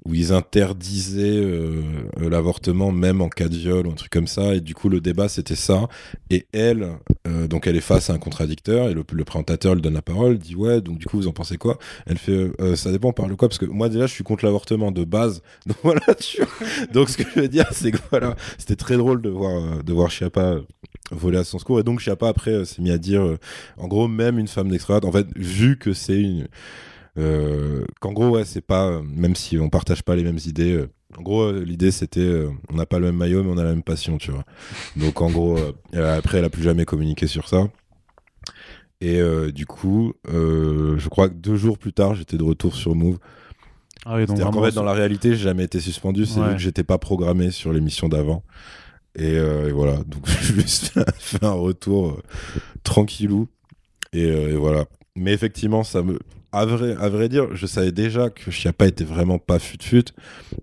où 0.06 0.14
ils 0.14 0.32
interdisaient 0.32 1.36
euh, 1.36 1.82
euh, 2.20 2.30
l'avortement 2.30 2.92
même 2.92 3.20
en 3.20 3.28
cas 3.28 3.48
de 3.48 3.56
viol 3.56 3.86
ou 3.86 3.90
un 3.90 3.94
truc 3.94 4.12
comme 4.12 4.28
ça. 4.28 4.54
Et 4.54 4.60
du 4.60 4.74
coup, 4.74 4.88
le 4.88 5.00
débat, 5.00 5.28
c'était 5.28 5.56
ça. 5.56 5.88
Et 6.30 6.46
elle, 6.52 6.92
euh, 7.26 7.48
donc 7.48 7.66
elle 7.66 7.76
est 7.76 7.80
face 7.80 8.08
à 8.08 8.12
un 8.12 8.18
contradicteur, 8.18 8.88
et 8.88 8.94
le, 8.94 9.02
présentateur 9.02 9.74
lui 9.74 9.82
donne 9.82 9.94
la 9.94 10.02
parole, 10.02 10.38
dit 10.38 10.54
ouais, 10.54 10.80
donc 10.80 10.98
du 10.98 11.06
coup, 11.06 11.16
vous 11.16 11.26
en 11.26 11.32
pensez 11.32 11.56
quoi? 11.56 11.78
Elle 12.06 12.18
fait, 12.18 12.50
ça 12.76 12.92
dépend 12.92 13.12
par 13.12 13.26
le 13.26 13.34
quoi, 13.34 13.48
parce 13.48 13.58
que 13.58 13.66
moi 13.66 13.88
déjà, 13.88 14.06
je 14.06 14.12
suis 14.12 14.22
contre 14.22 14.44
l'avortement 14.44 14.92
de 14.92 15.04
base. 15.04 15.42
Donc 15.66 15.76
voilà, 15.82 16.14
tu. 16.14 16.40
Donc 16.92 17.08
ce 17.10 17.16
que 17.16 17.24
je 17.34 17.40
veux 17.40 17.48
dire, 17.48 17.66
c'est 17.72 17.90
que 17.90 17.98
voilà, 18.10 18.36
c'était 18.58 18.76
très 18.76 18.96
drôle 18.96 19.20
de 19.20 19.30
voir, 19.30 19.82
de 19.82 19.92
voir 19.92 20.10
Chiappa 20.10 20.56
voler 21.10 21.38
à 21.38 21.44
son 21.44 21.58
secours. 21.58 21.80
Et 21.80 21.82
donc 21.82 22.00
Chiappa, 22.00 22.28
après, 22.28 22.64
s'est 22.64 22.82
mis 22.82 22.90
à 22.90 22.98
dire, 22.98 23.36
en 23.76 23.88
gros, 23.88 24.06
même 24.06 24.38
une 24.38 24.48
femme 24.48 24.68
d'extrême 24.68 25.00
droite, 25.00 25.04
en 25.04 25.16
fait, 25.16 25.26
vu 25.36 25.78
que 25.78 25.92
c'est 25.92 26.20
une... 26.20 26.46
euh, 27.18 27.84
qu'en 28.00 28.12
gros, 28.12 28.28
ouais, 28.30 28.44
c'est 28.44 28.60
pas... 28.60 28.86
euh, 28.88 29.02
même 29.02 29.34
si 29.36 29.58
on 29.58 29.68
partage 29.68 30.02
pas 30.02 30.16
les 30.16 30.22
mêmes 30.24 30.38
idées... 30.46 30.72
euh, 30.74 30.88
en 31.16 31.22
gros, 31.22 31.50
l'idée 31.52 31.92
c'était, 31.92 32.20
euh, 32.20 32.50
on 32.68 32.74
n'a 32.74 32.84
pas 32.84 32.98
le 32.98 33.06
même 33.06 33.16
maillot, 33.16 33.42
mais 33.42 33.50
on 33.50 33.56
a 33.56 33.64
la 33.64 33.70
même 33.70 33.82
passion, 33.84 34.18
tu 34.18 34.32
vois. 34.32 34.44
Donc 34.96 35.22
en 35.22 35.30
gros, 35.30 35.56
euh, 35.94 36.18
après, 36.18 36.38
elle 36.38 36.44
a 36.44 36.50
plus 36.50 36.62
jamais 36.62 36.84
communiqué 36.84 37.26
sur 37.26 37.48
ça. 37.48 37.68
Et 39.00 39.20
euh, 39.20 39.50
du 39.52 39.64
coup, 39.66 40.12
je 40.26 41.08
crois 41.08 41.28
que 41.28 41.34
deux 41.34 41.56
jours 41.56 41.78
plus 41.78 41.92
tard, 41.92 42.14
j'étais 42.14 42.36
de 42.36 42.42
retour 42.42 42.74
sur 42.74 42.94
Move. 42.94 43.18
Ah 44.04 44.16
oui, 44.16 44.24
C'est-à-dire 44.26 44.50
qu'en 44.50 44.62
fait, 44.62 44.74
dans 44.74 44.82
la 44.82 44.92
réalité, 44.92 45.30
j'ai 45.30 45.44
jamais 45.44 45.64
été 45.64 45.80
suspendu. 45.80 46.26
C'est 46.26 46.40
Ouais. 46.40 46.48
vu 46.50 46.56
que 46.56 46.60
j'étais 46.60 46.84
pas 46.84 46.98
programmé 46.98 47.50
sur 47.50 47.72
l'émission 47.72 48.08
d'avant. 48.08 48.42
Et, 49.18 49.34
et 49.36 49.70
voilà, 49.72 49.96
donc 50.06 50.28
j'ai 50.28 50.54
juste 50.54 50.88
fait 50.88 51.00
un- 51.00 51.12
fait 51.18 51.44
un 51.44 51.52
retour 51.52 52.20
tranquillou. 52.82 53.48
Et, 54.12 54.24
et 54.28 54.56
voilà. 54.56 54.84
Mais 55.14 55.32
effectivement, 55.32 55.82
ça 55.82 56.02
me. 56.02 56.18
À 56.56 56.64
vrai, 56.64 56.96
à 56.98 57.10
vrai 57.10 57.28
dire, 57.28 57.54
je 57.54 57.66
savais 57.66 57.92
déjà 57.92 58.30
que 58.30 58.50
Chiappa 58.50 58.86
était 58.86 59.04
vraiment 59.04 59.38
pas 59.38 59.58
fut-fut. 59.58 60.06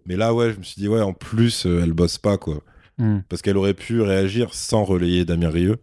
Mais 0.07 0.15
là, 0.15 0.33
ouais, 0.33 0.51
je 0.51 0.57
me 0.57 0.63
suis 0.63 0.81
dit, 0.81 0.87
ouais, 0.87 1.01
en 1.01 1.13
plus, 1.13 1.67
euh, 1.67 1.81
elle 1.83 1.93
bosse 1.93 2.17
pas, 2.17 2.37
quoi. 2.37 2.63
Hmm. 2.97 3.19
Parce 3.29 3.43
qu'elle 3.43 3.57
aurait 3.57 3.75
pu 3.75 4.01
réagir 4.01 4.55
sans 4.55 4.85
relayer 4.85 5.23
Damien 5.23 5.49
Rieu. 5.49 5.77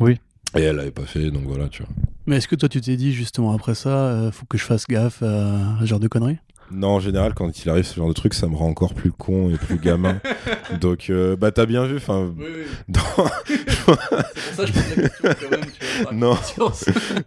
Oui. 0.00 0.18
Et 0.56 0.62
elle 0.62 0.76
l'avait 0.76 0.90
pas 0.90 1.06
fait, 1.06 1.30
donc 1.30 1.44
voilà, 1.44 1.68
tu 1.68 1.84
vois. 1.84 1.92
Mais 2.26 2.38
est-ce 2.38 2.48
que 2.48 2.56
toi, 2.56 2.68
tu 2.68 2.80
t'es 2.80 2.96
dit 2.96 3.12
justement 3.12 3.52
après 3.52 3.76
ça, 3.76 4.08
euh, 4.08 4.32
faut 4.32 4.46
que 4.46 4.58
je 4.58 4.64
fasse 4.64 4.84
gaffe 4.88 5.22
à 5.22 5.76
ce 5.80 5.86
genre 5.86 6.00
de 6.00 6.08
conneries? 6.08 6.38
Non, 6.72 6.88
en 6.88 7.00
général, 7.00 7.34
quand 7.34 7.64
il 7.64 7.68
arrive 7.70 7.84
ce 7.84 7.94
genre 7.96 8.08
de 8.08 8.12
truc, 8.12 8.34
ça 8.34 8.46
me 8.48 8.56
rend 8.56 8.68
encore 8.68 8.94
plus 8.94 9.12
con 9.12 9.50
et 9.50 9.58
plus 9.58 9.78
gamin. 9.78 10.20
donc, 10.80 11.10
euh, 11.10 11.36
bah, 11.36 11.52
t'as 11.52 11.66
bien 11.66 11.84
vu, 11.86 11.96
enfin. 11.96 12.34
dans- 12.88 13.00
C'est 13.46 13.84
pour 13.84 13.96
ça 13.96 14.64
que 14.64 14.66
je 14.66 14.72
pose 14.72 14.96
la 14.96 15.02
question 15.02 15.34
quand 15.40 15.50
même, 15.50 15.66
tu 15.78 16.02
vois. 16.02 16.12
Non. 16.12 16.36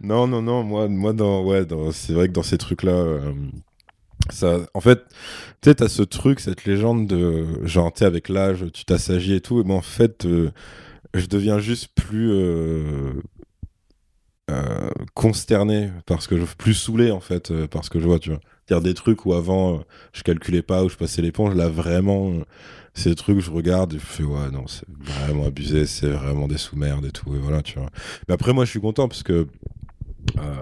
non, 0.02 0.26
non, 0.26 0.42
non, 0.42 0.62
moi, 0.64 0.88
moi 0.88 1.12
dans, 1.12 1.44
ouais, 1.44 1.64
dans, 1.64 1.92
c'est 1.92 2.12
vrai 2.12 2.28
que 2.28 2.32
dans 2.32 2.42
ces 2.42 2.58
trucs-là, 2.58 2.92
euh, 2.92 3.32
ça, 4.30 4.58
en 4.74 4.80
fait, 4.80 5.04
tu 5.62 5.70
sais, 5.70 5.74
t'as 5.76 5.88
ce 5.88 6.02
truc, 6.02 6.40
cette 6.40 6.64
légende 6.64 7.06
de, 7.06 7.46
genre, 7.64 7.92
tu 7.92 8.04
avec 8.04 8.28
l'âge, 8.28 8.64
tu 8.72 8.84
t'assagis 8.84 9.34
et 9.34 9.40
tout, 9.40 9.60
et 9.60 9.64
moi, 9.64 9.76
en 9.76 9.82
fait, 9.82 10.26
euh, 10.26 10.50
je 11.14 11.26
deviens 11.26 11.58
juste 11.58 11.88
plus 11.94 12.32
consterné 15.14 15.90
parce 16.06 16.26
que 16.26 16.36
je, 16.38 16.44
plus 16.56 16.74
saoulé, 16.74 17.10
en 17.10 17.20
fait, 17.20 17.52
parce 17.66 17.88
que 17.88 17.98
je 18.00 18.06
vois, 18.06 18.18
tu 18.18 18.30
vois. 18.30 18.40
Dire 18.68 18.80
des 18.80 18.94
trucs 18.94 19.26
où 19.26 19.32
avant, 19.32 19.74
euh, 19.74 19.78
je 20.12 20.22
calculais 20.22 20.62
pas, 20.62 20.84
où 20.84 20.88
je 20.88 20.96
passais 20.96 21.22
l'éponge, 21.22 21.54
là, 21.54 21.68
vraiment, 21.68 22.30
euh, 22.30 22.44
des 23.04 23.14
trucs 23.14 23.40
je 23.40 23.50
regarde 23.50 23.94
et 23.94 23.98
je 23.98 24.04
fais, 24.04 24.22
ouais, 24.24 24.50
non, 24.52 24.66
c'est 24.66 24.86
vraiment 24.98 25.46
abusé, 25.46 25.86
c'est 25.86 26.08
vraiment 26.08 26.48
des 26.48 26.58
sous-merdes 26.58 27.04
et 27.06 27.12
tout, 27.12 27.34
et 27.34 27.38
voilà, 27.38 27.62
tu 27.62 27.78
vois. 27.78 27.90
Mais 28.28 28.34
après, 28.34 28.52
moi, 28.52 28.64
je 28.64 28.70
suis 28.70 28.80
content 28.80 29.08
parce 29.08 29.22
que. 29.22 29.46
euh, 30.38 30.54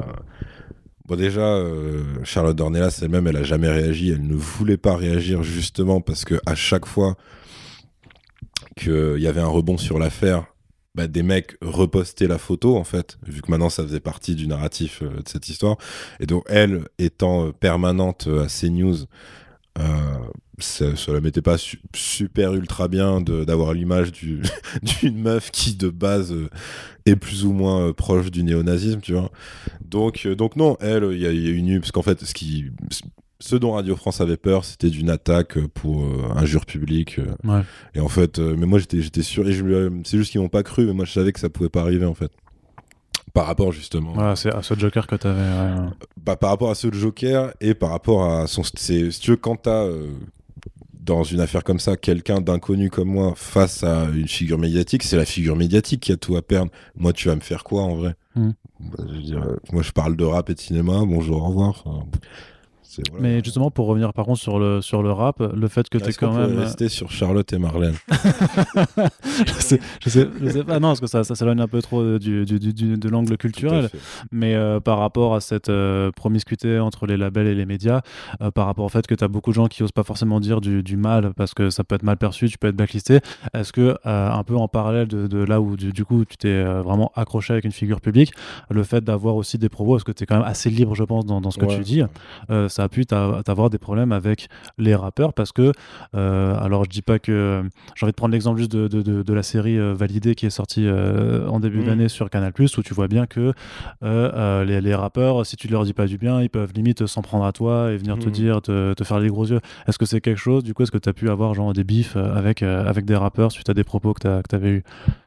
Bon, 1.07 1.17
déjà, 1.17 1.63
Charlotte 2.23 2.57
Dornelas 2.57 3.01
elle-même, 3.03 3.27
elle 3.27 3.37
a 3.37 3.43
jamais 3.43 3.69
réagi. 3.69 4.09
Elle 4.11 4.27
ne 4.27 4.35
voulait 4.35 4.79
pas 4.79 4.97
réagir 4.97 5.43
justement 5.43 6.01
parce 6.01 6.25
que 6.25 6.41
à 6.47 6.55
chaque 6.55 6.87
fois 6.87 7.17
qu'il 8.77 9.19
y 9.19 9.27
avait 9.27 9.43
un 9.43 9.47
rebond 9.47 9.77
sur 9.77 9.99
l'affaire, 9.99 10.47
bah, 10.95 11.07
des 11.09 11.23
mecs 11.23 11.57
repostaient 11.61 12.29
la 12.29 12.39
photo 12.39 12.77
en 12.77 12.85
fait, 12.85 13.19
vu 13.27 13.43
que 13.43 13.51
maintenant 13.51 13.69
ça 13.71 13.83
faisait 13.83 14.01
partie 14.01 14.35
du 14.35 14.47
narratif 14.47 15.03
euh, 15.03 15.23
de 15.23 15.29
cette 15.29 15.49
histoire. 15.49 15.77
Et 16.21 16.27
donc 16.27 16.45
elle, 16.49 16.85
étant 16.99 17.47
euh, 17.49 17.53
permanente 17.53 18.29
à 18.29 18.47
CNews, 18.49 19.07
euh, 19.79 20.19
ça, 20.59 20.95
ça 20.97 21.13
la 21.13 21.21
mettait 21.21 21.43
pas 21.43 21.59
su- 21.59 21.81
super 21.95 22.55
ultra 22.55 22.87
bien 22.89 23.21
d'avoir 23.21 23.73
l'image 23.75 24.13
du- 24.13 24.43
d'une 25.01 25.19
meuf 25.21 25.51
qui 25.51 25.75
de 25.75 25.89
base 25.89 26.33
euh, 26.33 26.49
est 27.07 27.17
plus 27.17 27.45
ou 27.45 27.53
moins 27.53 27.89
euh, 27.89 27.93
proche 27.93 28.31
du 28.31 28.45
néonazisme, 28.45 29.01
tu 29.01 29.15
vois. 29.15 29.31
Donc, 29.85 30.27
euh, 30.27 30.37
donc 30.37 30.57
non, 30.57 30.77
elle, 30.81 31.09
il 31.13 31.21
y, 31.21 31.27
a- 31.27 31.31
une 31.33 31.81
parce 31.81 31.93
qu'en 31.93 32.03
fait, 32.03 32.25
ce 32.25 32.35
qui, 32.35 32.67
ce 33.47 33.57
dont 33.57 33.73
Radio 33.73 33.95
France 33.95 34.21
avait 34.21 34.37
peur, 34.39 34.65
c'était 34.65 34.89
d'une 34.91 35.11
attaque 35.11 35.59
pour 35.75 36.03
euh, 36.05 36.29
injure 36.37 36.65
publique. 36.65 37.19
euh, 37.19 37.27
Ouais. 37.45 37.63
Et 37.95 38.01
en 38.01 38.09
fait, 38.09 38.39
euh, 38.39 38.55
mais 38.59 38.67
moi 38.67 38.79
j'étais, 38.79 39.03
j'étais 39.03 39.23
sûr, 39.23 39.47
et 39.49 39.53
je 39.53 39.63
lui- 39.65 40.03
c'est 40.05 40.17
juste 40.17 40.33
qu'ils 40.33 40.41
m'ont 40.41 40.49
pas 40.49 40.63
cru, 40.63 40.87
mais 40.87 40.93
moi 40.95 41.05
je 41.05 41.13
savais 41.13 41.33
que 41.33 41.41
ça 41.41 41.49
pouvait 41.51 41.69
pas 41.69 41.83
arriver 41.83 42.07
en 42.07 42.15
fait. 42.15 42.31
Par 43.35 43.47
rapport 43.47 43.73
justement, 43.73 44.35
c'est 44.37 44.53
à 44.55 44.63
ce 44.63 44.75
Joker 44.75 45.07
que 45.07 45.17
t'avais. 45.17 45.41
ouais. 45.41 45.89
bah, 46.25 46.37
par 46.37 46.51
rapport 46.51 46.71
à 46.71 46.75
de 46.75 46.95
Joker 46.95 47.53
et 47.61 47.75
par 47.75 47.91
rapport 47.91 48.25
à 48.33 48.47
son, 48.47 48.63
c'est, 48.63 49.11
si 49.11 49.21
tu 49.21 49.33
veux, 49.33 49.37
quand 49.37 49.57
t'as 49.57 49.89
dans 51.01 51.23
une 51.23 51.41
affaire 51.41 51.65
comme 51.65 51.81
ça, 51.81 51.97
quelqu'un 51.99 52.41
d'inconnu 52.41 52.89
comme 52.89 53.09
moi 53.09 53.35
face 53.37 53.83
à 53.85 54.07
une 54.15 54.29
figure 54.29 54.59
médiatique, 54.59 55.03
c'est 55.03 55.17
la 55.19 55.27
figure 55.27 55.55
médiatique 55.57 56.01
qui 56.01 56.13
a 56.13 56.17
tout 56.17 56.37
à 56.37 56.43
perdre. 56.43 56.71
Moi, 56.97 57.13
tu 57.13 57.29
vas 57.29 57.35
me 57.35 57.41
faire 57.43 57.63
quoi 57.65 57.83
en 57.83 57.95
vrai? 57.97 58.15
Hmm. 58.37 58.53
Bah, 58.81 59.05
je 59.11 59.15
veux 59.15 59.23
dire, 59.23 59.47
Moi, 59.73 59.83
je 59.83 59.91
parle 59.93 60.17
de 60.17 60.25
rap 60.25 60.49
et 60.49 60.55
de 60.55 60.61
cinéma. 60.61 61.03
Bonjour, 61.05 61.43
au 61.43 61.47
revoir. 61.49 61.83
Enfin, 61.85 62.07
voilà. 63.11 63.23
Mais 63.23 63.43
justement, 63.45 63.71
pour 63.71 63.87
revenir 63.87 64.13
par 64.13 64.25
contre 64.25 64.41
sur 64.41 64.59
le, 64.59 64.81
sur 64.83 65.03
le 65.03 65.11
rap, 65.13 65.41
le 65.55 65.69
fait 65.69 65.89
que 65.89 65.99
Est-ce 65.99 66.19
qu'on 66.19 66.27
quand 66.27 66.33
pourrait 66.35 66.47
même. 66.49 66.59
rester 66.59 66.89
sur 66.89 67.11
Charlotte 67.11 67.53
et 67.53 67.59
Marlène 67.59 67.95
je, 69.47 69.53
sais, 69.61 69.81
je, 70.03 70.09
sais, 70.11 70.29
je 70.41 70.49
sais 70.49 70.65
pas, 70.65 70.79
non, 70.81 70.89
parce 70.89 71.01
que 71.01 71.07
ça, 71.07 71.25
ça 71.25 71.35
s'éloigne 71.35 71.61
un 71.61 71.69
peu 71.69 71.83
trop 71.83 72.19
du, 72.19 72.45
du- 72.45 72.97
de 72.97 73.09
l'angle 73.09 73.37
culturel. 73.37 73.89
Mais 74.33 74.55
euh, 74.55 74.81
par 74.81 74.99
rapport 74.99 75.35
à 75.35 75.41
cette 75.41 75.69
euh, 75.69 76.11
promiscuité 76.13 76.79
entre 76.79 77.07
les 77.07 77.17
labels 77.17 77.47
et 77.47 77.55
les 77.55 77.67
médias, 77.67 78.01
euh, 78.43 78.51
par 78.51 78.67
rapport 78.67 78.85
au 78.85 78.89
fait 78.89 79.07
que 79.07 79.15
tu 79.15 79.25
as 79.25 79.29
beaucoup 79.29 79.51
de 79.51 79.55
gens 79.55 79.67
qui 79.67 79.83
osent 79.83 79.93
pas 79.93 80.03
forcément 80.05 80.41
dire 80.41 80.61
du, 80.61 80.83
du 80.83 80.97
mal 80.97 81.33
parce 81.35 81.55
que 81.55 81.71
ça 81.71 81.85
peut 81.85 81.95
être 81.95 82.03
mal 82.03 82.17
perçu, 82.17 82.49
tu 82.49 82.59
peux 82.59 82.69
être 82.69 82.77
blacklisté, 82.77 83.21
est-ce 83.55 83.73
que, 83.73 83.97
un 84.05 84.43
peu 84.45 84.57
en 84.57 84.69
parallèle 84.69 85.09
de, 85.09 85.27
de 85.27 85.39
là 85.39 85.61
où 85.61 85.77
du, 85.77 86.05
coup 86.05 86.25
tu 86.25 86.37
t'es 86.37 86.63
vraiment 86.65 87.11
accroché 87.15 87.53
avec 87.53 87.65
une 87.65 87.73
figure 87.73 88.01
publique, 88.01 88.33
le 88.71 88.83
fait 88.85 89.03
d'avoir 89.03 89.37
aussi 89.37 89.59
des 89.59 89.69
propos, 89.69 89.93
parce 89.93 90.05
que 90.05 90.13
tu 90.13 90.23
es 90.25 90.27
quand 90.27 90.37
même 90.37 90.45
assez 90.47 90.71
libre, 90.71 90.95
je 90.95 91.05
pense, 91.05 91.25
dans, 91.27 91.41
dans 91.41 91.51
ce 91.51 91.59
que 91.59 91.65
Ouais. 91.65 91.77
tu 91.79 91.83
dis, 91.83 92.03
ça 92.75 92.83
a 92.85 92.89
pu 92.89 93.07
t'a- 93.07 93.41
t'avoir 93.45 93.71
des 93.71 93.79
problèmes 93.79 94.11
avec 94.13 94.49
les 94.79 94.95
rappeurs 94.95 95.33
parce 95.33 95.53
que, 95.53 95.73
euh, 96.17 96.57
alors 96.59 96.85
je 96.85 96.91
dis 96.91 97.03
pas 97.03 97.19
que. 97.19 97.63
J'ai 97.95 98.05
envie 98.05 98.13
de 98.13 98.17
prendre 98.17 98.33
l'exemple 98.33 98.59
juste 98.59 98.73
de, 98.73 98.89
de, 98.89 99.03
de, 99.03 99.23
de 99.23 99.33
la 99.33 99.43
série 99.43 99.79
euh, 99.79 99.95
Validée 99.95 100.35
qui 100.35 100.47
est 100.47 100.51
sortie 100.51 100.87
euh, 100.87 101.47
en 101.49 101.61
début 101.61 101.79
Mhm. 101.79 101.85
d'année 101.87 102.09
sur 102.09 102.29
Canal, 102.31 102.53
où 102.59 102.83
tu 102.83 102.95
vois 102.95 103.09
bien 103.09 103.27
que 103.27 103.53
les, 104.03 104.81
les 104.81 104.95
rappeurs, 104.95 105.47
si 105.47 105.57
tu 105.57 105.69
leur 105.69 105.85
dis 105.85 105.93
pas 105.93 106.07
du 106.07 106.19
bien, 106.19 106.41
ils 106.41 106.51
peuvent 106.51 106.73
limite 106.75 107.07
s'en 107.07 107.23
prendre 107.23 107.45
à 107.45 107.53
toi 107.53 107.93
et 107.93 107.97
venir 107.97 108.19
te 108.19 108.27
Mhm. 108.27 108.33
dire, 108.33 108.63
te, 108.63 108.93
te 108.95 109.05
faire 109.05 109.19
les 109.21 109.29
gros 109.29 109.47
yeux. 109.47 109.61
Est-ce 109.87 109.99
que 109.99 110.07
c'est 110.07 110.21
quelque 110.21 110.39
chose, 110.39 110.63
du 110.65 110.75
coup, 110.75 110.83
est-ce 110.83 110.91
que 110.93 110.99
tu 110.99 111.09
as 111.09 111.13
pu 111.13 111.31
avoir 111.31 111.55
genre 111.55 111.73
des 111.73 111.85
bifs 111.85 112.17
avec, 112.17 112.63
avec 112.63 113.05
des 113.05 113.17
rappeurs 113.17 113.53
suite 113.53 113.69
à 113.71 113.75
des 113.75 113.85
propos 113.85 114.13
que 114.15 114.21
tu 114.49 114.55
avais 114.57 114.71
eu 114.71 114.83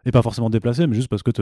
Et 0.06 0.12
pas 0.12 0.22
forcément 0.22 0.50
déplacés, 0.50 0.88
mais 0.88 0.96
juste 0.96 1.08
parce 1.10 1.24
que 1.24 1.32
tu 1.32 1.42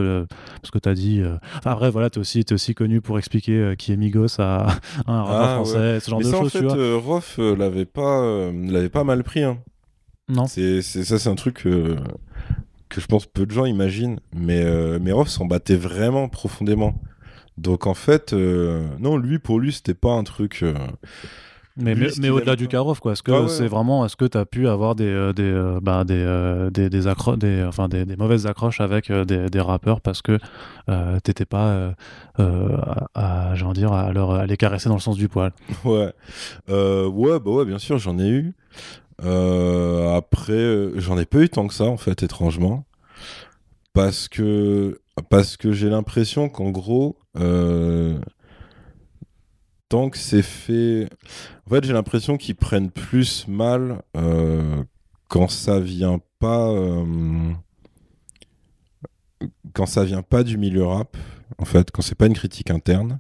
as 0.90 0.94
dit. 0.94 1.22
Enfin, 1.58 1.74
bref, 1.76 1.92
voilà, 1.92 2.10
tu 2.10 2.20
es 2.20 2.22
aussi, 2.22 2.44
t'es 2.46 2.54
aussi 2.54 2.74
connu 2.76 3.02
pour 3.02 3.18
expliquer 3.18 3.74
qui 3.78 3.92
est 3.92 3.98
Migos 3.98 4.40
à, 4.40 4.68
à 5.08 5.12
un 5.12 5.24
rappeur 5.24 5.50
Ah, 5.50 5.56
français, 5.56 5.95
ce 6.00 6.10
genre 6.10 6.20
Mais 6.20 6.26
de 6.26 6.32
ça, 6.32 6.38
choses, 6.38 6.48
en 6.48 6.50
fait, 6.50 6.60
tu 6.60 6.66
vois. 6.66 6.78
euh, 6.78 6.98
Rof 6.98 7.36
euh, 7.40 7.56
l'avait 7.56 7.86
pas, 7.86 8.22
euh, 8.22 8.52
l'avait 8.72 8.90
pas 8.90 9.04
mal 9.04 9.24
pris. 9.24 9.44
Hein. 9.44 9.60
Non. 10.30 10.48
C'est, 10.48 10.82
c'est- 10.82 11.04
ça, 11.04 11.20
c'est 11.20 11.30
un 11.30 11.36
truc 11.36 11.56
que 12.90 13.02
je 13.02 13.06
pense 13.08 13.26
peu 13.26 13.46
de 13.46 13.52
gens 13.52 13.66
imaginent. 13.66 14.20
Mais, 14.36 14.64
mais 15.00 15.12
Rof 15.12 15.28
s'en 15.30 15.46
battait 15.46 15.76
vraiment 15.76 16.30
profondément. 16.30 17.00
Donc 17.58 17.88
en 17.88 17.94
fait, 17.94 18.34
non, 18.34 19.18
lui, 19.18 19.40
pour 19.40 19.60
lui, 19.60 19.72
c'était 19.72 19.94
pas 19.94 20.12
un 20.14 20.24
truc. 20.24 20.64
Mais, 21.78 21.94
au-delà 22.30 22.56
du. 22.56 22.68
Karov, 22.70 23.00
quoi. 23.02 23.12
Est-ce 23.14 23.24
que 23.24 23.32
Ah 23.32 23.42
ouais. 23.42 23.50
c'est 23.50 23.68
vraiment, 23.68 24.06
est-ce 24.06 24.16
que 24.16 24.26
tu 24.26 24.38
as 24.38 24.46
pu 24.46 24.68
avoir 24.68 24.96
des, 24.96 25.32
des, 25.36 25.78
bah, 25.82 26.04
des, 26.06 26.70
des, 26.72 26.90
des, 26.90 27.08
accro- 27.08 27.38
des, 27.38 27.64
enfin, 27.68 27.90
des, 27.90 28.06
des 28.06 28.16
mauvaises 28.16 28.48
accroches 28.48 28.80
avec 28.80 29.12
euh, 29.12 29.26
des, 29.26 29.50
des 29.50 29.60
rappeurs 29.60 30.00
parce 30.00 30.22
que 30.22 30.38
euh, 30.90 31.20
t'étais 31.20 31.46
pas, 31.46 31.68
euh, 31.68 31.92
euh, 32.40 32.78
à, 33.14 33.54
dire, 33.74 33.92
à, 33.92 34.14
leur, 34.14 34.32
à 34.32 34.46
les 34.46 34.56
caresser 34.58 34.88
dans 34.88 34.96
le 34.96 35.02
sens 35.02 35.18
du 35.18 35.28
poil 35.28 35.52
Ouais. 35.84 36.14
Euh, 36.70 37.08
ouais, 37.08 37.40
bah 37.40 37.52
ouais, 37.52 37.66
bien 37.66 37.80
sûr, 37.80 37.98
j'en 37.98 38.20
ai 38.20 38.30
eu. 38.30 38.54
Après, 39.22 40.90
j'en 40.96 41.18
ai 41.18 41.26
pas 41.26 41.40
eu 41.40 41.50
tant 41.50 41.68
que 41.68 41.74
ça, 41.74 41.86
en 41.86 41.98
fait, 41.98 42.24
étrangement. 42.24 42.86
Parce 43.94 44.28
que, 44.28 45.00
parce 45.30 45.58
que 45.58 45.72
j'ai 45.72 45.90
l'impression 45.90 46.50
qu'en 46.50 46.70
gros, 46.70 47.18
tant 49.90 50.10
que 50.10 50.18
c'est 50.18 50.42
fait. 50.42 51.08
En 51.66 51.70
fait, 51.70 51.84
j'ai 51.84 51.94
l'impression 51.94 52.38
qu'ils 52.38 52.56
prennent 52.56 52.92
plus 52.92 53.48
mal 53.48 54.02
euh, 54.18 54.84
quand 55.28 55.50
ça 55.50 55.80
vient 55.80 56.20
pas. 56.40 56.70
euh, 56.70 57.54
vient 60.06 60.22
pas 60.22 60.44
du 60.44 60.58
milieu 60.58 60.86
rap, 60.86 61.18
en 61.58 61.66
fait, 61.66 61.92
quand 61.92 62.02
c'est 62.02 62.16
pas 62.16 62.28
une 62.28 62.34
critique 62.34 62.70
interne. 62.70 63.20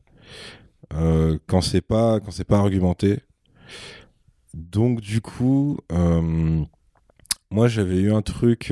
Euh, 0.93 1.39
quand 1.47 1.61
c'est 1.61 1.81
pas 1.81 2.19
quand 2.19 2.31
c'est 2.31 2.45
pas 2.45 2.59
argumenté. 2.59 3.19
Donc 4.53 5.01
du 5.01 5.19
coup, 5.21 5.77
moi 7.49 7.67
j'avais 7.67 7.97
eu 7.97 8.13
un 8.13 8.21
truc 8.21 8.71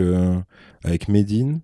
avec 0.84 1.08
Medine, 1.10 1.62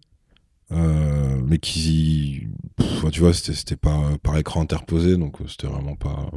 euh, 0.72 1.38
mais 1.46 1.58
qui, 1.58 2.48
pff, 2.76 3.12
tu 3.12 3.22
vois, 3.22 3.34
c'était 3.34 3.54
c'était 3.54 3.76
pas 3.76 4.00
par 4.22 4.38
écran 4.38 4.62
interposé, 4.62 5.18
donc 5.18 5.42
euh, 5.42 5.46
c'était 5.48 5.68
vraiment 5.68 5.96
pas. 5.96 6.30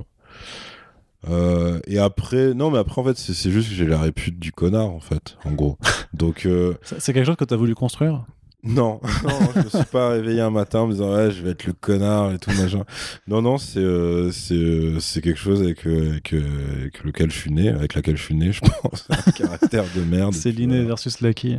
Euh, 1.29 1.79
et 1.87 1.99
après, 1.99 2.55
non, 2.55 2.71
mais 2.71 2.79
après 2.79 3.01
en 3.01 3.05
fait, 3.05 3.17
c'est 3.17 3.35
c'est 3.35 3.51
juste 3.51 3.69
que 3.69 3.75
j'ai 3.75 3.87
la 3.87 4.01
répute 4.01 4.39
du 4.39 4.53
connard 4.53 4.91
en 4.91 5.01
fait, 5.01 5.37
en 5.45 5.53
gros. 5.53 5.79
Donc 6.15 6.47
euh, 6.47 6.75
C'est 6.99 7.13
quelque 7.13 7.27
chose 7.27 7.37
que 7.37 7.45
tu 7.45 7.55
as 7.55 7.57
voulu 7.57 7.75
construire? 7.75 8.25
Non, 8.65 9.01
non, 9.25 9.39
je 9.57 9.61
me 9.61 9.69
suis 9.69 9.91
pas 9.91 10.11
réveillé 10.11 10.41
un 10.41 10.51
matin 10.51 10.81
en 10.81 10.87
me 10.87 10.93
disant 10.93 11.13
ouais, 11.13 11.33
je 11.33 11.43
vais 11.43 11.51
être 11.51 11.67
le 11.67 11.73
connard 11.73 12.33
et 12.33 12.39
tout 12.39 12.51
machin. 12.53 12.85
Non, 13.27 13.43
non, 13.43 13.59
c'est 13.59 13.81
euh, 13.81 14.31
c'est 14.31 14.55
euh, 14.55 15.01
c'est 15.01 15.21
quelque 15.21 15.39
chose 15.39 15.63
avec, 15.63 15.85
avec, 15.85 16.33
avec 16.33 17.03
lequel 17.05 17.31
je 17.31 17.39
suis 17.39 17.51
né, 17.53 17.71
avec 17.71 17.95
laquelle 17.95 18.17
je 18.17 18.23
suis 18.23 18.37
né, 18.37 18.53
je 18.53 18.61
pense. 18.61 19.09
un 19.11 19.33
caractère 19.33 19.85
de 19.97 20.03
merde. 20.03 20.35
Voilà. 20.35 20.85
versus 20.85 21.21
Lucky. 21.21 21.59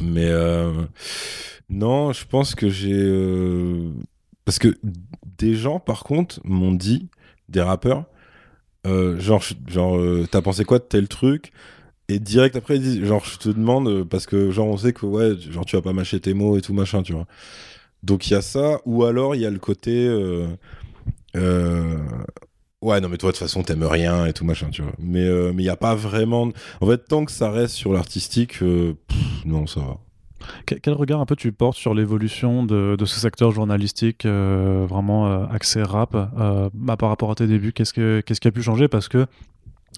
Mais 0.00 0.28
euh, 0.28 0.72
non, 1.68 2.12
je 2.12 2.24
pense 2.26 2.54
que 2.54 2.68
j'ai 2.68 2.92
euh, 2.94 3.90
parce 4.44 4.58
que 4.58 4.68
des 5.38 5.54
gens 5.54 5.78
par 5.80 6.04
contre 6.04 6.40
m'ont 6.44 6.72
dit 6.72 7.08
des 7.48 7.60
rappeurs 7.60 8.04
euh, 8.86 9.18
genre 9.20 9.42
genre 9.68 9.98
euh, 9.98 10.26
t'as 10.30 10.42
pensé 10.42 10.64
quoi 10.64 10.78
de 10.78 10.84
tel 10.84 11.08
truc? 11.08 11.52
Et 12.08 12.18
direct 12.18 12.56
après 12.56 12.76
ils 12.76 12.82
disent 12.82 13.04
genre 13.04 13.24
je 13.24 13.38
te 13.38 13.48
demande 13.50 14.04
parce 14.04 14.26
que 14.26 14.50
genre 14.50 14.68
on 14.68 14.76
sait 14.78 14.92
que 14.92 15.06
ouais 15.06 15.36
genre 15.38 15.66
tu 15.66 15.76
vas 15.76 15.82
pas 15.82 15.92
mâcher 15.92 16.20
tes 16.20 16.34
mots 16.34 16.58
et 16.58 16.62
tout 16.62 16.74
machin 16.74 17.02
tu 17.02 17.12
vois. 17.12 17.26
Donc 18.02 18.28
il 18.28 18.32
y 18.32 18.36
a 18.36 18.42
ça 18.42 18.80
ou 18.86 19.04
alors 19.04 19.34
il 19.36 19.42
y 19.42 19.46
a 19.46 19.50
le 19.50 19.58
côté 19.58 20.08
euh, 21.36 21.98
ouais 22.82 23.00
non 23.00 23.08
mais 23.08 23.16
toi 23.16 23.30
de 23.30 23.36
toute 23.36 23.40
façon 23.46 23.62
t'aimes 23.62 23.84
rien 23.84 24.26
et 24.26 24.32
tout 24.32 24.44
machin 24.44 24.68
tu 24.70 24.82
vois. 24.82 24.92
Mais 24.98 25.24
euh, 25.24 25.52
mais 25.54 25.62
il 25.62 25.66
y 25.66 25.70
a 25.70 25.76
pas 25.76 25.94
vraiment 25.94 26.50
en 26.80 26.86
fait 26.86 26.98
tant 27.06 27.24
que 27.24 27.32
ça 27.32 27.50
reste 27.50 27.74
sur 27.74 27.92
l'artistique 27.92 28.62
euh, 28.62 28.94
non 29.44 29.66
ça 29.66 29.80
va. 29.80 29.98
Quel, 30.64 30.94
regard 30.94 31.20
un 31.20 31.26
peu 31.26 31.36
tu 31.36 31.52
portes 31.52 31.76
sur 31.76 31.92
l'évolution 31.92 32.64
de, 32.64 32.96
de 32.98 33.04
ce 33.04 33.20
secteur 33.20 33.50
journalistique 33.52 34.24
euh, 34.24 34.86
vraiment 34.88 35.44
axé 35.50 35.82
rap 35.82 36.12
bah, 36.72 36.96
par 36.96 37.10
rapport 37.10 37.30
à 37.30 37.34
tes 37.34 37.46
débuts 37.46 37.72
Qu'est-ce 37.72 37.92
que- 37.92 38.22
qu'est-ce 38.24 38.40
qui 38.40 38.48
a 38.48 38.50
pu 38.50 38.62
changer? 38.62 38.88
Parce 38.88 39.08
que 39.08 39.26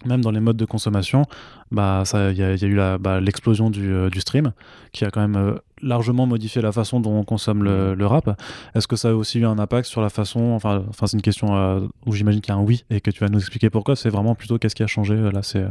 même 0.04 0.20
dans 0.20 0.32
les 0.32 0.40
modes 0.40 0.56
de 0.56 0.64
consommation, 0.64 1.26
bah 1.70 2.02
il 2.12 2.36
y, 2.36 2.42
a 2.42 2.54
eu 2.56 2.98
bah, 2.98 3.20
l'explosion 3.20 3.70
du, 3.70 4.10
du 4.10 4.20
stream 4.20 4.52
qui 4.90 5.04
a 5.04 5.12
quand 5.12 5.20
même 5.20 5.60
largement 5.82 6.26
modifié 6.26 6.62
la 6.62 6.72
façon 6.72 7.00
dont 7.00 7.12
on 7.18 7.24
consomme 7.24 7.62
le, 7.64 7.94
le 7.94 8.06
rap. 8.06 8.40
Est-ce 8.74 8.86
que 8.86 8.96
ça 8.96 9.10
a 9.10 9.12
aussi 9.14 9.40
eu 9.40 9.46
un 9.46 9.58
impact 9.58 9.88
sur 9.88 10.00
la 10.00 10.10
façon 10.10 10.40
Enfin, 10.52 10.84
enfin 10.88 11.06
c'est 11.06 11.16
une 11.16 11.22
question 11.22 11.54
euh, 11.56 11.80
où 12.06 12.12
j'imagine 12.12 12.40
qu'il 12.40 12.54
y 12.54 12.56
a 12.56 12.60
un 12.60 12.62
oui 12.64 12.84
et 12.90 13.00
que 13.00 13.10
tu 13.10 13.20
vas 13.20 13.28
nous 13.28 13.38
expliquer 13.38 13.68
pourquoi. 13.70 13.96
C'est 13.96 14.10
vraiment 14.10 14.34
plutôt 14.34 14.58
qu'est-ce 14.58 14.74
qui 14.74 14.82
a 14.82 14.86
changé 14.86 15.14
euh, 15.14 15.30
là 15.30 15.42
C'est 15.42 15.62
euh, 15.62 15.68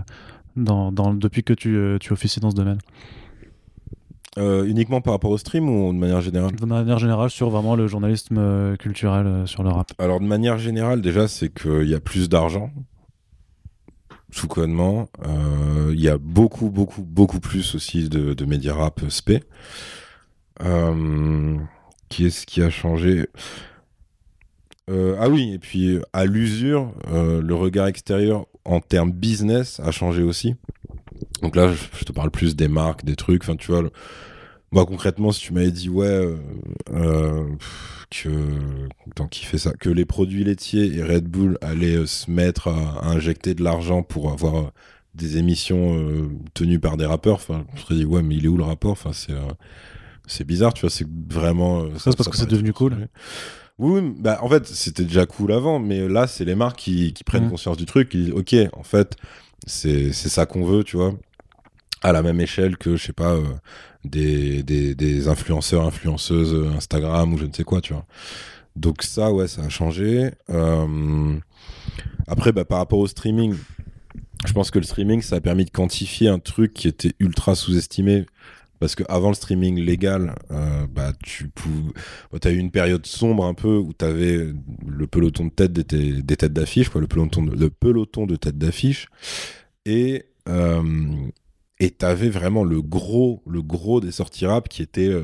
dans, 0.55 0.91
dans, 0.91 1.13
depuis 1.13 1.43
que 1.43 1.53
tu, 1.53 1.97
tu 1.99 2.13
officies 2.13 2.39
dans 2.41 2.51
ce 2.51 2.55
domaine? 2.55 2.79
Euh, 4.37 4.63
uniquement 4.65 5.01
par 5.01 5.13
rapport 5.13 5.31
au 5.31 5.37
stream 5.37 5.67
ou 5.69 5.91
de 5.91 5.97
manière 5.97 6.21
générale? 6.21 6.55
De 6.55 6.65
manière 6.65 6.99
générale, 6.99 7.29
sur 7.29 7.49
vraiment 7.49 7.75
le 7.75 7.87
journalisme 7.87 8.37
euh, 8.37 8.75
culturel 8.77 9.27
euh, 9.27 9.45
sur 9.45 9.61
le 9.61 9.69
rap. 9.69 9.91
Alors 9.99 10.21
de 10.21 10.25
manière 10.25 10.57
générale, 10.57 11.01
déjà, 11.01 11.27
c'est 11.27 11.49
qu'il 11.53 11.89
y 11.89 11.95
a 11.95 11.99
plus 11.99 12.29
d'argent 12.29 12.71
sous 14.31 14.47
codement. 14.47 15.09
Euh, 15.27 15.91
Il 15.93 15.99
y 15.99 16.07
a 16.07 16.17
beaucoup, 16.17 16.69
beaucoup, 16.69 17.01
beaucoup 17.03 17.41
plus 17.41 17.75
aussi 17.75 18.07
de, 18.07 18.33
de 18.33 18.45
médias 18.45 18.73
rap 18.73 19.01
spé. 19.09 19.43
Euh, 20.63 21.57
qui 22.09 22.25
est-ce 22.25 22.45
qui 22.45 22.61
a 22.61 22.69
changé? 22.69 23.27
Euh, 24.89 25.15
ah 25.19 25.29
oui, 25.29 25.53
et 25.53 25.59
puis 25.59 25.99
à 26.13 26.25
l'usure, 26.25 26.93
euh, 27.07 27.41
le 27.41 27.55
regard 27.55 27.87
extérieur 27.87 28.47
en 28.65 28.79
termes 28.79 29.11
business 29.11 29.79
a 29.79 29.91
changé 29.91 30.21
aussi. 30.21 30.55
Donc 31.41 31.55
là, 31.55 31.71
je, 31.71 32.03
te 32.03 32.11
parle 32.11 32.31
plus 32.31 32.55
des 32.55 32.67
marques, 32.67 33.05
des 33.05 33.15
trucs. 33.15 33.43
Enfin, 33.43 33.55
tu 33.55 33.71
vois, 33.71 33.83
moi 34.71 34.85
concrètement, 34.85 35.31
si 35.31 35.41
tu 35.41 35.53
m'avais 35.53 35.71
dit 35.71 35.89
ouais 35.89 36.35
que 38.09 38.29
tant 39.15 39.27
qui 39.27 39.45
fait 39.45 39.57
ça, 39.57 39.71
que 39.73 39.89
les 39.89 40.05
produits 40.05 40.43
laitiers 40.43 40.93
et 40.97 41.03
Red 41.03 41.25
Bull 41.25 41.57
allaient 41.61 42.05
se 42.05 42.29
mettre 42.29 42.67
à, 42.67 43.07
injecter 43.07 43.53
de 43.53 43.63
l'argent 43.63 44.03
pour 44.03 44.31
avoir 44.31 44.71
des 45.15 45.37
émissions 45.37 46.29
tenues 46.53 46.79
par 46.79 46.97
des 46.97 47.05
rappeurs, 47.05 47.35
enfin, 47.35 47.65
je 47.75 47.81
serais 47.81 47.95
dit 47.95 48.05
ouais, 48.05 48.21
mais 48.21 48.35
il 48.35 48.45
est 48.45 48.49
où 48.49 48.57
le 48.57 48.63
rapport? 48.63 48.91
Enfin, 48.91 49.13
c'est 49.13 49.33
c'est 50.31 50.43
bizarre, 50.45 50.73
tu 50.73 50.81
vois, 50.81 50.89
c'est 50.89 51.07
vraiment. 51.29 51.89
Ça, 51.97 52.11
c'est 52.11 52.17
parce 52.17 52.29
que 52.29 52.37
c'est 52.37 52.49
devenu 52.49 52.73
cool. 52.73 53.07
Oui, 53.77 54.01
bah, 54.19 54.39
en 54.41 54.49
fait, 54.49 54.67
c'était 54.67 55.03
déjà 55.03 55.25
cool 55.25 55.51
avant, 55.51 55.79
mais 55.79 56.07
là, 56.07 56.27
c'est 56.27 56.45
les 56.45 56.55
marques 56.55 56.77
qui, 56.77 57.13
prennent 57.25 57.47
mmh. 57.47 57.49
conscience 57.49 57.77
du 57.77 57.85
truc, 57.85 58.09
qui 58.09 58.25
disent, 58.25 58.33
OK, 58.33 58.55
en 58.73 58.83
fait, 58.83 59.15
c'est 59.65 60.13
ça 60.13 60.45
qu'on 60.45 60.63
veut, 60.65 60.83
tu 60.83 60.97
vois, 60.97 61.13
à 62.03 62.11
la 62.11 62.21
même 62.21 62.39
échelle 62.39 62.77
que, 62.77 62.95
je 62.95 63.03
sais 63.03 63.13
pas, 63.13 63.33
euh, 63.33 63.43
des, 64.05 64.63
des, 64.63 65.27
influenceurs, 65.27 65.85
influenceuses 65.85 66.55
Instagram 66.75 67.33
ou 67.33 67.37
je 67.37 67.45
ne 67.45 67.53
sais 67.53 67.63
quoi, 67.63 67.81
tu 67.81 67.93
vois. 67.93 68.05
Donc 68.75 69.03
ça, 69.03 69.31
ouais, 69.31 69.47
ça 69.47 69.63
a 69.63 69.69
changé. 69.69 70.31
Euh, 70.49 71.35
après, 72.27 72.51
bah, 72.51 72.65
par 72.65 72.77
rapport 72.77 72.99
au 72.99 73.07
streaming, 73.07 73.55
je 74.45 74.53
pense 74.53 74.71
que 74.71 74.79
le 74.79 74.85
streaming, 74.85 75.21
ça 75.21 75.37
a 75.37 75.41
permis 75.41 75.65
de 75.65 75.71
quantifier 75.71 76.29
un 76.29 76.39
truc 76.39 76.73
qui 76.73 76.87
était 76.87 77.13
ultra 77.19 77.55
sous-estimé 77.55 78.25
parce 78.81 78.95
qu'avant 78.95 79.29
le 79.29 79.35
streaming 79.35 79.79
légal, 79.79 80.33
euh, 80.49 80.87
bah, 80.87 81.13
tu 81.23 81.51
bah, 82.31 82.39
as 82.43 82.49
eu 82.49 82.57
une 82.57 82.71
période 82.71 83.05
sombre 83.05 83.45
un 83.45 83.53
peu 83.53 83.77
où 83.77 83.93
tu 83.93 84.03
avais 84.03 84.47
le 84.87 85.07
peloton 85.07 85.45
de 85.45 85.51
tête 85.51 85.71
des, 85.71 86.23
des 86.23 86.35
têtes 86.35 86.51
d'affiche, 86.51 86.89
quoi, 86.89 86.99
le 86.99 87.05
peloton 87.05 87.43
de, 87.43 87.55
le 87.55 87.69
peloton 87.69 88.25
de 88.25 88.35
tête 88.35 88.57
d'affiche. 88.57 89.07
Et 89.85 90.25
euh, 90.49 90.81
et 91.79 91.91
t'avais 91.91 92.29
vraiment 92.29 92.63
le 92.63 92.81
gros 92.81 93.43
le 93.47 93.61
gros 93.61 94.01
des 94.01 94.11
sorties 94.11 94.47
rap 94.47 94.67
qui 94.67 94.81
était 94.81 95.09
euh, 95.09 95.23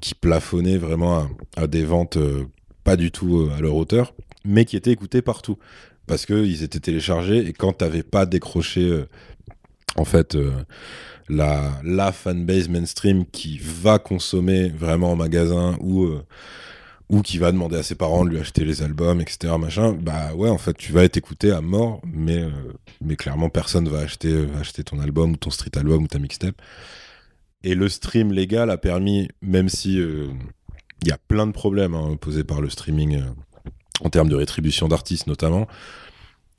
qui 0.00 0.14
plafonnait 0.14 0.78
vraiment 0.78 1.26
à, 1.56 1.66
des 1.66 1.84
ventes 1.84 2.16
euh, 2.16 2.46
pas 2.82 2.96
du 2.96 3.10
tout 3.10 3.50
à 3.54 3.60
leur 3.60 3.74
hauteur 3.74 4.14
mais 4.44 4.64
qui 4.64 4.76
étaient 4.76 4.92
écoutés 4.92 5.20
partout 5.20 5.58
parce 6.06 6.24
que 6.24 6.44
ils 6.44 6.62
étaient 6.62 6.80
téléchargés 6.80 7.46
et 7.46 7.52
quand 7.52 7.74
t'avais 7.74 8.02
pas 8.02 8.24
décroché 8.24 9.04
en 9.96 10.04
fait 10.04 10.36
la, 11.28 11.80
la 11.82 12.12
fanbase 12.12 12.68
mainstream 12.68 13.26
qui 13.26 13.58
va 13.58 13.98
consommer 13.98 14.68
vraiment 14.68 15.12
en 15.12 15.16
magasin 15.16 15.76
ou, 15.80 16.04
euh, 16.04 16.24
ou 17.08 17.22
qui 17.22 17.38
va 17.38 17.52
demander 17.52 17.76
à 17.76 17.82
ses 17.82 17.94
parents 17.94 18.24
de 18.24 18.30
lui 18.30 18.38
acheter 18.38 18.64
les 18.64 18.82
albums, 18.82 19.20
etc. 19.20 19.54
Machin, 19.58 19.92
bah 19.92 20.34
ouais, 20.34 20.48
en 20.48 20.58
fait, 20.58 20.74
tu 20.74 20.92
vas 20.92 21.04
être 21.04 21.16
écouté 21.16 21.50
à 21.50 21.60
mort, 21.60 22.00
mais, 22.04 22.42
euh, 22.42 22.50
mais 23.00 23.16
clairement, 23.16 23.48
personne 23.48 23.88
va 23.88 23.98
acheter, 23.98 24.46
acheter 24.60 24.84
ton 24.84 25.00
album 25.00 25.32
ou 25.32 25.36
ton 25.36 25.50
street 25.50 25.76
album 25.76 26.04
ou 26.04 26.08
ta 26.08 26.18
mixtape. 26.18 26.60
Et 27.62 27.74
le 27.74 27.88
stream 27.88 28.32
légal 28.32 28.70
a 28.70 28.76
permis, 28.76 29.28
même 29.42 29.68
si 29.68 29.98
euh, 29.98 30.28
il 31.02 31.08
y 31.08 31.12
a 31.12 31.18
plein 31.18 31.46
de 31.46 31.52
problèmes 31.52 31.94
hein, 31.94 32.16
posés 32.20 32.44
par 32.44 32.60
le 32.60 32.70
streaming 32.70 33.22
en 34.04 34.10
termes 34.10 34.28
de 34.28 34.36
rétribution 34.36 34.88
d'artistes 34.88 35.26
notamment, 35.26 35.66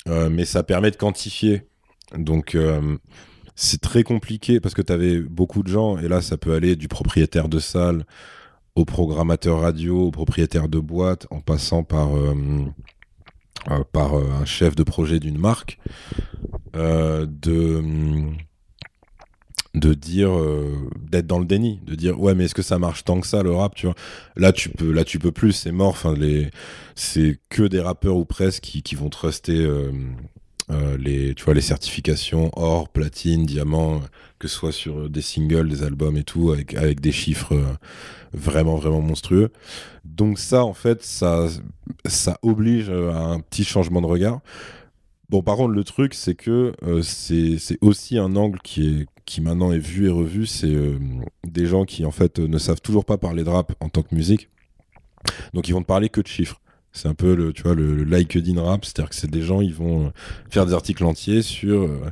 mais 0.07 0.45
ça 0.45 0.63
permet 0.63 0.89
de 0.89 0.95
quantifier. 0.95 1.67
Donc, 2.15 2.55
c'est 3.59 3.81
très 3.81 4.03
compliqué 4.03 4.59
parce 4.59 4.75
que 4.75 4.83
tu 4.83 4.93
avais 4.93 5.19
beaucoup 5.19 5.63
de 5.63 5.67
gens, 5.67 5.97
et 5.97 6.07
là, 6.07 6.21
ça 6.21 6.37
peut 6.37 6.53
aller 6.53 6.75
du 6.75 6.87
propriétaire 6.87 7.49
de 7.49 7.59
salle 7.59 8.05
au 8.75 8.85
programmateur 8.85 9.61
radio, 9.61 10.05
au 10.05 10.11
propriétaire 10.11 10.69
de 10.69 10.77
boîte, 10.79 11.25
en 11.31 11.41
passant 11.41 11.83
par, 11.83 12.15
euh, 12.15 12.35
euh, 13.71 13.83
euh, 13.95 14.31
un 14.39 14.45
chef 14.45 14.75
de 14.75 14.83
projet 14.83 15.19
d'une 15.19 15.39
marque, 15.39 15.79
de 16.73 17.83
de 19.73 19.93
dire 19.93 20.31
d'être 21.11 21.27
dans 21.27 21.37
le 21.37 21.45
déni 21.45 21.79
de 21.85 21.93
dire 21.93 22.19
ouais 22.19 22.33
mais 22.33 22.45
est-ce 22.45 22.55
que 22.55 22.63
ça 22.63 22.79
marche 22.79 23.03
tant 23.03 23.19
que 23.19 23.27
ça 23.27 23.43
le 23.43 23.51
rap 23.51 23.75
là 24.35 24.51
tu 24.51 24.69
peux 24.69 24.91
là 24.91 25.03
tu 25.03 25.19
peux 25.19 25.31
plus 25.31 25.51
c'est 25.51 25.71
mort 25.71 25.89
enfin 25.89 26.15
c'est 26.95 27.39
que 27.49 27.61
des 27.61 27.79
rappeurs 27.79 28.15
ou 28.15 28.25
presque 28.25 28.63
qui, 28.63 28.81
qui 28.81 28.95
vont 28.95 29.09
truster 29.09 29.67
euh, 30.69 30.97
les, 30.97 31.33
tu 31.33 31.45
vois, 31.45 31.53
les 31.53 31.61
certifications 31.61 32.51
or, 32.55 32.89
platine, 32.89 33.45
diamant, 33.45 34.01
que 34.37 34.47
ce 34.47 34.55
soit 34.55 34.73
sur 34.73 35.09
des 35.09 35.21
singles, 35.21 35.69
des 35.69 35.83
albums 35.83 36.17
et 36.17 36.23
tout, 36.23 36.51
avec, 36.51 36.73
avec 36.73 36.99
des 36.99 37.13
chiffres 37.13 37.53
euh, 37.53 37.73
vraiment, 38.33 38.75
vraiment 38.75 39.01
monstrueux. 39.01 39.51
Donc 40.03 40.39
ça, 40.39 40.65
en 40.65 40.73
fait, 40.73 41.03
ça, 41.03 41.47
ça 42.05 42.37
oblige 42.41 42.89
à 42.89 43.19
un 43.19 43.39
petit 43.39 43.63
changement 43.63 44.01
de 44.01 44.07
regard. 44.07 44.41
Bon, 45.29 45.41
par 45.41 45.55
contre, 45.55 45.73
le 45.73 45.83
truc, 45.83 46.13
c'est 46.13 46.35
que 46.35 46.73
euh, 46.83 47.01
c'est 47.01 47.77
aussi 47.81 48.17
un 48.17 48.35
angle 48.35 48.59
qui 48.59 48.87
est 48.87 49.05
qui 49.25 49.41
maintenant 49.41 49.73
est 49.73 49.77
vu 49.77 50.05
et 50.07 50.09
revu, 50.09 50.45
c'est 50.45 50.73
des 51.45 51.65
gens 51.65 51.83
qui 51.83 52.05
en 52.05 52.11
fait 52.11 52.39
ne 52.39 52.57
savent 52.57 52.79
toujours 52.79 53.03
pas 53.03 53.17
parler 53.17 53.43
de 53.43 53.49
rap 53.49 53.73
en 53.81 53.89
tant 53.89 54.01
que 54.01 54.15
musique. 54.15 54.47
Donc 55.53 55.67
ils 55.67 55.73
vont 55.73 55.81
te 55.81 55.85
parler 55.85 56.07
que 56.07 56.21
de 56.21 56.27
chiffres. 56.27 56.61
C'est 56.97 57.07
un 57.07 57.13
peu 57.13 57.35
le, 57.35 57.53
tu 57.53 57.63
vois, 57.63 57.75
le, 57.75 58.03
like 58.03 58.37
din 58.37 58.61
rap, 58.61 58.83
c'est-à-dire 58.83 59.09
que 59.09 59.15
c'est 59.15 59.29
des 59.29 59.41
gens, 59.41 59.61
ils 59.61 59.73
vont 59.73 60.07
euh, 60.07 60.09
faire 60.49 60.65
des 60.65 60.73
articles 60.73 61.03
entiers 61.03 61.43
sur, 61.43 61.83
euh, 61.83 62.11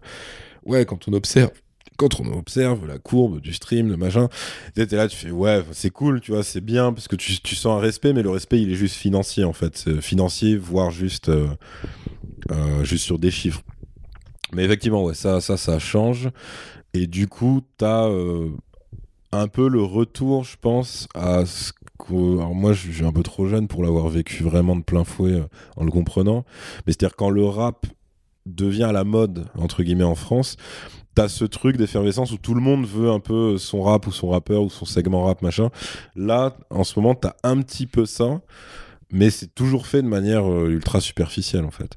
ouais, 0.65 0.85
quand 0.85 1.07
on 1.07 1.13
observe, 1.13 1.49
quand 1.97 2.19
on 2.19 2.37
observe 2.37 2.85
la 2.85 2.99
courbe 2.99 3.41
du 3.41 3.53
stream, 3.53 3.89
le 3.89 3.97
machin, 3.97 4.29
tu 4.75 4.85
là, 4.95 5.07
tu 5.07 5.17
fais, 5.17 5.31
ouais, 5.31 5.63
c'est 5.71 5.89
cool, 5.89 6.21
tu 6.21 6.31
vois, 6.31 6.43
c'est 6.43 6.61
bien, 6.61 6.93
parce 6.93 7.07
que 7.07 7.15
tu, 7.15 7.41
tu, 7.41 7.55
sens 7.55 7.77
un 7.77 7.81
respect, 7.81 8.13
mais 8.13 8.21
le 8.21 8.29
respect, 8.29 8.61
il 8.61 8.71
est 8.71 8.75
juste 8.75 8.95
financier, 8.95 9.43
en 9.43 9.53
fait. 9.53 9.99
Financier, 10.01 10.55
voire 10.55 10.91
juste, 10.91 11.29
euh, 11.29 11.47
juste 12.83 13.05
sur 13.05 13.17
des 13.17 13.31
chiffres. 13.31 13.63
Mais 14.53 14.65
effectivement, 14.65 15.03
ouais, 15.03 15.15
ça, 15.15 15.41
ça, 15.41 15.57
ça 15.57 15.79
change. 15.79 16.29
Et 16.93 17.07
du 17.07 17.27
coup, 17.27 17.61
t'as 17.77 18.07
un 19.31 19.47
peu 19.47 19.67
le 19.67 19.81
retour, 19.81 20.43
je 20.43 20.57
pense, 20.59 21.07
à 21.13 21.45
ce 21.45 21.71
alors 22.09 22.55
moi 22.55 22.73
je 22.73 22.91
suis 22.91 23.05
un 23.05 23.11
peu 23.11 23.23
trop 23.23 23.47
jeune 23.47 23.67
pour 23.67 23.83
l'avoir 23.83 24.07
vécu 24.07 24.43
vraiment 24.43 24.75
de 24.75 24.83
plein 24.83 25.03
fouet 25.03 25.33
euh, 25.33 25.47
en 25.77 25.83
le 25.83 25.91
comprenant, 25.91 26.45
mais 26.85 26.93
c'est-à-dire 26.93 27.15
quand 27.15 27.29
le 27.29 27.45
rap 27.45 27.85
devient 28.45 28.91
la 28.93 29.03
mode 29.03 29.47
entre 29.57 29.83
guillemets 29.83 30.03
en 30.03 30.15
France, 30.15 30.57
t'as 31.15 31.29
ce 31.29 31.45
truc 31.45 31.77
d'effervescence 31.77 32.31
où 32.31 32.37
tout 32.37 32.53
le 32.53 32.61
monde 32.61 32.85
veut 32.85 33.09
un 33.09 33.19
peu 33.19 33.57
son 33.57 33.81
rap 33.81 34.05
ou 34.05 34.11
son 34.11 34.29
rappeur 34.29 34.61
ou 34.61 34.69
son 34.69 34.85
segment 34.85 35.23
rap 35.23 35.41
machin. 35.41 35.69
Là, 36.15 36.55
en 36.69 36.83
ce 36.83 36.99
moment, 36.99 37.15
t'as 37.15 37.35
un 37.43 37.61
petit 37.61 37.87
peu 37.87 38.05
ça, 38.05 38.41
mais 39.11 39.29
c'est 39.29 39.55
toujours 39.55 39.87
fait 39.87 40.01
de 40.01 40.07
manière 40.07 40.49
euh, 40.49 40.69
ultra 40.69 40.99
superficielle 40.99 41.65
en 41.65 41.71
fait. 41.71 41.95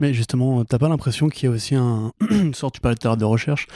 Mais 0.00 0.12
justement, 0.14 0.64
t'as 0.64 0.78
pas 0.78 0.88
l'impression 0.88 1.28
qu'il 1.28 1.48
y 1.48 1.52
a 1.52 1.54
aussi 1.54 1.74
un, 1.74 2.12
une 2.30 2.54
sorte, 2.54 2.74
tu 2.74 2.80
parlais 2.80 2.96
de 2.96 3.16
de 3.16 3.24
recherche, 3.24 3.66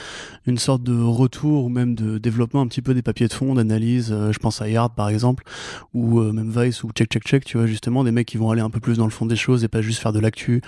une 0.46 0.58
sorte 0.58 0.82
de 0.82 1.00
retour 1.00 1.64
ou 1.64 1.68
même 1.68 1.94
de 1.94 2.18
développement 2.18 2.61
un 2.61 2.66
petit 2.66 2.82
peu 2.82 2.94
des 2.94 3.02
papiers 3.02 3.28
de 3.28 3.32
fond, 3.32 3.54
d'analyse, 3.54 4.11
euh, 4.12 4.32
je 4.32 4.38
pense 4.38 4.61
à 4.61 4.68
Yard 4.68 4.94
par 4.94 5.08
exemple, 5.08 5.44
ou 5.94 6.20
euh, 6.20 6.32
même 6.32 6.50
Vice 6.50 6.82
ou 6.82 6.90
Check 6.94 7.11
Check 7.11 7.24
Check, 7.24 7.44
tu 7.44 7.58
vois, 7.58 7.66
justement, 7.66 8.04
des 8.04 8.12
mecs 8.12 8.26
qui 8.26 8.36
vont 8.36 8.50
aller 8.50 8.62
un 8.62 8.70
peu 8.70 8.80
plus 8.80 8.98
dans 8.98 9.04
le 9.04 9.11
fond 9.11 9.26
des 9.26 9.36
choses 9.36 9.64
et 9.64 9.68
pas 9.68 9.82
juste 9.82 10.00
faire 10.00 10.12
de 10.12 10.20
l'actu, 10.20 10.62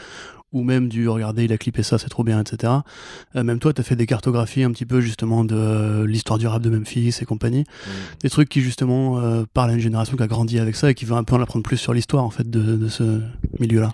ou 0.52 0.62
même 0.62 0.88
du 0.88 1.08
regardez, 1.08 1.44
il 1.44 1.52
a 1.52 1.58
clippé 1.58 1.82
ça, 1.82 1.96
c'est 1.98 2.10
trop 2.10 2.24
bien, 2.24 2.40
etc. 2.40 2.72
Euh, 3.36 3.42
même 3.42 3.58
toi, 3.58 3.72
t'as 3.72 3.82
fait 3.82 3.96
des 3.96 4.06
cartographies 4.06 4.62
un 4.62 4.70
petit 4.70 4.84
peu 4.84 5.00
justement 5.00 5.44
de 5.44 6.04
l'histoire 6.04 6.38
du 6.38 6.46
rap 6.46 6.62
de 6.62 6.70
Memphis 6.70 7.16
et 7.20 7.24
compagnie, 7.24 7.62
mmh. 7.62 7.90
des 8.20 8.30
trucs 8.30 8.48
qui 8.48 8.60
justement 8.60 9.44
parlent 9.54 9.70
à 9.70 9.74
une 9.74 9.80
génération 9.80 10.16
qui 10.16 10.22
a 10.22 10.26
grandi 10.26 10.58
avec 10.58 10.76
ça 10.76 10.90
et 10.90 10.94
qui 10.94 11.04
veut 11.04 11.16
un 11.16 11.24
peu 11.24 11.34
en 11.34 11.40
apprendre 11.40 11.64
plus 11.64 11.78
sur 11.78 11.94
l'histoire 11.94 12.24
en 12.24 12.30
fait 12.30 12.48
de, 12.48 12.76
de 12.76 12.88
ce 12.88 13.20
milieu-là. 13.60 13.92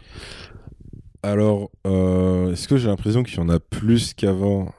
Alors, 1.23 1.71
euh, 1.87 2.53
est-ce 2.53 2.69
que 2.69 2.77
j'ai 2.77 2.89
l'impression 2.89 3.23
qu'il 3.23 3.37
y 3.39 3.41
en 3.41 3.49
a 3.49 3.59
plus 3.59 4.15
qu'avant 4.15 4.73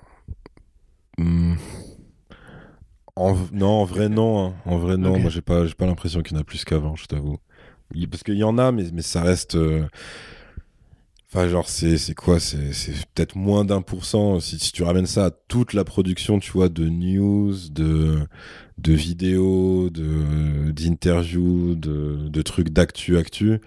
hmm. 1.18 1.56
Non, 3.52 3.68
en 3.68 3.86
vrai, 3.86 4.10
non. 4.10 4.48
Hein. 4.48 4.54
En 4.66 4.78
vrai, 4.78 4.98
non. 4.98 5.20
Moi, 5.20 5.30
j'ai 5.30 5.42
pas, 5.42 5.66
pas 5.78 5.86
l'impression 5.86 6.22
qu'il 6.22 6.36
y 6.36 6.40
en 6.40 6.42
a 6.42 6.46
plus 6.46 6.64
qu'avant, 6.64 6.96
je 6.96 7.06
t'avoue. 7.06 7.38
Parce 8.10 8.24
qu'il 8.24 8.36
y 8.36 8.44
en 8.44 8.58
a, 8.58 8.72
mais, 8.72 8.86
mais 8.94 9.02
ça 9.02 9.22
reste. 9.22 9.56
Euh, 9.56 9.86
enfin, 11.28 11.48
genre, 11.50 11.68
c'est 11.68 12.16
quoi 12.16 12.40
C'est 12.40 12.70
peut-être 13.14 13.36
moins 13.36 13.66
d'un 13.66 13.82
pour 13.82 14.06
cent. 14.06 14.40
Si, 14.40 14.58
tu 14.72 14.84
ramènes 14.84 15.06
ça 15.06 15.26
à 15.26 15.32
toute 15.32 15.74
la 15.74 15.84
production, 15.84 16.40
tu 16.40 16.52
vois, 16.52 16.70
de 16.70 16.88
news, 16.88 17.54
de, 17.72 18.20
de 18.78 18.94
vidéos, 18.94 19.90
d'interviews, 19.90 21.76
de, 21.76 22.30
de, 22.30 22.42
trucs 22.42 22.70
d'actu, 22.70 23.18
actu 23.18 23.60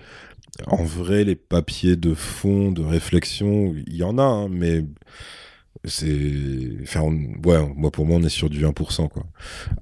en 0.67 0.85
vrai, 0.85 1.25
les 1.25 1.37
papiers 1.37 1.97
de 1.97 2.15
fond, 2.15 2.73
de 2.73 2.83
réflexion, 2.83 3.75
il 3.87 3.97
y 3.97 4.03
en 4.03 4.19
a, 4.19 4.23
hein, 4.23 4.49
mais 4.49 4.85
c'est. 5.85 6.79
Enfin, 6.83 7.09
moi, 7.11 7.91
pour 7.91 8.07
moi, 8.07 8.19
on 8.19 8.23
est 8.23 8.29
sur 8.29 8.51
du 8.51 8.65
1%, 8.65 9.09
quoi. 9.09 9.25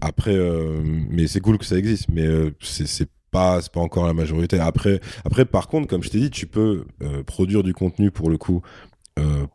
Après, 0.00 0.34
euh, 0.34 0.80
mais 0.84 1.26
c'est 1.26 1.40
cool 1.40 1.58
que 1.58 1.64
ça 1.64 1.76
existe, 1.76 2.08
mais 2.08 2.26
euh, 2.26 2.54
c'est 2.60 3.08
pas, 3.30 3.60
pas 3.72 3.80
encore 3.80 4.06
la 4.06 4.14
majorité. 4.14 4.58
Après, 4.58 5.00
après, 5.24 5.44
par 5.44 5.68
contre, 5.68 5.88
comme 5.88 6.02
je 6.02 6.10
t'ai 6.10 6.20
dit, 6.20 6.30
tu 6.30 6.46
peux 6.46 6.84
euh, 7.02 7.22
produire 7.22 7.62
du 7.62 7.74
contenu 7.74 8.10
pour 8.10 8.30
le 8.30 8.38
coup, 8.38 8.62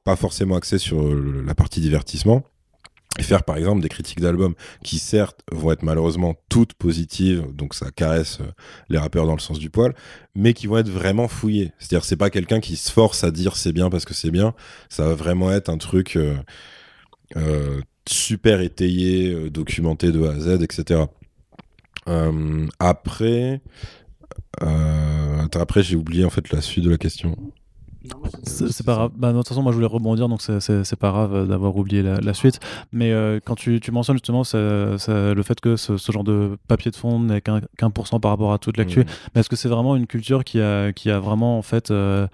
pas 0.04 0.16
forcément 0.16 0.56
axé 0.58 0.78
sur 0.78 1.12
la 1.12 1.56
partie 1.56 1.82
divertissement 1.82 2.44
et 3.18 3.24
faire 3.24 3.44
par 3.44 3.58
exemple 3.58 3.82
des 3.82 3.90
critiques 3.90 4.20
d'albums 4.20 4.56
qui 4.84 5.00
certes 5.00 5.42
vont 5.52 5.72
être 5.72 5.84
malheureusement 5.84 6.36
toutes 6.50 6.74
positives, 6.74 7.46
donc 7.54 7.74
ça 7.74 7.92
caresse 7.92 8.40
euh, 8.42 8.52
les 8.90 8.98
rappeurs 8.98 9.26
dans 9.26 9.34
le 9.34 9.40
sens 9.40 9.60
du 9.60 9.70
poil, 9.70 9.94
mais 10.36 10.54
qui 10.54 10.68
vont 10.68 10.78
être 10.78 10.90
vraiment 10.90 11.28
fouillées. 11.28 11.72
C'est-à-dire 11.80 12.06
c'est 12.06 12.18
pas 12.18 12.30
quelqu'un 12.30 12.60
qui 12.60 12.76
se 12.76 12.92
force 12.92 13.24
à 13.24 13.32
dire 13.32 13.56
c'est 13.56 13.72
bien 13.72 13.90
parce 13.90 14.06
que 14.06 14.14
c'est 14.14 14.32
bien, 14.32 14.54
ça 14.90 15.06
va 15.06 15.16
vraiment 15.16 15.52
être 15.52 15.70
un 15.70 15.78
truc 15.78 16.18
euh, 16.18 16.36
euh, 17.38 17.82
super 18.08 18.62
étayé, 18.62 19.50
documenté 19.50 20.12
de 20.12 20.24
A 20.26 20.32
à 20.32 20.40
Z, 20.40 20.62
etc. 20.62 21.06
après, 22.80 23.62
après 24.60 25.84
j'ai 25.84 25.96
oublié 25.96 26.26
en 26.26 26.30
fait 26.30 26.52
la 26.52 26.62
suite 26.62 26.84
de 26.84 26.90
la 26.90 26.98
question. 26.98 27.36
C'est 28.44 28.86
pas 28.86 28.94
grave. 28.94 29.12
Bah, 29.16 29.32
de 29.32 29.38
toute 29.38 29.48
façon, 29.48 29.64
moi 29.64 29.72
je 29.72 29.76
voulais 29.76 29.88
rebondir, 29.88 30.30
donc 30.30 30.42
c'est 30.42 30.96
pas 30.96 31.12
grave 31.12 31.34
euh, 31.34 31.46
d'avoir 31.46 31.76
oublié 31.76 32.02
la, 32.02 32.34
suite. 32.34 32.60
Mais 32.92 33.12
euh, 33.12 33.40
quand 33.44 33.56
tu, 33.56 33.80
tu, 33.80 33.92
mentionnes 33.92 34.18
justement 34.18 34.44
le 34.54 35.44
fait 35.44 35.60
que 35.60 35.76
ce, 35.76 35.98
genre 36.12 36.24
de 36.24 36.58
papier 36.68 36.92
de 36.92 36.96
fond 36.96 37.20
n'est 37.20 37.42
qu'un 37.42 37.90
pour 37.92 38.08
cent 38.08 38.20
par 38.20 38.32
rapport 38.32 38.54
à 38.54 38.58
toute 38.58 38.78
l'actu, 38.78 39.06
mais 39.34 39.42
est-ce 39.42 39.50
que 39.50 39.56
c'est 39.56 39.70
vraiment 39.70 39.96
une 39.96 40.08
culture 40.08 40.44
qui 40.44 40.60
a, 40.60 40.92
qui 40.94 41.10
a 41.10 41.20
vraiment 41.20 41.58
en 41.58 41.62
fait. 41.62 41.92
Euh, 41.92 42.28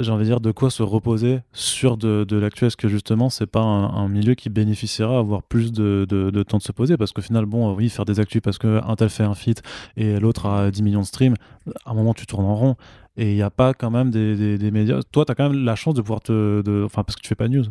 j'ai 0.00 0.10
envie 0.10 0.24
de 0.24 0.28
dire 0.28 0.40
de 0.40 0.50
quoi 0.50 0.70
se 0.70 0.82
reposer 0.82 1.40
sur 1.52 1.96
de, 1.96 2.24
de 2.24 2.36
l'actu 2.36 2.66
Est-ce 2.66 2.76
que 2.76 2.88
justement 2.88 3.30
c'est 3.30 3.46
pas 3.46 3.60
un, 3.60 4.08
milieu 4.08 4.34
qui 4.34 4.48
bénéficiera 4.50 5.16
à 5.16 5.18
avoir 5.18 5.42
plus 5.42 5.72
de, 5.72 6.06
temps 6.42 6.58
de 6.58 6.62
se 6.62 6.72
poser? 6.72 6.96
Parce 6.96 7.12
qu'au 7.12 7.22
final, 7.22 7.46
bon, 7.46 7.74
oui, 7.74 7.88
faire 7.88 8.04
des 8.04 8.20
actus 8.20 8.42
parce 8.42 8.58
qu'un 8.58 8.94
tel 8.96 9.10
fait 9.10 9.24
un 9.24 9.34
feat 9.34 9.62
et 9.96 10.18
l'autre 10.18 10.46
a 10.46 10.70
10 10.70 10.82
millions 10.82 11.00
de 11.00 11.06
streams, 11.06 11.34
à 11.84 11.90
un 11.90 11.94
moment 11.94 12.14
tu 12.14 12.26
tournes 12.26 12.46
en 12.46 12.54
rond 12.54 12.76
et 13.16 13.32
il 13.32 13.34
n'y 13.34 13.42
a 13.42 13.50
pas 13.50 13.74
quand 13.74 13.90
même 13.90 14.10
des, 14.10 14.70
médias. 14.70 15.00
Toi, 15.12 15.24
tu 15.24 15.32
as 15.32 15.34
quand 15.34 15.50
même 15.50 15.64
la 15.64 15.76
chance 15.76 15.94
de 15.94 16.00
pouvoir 16.00 16.20
te. 16.20 16.84
Enfin, 16.84 17.04
parce 17.04 17.16
que 17.16 17.20
tu 17.20 17.28
fais 17.28 17.34
pas 17.34 17.48
news. 17.48 17.64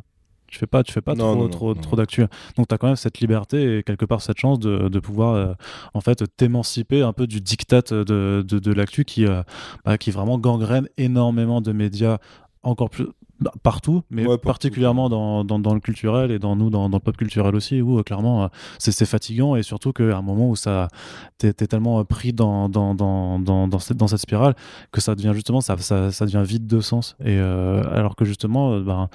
Tu 0.50 0.60
fais 0.60 0.68
pas, 0.68 0.84
tu 0.84 0.92
fais 0.92 1.02
pas 1.02 1.16
trop, 1.16 1.48
trop, 1.48 1.74
trop 1.74 1.96
d'actu. 1.96 2.26
Donc, 2.58 2.68
tu 2.68 2.76
as 2.76 2.78
quand 2.78 2.88
même 2.88 2.96
cette 2.96 3.20
liberté 3.20 3.78
et 3.78 3.84
quelque 3.84 4.06
part 4.06 4.22
cette 4.22 4.38
chance 4.38 4.60
de, 4.60 4.90
de 4.90 5.00
pouvoir 5.00 5.36
euh, 5.36 5.54
en 5.94 6.02
fait 6.02 6.24
t'émanciper 6.38 7.02
un 7.02 7.14
peu 7.14 7.28
du 7.28 7.42
diktat 7.42 7.82
de, 7.92 8.44
de, 8.48 8.60
de 8.60 8.74
l'actu 8.74 9.06
qui, 9.06 9.26
euh, 9.26 9.44
bah, 9.86 9.98
qui 9.98 10.12
vraiment 10.12 10.38
gangrène 10.38 10.88
énormément 10.98 11.62
de 11.62 11.72
médias 11.72 12.18
encore 12.64 12.90
plus 12.90 13.08
bah, 13.40 13.54
partout, 13.64 14.04
mais 14.10 14.26
particulièrement 14.38 15.08
dans, 15.08 15.46
dans, 15.46 15.74
le 15.74 15.80
culturel 15.80 16.30
et 16.30 16.40
dans 16.40 16.58
nous, 16.58 16.70
dans, 16.70 16.90
le 16.90 17.00
pop 17.00 17.16
culturel 17.16 17.56
aussi, 17.56 17.82
où 17.82 18.00
euh, 18.00 18.04
clairement 18.04 18.44
euh, 18.44 18.48
c'est 18.80 19.06
fatigant 19.06 19.56
et 19.56 19.64
surtout 19.64 19.94
qu'à 19.94 20.18
un 20.18 20.22
moment 20.22 20.50
où 20.50 20.58
ça 20.58 20.90
t'es 21.38 21.48
es 21.48 21.54
tellement 21.54 22.04
pris 22.04 22.34
dans, 22.34 22.68
dans, 22.68 22.96
dans, 22.96 23.40
dans, 23.40 23.80
cette, 23.80 23.96
dans 23.96 24.08
cette 24.08 24.20
spirale 24.20 24.56
que 24.92 25.00
ça 25.00 25.16
devient 25.16 25.32
justement, 25.34 25.62
ça, 25.62 25.78
ça, 25.78 26.12
ça 26.12 26.26
devient 26.26 26.44
vide 26.46 26.68
de 26.68 26.82
sens. 26.82 27.16
Et 27.24 27.38
alors 27.38 28.18
que 28.18 28.26
justement, 28.26 28.78
ben, 28.82 29.10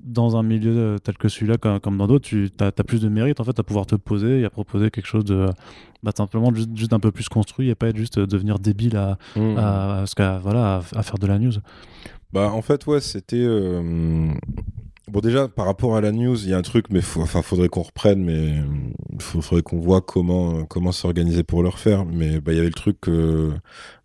dans 0.00 0.36
un 0.36 0.42
milieu 0.42 0.96
tel 1.02 1.16
que 1.18 1.28
celui-là, 1.28 1.56
comme, 1.56 1.98
dans 1.98 2.06
d'autres, 2.06 2.28
tu 2.28 2.50
as, 2.60 2.70
plus 2.70 3.00
de 3.00 3.08
mérite 3.08 3.40
en 3.40 3.44
fait 3.44 3.58
à 3.58 3.62
pouvoir 3.62 3.86
te 3.86 3.96
poser 3.96 4.40
et 4.40 4.44
à 4.44 4.50
proposer 4.50 4.90
quelque 4.90 5.06
chose 5.06 5.24
de 5.24 5.46
bah, 6.02 6.12
simplement 6.16 6.54
juste, 6.54 6.70
juste, 6.74 6.92
un 6.92 7.00
peu 7.00 7.10
plus 7.10 7.28
construit 7.28 7.68
et 7.68 7.74
pas 7.74 7.88
être 7.88 7.96
juste 7.96 8.18
devenir 8.18 8.58
débile 8.58 8.96
à, 8.96 9.18
mmh. 9.36 9.56
à, 9.56 10.04
à, 10.04 10.38
voilà, 10.38 10.82
à, 10.94 11.02
faire 11.02 11.18
de 11.18 11.26
la 11.26 11.38
news. 11.38 11.52
Bah, 12.32 12.50
en 12.52 12.62
fait, 12.62 12.86
ouais, 12.86 13.00
c'était. 13.00 13.36
Euh, 13.40 14.30
bon, 15.08 15.20
déjà, 15.20 15.48
par 15.48 15.66
rapport 15.66 15.96
à 15.96 16.00
la 16.00 16.12
news, 16.12 16.40
il 16.44 16.50
y 16.50 16.54
a 16.54 16.58
un 16.58 16.62
truc, 16.62 16.86
mais 16.90 17.00
enfin, 17.16 17.42
faudrait 17.42 17.68
qu'on 17.68 17.82
reprenne, 17.82 18.22
mais 18.22 18.62
il 19.12 19.20
faudrait 19.20 19.62
qu'on 19.62 19.80
voit 19.80 20.00
comment, 20.00 20.64
comment 20.64 20.92
s'organiser 20.92 21.42
pour 21.42 21.62
le 21.64 21.70
refaire. 21.70 22.04
Mais 22.04 22.40
bah, 22.40 22.52
il 22.52 22.56
y 22.56 22.60
avait 22.60 22.68
le 22.68 22.74
truc 22.74 22.98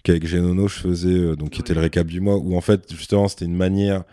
qu'avec 0.04 0.26
Genono, 0.26 0.68
je 0.68 0.80
faisais, 0.80 1.10
euh, 1.10 1.36
donc 1.36 1.52
qui 1.52 1.62
était 1.62 1.76
le 1.76 1.82
récap 1.82 2.08
du 2.08 2.22
mois, 2.22 2.38
où 2.38 2.56
en 2.56 2.62
fait, 2.62 2.92
justement, 2.92 3.28
c'était 3.28 3.46
une 3.46 3.56
manière 3.56 4.04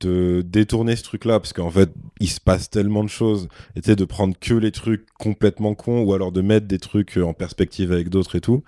de 0.00 0.42
détourner 0.46 0.96
ce 0.96 1.02
truc-là, 1.02 1.40
parce 1.40 1.52
qu'en 1.52 1.70
fait, 1.70 1.90
il 2.20 2.28
se 2.28 2.40
passe 2.40 2.70
tellement 2.70 3.04
de 3.04 3.08
choses, 3.08 3.48
était 3.76 3.96
de 3.96 4.04
prendre 4.04 4.34
que 4.38 4.54
les 4.54 4.72
trucs 4.72 5.06
complètement 5.18 5.74
cons, 5.74 6.02
ou 6.02 6.14
alors 6.14 6.32
de 6.32 6.40
mettre 6.40 6.66
des 6.66 6.78
trucs 6.78 7.16
en 7.16 7.34
perspective 7.34 7.92
avec 7.92 8.08
d'autres 8.08 8.36
et 8.36 8.40
tout. 8.40 8.62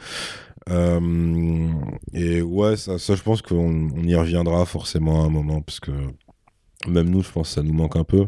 Euh, 0.70 1.68
et 2.12 2.42
ouais, 2.42 2.76
ça, 2.76 2.98
ça 2.98 3.14
je 3.14 3.22
pense 3.22 3.40
qu'on 3.42 3.88
y 4.02 4.14
reviendra 4.14 4.66
forcément 4.66 5.22
à 5.22 5.26
un 5.26 5.30
moment, 5.30 5.62
parce 5.62 5.80
que 5.80 5.92
même 6.88 7.08
nous, 7.10 7.22
je 7.22 7.30
pense 7.30 7.48
que 7.48 7.54
ça 7.54 7.62
nous 7.62 7.72
manque 7.72 7.96
un 7.96 8.04
peu. 8.04 8.26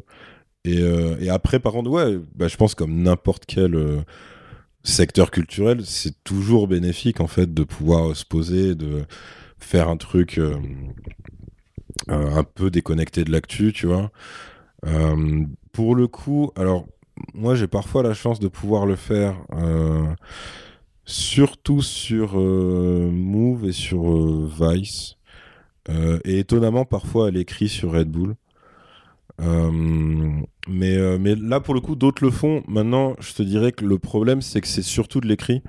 Et, 0.64 0.80
euh, 0.80 1.16
et 1.20 1.30
après, 1.30 1.60
par 1.60 1.72
contre, 1.72 1.90
ouais, 1.90 2.18
bah, 2.34 2.48
je 2.48 2.56
pense 2.56 2.74
comme 2.74 3.02
n'importe 3.02 3.44
quel 3.46 3.74
euh, 3.74 4.00
secteur 4.82 5.30
culturel, 5.30 5.84
c'est 5.84 6.22
toujours 6.24 6.68
bénéfique 6.68 7.20
en 7.20 7.26
fait 7.26 7.52
de 7.52 7.64
pouvoir 7.64 8.16
se 8.16 8.24
poser, 8.24 8.74
de 8.74 9.04
faire 9.58 9.88
un 9.88 9.96
truc 9.96 10.40
un 12.06 12.44
peu 12.44 12.70
déconnecté 12.70 13.24
de 13.24 13.32
l'actu, 13.32 13.72
tu 13.72 13.86
vois. 13.86 14.10
pour 15.72 15.94
le 15.94 16.06
coup, 16.06 16.50
alors 16.56 16.86
moi 17.34 17.54
j'ai 17.54 17.66
parfois 17.66 18.02
la 18.02 18.14
chance 18.14 18.38
de 18.38 18.48
pouvoir 18.48 18.86
le 18.86 18.96
faire 18.96 19.36
surtout 21.08 21.80
sur 21.80 22.38
euh, 22.38 23.10
Move 23.10 23.66
et 23.66 23.72
sur 23.72 24.12
euh, 24.12 24.48
Vice. 24.60 25.16
Euh, 25.88 26.20
et 26.24 26.38
étonnamment, 26.38 26.84
parfois, 26.84 27.28
elle 27.28 27.38
écrit 27.38 27.68
sur 27.68 27.92
Red 27.92 28.10
Bull. 28.10 28.36
mais, 29.40 31.18
mais 31.18 31.34
là, 31.34 31.60
pour 31.60 31.74
le 31.74 31.80
coup, 31.80 31.96
d'autres 31.96 32.22
le 32.22 32.30
font. 32.30 32.62
Maintenant, 32.68 33.16
je 33.20 33.32
te 33.32 33.42
dirais 33.42 33.72
que 33.72 33.86
le 33.86 33.98
problème, 33.98 34.42
c'est 34.42 34.60
que 34.60 34.68
c'est 34.68 34.82
surtout 34.82 35.20
de 35.20 35.26
l'écrit. 35.26 35.62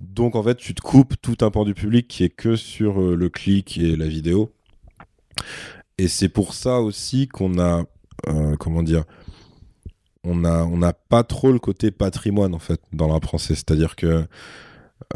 Donc, 0.00 0.36
en 0.36 0.42
fait, 0.44 0.56
tu 0.56 0.74
te 0.74 0.80
coupes 0.80 1.14
tout 1.20 1.38
un 1.40 1.50
pan 1.50 1.64
du 1.64 1.74
public 1.74 2.06
qui 2.06 2.22
est 2.22 2.30
que 2.30 2.54
sur 2.54 3.00
le 3.00 3.28
clic 3.28 3.76
et 3.78 3.96
la 3.96 4.06
vidéo. 4.06 4.53
Et 5.98 6.08
c'est 6.08 6.28
pour 6.28 6.54
ça 6.54 6.80
aussi 6.80 7.28
qu'on 7.28 7.58
a, 7.58 7.84
comment 8.58 8.82
dire, 8.82 9.04
on 10.24 10.34
n'a 10.36 10.92
pas 10.92 11.22
trop 11.22 11.52
le 11.52 11.58
côté 11.58 11.90
patrimoine, 11.90 12.54
en 12.54 12.58
fait, 12.58 12.80
dans 12.92 13.12
la 13.12 13.20
français. 13.20 13.54
C'est-à-dire 13.54 13.94
que 13.94 14.26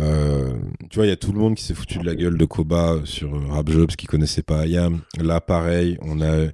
euh, 0.00 0.54
tu 0.90 0.96
vois, 0.96 1.06
il 1.06 1.08
y 1.08 1.12
a 1.12 1.16
tout 1.16 1.32
le 1.32 1.38
monde 1.38 1.54
qui 1.54 1.64
s'est 1.64 1.74
foutu 1.74 1.98
de 1.98 2.04
la 2.04 2.14
gueule 2.14 2.36
de 2.36 2.44
Koba 2.44 3.00
sur 3.04 3.34
euh, 3.34 3.46
Rap 3.48 3.68
Jobs 3.68 3.88
qui 3.88 4.06
connaissait 4.06 4.42
pas 4.42 4.60
Ayam. 4.60 5.00
Là, 5.18 5.40
pareil, 5.40 5.98
on 6.02 6.20
a. 6.20 6.48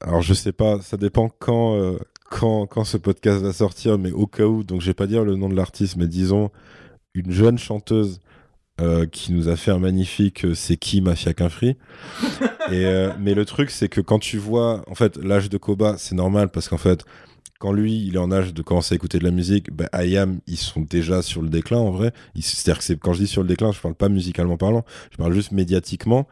Alors, 0.00 0.22
je 0.22 0.34
sais 0.34 0.52
pas, 0.52 0.80
ça 0.80 0.96
dépend 0.96 1.28
quand, 1.28 1.76
euh, 1.76 1.98
quand, 2.30 2.66
quand 2.66 2.84
ce 2.84 2.96
podcast 2.96 3.42
va 3.42 3.52
sortir, 3.52 3.98
mais 3.98 4.12
au 4.12 4.26
cas 4.26 4.44
où, 4.44 4.62
donc 4.62 4.80
je 4.80 4.86
vais 4.86 4.94
pas 4.94 5.06
dire 5.06 5.24
le 5.24 5.36
nom 5.36 5.48
de 5.48 5.54
l'artiste, 5.54 5.96
mais 5.96 6.06
disons 6.06 6.50
une 7.14 7.30
jeune 7.30 7.58
chanteuse 7.58 8.20
qui 9.12 9.32
nous 9.32 9.48
a 9.48 9.56
fait 9.56 9.70
un 9.70 9.78
magnifique 9.78 10.46
C'est 10.54 10.76
qui 10.76 11.00
Mafia 11.00 11.32
qu'un 11.32 11.48
free 11.48 11.76
Et 12.72 13.08
mais 13.18 13.34
le 13.34 13.44
truc, 13.44 13.70
c'est 13.70 13.88
que 13.88 14.00
quand 14.00 14.18
tu 14.18 14.38
vois, 14.38 14.82
en 14.88 14.94
fait, 14.94 15.16
l'âge 15.16 15.48
de 15.48 15.58
Koba, 15.58 15.96
c'est 15.96 16.14
normal 16.14 16.48
parce 16.48 16.68
qu'en 16.68 16.78
fait, 16.78 17.04
quand 17.64 17.72
lui, 17.72 18.04
il 18.06 18.16
est 18.16 18.18
en 18.18 18.30
âge 18.30 18.52
de 18.52 18.60
commencer 18.60 18.94
à 18.94 18.96
écouter 18.96 19.18
de 19.18 19.24
la 19.24 19.30
musique, 19.30 19.72
bah, 19.72 19.88
IAM, 19.94 20.40
ils 20.46 20.58
sont 20.58 20.82
déjà 20.82 21.22
sur 21.22 21.40
le 21.40 21.48
déclin 21.48 21.78
en 21.78 21.90
vrai. 21.92 22.12
C'est-à-dire 22.38 22.84
que 22.84 22.92
quand 22.92 23.14
je 23.14 23.20
dis 23.20 23.26
sur 23.26 23.40
le 23.40 23.48
déclin, 23.48 23.72
je 23.72 23.80
parle 23.80 23.94
pas 23.94 24.10
musicalement 24.10 24.58
parlant, 24.58 24.84
je 25.10 25.16
parle 25.16 25.32
juste 25.32 25.50
médiatiquement. 25.50 26.28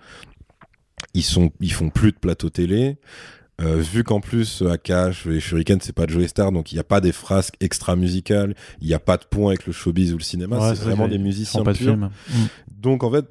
Ils, 1.14 1.22
sont, 1.22 1.51
ils 1.61 1.72
font 1.72 1.88
plus 1.88 2.12
de 2.12 2.18
plateau 2.18 2.51
télé. 2.51 2.99
Euh, 3.62 3.76
vu 3.76 4.02
qu'en 4.02 4.20
plus 4.20 4.62
Akash 4.62 5.26
et 5.26 5.40
Shuriken 5.40 5.78
c'est 5.80 5.94
pas 5.94 6.06
de 6.06 6.10
Joey 6.10 6.28
Star 6.28 6.52
donc 6.52 6.72
il 6.72 6.76
n'y 6.76 6.80
a 6.80 6.84
pas 6.84 7.00
des 7.00 7.12
frasques 7.12 7.54
extra 7.60 7.96
musicales 7.96 8.54
il 8.80 8.88
n'y 8.88 8.94
a 8.94 8.98
pas 8.98 9.16
de 9.16 9.24
pont 9.24 9.48
avec 9.48 9.66
le 9.66 9.72
showbiz 9.72 10.12
ou 10.12 10.18
le 10.18 10.22
cinéma 10.22 10.74
c'est 10.74 10.82
vraiment 10.82 11.06
des 11.08 11.18
musiciens 11.18 11.62
pas 11.62 11.72
purs. 11.72 11.96
De 11.96 12.08
donc 12.68 13.04
en 13.04 13.10
fait 13.10 13.26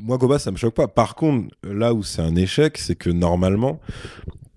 moi 0.00 0.16
Goba 0.16 0.38
ça 0.38 0.50
me 0.50 0.56
choque 0.56 0.74
pas. 0.74 0.88
Par 0.88 1.14
contre 1.14 1.54
là 1.62 1.92
où 1.92 2.02
c'est 2.02 2.22
un 2.22 2.36
échec 2.36 2.78
c'est 2.78 2.96
que 2.96 3.10
normalement 3.10 3.80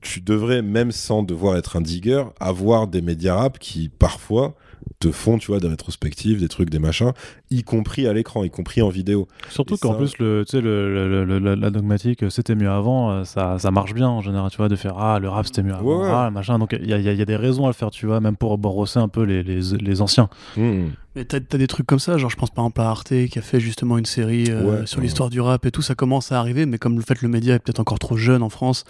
tu 0.01 0.20
devrais, 0.20 0.62
même 0.62 0.91
sans 0.91 1.24
devoir 1.24 1.57
être 1.57 1.78
un 1.78 1.82
digger, 1.82 2.24
avoir 2.39 2.88
des 2.88 3.01
médias 3.01 3.36
rap 3.36 3.59
qui, 3.59 3.88
parfois, 3.88 4.55
te 5.00 5.12
font, 5.12 5.38
tu 5.38 5.48
vois, 5.48 5.60
des 5.60 5.68
rétrospectives, 5.68 6.40
des 6.40 6.48
trucs, 6.48 6.70
des 6.70 6.80
machins, 6.80 7.12
y 7.50 7.64
compris 7.64 8.08
à 8.08 8.14
l'écran, 8.14 8.44
y 8.44 8.50
compris 8.50 8.82
en 8.82 8.90
vidéo. 8.90 9.28
Surtout 9.50 9.78
qu'en 9.78 9.96
plus, 9.96 10.18
le, 10.20 10.44
tu 10.46 10.58
sais, 10.58 10.62
le, 10.62 11.26
la 11.40 11.70
dogmatique, 11.70 12.30
c'était 12.30 12.56
mieux 12.56 12.70
avant, 12.70 13.12
euh, 13.12 13.24
ça, 13.24 13.58
ça 13.60 13.72
marche 13.72 13.94
bien 13.94 14.08
en 14.08 14.22
général, 14.22 14.50
tu 14.52 14.58
vois, 14.58 14.70
de 14.70 14.76
faire 14.76 14.98
ah, 14.98 15.20
le 15.20 15.30
rap 15.30 15.46
c'était 15.46 15.64
mieux 15.64 15.74
avant, 15.74 16.04
ah, 16.04 16.30
machin. 16.30 16.60
Donc 16.60 16.76
il 16.80 16.88
y 16.88 16.94
a, 16.94 17.00
y 17.00 17.22
a, 17.22 17.26
des 17.26 17.36
raisons 17.36 17.66
à 17.66 17.68
le 17.68 17.74
faire, 17.74 17.92
tu 17.92 18.06
vois, 18.06 18.20
même 18.20 18.36
pour 18.36 18.58
brosser 18.58 19.00
un 19.00 19.08
peu 19.08 19.24
les, 19.24 19.44
les, 19.44 19.62
les 19.80 20.02
anciens. 20.02 20.30
Mmh. 20.58 20.88
Mais 21.16 21.26
t'as 21.26 21.38
as 21.38 21.57
des 21.57 21.68
trucs 21.68 21.86
comme 21.86 21.99
ça, 21.99 22.18
genre 22.18 22.30
je 22.30 22.38
pense 22.38 22.51
par 22.51 22.64
exemple 22.64 22.82
à 22.82 22.89
Arte 22.89 23.09
qui 23.09 23.38
a 23.38 23.41
fait 23.41 23.59
justement 23.59 23.97
une 23.97 24.05
série 24.05 24.45
euh, 24.49 24.86
sur 24.86 25.01
l'histoire 25.01 25.30
du 25.30 25.41
rap 25.41 25.66
et 25.66 25.72
tout, 25.72 25.82
ça 25.82 25.93
commence 25.93 26.32
à 26.32 26.39
arriver, 26.39 26.66
mais 26.66 26.78
comme 26.78 26.95
le 26.95 27.01
fait 27.01 27.22
le 27.22 27.28
média 27.28 27.55
est 27.55 27.59
peut-être 27.59 27.82
encore 27.82 27.99
trop 27.99 28.16
jeune 28.16 28.41
en 28.41 28.49
France, 28.49 28.86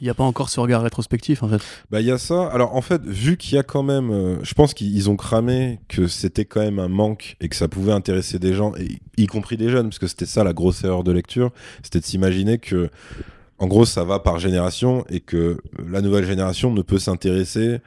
il 0.00 0.04
n'y 0.04 0.10
a 0.10 0.14
pas 0.14 0.24
encore 0.24 0.48
ce 0.48 0.60
regard 0.60 0.82
rétrospectif 0.82 1.42
en 1.42 1.48
fait. 1.48 1.60
Bah 1.90 2.00
il 2.00 2.06
y 2.06 2.10
a 2.10 2.16
ça. 2.16 2.46
Alors 2.46 2.74
en 2.74 2.80
fait, 2.80 3.02
vu 3.04 3.36
qu'il 3.36 3.54
y 3.54 3.58
a 3.58 3.62
quand 3.62 3.82
même, 3.82 4.10
euh, 4.10 4.36
je 4.42 4.54
pense 4.54 4.72
qu'ils 4.72 5.10
ont 5.10 5.16
cramé 5.16 5.78
que 5.88 6.06
c'était 6.06 6.46
quand 6.46 6.60
même 6.60 6.78
un 6.78 6.88
manque 6.88 7.36
et 7.42 7.50
que 7.50 7.56
ça 7.56 7.68
pouvait 7.68 7.92
intéresser 7.92 8.38
des 8.38 8.54
gens, 8.54 8.72
y 9.18 9.26
compris 9.26 9.58
des 9.58 9.68
jeunes, 9.68 9.88
parce 9.88 9.98
que 9.98 10.06
c'était 10.06 10.26
ça 10.26 10.44
la 10.44 10.54
grosse 10.54 10.82
erreur 10.84 11.04
de 11.04 11.12
lecture, 11.12 11.50
c'était 11.82 12.00
de 12.00 12.04
s'imaginer 12.06 12.56
que 12.56 12.88
en 13.58 13.66
gros 13.66 13.84
ça 13.84 14.04
va 14.04 14.20
par 14.20 14.38
génération 14.38 15.04
et 15.10 15.20
que 15.20 15.60
la 15.86 16.00
nouvelle 16.00 16.24
génération 16.24 16.72
ne 16.72 16.80
peut 16.80 16.98
s'intéresser 16.98 17.80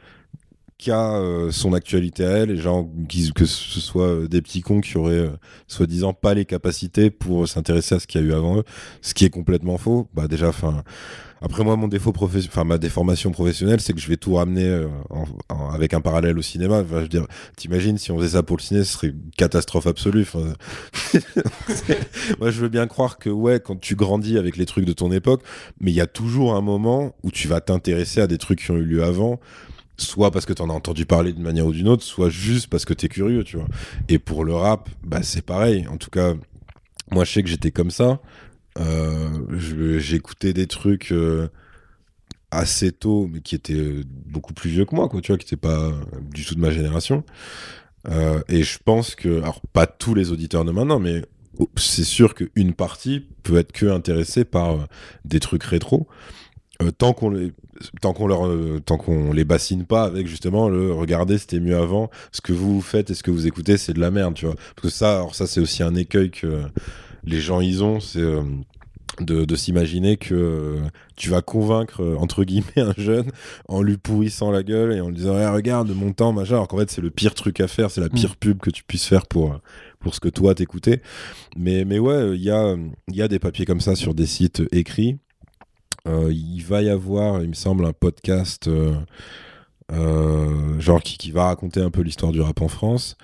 qu'à 0.82 1.14
euh, 1.14 1.52
son 1.52 1.74
actualité 1.74 2.26
à 2.26 2.32
elle, 2.32 2.52
et 2.52 2.58
genre 2.58 2.88
que 3.36 3.46
ce 3.46 3.80
soit 3.80 4.08
euh, 4.08 4.28
des 4.28 4.42
petits 4.42 4.62
cons 4.62 4.82
qui 4.82 4.98
auraient 4.98 5.14
euh, 5.14 5.30
soi-disant 5.68 6.14
pas 6.14 6.34
les 6.34 6.46
capacités 6.46 7.12
pour 7.12 7.48
s'intéresser 7.48 7.96
à 7.96 8.00
ce 8.00 8.08
qu'il 8.08 8.20
y 8.20 8.24
a 8.24 8.28
eu 8.28 8.34
avant 8.34 8.58
eux, 8.58 8.64
ce 9.02 9.14
qui 9.14 9.24
est 9.24 9.30
complètement 9.30 9.78
faux. 9.78 10.10
Bah 10.14 10.28
déjà, 10.28 10.50
enfin. 10.50 10.84
Après 11.44 11.64
moi, 11.64 11.76
mon 11.76 11.88
défaut 11.88 12.12
professionnel, 12.12 12.52
enfin 12.54 12.64
ma 12.66 12.78
déformation 12.78 13.32
professionnelle, 13.32 13.82
c'est 13.82 13.94
que 13.94 14.00
je 14.00 14.08
vais 14.08 14.18
tout 14.18 14.36
ramener 14.36 14.86
avec 15.74 15.96
un 15.96 16.00
parallèle 16.00 16.38
au 16.38 16.44
cinéma. 16.44 16.82
Enfin, 16.82 16.98
je 16.98 17.02
veux 17.02 17.08
dire, 17.08 17.26
t'imagines 17.58 17.98
si 17.98 18.12
on 18.12 18.18
faisait 18.20 18.38
ça 18.38 18.44
pour 18.44 18.58
le 18.58 18.62
ciné, 18.62 18.84
ce 18.84 18.94
serait 18.94 19.08
une 19.08 19.32
catastrophe 19.36 19.88
absolue. 19.88 20.28
moi, 22.40 22.52
je 22.52 22.62
veux 22.62 22.70
bien 22.70 22.86
croire 22.86 23.18
que 23.18 23.32
ouais, 23.32 23.60
quand 23.60 23.80
tu 23.80 23.96
grandis 23.96 24.38
avec 24.38 24.56
les 24.56 24.68
trucs 24.68 24.86
de 24.86 24.94
ton 24.94 25.12
époque, 25.12 25.42
mais 25.80 25.90
il 25.90 25.96
y 25.96 26.02
a 26.02 26.06
toujours 26.06 26.54
un 26.54 26.62
moment 26.62 27.16
où 27.24 27.32
tu 27.32 27.48
vas 27.48 27.60
t'intéresser 27.60 28.22
à 28.22 28.28
des 28.28 28.38
trucs 28.38 28.64
qui 28.64 28.70
ont 28.70 28.78
eu 28.78 28.86
lieu 28.86 29.04
avant 29.04 29.40
soit 29.98 30.32
parce 30.32 30.46
que 30.46 30.54
tu 30.54 30.62
en 30.62 30.70
as 30.70 30.74
entendu 30.74 31.06
parler 31.06 31.34
d'une 31.34 31.44
manière 31.44 31.68
ou 31.68 31.74
d'une 31.74 31.88
autre, 31.88 32.04
soit 32.04 32.30
juste 32.30 32.68
parce 32.68 32.86
que 32.86 32.94
tu 32.94 33.06
es 33.06 33.10
curieux, 33.10 33.44
tu 33.44 33.58
vois. 33.58 33.68
Et 34.10 34.20
pour 34.20 34.44
le 34.44 34.54
rap, 34.54 34.90
bah, 35.04 35.24
c'est 35.24 35.46
pareil. 35.46 35.88
En 35.88 35.98
tout 35.98 36.10
cas, 36.10 36.34
moi, 37.12 37.24
je 37.24 37.32
sais 37.32 37.44
que 37.44 37.50
j'étais 37.50 37.72
comme 37.72 37.92
ça. 37.92 38.22
Euh, 38.80 40.00
J'écoutais 40.00 40.54
des 40.54 40.68
trucs 40.68 41.12
euh, 41.12 41.50
assez 42.52 42.92
tôt, 42.92 43.30
mais 43.32 43.42
qui 43.42 43.56
étaient 43.56 44.02
beaucoup 44.06 44.54
plus 44.54 44.70
vieux 44.70 44.86
que 44.86 44.96
moi, 44.96 45.10
quoi, 45.10 45.22
tu 45.22 45.32
vois, 45.32 45.38
qui 45.38 45.46
n'étaient 45.46 45.58
pas 45.58 45.92
du 46.34 46.46
tout 46.46 46.56
de 46.56 46.62
ma 46.62 46.72
génération. 46.72 47.24
Euh, 48.10 48.42
et 48.48 48.64
je 48.64 48.80
pense 48.84 49.16
que, 49.16 49.40
alors 49.40 49.62
pas 49.74 49.88
tous 49.88 50.16
les 50.16 50.32
auditeurs 50.32 50.66
de 50.66 50.72
maintenant, 50.72 51.00
mais 51.00 51.24
c'est 51.76 52.04
sûr 52.04 52.34
qu'une 52.34 52.74
partie 52.74 53.28
peut 53.44 53.58
être 53.58 53.72
que 53.72 53.86
intéressée 53.86 54.46
par 54.46 54.72
euh, 54.72 54.86
des 55.26 55.40
trucs 55.40 55.64
rétro. 55.64 56.08
tant 56.98 57.14
qu'on 57.14 57.30
les 57.30 57.52
tant 58.02 58.14
qu'on 58.14 58.28
leur 58.28 58.48
euh, 58.48 58.80
tant 58.84 58.98
qu'on 58.98 59.34
les 59.34 59.44
bassine 59.44 59.86
pas 59.86 60.04
avec 60.04 60.28
justement 60.28 60.70
le 60.70 60.94
regardez 60.94 61.38
c'était 61.38 61.60
mieux 61.60 61.78
avant. 61.78 62.10
Ce 62.32 62.42
que 62.42 62.54
vous 62.54 62.82
faites 62.82 63.10
et 63.10 63.14
ce 63.14 63.24
que 63.24 63.32
vous 63.32 63.48
écoutez 63.48 63.78
c'est 63.78 63.94
de 63.94 64.00
la 64.00 64.12
merde 64.12 64.34
tu 64.36 64.46
vois. 64.46 64.56
Parce 64.76 64.82
que 64.82 64.90
ça 64.90 65.18
alors 65.18 65.36
ça 65.36 65.48
c'est 65.48 65.60
aussi 65.60 65.84
un 65.84 65.96
écueil 65.96 66.32
que 66.32 66.62
les 67.24 67.40
gens 67.40 67.62
ils 67.62 67.84
ont 67.84 68.00
c'est 68.00 68.20
euh, 68.20 68.42
de, 69.20 69.56
s'imaginer 69.56 70.18
que 70.18 70.34
euh, 70.34 70.82
tu 71.16 71.30
vas 71.30 71.42
convaincre 71.42 72.02
entre 72.20 72.44
guillemets 72.44 72.66
un 72.78 72.94
jeune 72.98 73.30
en 73.68 73.82
lui 73.82 73.98
pourrissant 73.98 74.52
la 74.52 74.64
gueule 74.64 74.94
et 74.94 75.02
en 75.02 75.10
lui 75.10 75.18
disant 75.18 75.34
regarde 75.54 75.90
mon 75.92 76.14
temps 76.14 76.34
machin. 76.34 76.56
Alors 76.56 76.68
qu'en 76.68 76.78
fait 76.78 76.90
c'est 76.90 77.02
le 77.02 77.12
pire 77.12 77.34
truc 77.34 77.60
à 77.60 77.68
faire 77.68 77.92
c'est 77.92 78.02
la 78.02 78.10
pire 78.10 78.32
mm. 78.32 78.40
pub 78.40 78.60
que 78.60 78.70
tu 78.70 78.84
puisses 78.84 79.06
faire 79.06 79.28
pour 79.28 79.60
pour 80.00 80.16
ce 80.16 80.20
que 80.20 80.30
toi 80.30 80.56
t'écoutais. 80.56 81.02
Mais 81.58 81.86
mais 81.86 82.00
ouais 82.00 82.36
il 82.36 82.42
y 82.42 82.52
a 82.52 82.76
il 83.10 83.16
y 83.16 83.22
a 83.22 83.28
des 83.28 83.40
papiers 83.40 83.66
comme 83.66 83.82
ça 83.82 83.96
sur 83.96 84.14
des 84.14 84.26
sites 84.26 84.64
écrits 84.72 85.18
il 86.06 86.62
va 86.62 86.82
y 86.82 86.90
avoir, 86.90 87.42
il 87.42 87.50
me 87.50 87.54
semble, 87.54 87.86
un 87.86 87.94
podcast 87.94 88.68
euh, 88.68 88.96
euh, 89.92 90.80
genre 90.80 91.02
qui, 91.02 91.32
va 91.32 91.46
raconter 91.46 91.82
un 91.82 91.92
peu 91.92 92.02
l'histoire 92.02 92.32
du 92.32 92.42
rap 92.42 92.62
en 92.62 92.68
France. 92.68 93.18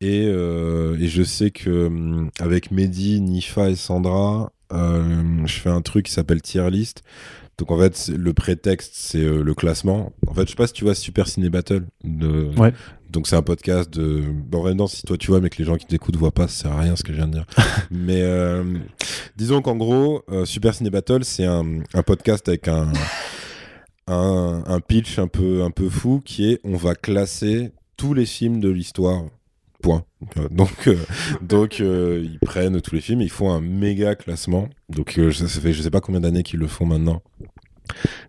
Et, 0.00 0.24
je 0.26 1.22
sais 1.24 1.50
que 1.50 1.86
hum, 1.86 2.30
avec 2.40 2.70
Mehdi, 2.70 3.20
Nifa 3.20 3.70
et 3.70 3.76
Sandra, 3.76 4.52
je 4.70 5.52
fais 5.52 5.70
un 5.70 5.82
truc 5.82 6.06
qui 6.06 6.12
s'appelle 6.12 6.42
Tier 6.42 6.70
List. 6.70 7.02
Donc 7.58 7.72
en 7.72 7.78
fait, 7.78 8.08
le 8.08 8.32
prétexte, 8.32 8.92
c'est 8.94 9.24
le 9.24 9.54
classement. 9.54 10.12
En 10.28 10.34
fait, 10.34 10.42
je 10.42 10.50
sais 10.50 10.56
pas 10.56 10.68
si 10.68 10.72
tu 10.72 10.84
vois 10.84 10.94
Super 10.94 11.26
Ciné 11.26 11.50
Battle 11.50 11.86
de, 12.04 12.50
ouais. 12.56 12.72
Donc 13.10 13.26
c'est 13.26 13.36
un 13.36 13.42
podcast 13.42 13.90
de. 13.90 14.22
Bon, 14.28 14.60
vraiment, 14.60 14.86
si 14.86 15.02
toi 15.02 15.16
tu 15.16 15.30
vois, 15.30 15.40
mais 15.40 15.48
que 15.48 15.58
les 15.58 15.64
gens 15.64 15.76
qui 15.76 15.86
t'écoutent 15.86 16.16
voient 16.16 16.30
pas, 16.30 16.46
ça 16.46 16.64
sert 16.64 16.72
à 16.72 16.80
rien 16.80 16.94
ce 16.94 17.02
que 17.02 17.12
je 17.12 17.16
viens 17.16 17.26
de 17.26 17.32
dire. 17.32 17.46
mais 17.90 18.20
euh, 18.22 18.62
disons 19.36 19.62
qu'en 19.62 19.76
gros, 19.76 20.22
euh, 20.30 20.44
Super 20.44 20.74
Ciné 20.74 20.90
Battle, 20.90 21.24
c'est 21.24 21.46
un, 21.46 21.80
un, 21.94 22.02
podcast 22.02 22.46
avec 22.48 22.68
un, 22.68 22.92
un, 24.06 24.62
un, 24.66 24.80
pitch 24.80 25.18
un 25.18 25.26
peu, 25.26 25.62
un 25.62 25.70
peu 25.70 25.88
fou 25.88 26.20
qui 26.22 26.50
est 26.52 26.60
on 26.64 26.76
va 26.76 26.94
classer 26.94 27.72
tous 27.96 28.12
les 28.12 28.26
films 28.26 28.60
de 28.60 28.68
l'histoire. 28.68 29.24
Point. 29.82 30.04
Donc, 30.50 30.88
euh, 30.88 30.96
donc 31.40 31.78
ils 31.78 32.38
prennent 32.40 32.80
tous 32.80 32.94
les 32.94 33.00
films, 33.00 33.20
ils 33.20 33.30
font 33.30 33.52
un 33.52 33.60
méga 33.60 34.14
classement. 34.14 34.68
Donc 34.88 35.18
ça 35.32 35.60
fait 35.60 35.72
je 35.72 35.82
sais 35.82 35.90
pas 35.90 36.00
combien 36.00 36.20
d'années 36.20 36.42
qu'ils 36.42 36.60
le 36.60 36.66
font 36.66 36.86
maintenant. 36.86 37.22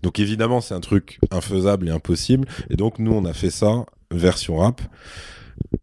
Donc 0.04 0.20
évidemment, 0.20 0.62
c'est 0.62 0.74
un 0.74 0.80
truc 0.80 1.20
infaisable 1.32 1.88
et 1.88 1.92
impossible. 1.92 2.48
Et 2.70 2.76
donc 2.76 3.00
nous, 3.00 3.12
on 3.12 3.26
a 3.26 3.34
fait 3.34 3.50
ça 3.50 3.86
version 4.12 4.58
rap. 4.58 4.82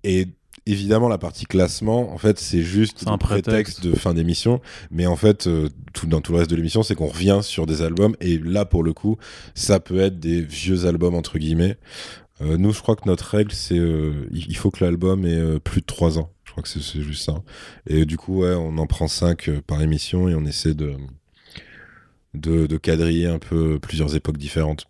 Et 0.05 0.29
évidemment, 0.67 1.09
la 1.09 1.19
partie 1.19 1.47
classement, 1.47 2.13
en 2.13 2.19
fait, 2.19 2.39
c'est 2.39 2.63
juste 2.63 3.05
un 3.07 3.19
prétexte. 3.19 3.87
de 3.87 3.95
fin 3.95 4.15
d'émission. 4.15 4.61
Mais 4.91 5.07
en 5.07 5.17
fait, 5.17 5.47
euh, 5.47 5.69
tout, 5.93 6.07
dans 6.07 6.21
tout 6.21 6.33
le 6.33 6.39
reste 6.39 6.51
de 6.51 6.57
l'émission, 6.57 6.83
c'est 6.83 6.95
qu'on 6.95 7.07
revient 7.07 7.41
sur 7.43 7.67
des 7.67 7.83
albums. 7.83 8.17
Et 8.21 8.39
là, 8.39 8.65
pour 8.65 8.83
le 8.83 8.93
coup, 8.93 9.17
ça 9.55 9.81
peut 9.81 10.01
être 10.01 10.19
des 10.19 10.43
vieux 10.43 10.87
albums, 10.87 11.15
entre 11.15 11.39
guillemets. 11.39 11.77
Euh, 12.41 12.57
nous, 12.59 12.73
je 12.73 12.83
crois 12.83 12.97
que 12.97 13.07
notre 13.07 13.25
règle, 13.25 13.53
c'est 13.53 13.79
euh, 13.79 14.29
il 14.33 14.57
faut 14.57 14.71
que 14.71 14.85
l'album 14.85 15.25
ait 15.27 15.59
plus 15.61 15.81
de 15.81 15.87
3 15.87 16.19
ans. 16.19 16.31
Je 16.45 16.51
crois 16.53 16.63
que 16.63 16.69
c'est 16.69 17.03
juste 17.03 17.25
ça. 17.25 17.43
Et 17.87 18.05
du 18.05 18.17
coup, 18.17 18.43
ouais, 18.43 18.55
on 18.55 18.79
en 18.79 18.87
prend 18.87 19.09
5 19.09 19.51
par 19.67 19.83
émission 19.83 20.29
et 20.29 20.35
on 20.35 20.45
essaie 20.45 20.75
de, 20.75 20.95
de, 22.35 22.67
de 22.67 22.77
quadriller 22.77 23.27
un 23.27 23.39
peu 23.39 23.79
plusieurs 23.79 24.15
époques 24.17 24.39
différentes. 24.39 24.87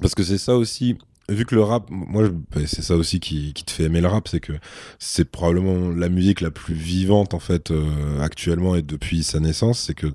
Parce 0.00 0.14
que 0.14 0.22
c'est 0.22 0.38
ça 0.38 0.56
aussi, 0.56 0.98
vu 1.28 1.44
que 1.46 1.54
le 1.54 1.62
rap, 1.62 1.88
moi, 1.90 2.28
bah, 2.28 2.60
c'est 2.66 2.82
ça 2.82 2.96
aussi 2.96 3.20
qui, 3.20 3.52
qui, 3.54 3.64
te 3.64 3.70
fait 3.70 3.84
aimer 3.84 4.00
le 4.00 4.08
rap, 4.08 4.28
c'est 4.28 4.40
que 4.40 4.52
c'est 4.98 5.24
probablement 5.24 5.90
la 5.90 6.08
musique 6.08 6.40
la 6.40 6.50
plus 6.50 6.74
vivante 6.74 7.34
en 7.34 7.38
fait 7.38 7.70
euh, 7.70 8.20
actuellement 8.20 8.76
et 8.76 8.82
depuis 8.82 9.22
sa 9.22 9.40
naissance, 9.40 9.80
c'est 9.80 9.94
que 9.94 10.08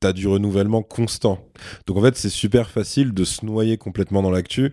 t'as 0.00 0.12
du 0.12 0.28
renouvellement 0.28 0.82
constant. 0.82 1.44
Donc 1.86 1.96
en 1.98 2.02
fait, 2.02 2.16
c'est 2.16 2.30
super 2.30 2.70
facile 2.70 3.12
de 3.14 3.24
se 3.24 3.44
noyer 3.44 3.78
complètement 3.78 4.22
dans 4.22 4.30
l'actu. 4.30 4.72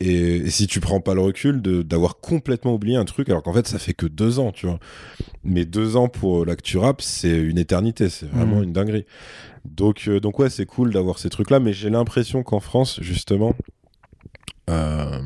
Et, 0.00 0.48
si 0.48 0.68
tu 0.68 0.78
prends 0.78 1.00
pas 1.00 1.14
le 1.14 1.20
recul 1.20 1.60
d'avoir 1.60 2.18
complètement 2.18 2.74
oublié 2.74 2.96
un 2.96 3.04
truc, 3.04 3.28
alors 3.28 3.42
qu'en 3.42 3.52
fait 3.52 3.66
ça 3.66 3.78
fait 3.78 3.94
que 3.94 4.06
deux 4.06 4.38
ans, 4.38 4.52
tu 4.52 4.66
vois. 4.66 4.78
Mais 5.42 5.64
deux 5.64 5.96
ans 5.96 6.08
pour 6.08 6.46
l'actu 6.46 6.78
rap, 6.78 7.02
c'est 7.02 7.36
une 7.36 7.58
éternité, 7.58 8.08
c'est 8.08 8.30
vraiment 8.30 8.60
mmh. 8.60 8.64
une 8.64 8.72
dinguerie. 8.72 9.06
Donc, 9.64 10.04
euh, 10.06 10.20
donc 10.20 10.38
ouais, 10.38 10.50
c'est 10.50 10.66
cool 10.66 10.92
d'avoir 10.92 11.18
ces 11.18 11.30
trucs-là, 11.30 11.58
mais 11.58 11.72
j'ai 11.72 11.90
l'impression 11.90 12.44
qu'en 12.44 12.60
France, 12.60 13.00
justement, 13.02 13.54
euh, 14.70 15.20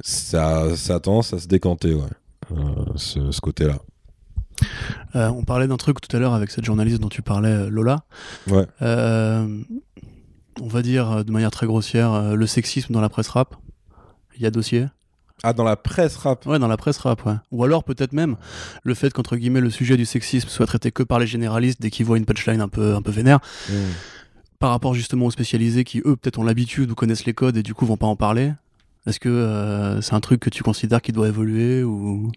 ça, 0.00 0.74
ça 0.76 0.94
a 0.96 1.00
tendance 1.00 1.34
à 1.34 1.38
se 1.38 1.46
décanter, 1.46 1.92
ouais, 1.92 2.02
euh, 2.52 2.84
ce, 2.96 3.30
ce 3.30 3.40
côté-là. 3.40 3.78
Euh, 5.16 5.28
on 5.28 5.42
parlait 5.42 5.66
d'un 5.66 5.76
truc 5.76 6.00
tout 6.00 6.14
à 6.14 6.20
l'heure 6.20 6.34
avec 6.34 6.50
cette 6.50 6.64
journaliste 6.64 7.00
dont 7.00 7.08
tu 7.08 7.22
parlais, 7.22 7.68
Lola. 7.68 8.04
Ouais. 8.48 8.66
On 10.60 10.68
va 10.68 10.82
dire 10.82 11.24
de 11.24 11.32
manière 11.32 11.50
très 11.50 11.66
grossière, 11.66 12.34
le 12.34 12.46
sexisme 12.46 12.92
dans 12.92 13.00
la 13.00 13.08
presse 13.08 13.28
rap. 13.28 13.56
Il 14.36 14.42
y 14.42 14.46
a 14.46 14.50
dossier 14.50 14.86
ah, 15.42 15.54
dans 15.54 15.64
la 15.64 15.76
presse 15.76 16.16
rap 16.16 16.44
Ouais, 16.44 16.58
dans 16.58 16.68
la 16.68 16.76
presse 16.76 16.98
rap, 16.98 17.24
ouais. 17.24 17.32
Ou 17.50 17.64
alors 17.64 17.82
peut-être 17.82 18.12
même 18.12 18.36
le 18.82 18.92
fait 18.92 19.10
qu'entre 19.10 19.36
guillemets 19.36 19.62
le 19.62 19.70
sujet 19.70 19.96
du 19.96 20.04
sexisme 20.04 20.50
soit 20.50 20.66
traité 20.66 20.90
que 20.90 21.02
par 21.02 21.18
les 21.18 21.26
généralistes 21.26 21.80
dès 21.80 21.88
qu'ils 21.88 22.04
voient 22.04 22.18
une 22.18 22.26
punchline 22.26 22.60
un 22.60 22.68
peu, 22.68 22.94
un 22.94 23.00
peu 23.00 23.10
vénère. 23.10 23.40
Mmh 23.70 23.72
par 24.60 24.70
rapport 24.70 24.94
justement 24.94 25.26
aux 25.26 25.30
spécialisés 25.30 25.84
qui 25.84 26.02
eux 26.04 26.14
peut-être 26.16 26.38
ont 26.38 26.44
l'habitude 26.44 26.90
ou 26.90 26.94
connaissent 26.94 27.24
les 27.24 27.32
codes 27.32 27.56
et 27.56 27.62
du 27.64 27.74
coup 27.74 27.86
vont 27.86 27.96
pas 27.96 28.06
en 28.06 28.14
parler 28.14 28.52
est-ce 29.06 29.18
que 29.18 29.28
euh, 29.28 30.00
c'est 30.02 30.14
un 30.14 30.20
truc 30.20 30.40
que 30.40 30.50
tu 30.50 30.62
considères 30.62 31.00
qui 31.00 31.12
doit 31.12 31.28
évoluer 31.28 31.82
ou? 31.82 32.30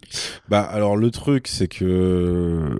Bah 0.48 0.62
alors 0.62 0.96
le 0.96 1.12
truc 1.12 1.48
c'est 1.48 1.68
que 1.68 2.80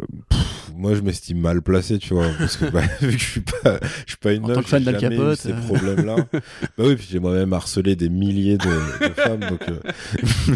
moi 0.76 0.96
je 0.96 1.02
m'estime 1.02 1.40
mal 1.40 1.62
placé 1.62 2.00
tu 2.00 2.14
vois 2.14 2.30
parce 2.38 2.58
que 2.58 2.66
bah, 2.72 2.82
vu 3.02 3.12
que 3.12 3.18
je 3.18 3.30
suis 3.30 3.42
pas 3.42 3.80
je 4.06 4.12
suis 4.12 4.18
pas 4.18 4.34
une 4.34 4.46
en 4.46 4.54
tant 4.54 4.62
que 4.62 4.70
fan 4.70 4.84
Capote 4.84 5.38
ces 5.38 5.52
euh. 5.52 5.62
problèmes 5.62 6.06
là 6.06 6.16
bah 6.34 6.40
oui 6.80 6.96
puis 6.96 7.08
j'ai 7.12 7.20
moi-même 7.20 7.52
harcelé 7.54 7.96
des 7.96 8.10
milliers 8.10 8.58
de, 8.58 9.10
femmes 9.16 9.42
donc 9.42 9.62
euh, 9.70 9.80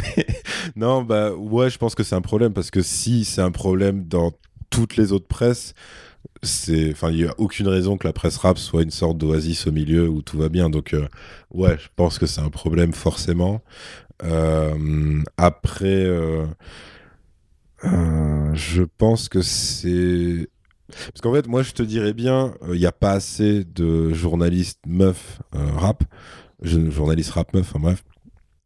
non 0.75 1.03
bah 1.03 1.33
ouais 1.33 1.69
je 1.69 1.77
pense 1.77 1.95
que 1.95 2.03
c'est 2.03 2.15
un 2.15 2.21
problème 2.21 2.53
parce 2.53 2.71
que 2.71 2.81
si 2.81 3.25
c'est 3.25 3.41
un 3.41 3.51
problème 3.51 4.05
dans 4.05 4.31
toutes 4.69 4.95
les 4.95 5.11
autres 5.11 5.27
presses 5.27 5.73
c'est 6.43 6.91
enfin 6.91 7.11
il 7.11 7.19
y 7.19 7.25
a 7.25 7.33
aucune 7.37 7.67
raison 7.67 7.97
que 7.97 8.07
la 8.07 8.13
presse 8.13 8.37
rap 8.37 8.57
soit 8.57 8.83
une 8.83 8.91
sorte 8.91 9.17
d'oasis 9.17 9.67
au 9.67 9.71
milieu 9.71 10.07
où 10.07 10.21
tout 10.21 10.37
va 10.37 10.49
bien. 10.49 10.69
Donc 10.69 10.93
euh, 10.93 11.07
ouais 11.51 11.77
je 11.77 11.87
pense 11.95 12.19
que 12.19 12.25
c'est 12.25 12.41
un 12.41 12.49
problème 12.49 12.93
forcément. 12.93 13.61
Euh, 14.23 15.21
après 15.37 16.05
euh, 16.05 16.45
je 17.83 18.83
pense 18.83 19.29
que 19.29 19.41
c'est 19.41 20.49
parce 20.89 21.21
qu'en 21.21 21.33
fait 21.33 21.47
moi 21.47 21.63
je 21.63 21.73
te 21.73 21.83
dirais 21.83 22.13
bien 22.13 22.53
il 22.71 22.79
n'y 22.79 22.85
a 22.85 22.91
pas 22.91 23.11
assez 23.11 23.63
de 23.63 24.13
journalistes 24.13 24.81
meufs 24.87 25.39
rap. 25.51 26.03
Journalistes 26.61 27.31
rap 27.31 27.53
meufs 27.53 27.69
enfin 27.69 27.79
bref 27.79 28.03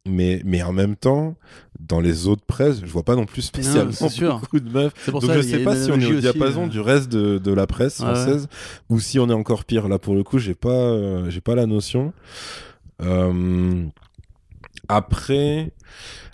mais, 0.06 0.42
mais 0.44 0.62
en 0.62 0.72
même 0.72 0.96
temps, 0.96 1.36
dans 1.78 2.00
les 2.00 2.26
autres 2.26 2.44
presses, 2.44 2.80
je 2.84 2.90
vois 2.90 3.04
pas 3.04 3.14
non 3.14 3.24
plus 3.24 3.42
spécialement 3.42 3.90
beaucoup 4.40 4.60
de 4.60 4.70
meufs. 4.70 5.10
Donc 5.10 5.24
je 5.30 5.40
sais 5.40 5.62
pas 5.62 5.76
si 5.76 5.90
on 5.90 6.00
est 6.00 6.12
au 6.12 6.20
diapason 6.20 6.66
euh. 6.66 6.68
du 6.68 6.80
reste 6.80 7.08
de, 7.08 7.38
de 7.38 7.52
la 7.52 7.66
presse 7.66 7.96
française 7.96 8.48
ou 8.88 8.98
si 8.98 9.18
on 9.18 9.28
est 9.28 9.34
encore 9.34 9.64
pire. 9.64 9.88
Là, 9.88 9.98
pour 9.98 10.14
le 10.14 10.24
coup, 10.24 10.38
j'ai 10.38 10.54
pas, 10.54 10.70
euh, 10.70 11.30
j'ai 11.30 11.40
pas 11.40 11.54
la 11.54 11.66
notion. 11.66 12.12
Euh, 13.00 13.84
après, 14.88 15.72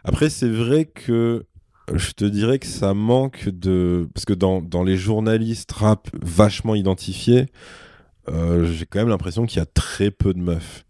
après 0.04 0.30
c'est 0.30 0.48
vrai 0.48 0.86
que 0.86 1.44
je 1.94 2.12
te 2.12 2.24
dirais 2.24 2.58
que 2.58 2.66
ça 2.66 2.94
manque 2.94 3.48
de. 3.48 4.08
Parce 4.14 4.24
que 4.24 4.34
dans, 4.34 4.62
dans 4.62 4.82
les 4.82 4.96
journalistes 4.96 5.72
rap 5.72 6.08
vachement 6.22 6.74
identifiés, 6.74 7.46
j'ai 8.26 8.84
quand 8.84 8.98
même 8.98 9.08
l'impression 9.08 9.46
qu'il 9.46 9.58
y 9.58 9.62
a 9.62 9.66
très 9.66 10.10
peu 10.10 10.34
de 10.34 10.40
meufs 10.40 10.84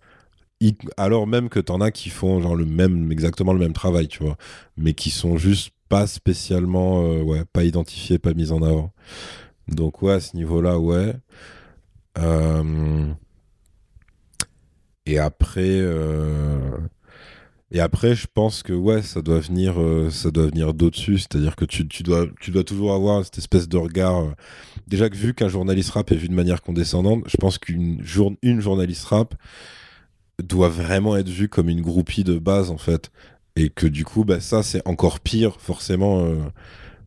alors 0.97 1.27
même 1.27 1.49
que 1.49 1.61
t'en 1.61 1.81
as 1.81 1.91
qui 1.91 2.11
font 2.11 2.41
genre 2.41 2.57
le 2.57 2.65
même, 2.67 3.13
exactement 3.13 3.53
le 3.53 3.59
même 3.59 3.73
travail, 3.73 4.09
tu 4.09 4.23
vois, 4.23 4.37
mais 4.77 4.95
qui 4.95 5.11
sont 5.11 5.37
juste 5.37 5.73
pas 5.89 6.07
spécialement, 6.07 7.03
euh, 7.05 7.23
ouais, 7.23 7.45
pas 7.53 7.65
identifiés, 7.65 8.19
pas 8.19 8.35
mis 8.35 8.53
en 8.53 8.63
avant. 8.63 8.93
Donc 9.69 10.03
ouais, 10.03 10.15
à 10.15 10.21
ce 10.21 10.37
niveau-là, 10.37 10.79
ouais. 10.79 11.15
Euh, 12.19 13.07
et 15.07 15.19
après, 15.19 15.61
euh, 15.81 16.59
et 17.71 17.81
après, 17.81 18.15
je 18.15 18.27
pense 18.33 18.63
que 18.63 18.73
ouais, 18.73 19.03
ça 19.03 19.23
doit 19.23 19.41
venir, 19.41 19.77
ça 20.11 20.31
doit 20.31 20.47
venir 20.47 20.75
d'au-dessus. 20.75 21.19
C'est-à-dire 21.19 21.57
que 21.57 21.65
tu, 21.65 21.87
tu, 21.87 22.03
dois, 22.03 22.27
tu 22.41 22.51
dois 22.51 22.65
toujours 22.65 22.95
avoir 22.95 23.25
cette 23.25 23.39
espèce 23.39 23.69
de 23.69 23.77
regard. 23.77 24.35
déjà 24.87 25.09
que 25.09 25.17
vu 25.17 25.35
qu'un 25.35 25.49
journaliste 25.49 25.91
rap 25.91 26.11
est 26.13 26.17
vu 26.17 26.29
de 26.29 26.35
manière 26.35 26.63
condescendante, 26.63 27.25
je 27.27 27.37
pense 27.37 27.59
qu'une 27.59 28.03
jour, 28.03 28.33
une 28.43 28.61
journaliste 28.61 29.05
rap 29.07 29.35
doit 30.43 30.69
vraiment 30.69 31.17
être 31.17 31.29
vue 31.29 31.49
comme 31.49 31.69
une 31.69 31.81
groupie 31.83 32.25
de 32.25 32.39
base 32.39 32.71
en 32.71 32.79
fait. 32.79 33.11
Et 33.57 33.71
que 33.71 33.87
du 33.87 34.05
coup 34.05 34.25
bah 34.25 34.41
ça 34.41 34.63
c'est 34.63 34.87
encore 34.87 35.21
pire 35.21 35.61
forcément 35.61 36.25
euh, 36.25 36.37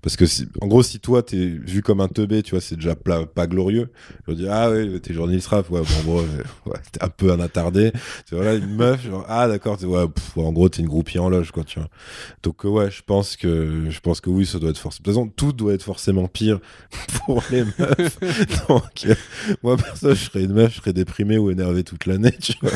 parce 0.02 0.16
que, 0.16 0.26
en 0.62 0.68
gros, 0.68 0.82
si 0.82 1.00
toi, 1.00 1.22
t'es 1.22 1.46
vu 1.46 1.84
comme 1.84 2.02
un 2.02 2.08
teubé, 2.08 2.42
tu 2.42 2.52
vois, 2.52 2.62
c'est 2.62 2.76
déjà 2.76 2.96
pas, 2.96 3.48
glorieux. 3.48 3.92
Je 4.28 4.34
dis, 4.34 4.48
ah 4.50 4.72
ouais, 4.72 5.00
t'es 5.00 5.14
journaliste 5.14 5.48
rap, 5.48 5.70
ouais, 5.70 5.82
bon, 5.82 6.04
bon 6.06 6.18
ouais, 6.72 6.80
t'es 6.92 7.04
un 7.04 7.10
peu 7.10 7.32
un 7.32 7.40
attardé. 7.40 7.92
C'est 8.26 8.36
voilà, 8.36 8.56
une 8.56 8.76
meuf, 8.76 9.06
genre, 9.06 9.24
ah 9.28 9.48
d'accord, 9.48 9.78
ouais, 9.84 10.06
en 10.38 10.52
gros, 10.52 10.70
t'es 10.70 10.82
une 10.82 10.88
groupie 10.88 11.20
en 11.20 11.30
loge, 11.30 11.52
quoi, 11.52 11.64
tu 11.64 11.80
vois. 11.80 11.90
Donc, 12.42 12.66
euh, 12.66 12.70
ouais, 12.70 12.90
je 12.90 13.04
pense 13.06 13.36
que, 13.36 13.86
je 13.90 14.00
pense 14.00 14.22
que 14.22 14.32
oui, 14.32 14.48
ça 14.48 14.58
doit 14.58 14.72
être 14.72 14.80
forcément. 14.80 15.04
De 15.04 15.06
toute 15.06 15.14
façon, 15.14 15.34
tout 15.36 15.54
doit 15.54 15.74
être 15.74 15.84
forcément 15.84 16.28
pire 16.28 16.60
pour 17.26 17.44
les 17.52 17.64
meufs. 17.64 18.20
Donc, 18.68 19.06
euh, 19.06 19.16
moi, 19.62 19.78
perso, 19.78 20.16
je 20.16 20.26
serais 20.26 20.44
une 20.44 20.54
meuf, 20.54 20.74
je 20.74 20.78
serais 20.80 20.94
déprimé 20.94 21.38
ou 21.38 21.52
énervé 21.52 21.84
toute 21.84 22.08
l'année, 22.08 22.34
tu 22.42 22.54
vois. 22.60 22.72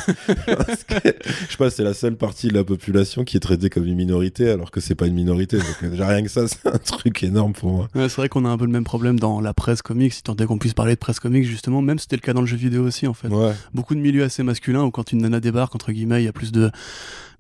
Parce 0.46 0.84
que, 0.84 0.96
je 1.04 1.52
sais 1.52 1.58
pas, 1.58 1.72
c'est 1.72 1.84
la 1.84 1.96
seule 1.96 2.18
partie 2.18 2.50
de 2.50 2.54
la 2.54 2.64
population 2.64 3.24
qui 3.24 3.38
est 3.38 3.40
traitée 3.40 3.72
comme 3.72 3.88
une 3.88 3.96
minorité, 3.96 4.52
alors 4.52 4.70
que 4.70 4.80
c'est 4.80 4.96
pas 4.96 5.08
une 5.08 5.16
minorité. 5.16 5.58
Donc, 5.58 5.76
euh, 5.82 5.90
déjà, 5.90 6.08
rien 6.08 6.22
que 6.22 6.30
ça, 6.30 6.48
c'est 6.48 6.68
un 6.68 6.78
truc 6.78 7.15
énorme 7.24 7.54
pour 7.54 7.72
moi. 7.72 7.88
c'est 7.94 8.16
vrai 8.16 8.30
qu'on 8.30 8.46
a 8.46 8.50
un 8.50 8.58
peu 8.58 8.66
le 8.66 8.72
même 8.72 8.84
problème 8.84 9.20
dans 9.20 9.42
la 9.42 9.54
presse 9.54 9.82
comics, 9.82 10.14
si 10.14 10.24
tant 10.24 10.36
est 10.36 10.46
qu'on 10.46 10.58
puisse 10.58 10.74
parler 10.74 10.94
de 10.94 11.00
presse 11.00 11.20
comics 11.20 11.46
justement, 11.46 11.82
même 11.82 12.00
c'était 12.00 12.16
le 12.16 12.22
cas 12.22 12.34
dans 12.34 12.42
le 12.42 12.48
jeu 12.48 12.58
vidéo 12.58 12.84
aussi 12.84 13.08
en 13.08 13.14
fait. 13.14 13.30
Beaucoup 13.74 13.96
de 13.96 14.00
milieux 14.00 14.24
assez 14.24 14.44
masculins 14.44 14.84
où 14.84 14.92
quand 14.92 15.12
une 15.12 15.22
nana 15.22 15.40
débarque, 15.40 15.76
entre 15.76 15.92
guillemets, 15.92 16.22
il 16.22 16.26
y 16.26 16.30
a 16.30 16.34
plus 16.34 16.52
de, 16.52 16.72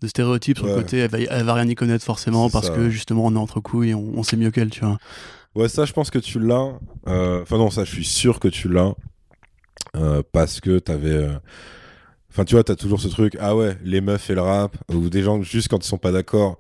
de 0.02 0.08
stéréotypes 0.08 0.58
sur 0.58 0.68
le 0.68 0.76
côté, 0.76 0.98
elle 1.00 1.10
va, 1.10 1.20
elle 1.20 1.44
va 1.44 1.54
rien 1.54 1.68
y 1.68 1.76
connaître 1.76 2.06
forcément 2.06 2.50
parce 2.50 2.70
que 2.70 2.90
justement 2.90 3.26
on 3.26 3.36
est 3.36 3.40
entre 3.40 3.60
couilles 3.60 3.92
et 3.92 3.96
on, 3.96 4.24
sait 4.24 4.38
mieux 4.38 4.52
qu'elle, 4.52 4.70
tu 4.70 4.82
vois. 4.82 4.98
Ouais, 5.56 5.70
ça 5.70 5.86
je 5.86 5.94
pense 5.94 6.10
que 6.10 6.20
tu 6.20 6.40
l'as. 6.40 6.74
Euh, 7.08 7.42
enfin 7.44 7.58
non, 7.58 7.70
ça 7.70 7.84
je 7.84 7.92
suis 7.92 8.06
sûr 8.06 8.40
que 8.40 8.48
tu 8.48 8.70
l'as. 8.70 8.94
Euh, 9.96 10.22
parce 10.32 10.60
que 10.60 10.80
t'avais... 10.80 11.16
avais 11.16 11.24
euh, 11.26 11.40
Enfin, 12.36 12.44
tu 12.44 12.56
vois, 12.56 12.66
t'as 12.66 12.76
toujours 12.76 13.00
ce 13.00 13.08
truc, 13.08 13.38
ah 13.40 13.56
ouais, 13.56 13.78
les 13.82 14.02
meufs 14.02 14.30
et 14.30 14.36
le 14.36 14.42
rap, 14.42 14.76
ou 14.94 15.10
des 15.10 15.24
gens, 15.24 15.42
juste 15.42 15.70
quand 15.70 15.86
ils 15.86 15.88
sont 15.88 15.98
pas 15.98 16.12
d'accord, 16.12 16.58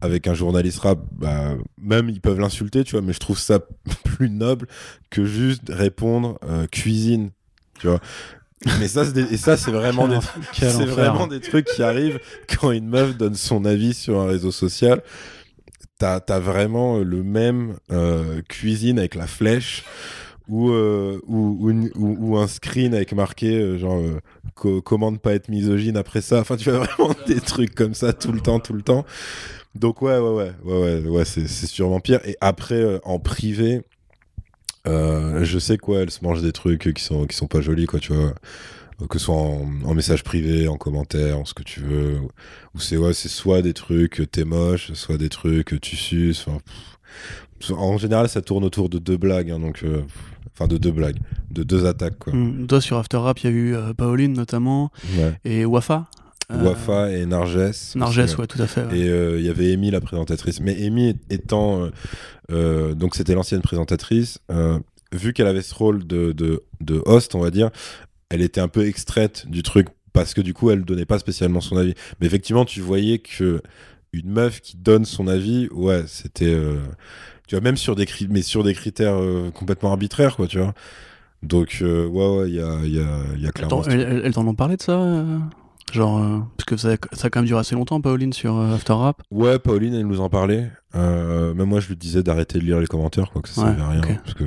avec 0.00 0.26
un 0.26 0.34
journaliste 0.34 0.80
rap, 0.80 1.00
bah, 1.12 1.56
même 1.80 2.08
ils 2.08 2.20
peuvent 2.20 2.38
l'insulter, 2.38 2.84
tu 2.84 2.92
vois, 2.92 3.02
mais 3.02 3.12
je 3.12 3.18
trouve 3.18 3.38
ça 3.38 3.60
plus 4.04 4.30
noble 4.30 4.66
que 5.10 5.24
juste 5.24 5.62
répondre 5.68 6.38
euh, 6.44 6.66
cuisine, 6.66 7.30
tu 7.80 7.88
vois. 7.88 8.00
Mais 8.80 8.88
ça, 8.88 9.04
et 9.30 9.36
ça, 9.36 9.56
c'est 9.56 9.70
vraiment, 9.70 10.08
des, 10.08 10.18
c'est 10.52 10.84
vraiment 10.84 11.28
des 11.28 11.38
trucs 11.38 11.66
qui 11.66 11.82
arrivent 11.82 12.18
quand 12.48 12.72
une 12.72 12.88
meuf 12.88 13.16
donne 13.16 13.36
son 13.36 13.64
avis 13.64 13.94
sur 13.94 14.18
un 14.18 14.26
réseau 14.26 14.50
social. 14.50 15.00
T'as 15.96 16.20
as 16.28 16.40
vraiment 16.40 16.98
le 16.98 17.22
même 17.22 17.76
euh, 17.92 18.42
cuisine 18.48 18.98
avec 18.98 19.14
la 19.14 19.28
flèche 19.28 19.84
ou, 20.48 20.70
euh, 20.70 21.20
ou, 21.28 21.72
ou, 21.96 22.36
un 22.36 22.48
screen 22.48 22.94
avec 22.94 23.12
marqué 23.12 23.78
genre 23.78 24.00
comment 24.56 25.12
ne 25.12 25.18
pas 25.18 25.34
être 25.34 25.48
misogyne 25.48 25.96
après 25.96 26.20
ça. 26.20 26.40
Enfin, 26.40 26.56
tu 26.56 26.70
vois 26.70 26.80
vraiment 26.84 27.14
des 27.28 27.40
trucs 27.40 27.76
comme 27.76 27.94
ça 27.94 28.12
tout 28.12 28.32
le 28.32 28.40
temps, 28.40 28.58
tout 28.58 28.72
le 28.72 28.82
temps. 28.82 29.04
Donc 29.74 30.02
ouais, 30.02 30.18
ouais, 30.18 30.30
ouais, 30.30 30.52
ouais, 30.64 31.00
ouais, 31.00 31.08
ouais 31.08 31.24
c'est, 31.24 31.46
sûrement 31.46 32.00
pire. 32.00 32.20
Et 32.24 32.36
après, 32.40 32.74
euh, 32.74 32.98
en 33.04 33.18
privé, 33.18 33.82
euh, 34.86 35.44
je 35.44 35.58
sais 35.58 35.78
quoi, 35.78 36.00
elle 36.00 36.10
se 36.10 36.24
mange 36.24 36.42
des 36.42 36.52
trucs 36.52 36.92
qui 36.94 37.02
sont, 37.02 37.26
qui 37.26 37.36
sont 37.36 37.46
pas 37.46 37.60
jolis, 37.60 37.86
quoi, 37.86 38.00
tu 38.00 38.12
vois. 38.12 38.34
Que 39.08 39.18
ce 39.18 39.26
soit 39.26 39.36
en, 39.36 39.94
message 39.94 40.24
privé, 40.24 40.66
en 40.66 40.76
commentaire, 40.76 41.38
en 41.38 41.44
ce 41.44 41.54
que 41.54 41.62
tu 41.62 41.80
veux. 41.80 42.18
Ou 42.74 42.80
c'est 42.80 42.96
ouais, 42.96 43.12
c'est 43.12 43.28
soit 43.28 43.62
des 43.62 43.72
trucs 43.72 44.28
t'es 44.32 44.44
moche, 44.44 44.92
soit 44.94 45.18
des 45.18 45.28
trucs 45.28 45.80
tu 45.80 45.94
suces. 45.94 46.46
en 47.70 47.96
général, 47.96 48.28
ça 48.28 48.42
tourne 48.42 48.64
autour 48.64 48.88
de 48.88 48.98
deux 48.98 49.16
blagues, 49.16 49.52
hein, 49.52 49.60
donc. 49.60 49.84
Euh, 49.84 50.02
enfin, 50.52 50.66
de 50.66 50.78
deux 50.78 50.90
blagues, 50.90 51.18
de 51.52 51.62
deux 51.62 51.86
attaques, 51.86 52.18
quoi. 52.18 52.32
Mmh. 52.32 52.66
Toi, 52.66 52.80
sur 52.80 52.96
After 52.96 53.18
Rap, 53.18 53.38
il 53.38 53.44
y 53.44 53.48
a 53.48 53.52
eu 53.52 53.76
Pauline 53.96 54.32
notamment, 54.32 54.90
et 55.44 55.64
Wafa. 55.64 56.08
Euh, 56.50 56.62
Wafa 56.62 57.12
et 57.12 57.26
Narges. 57.26 57.94
Narges, 57.94 58.36
ouais, 58.38 58.46
tout 58.46 58.60
à 58.62 58.66
fait. 58.66 58.86
Et 58.96 59.08
euh, 59.08 59.38
il 59.38 59.44
y 59.44 59.50
avait 59.50 59.72
Amy, 59.72 59.90
la 59.90 60.00
présentatrice. 60.00 60.60
Mais 60.60 60.86
Amy 60.86 61.16
étant. 61.28 61.90
Euh, 62.50 62.94
donc, 62.94 63.14
c'était 63.14 63.34
l'ancienne 63.34 63.60
présentatrice. 63.60 64.38
vu 65.12 65.32
qu'elle 65.32 65.46
avait 65.46 65.62
ce 65.62 65.74
rôle 65.74 66.06
de, 66.06 66.32
de, 66.32 66.62
de, 66.80 67.02
host, 67.04 67.34
on 67.34 67.40
va 67.40 67.50
dire, 67.50 67.70
elle 68.30 68.40
était 68.40 68.60
un 68.60 68.68
peu 68.68 68.86
extraite 68.86 69.46
du 69.48 69.62
truc 69.62 69.88
parce 70.12 70.34
que 70.34 70.40
du 70.40 70.54
coup, 70.54 70.70
elle 70.70 70.84
donnait 70.84 71.06
pas 71.06 71.18
spécialement 71.18 71.60
son 71.60 71.76
avis. 71.76 71.94
Mais 72.20 72.26
effectivement, 72.26 72.64
tu 72.64 72.80
voyais 72.80 73.18
que 73.18 73.60
une 74.14 74.30
meuf 74.30 74.62
qui 74.62 74.78
donne 74.78 75.04
son 75.04 75.28
avis, 75.28 75.68
ouais, 75.70 76.04
c'était. 76.06 76.56
tu 77.46 77.56
vois, 77.56 77.60
même 77.60 77.76
sur 77.76 77.94
des, 77.94 78.06
mais 78.30 78.40
sur 78.40 78.64
des 78.64 78.72
critères 78.72 79.20
complètement 79.52 79.90
arbitraires, 79.90 80.36
quoi, 80.36 80.46
tu 80.46 80.58
vois. 80.58 80.72
Donc, 81.42 81.78
ouais, 81.82 81.86
ouais, 81.86 82.48
il 82.48 82.54
y 82.54 82.60
a, 82.60 82.86
y, 82.86 83.00
a, 83.00 83.36
y 83.36 83.46
a 83.46 83.52
clairement. 83.52 83.84
Elles 83.84 84.32
t'en 84.32 84.46
ont 84.46 84.54
parlé 84.54 84.78
de 84.78 84.82
ça 84.82 84.98
Genre, 85.92 86.18
euh, 86.18 86.38
parce 86.56 86.64
que 86.66 86.76
ça, 86.76 86.90
ça, 87.12 87.26
a 87.26 87.30
quand 87.30 87.40
même 87.40 87.46
duré 87.46 87.60
assez 87.60 87.74
longtemps, 87.74 88.00
Pauline, 88.00 88.32
sur 88.32 88.56
euh, 88.56 88.74
After 88.74 88.92
Rap. 88.92 89.22
Ouais, 89.30 89.58
Pauline, 89.58 89.94
elle 89.94 90.06
nous 90.06 90.20
en 90.20 90.28
parlait. 90.28 90.70
Euh, 90.94 91.54
même 91.54 91.68
moi, 91.68 91.80
je 91.80 91.88
lui 91.88 91.96
disais 91.96 92.22
d'arrêter 92.22 92.58
de 92.58 92.64
lire 92.64 92.80
les 92.80 92.86
commentaires, 92.86 93.30
quoi, 93.30 93.42
que 93.42 93.48
ça 93.48 93.62
servait 93.62 93.82
à 93.82 93.88
rien. 93.88 94.00
Parce 94.24 94.34
que, 94.34 94.44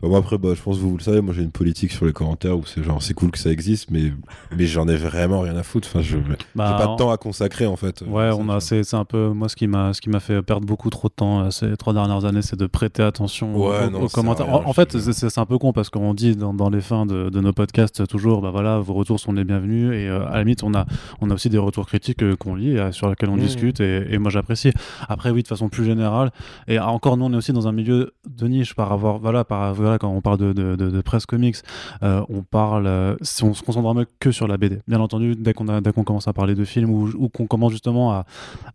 bah, 0.00 0.08
moi, 0.08 0.18
après, 0.18 0.38
bah, 0.38 0.50
je 0.54 0.62
pense 0.62 0.76
que 0.76 0.82
vous, 0.82 0.96
le 0.96 1.02
savez, 1.02 1.20
moi, 1.20 1.34
j'ai 1.34 1.42
une 1.42 1.50
politique 1.50 1.92
sur 1.92 2.06
les 2.06 2.12
commentaires 2.12 2.58
où 2.58 2.64
c'est 2.64 2.82
genre, 2.82 3.02
c'est 3.02 3.14
cool 3.14 3.30
que 3.30 3.38
ça 3.38 3.50
existe, 3.50 3.90
mais, 3.90 4.12
mais 4.56 4.66
j'en 4.66 4.88
ai 4.88 4.96
vraiment 4.96 5.40
rien 5.40 5.56
à 5.56 5.62
foutre. 5.62 5.88
Enfin, 5.88 6.02
je 6.02 6.18
bah, 6.54 6.76
j'ai 6.78 6.84
pas 6.84 6.92
de 6.92 6.96
temps 6.96 7.10
à 7.10 7.16
consacrer, 7.16 7.66
en 7.66 7.76
fait. 7.76 8.02
Ouais, 8.06 8.30
on 8.38 8.48
a, 8.48 8.60
c'est, 8.60 8.94
un 8.94 9.04
peu, 9.04 9.28
moi, 9.30 9.48
ce 9.48 9.56
qui 9.56 9.66
m'a, 9.66 9.92
ce 9.92 10.00
qui 10.00 10.10
m'a 10.10 10.20
fait 10.20 10.42
perdre 10.42 10.66
beaucoup 10.66 10.90
trop 10.90 11.08
de 11.08 11.14
temps 11.14 11.50
ces 11.50 11.76
trois 11.76 11.92
dernières 11.92 12.24
années, 12.24 12.42
c'est 12.42 12.58
de 12.58 12.66
prêter 12.66 13.02
attention 13.02 13.56
aux, 13.56 14.08
commentaires. 14.08 14.48
en, 14.48 14.72
fait, 14.72 14.98
c'est, 14.98 15.38
un 15.38 15.46
peu 15.46 15.58
con 15.58 15.72
parce 15.72 15.90
qu'on 15.90 16.14
dit 16.14 16.36
dans, 16.36 16.54
dans 16.54 16.70
les 16.70 16.80
fins 16.80 17.06
de, 17.06 17.28
de, 17.30 17.40
nos 17.40 17.52
podcasts 17.52 18.06
toujours, 18.06 18.40
bah 18.40 18.50
voilà, 18.50 18.78
vos 18.78 18.94
retours 18.94 19.20
sont 19.20 19.32
les 19.32 19.44
bienvenus 19.44 19.92
et 19.94 20.08
à 20.08 20.30
la 20.30 20.38
limite, 20.40 20.62
on 20.62 20.74
a, 20.74 20.86
on 21.20 21.30
a 21.30 21.34
aussi 21.34 21.48
des 21.48 21.58
retours 21.58 21.86
critiques 21.86 22.36
qu'on 22.36 22.54
lit, 22.54 22.76
sur 22.92 23.08
lesquels 23.08 23.28
on 23.28 23.36
mmh. 23.36 23.40
discute 23.40 23.80
et, 23.80 24.06
et 24.12 24.18
moi, 24.18 24.30
j'apprécie. 24.30 24.72
Après, 25.08 25.30
oui, 25.30 25.42
de 25.42 25.48
façon 25.48 25.68
plus 25.68 25.84
générale. 25.84 26.30
Et 26.66 26.78
encore, 26.78 27.16
nous, 27.16 27.24
on 27.24 27.32
est 27.32 27.36
aussi 27.36 27.52
dans 27.52 27.68
un 27.68 27.72
milieu 27.72 28.12
de 28.28 28.48
niche 28.48 28.74
par 28.74 28.92
avoir, 28.92 29.18
voilà, 29.18 29.44
par, 29.44 29.67
voilà 29.72 29.98
quand 29.98 30.08
on 30.08 30.20
parle 30.20 30.38
de, 30.38 31.00
presse 31.00 31.26
comics, 31.26 31.56
euh, 32.02 32.22
on 32.28 32.42
parle, 32.42 32.86
euh, 32.86 33.16
si 33.22 33.44
on 33.44 33.54
se 33.54 33.62
concentre 33.62 33.86
vraiment 33.86 34.04
que 34.20 34.32
sur 34.32 34.48
la 34.48 34.56
BD. 34.56 34.80
Bien 34.88 35.00
entendu, 35.00 35.34
dès 35.36 35.52
qu'on 35.52 36.04
commence 36.04 36.28
à 36.28 36.32
parler 36.32 36.54
de 36.54 36.64
films 36.64 36.90
ou, 36.90 37.28
qu'on 37.28 37.46
commence 37.46 37.72
justement 37.72 38.24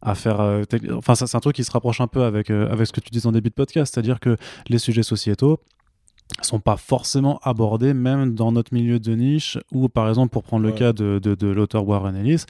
à, 0.01 0.15
faire, 0.15 0.39
euh, 0.41 0.63
enfin, 0.95 1.15
c'est 1.15 1.35
un 1.35 1.39
truc 1.39 1.55
qui 1.55 1.63
se 1.63 1.71
rapproche 1.71 2.01
un 2.01 2.07
peu 2.07 2.23
avec, 2.23 2.49
avec 2.49 2.87
ce 2.87 2.91
que 2.91 2.99
tu 2.99 3.09
dis 3.11 3.25
en 3.25 3.31
début 3.31 3.49
de 3.49 3.55
podcast, 3.55 3.93
c'est-à-dire 3.93 4.19
que 4.19 4.37
les 4.67 4.77
sujets 4.77 5.03
sociétaux, 5.03 5.59
sont 6.41 6.59
pas 6.59 6.77
forcément 6.77 7.39
abordés 7.43 7.93
même 7.93 8.33
dans 8.33 8.51
notre 8.51 8.73
milieu 8.73 8.99
de 8.99 9.13
niche 9.15 9.57
ou 9.71 9.89
par 9.89 10.09
exemple 10.09 10.31
pour 10.31 10.43
prendre 10.43 10.65
le 10.65 10.71
cas 10.71 10.93
de, 10.93 11.19
de, 11.19 11.47
l'auteur 11.47 11.87
Warren 11.87 12.15
Ellis 12.15 12.45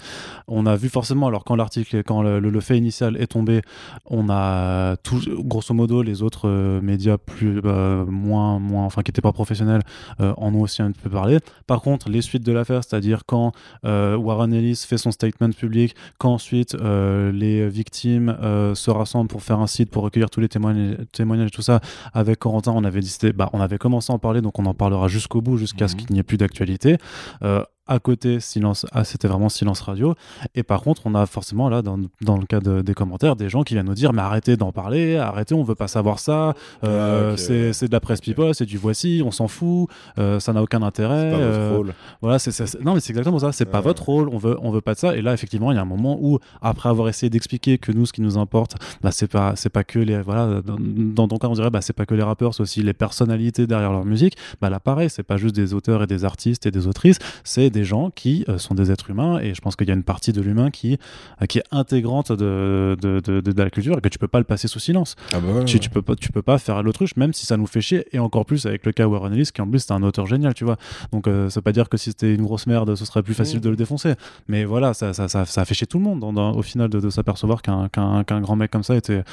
on 0.47 0.65
a 0.65 0.76
vu 0.76 0.89
forcément 0.89 1.27
alors 1.27 1.43
quand 1.43 1.55
l'article 1.55 2.03
quand 2.03 2.22
le, 2.22 2.60
fait 2.60 2.77
initial 2.77 3.18
est 3.22 3.27
tombé 3.27 3.61
on 4.05 4.30
a 4.30 4.95
tout 4.97 5.19
grosso 5.39 5.73
modo 5.73 6.01
les 6.01 6.22
autres 6.22 6.47
euh, 6.47 6.81
médias 6.81 7.18
plus 7.18 7.61
euh, 7.65 8.05
moins 8.05 8.60
moins 8.60 8.85
enfin 8.85 9.01
qui 9.01 9.10
n'étaient 9.10 9.22
pas 9.22 9.34
professionnels 9.34 9.81
euh, 10.22 10.34
en 10.38 10.53
ont 10.53 10.61
aussi 10.61 10.81
un 10.81 10.91
peu 10.91 11.10
parlé. 11.10 11.39
Par 11.68 11.81
contre 11.81 12.10
les 12.10 12.22
suites 12.22 12.43
de 12.43 12.51
l'affaire 12.51 12.84
c'est-à-dire 12.84 13.23
quand 13.26 13.51
Warren 13.84 14.53
Ellis 14.53 14.85
fait 14.88 14.97
son 14.97 15.11
statement 15.11 15.51
public 15.51 15.95
quand 16.18 16.34
ensuite 16.34 16.76
les 16.76 17.68
victimes 17.69 18.35
se 18.73 18.91
rassemblent 18.91 19.30
pour 19.30 19.43
faire 19.43 19.60
un 19.60 19.68
site 19.68 19.89
pour 19.89 20.03
recueillir 20.03 20.30
tous 20.30 20.39
les 20.39 20.49
témoignages, 20.49 20.97
témoignages 21.11 21.47
et 21.47 21.51
tout 21.51 21.61
ça 21.61 21.81
avec 22.14 22.39
Corentin 22.39 22.73
on 22.76 22.84
avait 22.84 23.01
décidé 23.01 23.34
bah 23.34 23.49
on 23.53 23.61
avait 23.61 23.73
commencé 23.78 24.12
à 24.12 24.16
en 24.16 24.20
parler, 24.20 24.41
donc 24.41 24.60
on 24.60 24.66
en 24.66 24.74
parlera 24.74 25.08
jusqu'au 25.08 25.41
bout, 25.41 25.58
jusqu'à 25.58 25.88
ce 25.88 25.95
mhm. 25.95 26.02
qu'il 26.02 26.14
n'y 26.14 26.20
ait 26.20 26.24
plus 26.24 26.38
d'actualité. 26.38 26.98
Euh, 27.44 27.64
à 27.85 27.99
côté, 27.99 28.39
silence, 28.39 28.85
ah, 28.93 29.03
c'était 29.03 29.27
vraiment 29.27 29.49
silence 29.49 29.81
radio. 29.81 30.15
Et 30.55 30.64
par 30.64 30.81
contre, 30.81 31.01
on 31.05 31.15
a 31.15 31.26
forcément 31.26 31.68
là, 31.68 31.81
dans, 31.81 31.99
dans 32.22 32.38
le 32.38 32.45
cas 32.45 32.61
des 32.61 32.93
commentaires, 32.93 33.35
des 33.35 33.49
gens 33.49 33.64
qui 33.64 33.73
viennent 33.73 33.88
nous 33.88 33.93
dire 33.93 34.14
Mais 34.14 34.22
arrêtez 34.22 34.55
d'en 34.55 34.72
parler, 34.72 35.18
arrêtez, 35.18 35.53
on 35.53 35.64
veut 35.64 35.76
pas 35.76 35.89
savoir 35.89 36.19
ça, 36.19 36.53
euh, 36.85 37.34
ah, 37.34 37.38
c'est 37.38 37.88
de 37.88 37.91
la 37.91 37.99
presse 37.99 38.22
people, 38.22 38.55
c'est 38.55 38.65
du 38.65 38.77
voici, 38.77 39.22
on 39.26 39.31
s'en 39.31 39.49
fout, 39.49 39.89
euh, 40.18 40.39
ça 40.39 40.53
n'a 40.53 40.64
aucun 40.64 40.81
intérêt. 40.81 41.31
Pas 41.31 41.38
votre 41.38 41.60
euh, 41.60 41.76
rôle. 41.76 41.93
Voilà, 42.22 42.39
c'est 42.39 42.81
non, 42.81 42.93
mais 42.93 43.01
c'est 43.01 43.11
exactement 43.11 43.39
ça, 43.39 43.51
c'est 43.51 43.65
pas 43.65 43.81
votre 43.81 44.03
rôle, 44.03 44.30
on 44.30 44.38
veut, 44.38 44.57
on 44.61 44.72
veut 44.72 44.81
pas 44.81 44.93
de 44.93 44.99
ça. 44.99 45.18
Et 45.18 45.22
là, 45.22 45.34
effectivement, 45.34 45.72
il 45.72 45.76
y 45.76 45.77
a 45.77 45.81
un 45.81 45.85
moment 45.85 46.18
où, 46.22 46.39
après 46.61 46.88
avoir 46.88 47.10
essayé 47.10 47.30
d'expliquer 47.30 47.77
que 47.77 47.91
nous, 47.91 48.05
ce 48.05 48.14
qui 48.14 48.22
nous 48.22 48.38
importe, 48.38 48.76
bah, 49.01 49.11
c'est 49.11 49.27
pas, 49.27 49.55
pas 49.73 49.84
que 49.84 49.99
les. 49.99 50.22
Voilà, 50.22 50.61
dans, 50.64 51.27
ton 51.27 51.38
cas, 51.38 51.47
on 51.47 51.53
dirait 51.53 51.69
bah, 51.69 51.81
c'est 51.81 51.93
pas 51.93 52.05
que 52.05 52.15
les 52.15 52.23
rappeurs, 52.23 52.53
c'est 52.53 52.61
aussi 52.61 52.81
les 52.81 52.93
personnalités 52.93 53.68
derrière 53.68 53.91
leur 53.91 54.05
musique. 54.05 54.38
Bah, 54.61 54.69
là, 54.69 54.80
pareil, 54.80 55.10
c'est 55.10 55.23
pas 55.23 55.35
juste 55.35 55.55
des 55.55 55.73
auteurs 55.73 56.01
et 56.03 56.07
des 56.07 56.23
artistes 56.23 56.65
et 56.65 56.72
des 56.72 56.88
autrices, 56.88 57.19
c'est 57.43 57.73
des 57.74 57.84
gens 57.84 58.10
qui 58.10 58.45
sont 58.58 58.76
des 58.76 58.91
êtres 58.91 59.10
humains 59.10 59.40
et 59.40 59.54
je 59.54 59.62
pense 59.62 59.76
qu'il 59.76 59.88
y 59.88 59.91
a 59.91 59.94
une 59.94 60.04
partie 60.04 60.32
de 60.32 60.41
l'humain 60.41 60.72
qui, 60.72 60.98
qui 61.50 61.58
est 61.58 61.64
intégrante 61.72 62.32
de, 62.32 62.95
de, 63.02 63.20
de, 63.20 63.62
la 63.62 63.70
culture 63.70 63.98
et 63.98 64.02
que 64.02 64.08
tu 64.08 64.20
peux 64.20 64.28
pas 64.28 64.40
le 64.40 64.45
passer 64.45 64.68
sous 64.68 64.80
silence. 64.80 65.16
Ah 65.34 65.40
bah 65.40 65.64
tu, 65.66 65.80
tu, 65.80 65.90
peux 65.90 66.02
pas, 66.02 66.16
tu 66.16 66.32
peux 66.32 66.41
pas 66.41 66.58
faire 66.58 66.82
l'autruche, 66.84 67.16
même 67.18 67.34
si 67.34 67.45
ça 67.45 67.58
nous 67.58 67.68
fait 67.68 67.82
chier, 67.82 68.06
et 68.12 68.20
encore 68.20 68.45
plus 68.45 68.66
avec 68.66 68.86
le 68.86 68.91
cas 68.91 69.08
Warren 69.08 69.34
Ellis, 69.34 69.50
qui 69.54 69.62
en 69.62 69.68
plus 69.68 69.80
c'est 69.80 69.91
un 69.91 70.04
auteur 70.04 70.28
génial, 70.28 70.54
tu 70.54 70.64
vois. 70.64 70.78
Donc 71.12 71.26
ça 71.26 71.32
veut 71.56 71.62
pas 71.62 71.72
dire 71.72 71.90
que 71.90 71.98
si 71.98 72.12
c'était 72.12 72.34
une 72.34 72.44
grosse 72.44 72.68
merde, 72.68 72.95
ce 72.95 73.06
serait 73.06 73.24
plus 73.24 73.34
facile 73.34 73.60
de 73.60 73.70
le 73.70 73.76
défoncer. 73.76 74.14
Mais 74.48 74.64
voilà, 74.66 74.94
ça, 74.94 75.14
ça, 75.14 75.28
ça, 75.28 75.45
ça, 75.45 75.62
a 75.62 75.66
fait 75.66 75.74
chier 75.74 75.88
tout 75.88 75.98
le 75.98 76.04
monde 76.04 76.24
au 76.24 76.62
final 76.62 76.90
de, 76.90 77.10
s'apercevoir 77.10 77.62
qu'un 77.62 77.90
qu'un 77.90 78.41
grand 78.41 78.56
mec 78.56 78.72
comme 78.72 78.84
ça 78.84 78.95
était 78.95 79.24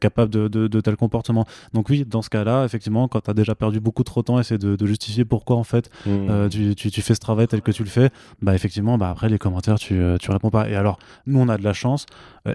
capable 0.00 0.30
de, 0.30 0.48
de, 0.48 0.80
tel 0.80 0.96
comportement. 0.96 1.46
Donc 1.74 1.88
oui, 1.88 2.04
dans 2.04 2.22
ce 2.22 2.30
cas-là, 2.30 2.64
effectivement, 2.64 3.08
quand 3.08 3.20
tu 3.20 3.30
as 3.30 3.34
déjà 3.34 3.54
perdu 3.54 3.80
beaucoup 3.80 4.04
trop 4.04 4.20
de 4.20 4.26
temps, 4.26 4.40
essayer 4.40 4.58
de, 4.58 4.86
justifier 4.86 5.24
pourquoi 5.24 5.56
en 5.56 5.64
fait 5.64 5.90
mmh. 6.06 6.48
tu, 6.48 6.74
tu, 6.74 6.90
tu, 6.90 7.02
fais 7.02 7.14
ce 7.14 7.20
travail 7.20 7.46
tel 7.46 7.60
que 7.60 7.72
tu 7.72 7.82
le 7.82 7.87
fais, 7.88 8.10
bah 8.42 8.54
effectivement, 8.54 8.98
bah 8.98 9.10
après 9.10 9.28
les 9.28 9.38
commentaires, 9.38 9.78
tu, 9.78 10.02
tu 10.20 10.30
réponds 10.30 10.50
pas. 10.50 10.68
Et 10.68 10.76
alors, 10.76 10.98
nous, 11.26 11.40
on 11.40 11.48
a 11.48 11.56
de 11.56 11.64
la 11.64 11.72
chance, 11.72 12.06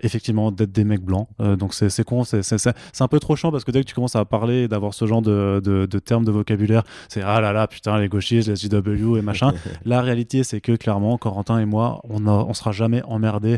effectivement, 0.01 0.51
d'être 0.51 0.72
des 0.72 0.84
mecs 0.84 1.01
blancs. 1.01 1.27
donc 1.39 1.73
c'est 1.73 2.03
con, 2.03 2.23
c'est 2.23 3.01
un 3.01 3.07
peu 3.07 3.19
trop 3.19 3.35
chiant 3.35 3.51
parce 3.51 3.64
que 3.64 3.72
dès 3.72 3.81
que 3.81 3.88
tu 3.88 3.95
commences 3.95 4.15
à 4.15 4.26
parler 4.26 4.68
d'avoir 4.68 4.93
ce 4.93 5.05
genre 5.05 5.22
de, 5.22 5.61
de, 5.64 5.99
termes 5.99 6.26
de 6.26 6.31
vocabulaire, 6.31 6.84
c'est 7.10 7.22
ah 7.22 7.41
là 7.41 7.53
là, 7.53 7.68
putain, 7.68 7.99
les 7.99 8.07
gauchistes, 8.07 8.49
les 8.49 8.55
JW 8.55 9.18
et 9.18 9.22
machin. 9.22 9.53
la 9.85 10.01
réalité, 10.01 10.43
c'est 10.43 10.61
que 10.61 10.73
clairement, 10.73 11.18
Corentin 11.18 11.60
et 11.60 11.65
moi, 11.65 12.01
on, 12.10 12.27
a, 12.27 12.31
on 12.31 12.53
sera 12.53 12.72
jamais 12.72 13.01
emmerdés 13.03 13.57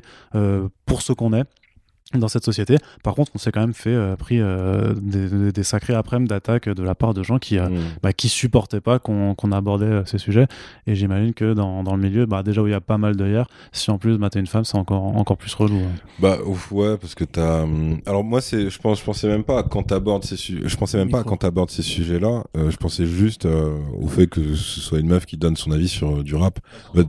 pour 0.85 1.01
ce 1.01 1.13
qu'on 1.13 1.33
est 1.33 1.45
dans 2.13 2.27
cette 2.27 2.45
société. 2.45 2.77
Par 3.03 3.15
contre, 3.15 3.31
on 3.33 3.39
s'est 3.39 3.51
quand 3.51 3.61
même 3.61 3.73
fait 3.73 3.89
euh, 3.89 4.15
pris 4.15 4.39
euh, 4.39 4.93
des, 4.93 5.63
sacrés 5.63 5.95
après-midi 5.95 6.29
d'attaques 6.29 6.69
de 6.69 6.83
la 6.83 6.93
part 6.93 7.15
de 7.15 7.23
gens 7.23 7.39
qui, 7.39 7.57
euh, 7.57 7.67
mm. 7.67 7.79
bah, 8.03 8.13
qui 8.13 8.29
supportaient 8.29 8.79
pas 8.79 8.99
qu'on 8.99 9.51
abordait 9.51 10.03
ces 10.05 10.19
sujets. 10.19 10.45
Et 10.85 10.93
j'imagine 10.93 11.33
que 11.33 11.53
dans, 11.53 11.83
dans, 11.83 11.95
le 11.95 12.01
milieu, 12.01 12.27
bah, 12.27 12.43
déjà 12.43 12.61
où 12.61 12.67
il 12.67 12.71
y 12.71 12.75
a 12.75 12.81
pas 12.81 12.99
mal 12.99 13.15
d'œillères, 13.15 13.47
si 13.71 13.89
en 13.89 13.97
plus 13.97 14.19
bah, 14.19 14.29
t'es 14.29 14.39
une 14.39 14.45
femme, 14.45 14.65
c'est 14.65 14.77
encore, 14.77 15.03
encore 15.03 15.37
plus 15.37 15.53
relou. 15.55 15.81
Bah 16.19 16.37
ouais, 16.71 16.97
parce 16.97 17.15
que 17.15 17.23
t'as. 17.23 17.63
Hum, 17.63 17.99
alors 18.05 18.23
moi, 18.23 18.39
c'est, 18.39 18.69
je 18.69 18.79
pense, 18.79 18.99
je 18.99 19.03
pensais 19.03 19.27
même 19.27 19.43
pas 19.43 19.63
quand 19.63 19.83
t'abordes 19.83 20.23
ces 20.23 20.37
sujets. 20.37 20.67
Je 20.67 20.77
pensais 20.77 20.97
même 20.97 21.09
pas 21.09 21.23
quand 21.23 21.37
t'abordes 21.37 21.71
ces 21.71 21.81
sujets-là. 21.81 22.43
je 22.55 22.77
pensais 22.77 23.07
juste 23.07 23.45
au 23.45 24.07
fait 24.07 24.27
que 24.27 24.53
ce 24.53 24.79
soit 24.79 24.99
une 24.99 25.07
meuf 25.07 25.25
qui 25.25 25.37
donne 25.37 25.55
son 25.55 25.71
avis 25.71 25.87
sur 25.87 26.23
du 26.23 26.35
rap. 26.35 26.59
Bah, 26.93 27.01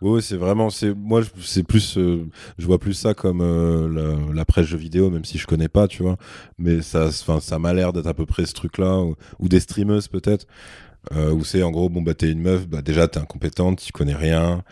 ouais, 0.00 0.22
c'est 0.22 0.36
vraiment, 0.36 0.70
c'est 0.70 0.94
moi, 0.94 1.20
c'est 1.42 1.64
plus, 1.64 1.98
je 1.98 2.66
vois 2.66 2.78
plus 2.78 2.94
ça 2.94 3.12
comme 3.12 3.42
la 3.94 4.37
la 4.37 4.37
presse 4.44 4.66
jeux 4.66 4.78
vidéo, 4.78 5.10
même 5.10 5.24
si 5.24 5.38
je 5.38 5.46
connais 5.46 5.68
pas, 5.68 5.88
tu 5.88 6.02
vois. 6.02 6.16
Mais 6.58 6.82
ça, 6.82 7.10
ça 7.12 7.58
m'a 7.58 7.72
l'air 7.72 7.92
d'être 7.92 8.06
à 8.06 8.14
peu 8.14 8.26
près 8.26 8.46
ce 8.46 8.54
truc-là, 8.54 9.02
ou, 9.38 9.48
des 9.48 9.60
streameuses 9.60 10.08
peut-être, 10.08 10.46
euh, 11.12 11.32
où 11.32 11.44
c'est 11.44 11.62
en 11.62 11.70
gros, 11.70 11.88
bon, 11.88 12.02
bah 12.02 12.14
t'es 12.14 12.30
une 12.30 12.40
meuf, 12.40 12.68
bah 12.68 12.82
déjà 12.82 13.08
t'es 13.08 13.18
incompétente, 13.18 13.80
tu 13.80 13.92
connais 13.92 14.14
rien, 14.14 14.62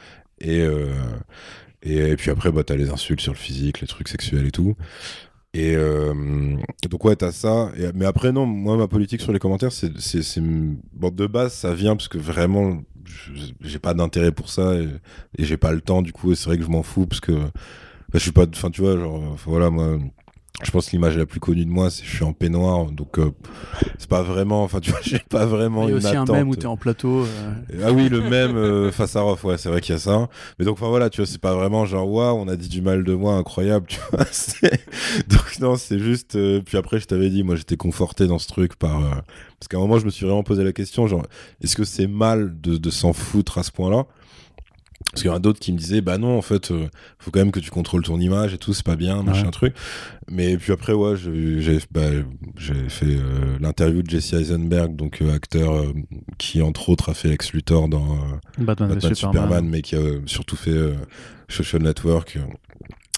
et, 0.40 0.60
euh, 0.60 0.92
et, 1.82 2.16
puis 2.16 2.30
après, 2.30 2.52
bah 2.52 2.64
t'as 2.64 2.76
les 2.76 2.90
insultes 2.90 3.20
sur 3.20 3.32
le 3.32 3.38
physique, 3.38 3.80
les 3.80 3.86
trucs 3.86 4.08
sexuels 4.08 4.46
et 4.46 4.52
tout. 4.52 4.76
Et, 5.54 5.74
euh, 5.74 6.56
donc 6.90 7.04
ouais, 7.04 7.16
t'as 7.16 7.32
ça. 7.32 7.72
mais 7.94 8.04
après 8.04 8.32
non, 8.32 8.44
moi 8.46 8.76
ma 8.76 8.88
politique 8.88 9.22
sur 9.22 9.32
les 9.32 9.38
commentaires, 9.38 9.72
c'est, 9.72 9.90
bon 10.92 11.10
de 11.10 11.26
base 11.26 11.54
ça 11.54 11.74
vient 11.74 11.96
parce 11.96 12.08
que 12.08 12.18
vraiment 12.18 12.82
j'ai 13.60 13.78
pas 13.78 13.94
d'intérêt 13.94 14.32
pour 14.32 14.50
ça 14.50 14.74
et, 14.74 14.88
et 15.38 15.44
j'ai 15.44 15.56
pas 15.56 15.72
le 15.72 15.80
temps. 15.80 16.02
Du 16.02 16.12
coup, 16.12 16.34
c'est 16.34 16.46
vrai 16.46 16.58
que 16.58 16.64
je 16.64 16.68
m'en 16.68 16.82
fous 16.82 17.06
parce 17.06 17.20
que 17.20 17.32
je 18.18 18.22
suis 18.24 18.32
pas 18.32 18.46
enfin 18.52 18.70
tu 18.70 18.82
vois 18.82 18.96
genre 18.96 19.36
voilà 19.44 19.70
moi 19.70 19.98
je 20.62 20.70
pense 20.70 20.86
que 20.86 20.92
l'image 20.92 21.18
la 21.18 21.26
plus 21.26 21.38
connue 21.38 21.66
de 21.66 21.70
moi, 21.70 21.90
c'est 21.90 22.02
je 22.02 22.16
suis 22.16 22.24
en 22.24 22.32
peignoir, 22.32 22.86
donc 22.86 23.18
euh, 23.18 23.30
c'est 23.98 24.08
pas 24.08 24.22
vraiment, 24.22 24.62
enfin 24.64 24.80
tu 24.80 24.90
vois, 24.90 25.00
j'ai 25.04 25.18
pas 25.18 25.44
vraiment 25.44 25.86
Il 25.86 25.90
y 25.90 25.92
a 25.92 25.96
aussi 25.96 26.16
un 26.16 26.24
même 26.24 26.48
où 26.48 26.56
t'es 26.56 26.66
en 26.66 26.78
plateau. 26.78 27.24
Euh. 27.24 27.82
Ah 27.84 27.92
oui, 27.92 28.08
le 28.08 28.22
même 28.22 28.56
euh, 28.56 28.90
face 28.90 29.16
à 29.16 29.20
Rof, 29.20 29.44
ouais, 29.44 29.58
c'est 29.58 29.68
vrai 29.68 29.82
qu'il 29.82 29.94
y 29.94 29.96
a 29.96 29.98
ça. 29.98 30.28
Mais 30.58 30.64
donc 30.64 30.78
enfin 30.78 30.88
voilà, 30.88 31.10
tu 31.10 31.20
vois, 31.20 31.26
c'est 31.26 31.40
pas 31.40 31.54
vraiment 31.54 31.84
genre 31.84 32.10
waouh, 32.10 32.38
on 32.38 32.48
a 32.48 32.56
dit 32.56 32.70
du 32.70 32.80
mal 32.80 33.04
de 33.04 33.12
moi, 33.12 33.34
incroyable, 33.34 33.86
tu 33.88 34.00
vois. 34.10 34.24
donc 35.28 35.58
non, 35.60 35.76
c'est 35.76 35.98
juste. 35.98 36.38
puis 36.64 36.78
après, 36.78 37.00
je 37.00 37.06
t'avais 37.06 37.28
dit, 37.28 37.42
moi, 37.42 37.56
j'étais 37.56 37.76
conforté 37.76 38.26
dans 38.26 38.38
ce 38.38 38.48
truc 38.48 38.76
par 38.76 38.98
parce 39.58 39.68
qu'à 39.68 39.76
un 39.76 39.80
moment, 39.80 39.98
je 39.98 40.06
me 40.06 40.10
suis 40.10 40.24
vraiment 40.24 40.42
posé 40.42 40.64
la 40.64 40.72
question, 40.72 41.06
genre, 41.06 41.22
est-ce 41.62 41.76
que 41.76 41.84
c'est 41.84 42.06
mal 42.06 42.58
de, 42.60 42.76
de 42.76 42.90
s'en 42.90 43.12
foutre 43.12 43.58
à 43.58 43.62
ce 43.62 43.72
point-là? 43.72 44.06
Parce 45.16 45.22
qu'il 45.22 45.30
y 45.30 45.32
en 45.32 45.36
a 45.38 45.40
d'autres 45.40 45.60
qui 45.60 45.72
me 45.72 45.78
disaient, 45.78 46.02
bah 46.02 46.18
non, 46.18 46.36
en 46.36 46.42
fait, 46.42 46.70
euh, 46.70 46.88
faut 47.18 47.30
quand 47.30 47.38
même 47.38 47.50
que 47.50 47.58
tu 47.58 47.70
contrôles 47.70 48.02
ton 48.02 48.20
image 48.20 48.52
et 48.52 48.58
tout, 48.58 48.74
c'est 48.74 48.84
pas 48.84 48.96
bien, 48.96 49.22
machin 49.22 49.50
truc. 49.50 49.74
Mais 50.30 50.58
puis 50.58 50.72
après, 50.72 50.92
ouais, 50.92 51.16
j'ai 51.16 51.78
bah, 51.90 52.02
fait 52.58 53.06
euh, 53.06 53.56
l'interview 53.58 54.02
de 54.02 54.10
Jesse 54.10 54.34
Eisenberg, 54.34 54.94
donc 54.94 55.22
euh, 55.22 55.32
acteur 55.32 55.86
qui, 56.36 56.60
entre 56.60 56.90
autres, 56.90 57.08
a 57.08 57.14
fait 57.14 57.28
Lex 57.28 57.54
Luthor 57.54 57.88
dans 57.88 58.18
Batman, 58.58 59.00
Superman. 59.14 59.66
mais 59.66 59.80
qui 59.80 59.96
a 59.96 60.02
surtout 60.26 60.56
fait 60.56 60.92
Social 61.48 61.82
Network 61.82 62.38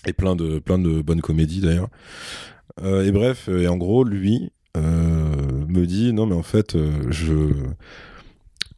et 0.06 0.12
plein 0.12 0.36
de, 0.36 0.60
plein 0.60 0.78
de 0.78 1.02
bonnes 1.02 1.20
comédies 1.20 1.62
d'ailleurs. 1.62 1.88
et 2.80 3.10
bref, 3.10 3.48
et 3.48 3.66
en 3.66 3.76
gros, 3.76 4.04
lui 4.04 4.52
me 4.76 5.84
dit, 5.84 6.12
non, 6.12 6.26
mais 6.26 6.36
en 6.36 6.44
fait, 6.44 6.76
je. 7.08 7.34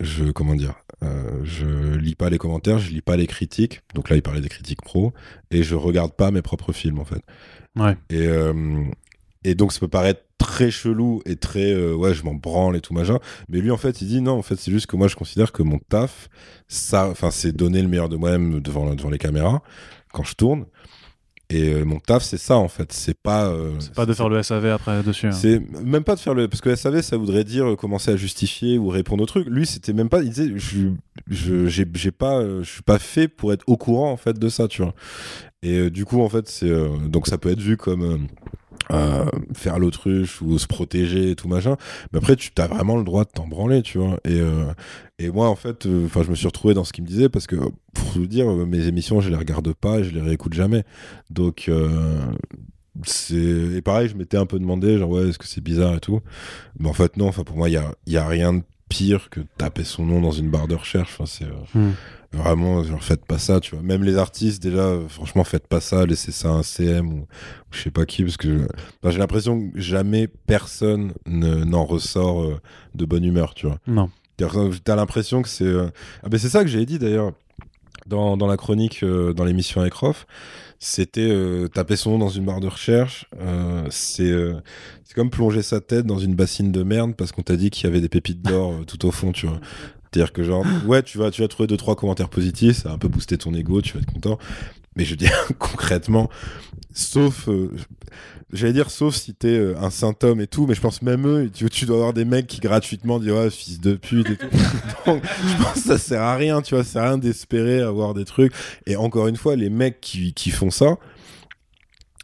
Je. 0.01 0.31
Comment 0.31 0.55
dire 0.55 0.80
euh, 1.03 1.41
je 1.45 1.97
lis 1.97 2.15
pas 2.15 2.31
les 2.31 2.39
commentaires, 2.39 2.79
je 2.79 2.91
lis 2.91 3.01
pas 3.01 3.17
les 3.17 3.27
critiques. 3.27 3.81
Donc 3.95 4.11
là, 4.11 4.17
il 4.17 4.23
parlait 4.23 4.41
des 4.41 4.49
critiques 4.49 4.83
pro. 4.83 5.13
Et 5.51 5.63
je 5.63 5.75
regarde 5.75 6.13
pas 6.13 6.31
mes 6.31 6.43
propres 6.43 6.73
films, 6.73 6.99
en 6.99 7.05
fait. 7.05 7.23
Ouais. 7.77 7.97
Et, 8.11 8.27
euh, 8.27 8.85
et 9.45 9.55
donc, 9.55 9.73
ça 9.73 9.81
peut 9.81 9.89
paraître 9.89 10.23
très 10.39 10.71
chelou 10.71 11.23
et 11.27 11.37
très 11.37 11.73
euh, 11.73 11.95
ouais, 11.95 12.15
je 12.15 12.25
m'en 12.25 12.35
branle 12.35 12.77
et 12.77 12.81
tout 12.81 12.95
machin. 12.95 13.19
Mais 13.49 13.61
lui, 13.61 13.71
en 13.71 13.77
fait, 13.77 14.01
il 14.03 14.09
dit 14.09 14.21
non, 14.21 14.33
en 14.33 14.43
fait, 14.43 14.57
c'est 14.57 14.71
juste 14.71 14.87
que 14.87 14.97
moi, 14.97 15.09
je 15.09 15.17
considère 15.17 15.53
que 15.53 15.63
mon 15.63 15.79
taf, 15.79 16.29
ça, 16.69 17.09
enfin, 17.09 17.31
c'est 17.31 17.53
donner 17.53 17.83
le 17.83 17.89
meilleur 17.89 18.09
de 18.09 18.17
moi-même 18.17 18.61
devant, 18.61 18.95
devant 18.95 19.11
les 19.11 19.19
caméras 19.19 19.63
quand 20.13 20.25
je 20.25 20.35
tourne. 20.35 20.67
Et 21.51 21.75
euh, 21.75 21.85
mon 21.85 21.99
taf, 21.99 22.23
c'est 22.23 22.39
ça 22.39 22.57
en 22.57 22.69
fait. 22.69 22.93
C'est 22.93 23.19
pas. 23.19 23.49
Euh, 23.49 23.73
c'est 23.81 23.93
pas 23.93 24.07
de 24.07 24.13
faire 24.15 24.29
le 24.29 24.41
SAV 24.41 24.67
après 24.67 25.03
dessus. 25.03 25.27
Hein. 25.27 25.33
C'est 25.33 25.61
même 25.83 26.05
pas 26.05 26.15
de 26.15 26.21
faire 26.21 26.33
le. 26.33 26.47
Parce 26.47 26.61
que 26.61 26.75
SAV, 26.75 27.03
ça 27.03 27.17
voudrait 27.17 27.43
dire 27.43 27.77
commencer 27.77 28.13
à 28.13 28.17
justifier 28.17 28.79
ou 28.79 28.89
répondre 28.89 29.23
aux 29.25 29.27
trucs. 29.27 29.49
Lui, 29.49 29.67
c'était 29.67 29.93
même 29.93 30.09
pas. 30.09 30.23
Il 30.23 30.31
disait, 30.31 30.53
je, 30.55 30.91
je, 31.29 31.67
j'ai, 31.67 32.13
pas, 32.13 32.43
je 32.63 32.71
suis 32.71 32.83
pas 32.83 33.01
fait 33.01 33.27
pour 33.27 33.53
être 33.53 33.65
au 33.67 33.77
courant 33.77 34.13
en 34.13 34.17
fait 34.17 34.39
de 34.39 34.49
ça, 34.49 34.69
tu 34.69 34.83
vois. 34.83 34.95
Et 35.63 35.77
euh, 35.77 35.91
du 35.91 36.05
coup, 36.05 36.23
en 36.23 36.29
fait, 36.29 36.49
c'est. 36.49 36.71
donc 37.09 37.27
ça 37.27 37.37
peut 37.37 37.51
être 37.51 37.61
vu 37.61 37.77
comme 37.77 38.29
euh, 38.93 39.25
faire 39.55 39.79
l'autruche 39.79 40.43
ou 40.43 40.59
se 40.59 40.67
protéger 40.67 41.31
et 41.31 41.37
tout 41.37 41.49
machin. 41.49 41.77
Mais 42.13 42.19
après, 42.19 42.37
tu 42.37 42.51
as 42.59 42.67
vraiment 42.67 42.97
le 42.97 43.05
droit 43.05 43.25
de 43.25 43.31
t'en 43.31 43.47
branler, 43.47 43.83
tu 43.83 43.99
vois. 43.99 44.19
Et, 44.25 44.41
euh, 44.41 44.73
et 45.19 45.31
moi, 45.31 45.49
en 45.49 45.57
fait, 45.57 45.87
euh, 45.87 46.07
enfin, 46.07 46.23
je 46.23 46.31
me 46.31 46.35
suis 46.35 46.47
retrouvé 46.47 46.75
dans 46.75 46.85
ce 46.85 46.93
qu'il 46.93 47.05
me 47.05 47.09
disait 47.09 47.29
parce 47.29 47.47
que, 47.47 47.57
pour 47.57 48.11
vous 48.15 48.27
dire, 48.27 48.47
mes 48.67 48.87
émissions, 48.87 49.21
je 49.21 49.31
les 49.31 49.37
regarde 49.37 49.73
pas, 49.75 50.03
je 50.03 50.11
les 50.11 50.21
réécoute 50.21 50.55
jamais. 50.55 50.85
Donc, 51.31 51.71
c'est 53.05 53.37
et 53.37 53.83
pareil, 53.83 54.09
je 54.09 54.17
m'étais 54.17 54.37
un 54.37 54.47
peu 54.47 54.59
demandé, 54.59 54.99
genre, 54.99 55.11
ouais, 55.11 55.29
est-ce 55.29 55.39
que 55.39 55.47
c'est 55.47 55.63
bizarre 55.63 55.95
et 55.95 56.01
tout. 56.01 56.21
Mais 56.79 56.89
en 56.89 56.93
fait, 56.93 57.17
non, 57.17 57.29
enfin, 57.29 57.45
pour 57.45 57.57
moi, 57.57 57.69
il 57.69 57.73
y 57.73 57.77
a, 57.77 57.95
y 58.07 58.17
a 58.17 58.27
rien 58.27 58.55
de 58.55 58.63
pire 58.91 59.31
que 59.31 59.41
taper 59.57 59.85
son 59.85 60.05
nom 60.05 60.21
dans 60.21 60.33
une 60.33 60.51
barre 60.51 60.69
de 60.69 60.75
recherche. 60.75 61.17
Enfin, 61.19 61.25
c'est. 61.25 61.79
Hmm. 61.79 61.93
Vraiment, 62.33 62.85
genre, 62.85 63.03
faites 63.03 63.25
pas 63.25 63.39
ça, 63.39 63.59
tu 63.59 63.75
vois. 63.75 63.83
Même 63.83 64.05
les 64.05 64.17
artistes, 64.17 64.63
déjà, 64.63 64.97
franchement, 65.09 65.43
faites 65.43 65.67
pas 65.67 65.81
ça, 65.81 66.07
laissez 66.07 66.31
ça 66.31 66.51
un 66.51 66.63
CM 66.63 67.13
ou, 67.13 67.27
je 67.73 67.83
sais 67.83 67.91
pas 67.91 68.07
qui, 68.07 68.23
parce 68.23 68.37
que 68.37 68.69
j'ai 69.05 69.19
l'impression 69.19 69.69
que 69.69 69.81
jamais 69.81 70.29
personne 70.29 71.13
n'en 71.27 71.85
ressort 71.85 72.43
euh, 72.43 72.61
de 72.95 73.05
bonne 73.05 73.25
humeur, 73.25 73.55
tu 73.55 73.67
vois. 73.67 73.79
Non. 73.89 74.11
T'as 74.85 74.97
l'impression 74.97 75.43
que 75.43 75.49
c'est. 75.49 75.65
Euh, 75.65 75.89
ah, 76.23 76.29
ben 76.29 76.39
c'est 76.39 76.49
ça 76.49 76.63
que 76.63 76.71
j'ai 76.71 76.87
dit 76.87 76.99
d'ailleurs 77.01 77.33
dans, 78.07 78.37
dans, 78.37 78.47
la 78.47 78.57
chronique, 78.57 79.03
euh, 79.03 79.33
dans 79.33 79.45
l'émission 79.45 79.81
avec 79.81 79.95
Rof. 79.95 80.27
C'était 80.83 81.31
taper 81.75 81.95
son 81.97 82.13
nom 82.13 82.19
dans 82.19 82.29
une 82.31 82.47
barre 82.47 82.61
de 82.61 82.67
recherche. 82.67 83.27
c'est 83.91 84.33
c'est 85.05 85.15
comme 85.15 85.29
plonger 85.29 85.61
sa 85.61 85.81
tête 85.81 86.07
dans 86.07 86.19
une 86.19 86.35
bassine 86.35 86.73
de 86.73 86.83
merde 86.83 87.15
parce 87.17 87.33
qu'on 87.33 87.43
t'a 87.43 87.57
dit 87.57 87.71
qu'il 87.71 87.85
y 87.85 87.87
avait 87.87 88.01
des 88.01 88.09
pépites 88.09 88.41
d'or 88.41 88.87
tout 88.87 89.07
au 89.07 89.11
fond, 89.11 89.33
tu 89.33 89.47
vois. 89.47 89.61
C'est-à-dire 90.13 90.33
que 90.33 90.43
genre, 90.43 90.65
ouais, 90.87 91.03
tu 91.03 91.19
vas, 91.19 91.31
tu 91.31 91.43
vas 91.43 91.49
trouver 91.49 91.67
deux 91.69 91.77
trois 91.77 91.95
commentaires 91.95 92.29
positifs, 92.29 92.79
ça 92.79 92.89
va 92.89 92.97
un 92.97 92.99
peu 92.99 93.09
booster 93.09 93.39
ton 93.39 93.55
ego, 93.55 93.81
tu 93.81 93.93
vas 93.95 94.01
être 94.01 94.13
content. 94.13 94.39
Mais 94.97 95.05
je 95.05 95.11
veux 95.11 95.17
dire 95.17 95.33
concrètement, 95.59 96.29
sauf, 96.93 97.49
euh, 97.49 97.71
j'allais 98.53 98.73
dire 98.73 98.91
sauf 98.91 99.15
si 99.15 99.35
t'es 99.35 99.49
euh, 99.49 99.79
un 99.79 99.91
symptôme 99.91 100.41
et 100.41 100.47
tout, 100.47 100.67
mais 100.67 100.75
je 100.75 100.81
pense 100.81 101.03
même 101.03 101.27
eux, 101.27 101.51
tu, 101.53 101.69
tu 101.71 101.87
dois 101.87 101.97
avoir 101.97 102.13
des 102.13 102.25
mecs 102.25 102.47
qui 102.47 102.61
gratuitement 102.61 103.19
disent 103.19 103.33
ouais 103.33 103.51
fils 103.51 103.81
de 103.81 103.95
pute 103.95 104.29
et 104.31 104.37
tout. 104.37 104.49
Donc 105.07 105.23
je 105.25 105.63
pense 105.63 105.75
que 105.75 105.81
ça 105.81 105.99
sert 105.99 106.23
à 106.23 106.37
rien, 106.37 106.61
tu 106.63 106.75
vois, 106.75 106.85
ça 106.85 106.93
sert 106.93 107.03
à 107.03 107.09
rien 107.09 107.19
d'espérer 107.19 107.81
avoir 107.81 108.15
des 108.15 108.25
trucs. 108.25 108.53
Et 108.87 108.97
encore 108.97 109.29
une 109.29 109.37
fois, 109.37 109.57
les 109.57 109.71
mecs 109.71 110.01
qui, 110.01 110.35
qui 110.35 110.51
font 110.51 110.71
ça, 110.71 110.97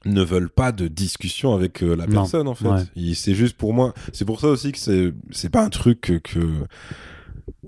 ne 0.07 0.23
veulent 0.23 0.51
pas 0.51 0.73
de 0.73 0.89
discussion 0.89 1.55
avec 1.55 1.83
euh, 1.83 1.95
la 1.95 2.07
personne 2.07 2.49
en 2.49 2.55
fait. 2.55 2.69
C'est 3.15 3.35
juste 3.35 3.57
pour 3.57 3.75
moi. 3.75 3.93
C'est 4.13 4.25
pour 4.25 4.41
ça 4.41 4.49
aussi 4.49 4.73
que 4.73 4.79
c'est 5.31 5.51
pas 5.51 5.63
un 5.63 5.69
truc 5.69 6.01
que, 6.01 6.15
que 6.15 6.39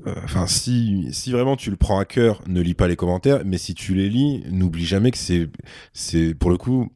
enfin, 0.06 0.46
si, 0.46 1.08
si 1.12 1.32
vraiment 1.32 1.56
tu 1.56 1.70
le 1.70 1.76
prends 1.76 1.98
à 1.98 2.04
cœur, 2.04 2.42
ne 2.46 2.60
lis 2.60 2.74
pas 2.74 2.88
les 2.88 2.96
commentaires, 2.96 3.42
mais 3.44 3.58
si 3.58 3.74
tu 3.74 3.94
les 3.94 4.08
lis, 4.08 4.42
n'oublie 4.50 4.86
jamais 4.86 5.10
que 5.10 5.18
c'est, 5.18 5.48
c'est 5.92 6.34
pour 6.34 6.50
le 6.50 6.56
coup, 6.56 6.90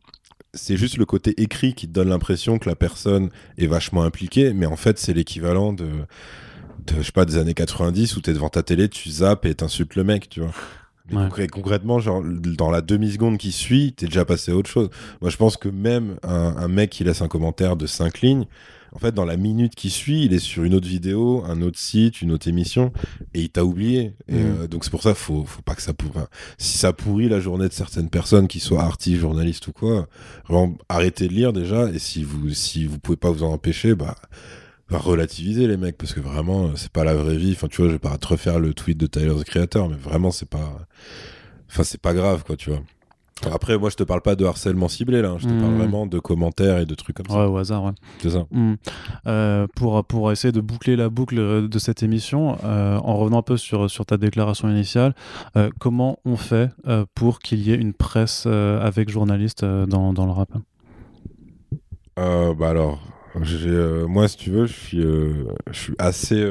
c'est 0.54 0.76
juste 0.76 0.96
le 0.96 1.06
côté 1.06 1.40
écrit 1.40 1.74
qui 1.74 1.86
te 1.88 1.92
donne 1.92 2.09
l'impression 2.09 2.59
que 2.59 2.68
la 2.68 2.76
personne 2.76 3.30
est 3.59 3.66
vachement 3.66 4.02
impliquée, 4.02 4.52
mais 4.52 4.66
en 4.66 4.76
fait, 4.76 4.98
c'est 4.98 5.14
l'équivalent 5.14 5.72
de 5.72 5.88
de, 6.86 6.96
je 6.96 7.02
sais 7.02 7.12
pas, 7.12 7.24
des 7.24 7.36
années 7.36 7.54
90 7.54 8.16
où 8.16 8.20
t'es 8.20 8.32
devant 8.32 8.48
ta 8.48 8.62
télé, 8.62 8.88
tu 8.88 9.09
zappes 9.10 9.46
et 9.46 9.54
t'insultes 9.54 9.94
le 9.94 10.04
mec, 10.04 10.28
tu 10.28 10.40
vois. 10.40 10.52
Ouais. 11.12 11.46
concrètement, 11.48 11.98
genre, 11.98 12.22
dans 12.24 12.70
la 12.70 12.80
demi-seconde 12.80 13.36
qui 13.36 13.52
suit, 13.52 13.92
t'es 13.92 14.06
déjà 14.06 14.24
passé 14.24 14.52
à 14.52 14.56
autre 14.56 14.70
chose. 14.70 14.88
Moi, 15.20 15.30
je 15.30 15.36
pense 15.36 15.56
que 15.56 15.68
même 15.68 16.16
un, 16.22 16.54
un 16.56 16.68
mec 16.68 16.90
qui 16.90 17.04
laisse 17.04 17.22
un 17.22 17.28
commentaire 17.28 17.76
de 17.76 17.86
5 17.86 18.20
lignes, 18.20 18.46
en 18.94 18.98
fait, 18.98 19.12
dans 19.14 19.24
la 19.24 19.36
minute 19.36 19.74
qui 19.74 19.89
suit, 19.90 20.24
il 20.24 20.32
est 20.35 20.39
sur 20.39 20.64
une 20.64 20.74
autre 20.74 20.86
vidéo, 20.86 21.43
un 21.47 21.62
autre 21.62 21.78
site, 21.78 22.20
une 22.23 22.31
autre 22.31 22.47
émission, 22.48 22.93
et 23.35 23.40
il 23.40 23.48
t'a 23.51 23.64
oublié. 23.64 24.14
Et, 24.28 24.35
Mm. 24.35 24.36
euh, 24.62 24.66
donc, 24.69 24.85
c'est 24.85 24.90
pour 24.90 25.02
ça, 25.02 25.14
faut, 25.14 25.44
faut 25.44 25.62
pas 25.62 25.74
que 25.74 25.82
ça 25.82 25.94
pourrit. 25.94 26.20
Si 26.59 26.77
ça 26.78 26.93
pourrit 26.93 27.28
la 27.28 27.40
journée 27.40 27.69
de 27.69 27.73
certaines 27.73 28.10
personnes, 28.10 28.48
qui 28.48 28.60
soient 28.60 28.82
artistes, 28.82 29.20
journalistes 29.20 29.66
ou 29.69 29.73
quoi, 29.73 30.09
vraiment, 30.48 30.77
arrêtez 30.89 31.28
de 31.28 31.32
lire 31.32 31.52
déjà, 31.52 31.89
et 31.90 31.98
si 31.98 32.23
vous, 32.23 32.51
si 32.51 32.86
vous 32.86 32.98
pouvez 32.98 33.16
pas 33.16 33.31
vous 33.31 33.43
en 33.43 33.52
empêcher, 33.52 33.94
bah, 33.94 34.16
bah, 34.90 34.98
relativiser 34.98 35.66
les 35.66 35.77
mecs, 35.78 35.97
parce 35.97 36.12
que 36.12 36.20
vraiment, 36.20 36.66
euh, 36.66 36.73
c'est 36.77 36.93
pas 36.93 37.05
la 37.05 37.14
vraie 37.14 37.36
vie. 37.39 37.52
Enfin, 37.52 37.69
tu 37.69 37.78
vois, 37.78 37.86
je 37.89 37.94
vais 37.94 37.98
pas 37.98 38.19
te 38.19 38.27
refaire 38.28 38.60
le 38.60 38.74
tweet 38.74 38.98
de 38.98 39.06
Tyler, 39.06 39.35
the 39.39 39.44
Creator, 39.44 39.89
mais 39.89 39.97
vraiment, 39.97 40.31
c'est 40.31 40.48
pas, 40.48 40.86
enfin, 41.70 41.82
c'est 41.82 42.01
pas 42.01 42.12
grave, 42.12 42.44
quoi, 42.44 42.56
tu 42.56 42.69
vois. 42.70 42.82
Après, 43.51 43.78
moi, 43.78 43.90
je 43.90 43.97
te 43.97 44.02
parle 44.02 44.20
pas 44.23 44.35
de 44.36 44.44
harcèlement 44.44 44.89
ciblé, 44.89 45.23
là. 45.23 45.31
hein. 45.31 45.36
Je 45.39 45.48
te 45.48 45.60
parle 45.60 45.74
vraiment 45.74 46.06
de 46.06 46.19
commentaires 46.19 46.78
et 46.78 46.86
de 46.86 46.94
trucs 46.94 47.16
comme 47.16 47.27
Ouais, 47.28 47.43
ça. 47.44 47.48
au 47.48 47.56
hasard, 47.56 47.85
ouais. 47.85 47.93
C'est 48.20 48.31
ça. 48.31 48.47
Hmm. 48.51 48.74
Euh, 49.27 49.66
pour, 49.74 50.05
pour 50.05 50.31
essayer 50.31 50.52
de 50.52 50.60
boucler 50.60 50.94
la 50.97 51.09
boucle 51.09 51.39
euh, 51.39 51.66
de 51.69 51.78
cette 51.78 52.02
émission, 52.02 52.56
euh, 52.64 52.98
en 52.98 53.16
revenant 53.16 53.39
un 53.39 53.43
peu 53.43 53.56
sur, 53.56 53.90
sur 53.90 54.06
ta 54.06 54.16
déclaration 54.16 54.69
initiale, 54.69 55.14
euh, 55.56 55.70
comment 55.81 56.19
on 56.24 56.36
fait 56.36 56.70
pour 57.14 57.39
qu'il 57.40 57.60
y 57.60 57.73
ait 57.73 57.77
une 57.77 57.93
presse 57.94 58.47
avec 58.47 59.09
journalistes 59.10 59.64
dans, 59.64 60.12
dans 60.12 60.27
le 60.27 60.32
rap? 60.32 60.51
Bah 62.16 62.69
alors, 62.69 63.01
moi, 64.09 64.28
si 64.28 64.36
tu 64.36 64.51
veux, 64.51 64.66
je 64.66 64.73
suis, 64.73 65.02
je 65.02 65.78
suis 65.78 65.94
assez, 65.98 66.44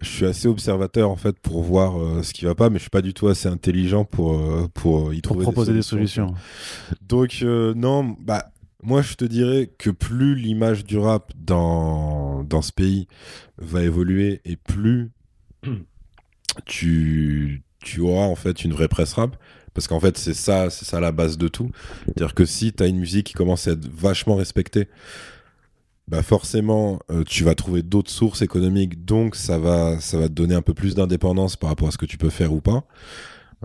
je 0.00 0.08
suis 0.08 0.26
assez 0.26 0.48
observateur 0.48 1.10
en 1.10 1.16
fait 1.16 1.38
pour 1.38 1.62
voir 1.62 2.00
euh, 2.00 2.22
ce 2.22 2.32
qui 2.32 2.44
va 2.44 2.54
pas, 2.54 2.70
mais 2.70 2.78
je 2.78 2.82
suis 2.82 2.90
pas 2.90 3.02
du 3.02 3.14
tout 3.14 3.28
assez 3.28 3.48
intelligent 3.48 4.04
pour 4.04 4.34
euh, 4.34 4.68
pour 4.72 5.12
y 5.12 5.20
pour 5.20 5.32
trouver 5.32 5.44
proposer 5.44 5.72
des 5.72 5.82
solutions. 5.82 6.34
Donc 7.00 7.40
euh, 7.42 7.74
non, 7.74 8.16
bah 8.20 8.50
moi 8.82 9.02
je 9.02 9.14
te 9.14 9.24
dirais 9.24 9.70
que 9.78 9.90
plus 9.90 10.34
l'image 10.34 10.84
du 10.84 10.98
rap 10.98 11.32
dans 11.36 12.44
dans 12.44 12.62
ce 12.62 12.72
pays 12.72 13.06
va 13.58 13.82
évoluer 13.82 14.40
et 14.44 14.56
plus 14.56 15.10
tu 16.66 17.62
tu 17.84 18.00
auras 18.00 18.26
en 18.26 18.36
fait 18.36 18.64
une 18.64 18.72
vraie 18.72 18.88
presse 18.88 19.14
rap 19.14 19.36
parce 19.74 19.88
qu'en 19.88 20.00
fait 20.00 20.18
c'est 20.18 20.34
ça 20.34 20.70
c'est 20.70 20.84
ça 20.84 21.00
la 21.00 21.12
base 21.12 21.38
de 21.38 21.48
tout 21.48 21.70
c'est-à-dire 22.04 22.34
que 22.34 22.44
si 22.44 22.72
tu 22.72 22.82
as 22.82 22.86
une 22.86 22.98
musique 22.98 23.28
qui 23.28 23.32
commence 23.32 23.68
à 23.68 23.72
être 23.72 23.88
vachement 23.88 24.36
respectée 24.36 24.88
bah 26.12 26.22
forcément 26.22 26.98
euh, 27.10 27.24
tu 27.24 27.42
vas 27.42 27.54
trouver 27.54 27.82
d'autres 27.82 28.10
sources 28.10 28.42
économiques 28.42 29.06
donc 29.06 29.34
ça 29.34 29.58
va 29.58 29.96
te 29.96 30.26
donner 30.26 30.54
un 30.54 30.60
peu 30.60 30.74
plus 30.74 30.94
d'indépendance 30.94 31.56
par 31.56 31.70
rapport 31.70 31.88
à 31.88 31.90
ce 31.90 31.96
que 31.96 32.04
tu 32.04 32.18
peux 32.18 32.28
faire 32.28 32.52
ou 32.52 32.60
pas. 32.60 32.84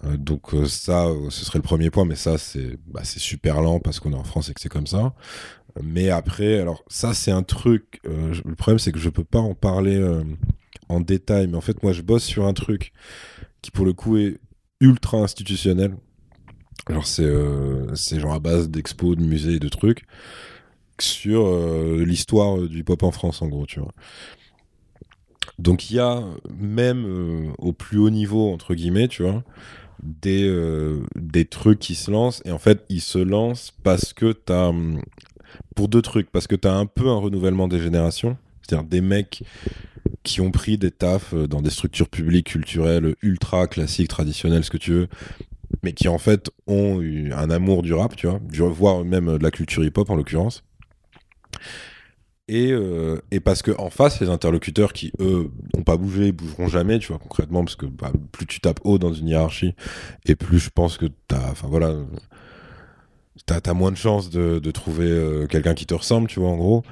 Euh, 0.06 0.16
donc 0.16 0.54
euh, 0.54 0.66
ça 0.66 1.08
ce 1.30 1.44
serait 1.44 1.60
le 1.60 1.64
premier 1.64 1.90
point 1.90 2.06
mais 2.06 2.16
ça 2.16 2.38
c'est 2.38 2.80
bah, 2.88 3.02
c'est 3.04 3.20
super 3.20 3.62
lent 3.62 3.82
parce 3.82 4.00
qu'on 4.00 4.14
est 4.14 4.18
en 4.18 4.24
France 4.24 4.48
et 4.48 4.54
que 4.54 4.62
c'est 4.62 4.70
comme 4.70 4.88
ça. 4.88 5.14
Mais 5.84 6.10
après 6.10 6.58
alors 6.58 6.86
ça 6.88 7.14
c'est 7.14 7.32
un 7.32 7.44
truc 7.44 8.00
le 8.06 8.56
problème 8.56 8.80
c'est 8.80 8.94
que 8.94 9.00
je 9.00 9.10
peux 9.10 9.26
pas 9.26 9.40
en 9.40 9.54
parler 9.54 10.02
en 10.88 11.02
détail 11.02 11.48
mais 11.48 11.58
en 11.58 11.62
fait 11.62 11.84
moi 11.84 11.92
je 11.92 12.02
bosse 12.02 12.24
sur 12.24 12.46
un 12.46 12.54
truc 12.54 12.94
qui 13.62 13.72
pour 13.72 13.86
le 13.86 13.92
coup 13.92 14.16
est 14.16 14.40
ultra 14.80 15.18
institutionnel. 15.18 15.98
Genre 16.90 17.06
c'est 17.06 17.30
c'est 17.94 18.22
genre 18.22 18.34
à 18.34 18.40
base 18.40 18.70
d'expos 18.70 19.18
de 19.18 19.24
musées 19.24 19.56
et 19.56 19.60
de 19.60 19.68
trucs 19.68 20.06
sur 21.02 21.48
euh, 21.48 22.04
l'histoire 22.06 22.58
euh, 22.58 22.68
du 22.68 22.80
hip-hop 22.80 23.04
en 23.04 23.12
France 23.12 23.42
en 23.42 23.48
gros 23.48 23.66
tu 23.66 23.80
vois. 23.80 23.94
Donc 25.60 25.90
il 25.90 25.96
y 25.96 26.00
a 26.00 26.24
même 26.60 27.06
euh, 27.06 27.52
au 27.58 27.74
plus 27.74 27.98
haut 27.98 28.10
niveau 28.10 28.52
entre 28.52 28.76
guillemets 28.76 29.08
tu 29.08 29.24
vois 29.24 29.44
des 30.04 30.48
des 31.16 31.46
trucs 31.46 31.80
qui 31.80 31.96
se 31.96 32.12
lancent. 32.12 32.42
Et 32.46 32.52
en 32.52 32.60
fait 32.60 32.86
ils 32.90 33.02
se 33.02 33.18
lancent 33.18 33.74
parce 33.84 34.14
que 34.14 34.32
t'as 34.32 34.68
hum, 34.68 35.02
pour 35.76 35.88
deux 35.88 36.04
trucs. 36.04 36.30
Parce 36.30 36.46
que 36.46 36.56
t'as 36.56 36.74
un 36.74 36.86
peu 36.86 37.08
un 37.08 37.18
renouvellement 37.18 37.68
des 37.68 37.80
générations. 37.80 38.38
C'est-à-dire 38.62 38.88
des 38.88 39.02
mecs 39.02 39.44
qui 40.22 40.40
ont 40.42 40.52
pris 40.52 40.78
des 40.78 40.92
tafs 40.92 41.34
dans 41.34 41.62
des 41.62 41.72
structures 41.72 42.10
publiques 42.10 42.48
culturelles 42.48 43.16
ultra 43.24 43.66
classiques 43.68 44.10
traditionnelles 44.10 44.64
ce 44.64 44.70
que 44.70 44.78
tu 44.78 44.92
veux 44.92 45.08
mais 45.84 45.94
qui 45.94 46.08
en 46.08 46.18
fait 46.18 46.50
ont 46.66 47.02
eu 47.02 47.32
un 47.34 47.50
amour 47.50 47.82
du 47.82 47.94
rap 47.94 48.16
tu 48.16 48.28
vois 48.28 48.70
voire 48.70 49.04
même 49.04 49.38
de 49.38 49.44
la 49.44 49.52
culture 49.52 49.84
hip-hop 49.84 50.10
en 50.10 50.16
l'occurrence 50.16 50.64
et, 52.50 52.72
euh, 52.72 53.22
et 53.32 53.42
parce 53.42 53.62
que 53.62 53.72
en 53.78 53.90
face, 53.90 54.22
les 54.22 54.30
interlocuteurs 54.30 54.94
qui, 54.94 55.12
eux, 55.20 55.52
n'ont 55.76 55.84
pas 55.84 55.98
bougé, 55.98 56.32
bougeront 56.32 56.68
jamais, 56.70 56.98
tu 57.00 57.10
vois, 57.10 57.20
concrètement, 57.20 57.64
parce 57.64 57.76
que 57.76 57.86
bah, 57.86 58.12
plus 58.32 58.46
tu 58.46 58.62
tapes 58.62 58.80
haut 58.86 58.98
dans 58.98 59.12
une 59.14 59.28
hiérarchie, 59.28 59.76
et 60.26 60.36
plus 60.36 60.60
je 60.60 60.70
pense 60.70 60.98
que 60.98 61.08
t'as, 61.28 61.54
voilà, 61.64 61.94
t'as 63.46 63.74
moins 63.74 63.92
de 63.92 63.98
chances 63.98 64.30
de, 64.30 64.72
trouver 64.72 65.10
euh, 65.10 65.46
quelqu'un 65.46 65.74
qui 65.74 65.86
te 65.86 65.94
ressemble, 65.94 66.30
tu 66.30 66.40
vois, 66.40 66.50
en 66.50 66.58
gros. 66.58 66.84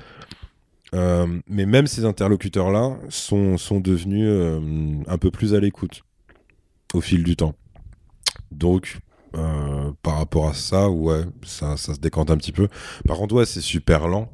Euh, 0.94 1.26
mais 1.48 1.66
même 1.66 1.88
ces 1.88 2.04
interlocuteurs-là 2.04 2.98
sont, 3.10 3.58
sont 3.58 3.80
devenus 3.80 4.30
un 5.08 5.18
peu 5.18 5.32
plus 5.32 5.54
à 5.54 5.60
l'écoute 5.60 6.04
au 6.94 7.02
fil 7.02 7.24
du 7.24 7.38
temps. 7.38 7.56
Donc, 8.52 9.00
par 10.02 10.18
rapport 10.18 10.50
à 10.50 10.54
ça, 10.54 10.90
ouais, 10.90 11.24
ça, 11.44 11.78
ça 11.78 11.94
se 11.94 12.00
décante 12.00 12.30
un 12.30 12.38
petit 12.38 12.52
peu. 12.52 12.68
Par 13.08 13.18
contre, 13.18 13.36
ouais, 13.36 13.46
c'est 13.46 13.62
super 13.62 14.08
lent. 14.10 14.32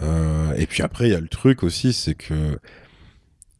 Euh, 0.00 0.52
et 0.56 0.66
puis 0.66 0.82
après, 0.82 1.08
il 1.08 1.12
y 1.12 1.14
a 1.14 1.20
le 1.20 1.28
truc 1.28 1.62
aussi, 1.62 1.92
c'est 1.92 2.14
que 2.14 2.58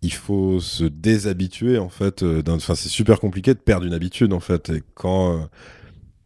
il 0.03 0.13
faut 0.13 0.61
se 0.61 0.85
déshabituer 0.85 1.79
en 1.79 1.89
fait. 1.89 2.23
euh, 2.23 2.43
Enfin, 2.49 2.75
c'est 2.75 2.89
super 2.89 3.19
compliqué 3.21 3.55
de 3.55 3.59
perdre 3.59 3.87
une 3.87 3.95
habitude 3.95 4.33
en 4.33 4.41
fait. 4.41 4.71
Et 4.71 4.83
quand 4.95 5.37
euh, 5.39 5.45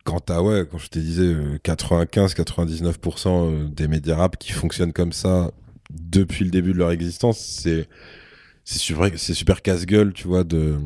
quand 0.05 0.21
t'as 0.21 0.43
ouais, 0.43 0.67
quand 0.71 0.79
je 0.79 0.89
te 0.89 0.99
disais 0.99 1.35
95-99% 1.65 3.29
euh, 3.29 3.69
des 3.69 3.89
médias 3.89 4.17
rap 4.17 4.37
qui 4.37 4.53
fonctionnent 4.53 4.93
comme 4.93 5.13
ça 5.13 5.51
depuis 5.91 6.45
le 6.45 6.51
début 6.51 6.73
de 6.73 6.79
leur 6.79 6.91
existence, 6.91 7.39
c'est 7.39 7.89
c'est 8.65 8.79
super 8.79 9.11
c'est 9.17 9.35
super 9.35 9.63
casse-gueule, 9.63 10.13
tu 10.13 10.29
vois, 10.29 10.45
de 10.45 10.77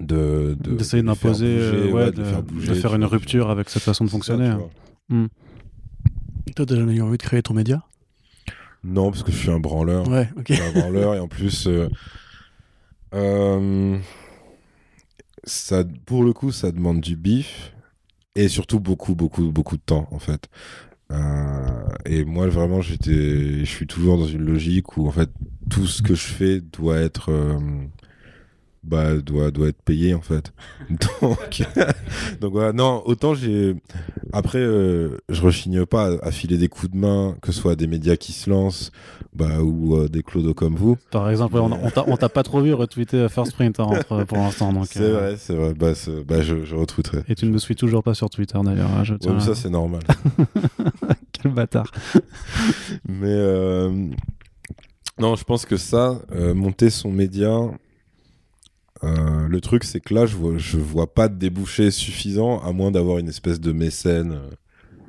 de 0.00 0.56
de- 0.60 0.76
D'essayer 0.76 1.02
de 1.02 1.06
d'imposer, 1.08 1.54
bouger, 1.54 1.66
euh, 1.66 1.86
ouais, 1.92 1.92
ouais, 2.04 2.12
de, 2.12 2.24
faire 2.24 2.42
de 2.42 2.96
une 2.96 3.00
vois, 3.04 3.08
rupture 3.08 3.50
avec 3.50 3.70
cette 3.70 3.82
façon 3.82 4.04
de 4.04 4.10
ça, 4.10 4.12
fonctionner. 4.12 4.46
tu 4.46 4.50
hein. 4.52 4.68
vois. 5.08 5.28
Toi, 6.56 6.66
t'as 6.66 6.76
jamais 6.76 6.94
eu 6.94 7.02
envie 7.02 7.16
de 7.18 7.22
créer 7.22 7.42
ton 7.42 7.54
média? 7.54 7.82
Non, 8.84 9.10
parce 9.10 9.22
que 9.22 9.32
je 9.32 9.36
suis 9.36 9.50
un 9.50 9.60
branleur. 9.60 10.06
Ouais, 10.08 10.28
ok. 10.36 10.50
un 10.50 10.80
branleur 10.80 11.14
et 11.14 11.20
en 11.20 11.28
plus 11.28 11.66
euh, 11.66 11.88
euh, 13.14 13.98
ça 15.44 15.84
pour 16.06 16.24
le 16.24 16.32
coup 16.32 16.52
ça 16.52 16.72
demande 16.72 17.00
du 17.00 17.16
bif 17.16 17.72
et 18.34 18.48
surtout 18.48 18.80
beaucoup 18.80 19.14
beaucoup 19.14 19.50
beaucoup 19.52 19.76
de 19.76 19.82
temps 19.84 20.08
en 20.10 20.18
fait 20.18 20.48
Euh, 21.12 21.86
et 22.06 22.24
moi 22.24 22.48
vraiment 22.48 22.80
j'étais 22.80 23.60
je 23.60 23.70
suis 23.70 23.86
toujours 23.86 24.16
dans 24.16 24.26
une 24.26 24.42
logique 24.44 24.96
où 24.96 25.06
en 25.06 25.10
fait 25.12 25.28
tout 25.70 25.86
ce 25.86 26.00
que 26.02 26.14
je 26.14 26.26
fais 26.26 26.60
doit 26.62 26.96
être 26.98 27.30
bah 28.84 29.14
doit 29.16 29.50
doit 29.50 29.68
être 29.68 29.80
payé 29.82 30.14
en 30.14 30.20
fait 30.20 30.52
donc 30.90 31.62
donc 32.40 32.52
voilà 32.52 32.72
non 32.72 33.02
autant 33.06 33.34
j'ai 33.34 33.74
après 34.32 34.58
euh, 34.58 35.16
je 35.30 35.40
rechigne 35.42 35.86
pas 35.86 36.12
à, 36.12 36.26
à 36.28 36.30
filer 36.30 36.58
des 36.58 36.68
coups 36.68 36.92
de 36.92 36.98
main 36.98 37.34
que 37.40 37.50
ce 37.52 37.60
soit 37.60 37.76
des 37.76 37.86
médias 37.86 38.16
qui 38.16 38.32
se 38.32 38.50
lancent 38.50 38.92
bah, 39.34 39.62
ou 39.62 39.96
euh, 39.96 40.08
des 40.08 40.22
clodos 40.22 40.54
comme 40.54 40.76
vous 40.76 40.96
Par 41.10 41.28
exemple, 41.28 41.56
ouais, 41.56 41.60
on 42.06 42.16
t'a- 42.16 42.28
pas 42.28 42.44
trop 42.44 42.60
vu 42.60 42.72
retweeter 42.72 43.16
euh, 43.16 43.28
First 43.28 43.54
Print 43.54 43.80
hein, 43.80 43.84
entre- 43.84 44.22
pour 44.24 44.38
l'instant. 44.38 44.72
c'est 44.84 45.00
euh, 45.00 45.12
vrai 45.12 45.36
c'est 45.38 45.54
vrai 45.54 45.74
bah, 45.74 45.92
bah, 46.28 46.40
je, 46.42 46.64
je 46.64 46.76
retweeterai 46.76 47.22
Et 47.28 47.34
tu 47.34 47.46
ne 47.46 47.50
me 47.50 47.58
suis 47.58 47.74
toujours 47.74 48.04
pas 48.04 48.14
sur 48.14 48.30
Twitter 48.30 48.58
d'ailleurs. 48.64 48.90
hein, 48.96 49.02
Ouais, 49.02 49.16
mais 49.34 49.36
à- 49.36 49.40
ça 49.40 49.54
c'est 49.56 49.70
normal 49.70 50.02
Quel 51.32 51.52
bâtard. 51.52 51.90
mais 53.08 53.26
euh, 53.28 53.90
non 55.18 55.34
je 55.36 55.44
pense 55.44 55.64
que 55.66 55.76
ça 55.76 56.20
monter 56.54 56.90
son 56.90 57.10
média 57.10 57.58
euh, 59.04 59.48
le 59.48 59.60
truc 59.60 59.84
c'est 59.84 60.00
que 60.00 60.14
là 60.14 60.26
je 60.26 60.36
vois, 60.36 60.54
je 60.56 60.78
vois 60.78 61.12
pas 61.12 61.28
de 61.28 61.36
débouché 61.36 61.90
suffisant 61.90 62.60
à 62.60 62.72
moins 62.72 62.90
d'avoir 62.90 63.18
une 63.18 63.28
espèce 63.28 63.60
de 63.60 63.72
mécène 63.72 64.32
euh, 64.32 64.50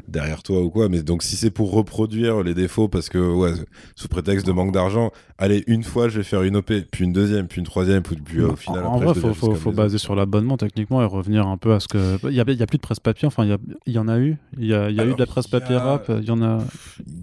derrière 0.07 0.43
toi 0.43 0.61
ou 0.61 0.69
quoi 0.69 0.87
mais 0.87 1.01
donc 1.01 1.23
si 1.23 1.35
c'est 1.35 1.49
pour 1.49 1.71
reproduire 1.71 2.43
les 2.43 2.53
défauts 2.53 2.87
parce 2.87 3.09
que 3.09 3.17
ouais 3.17 3.53
sous 3.95 4.07
prétexte 4.07 4.45
de 4.45 4.51
manque 4.51 4.71
d'argent 4.71 5.09
allez 5.39 5.63
une 5.65 5.83
fois 5.83 6.09
je 6.09 6.17
vais 6.17 6.23
faire 6.23 6.43
une 6.43 6.57
OP 6.57 6.71
puis 6.91 7.03
une 7.05 7.11
deuxième 7.11 7.47
puis 7.47 7.57
une 7.59 7.65
troisième 7.65 8.03
puis, 8.03 8.15
puis, 8.23 8.39
euh, 8.39 8.49
au 8.51 8.55
final 8.55 8.85
en 8.85 8.93
après, 8.97 9.05
vrai, 9.05 9.13
je 9.15 9.19
faut, 9.33 9.55
faut, 9.55 9.71
baser 9.71 9.95
autres. 9.95 10.03
sur 10.03 10.13
l'abonnement 10.15 10.57
techniquement 10.57 11.01
et 11.01 11.05
revenir 11.05 11.47
un 11.47 11.57
peu 11.57 11.73
à 11.73 11.79
ce 11.79 11.87
que. 11.87 12.19
Il 12.29 12.35
y 12.35 12.39
a, 12.39 12.43
y 12.47 12.61
a 12.61 12.67
plus 12.67 12.77
de 12.77 12.83
presse 12.83 12.99
papier, 12.99 13.25
enfin, 13.27 13.45
il 13.45 13.49
y, 13.49 13.53
a- 13.53 13.57
y 13.87 13.97
en 13.97 14.07
a 14.07 14.19
eu. 14.19 14.37
Il 14.59 14.65
y 14.67 14.75
a, 14.75 14.91
y 14.91 14.99
a 14.99 15.05
eu 15.07 15.13
de 15.15 15.19
la 15.19 15.25
presse 15.25 15.47
il 15.47 15.53
y 15.53 15.55
a- 15.55 15.59
papier 15.59 15.75
rap, 15.77 16.11
il 16.21 16.23
y 16.25 16.31
en 16.31 16.41
a. 16.43 16.59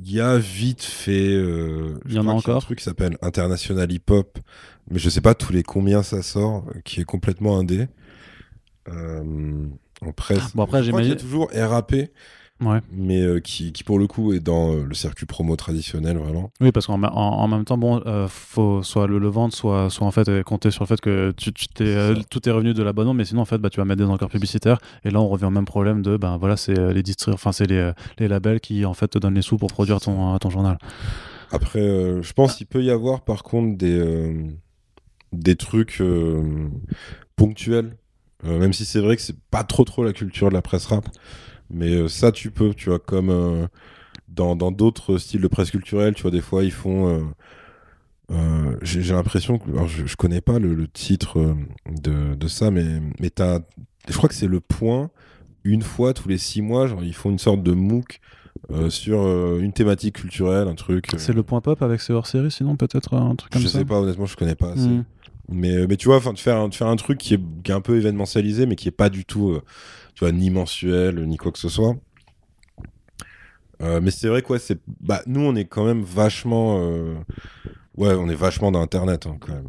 Il 0.04 0.10
y 0.12 0.20
a 0.20 0.36
vite 0.38 0.82
fait. 0.82 1.32
euh, 1.34 2.00
Il 2.08 2.14
y 2.14 2.18
en 2.18 2.22
a 2.22 2.24
crois 2.24 2.40
qu'il 2.42 2.50
un 2.50 2.54
encore 2.54 2.62
truc 2.64 2.78
qui 2.78 2.84
s'appelle 2.84 3.16
International 3.22 3.90
Hip 3.92 4.10
Hop, 4.10 4.38
mais 4.90 4.98
je 4.98 5.08
sais 5.10 5.20
pas 5.20 5.34
tous 5.34 5.52
les 5.52 5.62
combien 5.62 6.02
ça 6.02 6.22
sort, 6.22 6.64
euh, 6.74 6.80
qui 6.84 7.00
est 7.00 7.04
complètement 7.04 7.58
indé. 7.58 7.88
Euh, 8.88 9.66
en 10.04 10.12
presse. 10.12 10.54
Bon, 10.56 10.64
après, 10.64 10.82
j'imagine- 10.82 11.16
toujours 11.16 11.50
RAP. 11.54 11.94
Ouais. 12.60 12.78
mais 12.92 13.20
euh, 13.20 13.40
qui, 13.40 13.72
qui 13.72 13.82
pour 13.82 13.98
le 13.98 14.06
coup 14.06 14.32
est 14.32 14.38
dans 14.38 14.70
euh, 14.72 14.84
le 14.84 14.94
circuit 14.94 15.26
promo 15.26 15.56
traditionnel 15.56 16.16
vraiment. 16.16 16.52
Oui, 16.60 16.70
parce 16.70 16.86
qu'en 16.86 16.96
ma- 16.96 17.10
en, 17.10 17.16
en 17.18 17.48
même 17.48 17.64
temps, 17.64 17.76
bon, 17.76 18.00
euh, 18.06 18.28
faut 18.28 18.84
soit 18.84 19.08
le, 19.08 19.18
le 19.18 19.26
vendre, 19.26 19.52
soit, 19.52 19.90
soit 19.90 20.06
en 20.06 20.12
fait 20.12 20.44
compter 20.44 20.70
sur 20.70 20.84
le 20.84 20.86
fait 20.86 21.00
que 21.00 21.32
tu, 21.36 21.52
tu 21.52 21.66
t'es, 21.66 22.14
tout 22.30 22.48
est 22.48 22.52
revenu 22.52 22.72
de 22.72 22.82
l'abonnement, 22.84 23.14
mais 23.14 23.24
sinon 23.24 23.40
en 23.40 23.44
fait, 23.46 23.58
bah, 23.58 23.68
tu 23.68 23.78
vas 23.80 23.84
mettre 23.84 23.98
des 24.04 24.08
encores 24.08 24.28
publicitaires. 24.28 24.78
Et 25.04 25.10
là, 25.10 25.20
on 25.20 25.26
revient 25.28 25.46
au 25.46 25.50
même 25.50 25.64
problème 25.64 26.02
de, 26.02 26.16
ben 26.16 26.36
voilà, 26.36 26.56
c'est 26.56 26.92
les 26.92 27.02
distri- 27.02 27.32
enfin 27.32 27.50
c'est 27.50 27.66
les, 27.66 27.90
les 28.18 28.28
labels 28.28 28.60
qui 28.60 28.84
en 28.84 28.94
fait 28.94 29.08
te 29.08 29.18
donnent 29.18 29.34
les 29.34 29.42
sous 29.42 29.56
pour 29.56 29.72
produire 29.72 30.00
ton, 30.00 30.38
ton 30.38 30.50
journal. 30.50 30.78
Après, 31.50 31.80
je 32.22 32.32
pense 32.32 32.54
qu'il 32.54 32.68
peut 32.68 32.84
y 32.84 32.90
avoir 32.92 33.22
par 33.22 33.42
contre 33.42 33.76
des, 33.76 34.36
des 35.32 35.56
trucs 35.56 36.00
euh, 36.00 36.68
ponctuels, 37.36 37.96
Euh, 38.44 38.58
même 38.58 38.72
si 38.72 38.84
c'est 38.84 39.00
vrai 39.00 39.14
que 39.16 39.22
c'est 39.22 39.38
pas 39.50 39.62
trop 39.64 39.84
trop 39.84 40.02
la 40.04 40.12
culture 40.12 40.48
de 40.48 40.54
la 40.54 40.62
presse 40.62 40.86
rap, 40.86 41.06
mais 41.70 41.94
euh, 41.94 42.08
ça 42.08 42.32
tu 42.32 42.50
peux, 42.50 42.74
tu 42.74 42.88
vois, 42.90 42.98
comme 42.98 43.68
dans 44.28 44.56
dans 44.56 44.72
d'autres 44.72 45.18
styles 45.18 45.40
de 45.42 45.48
presse 45.48 45.70
culturelle, 45.70 46.14
tu 46.14 46.22
vois, 46.22 46.32
des 46.32 46.40
fois 46.40 46.64
ils 46.64 46.72
font. 46.72 47.32
j'ai 48.82 49.12
l'impression 49.14 49.58
que 49.58 49.70
alors 49.70 49.88
je, 49.88 50.06
je 50.06 50.16
connais 50.16 50.40
pas 50.40 50.58
le, 50.58 50.74
le 50.74 50.88
titre 50.88 51.54
de, 51.90 52.34
de 52.34 52.48
ça 52.48 52.70
mais 52.70 53.00
mais 53.20 53.30
je 54.08 54.16
crois 54.16 54.28
que 54.28 54.34
c'est 54.34 54.46
le 54.48 54.60
point 54.60 55.10
une 55.64 55.82
fois 55.82 56.14
tous 56.14 56.28
les 56.28 56.38
six 56.38 56.62
mois 56.62 56.86
genre 56.86 57.04
ils 57.04 57.14
font 57.14 57.30
une 57.30 57.38
sorte 57.38 57.62
de 57.62 57.72
MOOC 57.72 58.20
euh, 58.70 58.90
sur 58.90 59.20
euh, 59.22 59.58
une 59.60 59.72
thématique 59.72 60.16
culturelle 60.16 60.68
un 60.68 60.74
truc 60.74 61.12
euh, 61.14 61.18
C'est 61.18 61.32
le 61.32 61.42
point 61.42 61.60
pop 61.60 61.82
avec 61.82 62.00
ces 62.00 62.12
hors-séries, 62.12 62.50
sinon 62.50 62.76
peut-être 62.76 63.14
un 63.14 63.34
truc 63.34 63.52
comme 63.52 63.62
je 63.62 63.68
ça. 63.68 63.78
sais 63.80 63.84
pas, 63.84 64.00
honnêtement, 64.00 64.26
je 64.26 64.36
connais 64.36 64.54
pas 64.54 64.72
assez. 64.72 64.88
Hmm. 64.88 65.04
Mais, 65.48 65.76
euh, 65.76 65.86
mais 65.88 65.96
tu 65.96 66.08
vois, 66.08 66.20
de 66.20 66.38
faire, 66.38 66.68
de 66.68 66.74
faire 66.74 66.86
un 66.86 66.96
truc 66.96 67.18
qui 67.18 67.34
est, 67.34 67.40
qui 67.62 67.70
est 67.70 67.74
un 67.74 67.80
peu 67.80 67.96
événementialisé, 67.96 68.66
mais 68.66 68.76
qui 68.76 68.88
est 68.88 68.92
pas 68.92 69.08
du 69.08 69.24
tout, 69.24 69.50
euh, 69.50 69.62
tu 70.14 70.20
vois, 70.24 70.32
ni 70.32 70.50
mensuel, 70.50 71.26
ni 71.26 71.36
quoi 71.36 71.52
que 71.52 71.58
ce 71.58 71.68
soit. 71.68 71.96
Euh, 73.82 74.00
mais 74.00 74.12
c'est 74.12 74.28
vrai 74.28 74.42
quoi, 74.42 74.58
c'est, 74.58 74.78
bah, 75.00 75.22
nous, 75.26 75.40
on 75.40 75.56
est 75.56 75.64
quand 75.64 75.84
même 75.84 76.02
vachement, 76.02 76.76
ouais, 77.96 78.14
on 78.14 78.28
est 78.28 78.34
vachement 78.34 78.70
dans 78.70 78.80
Internet, 78.80 79.26
hein, 79.26 79.36
quand 79.40 79.52
même. 79.52 79.68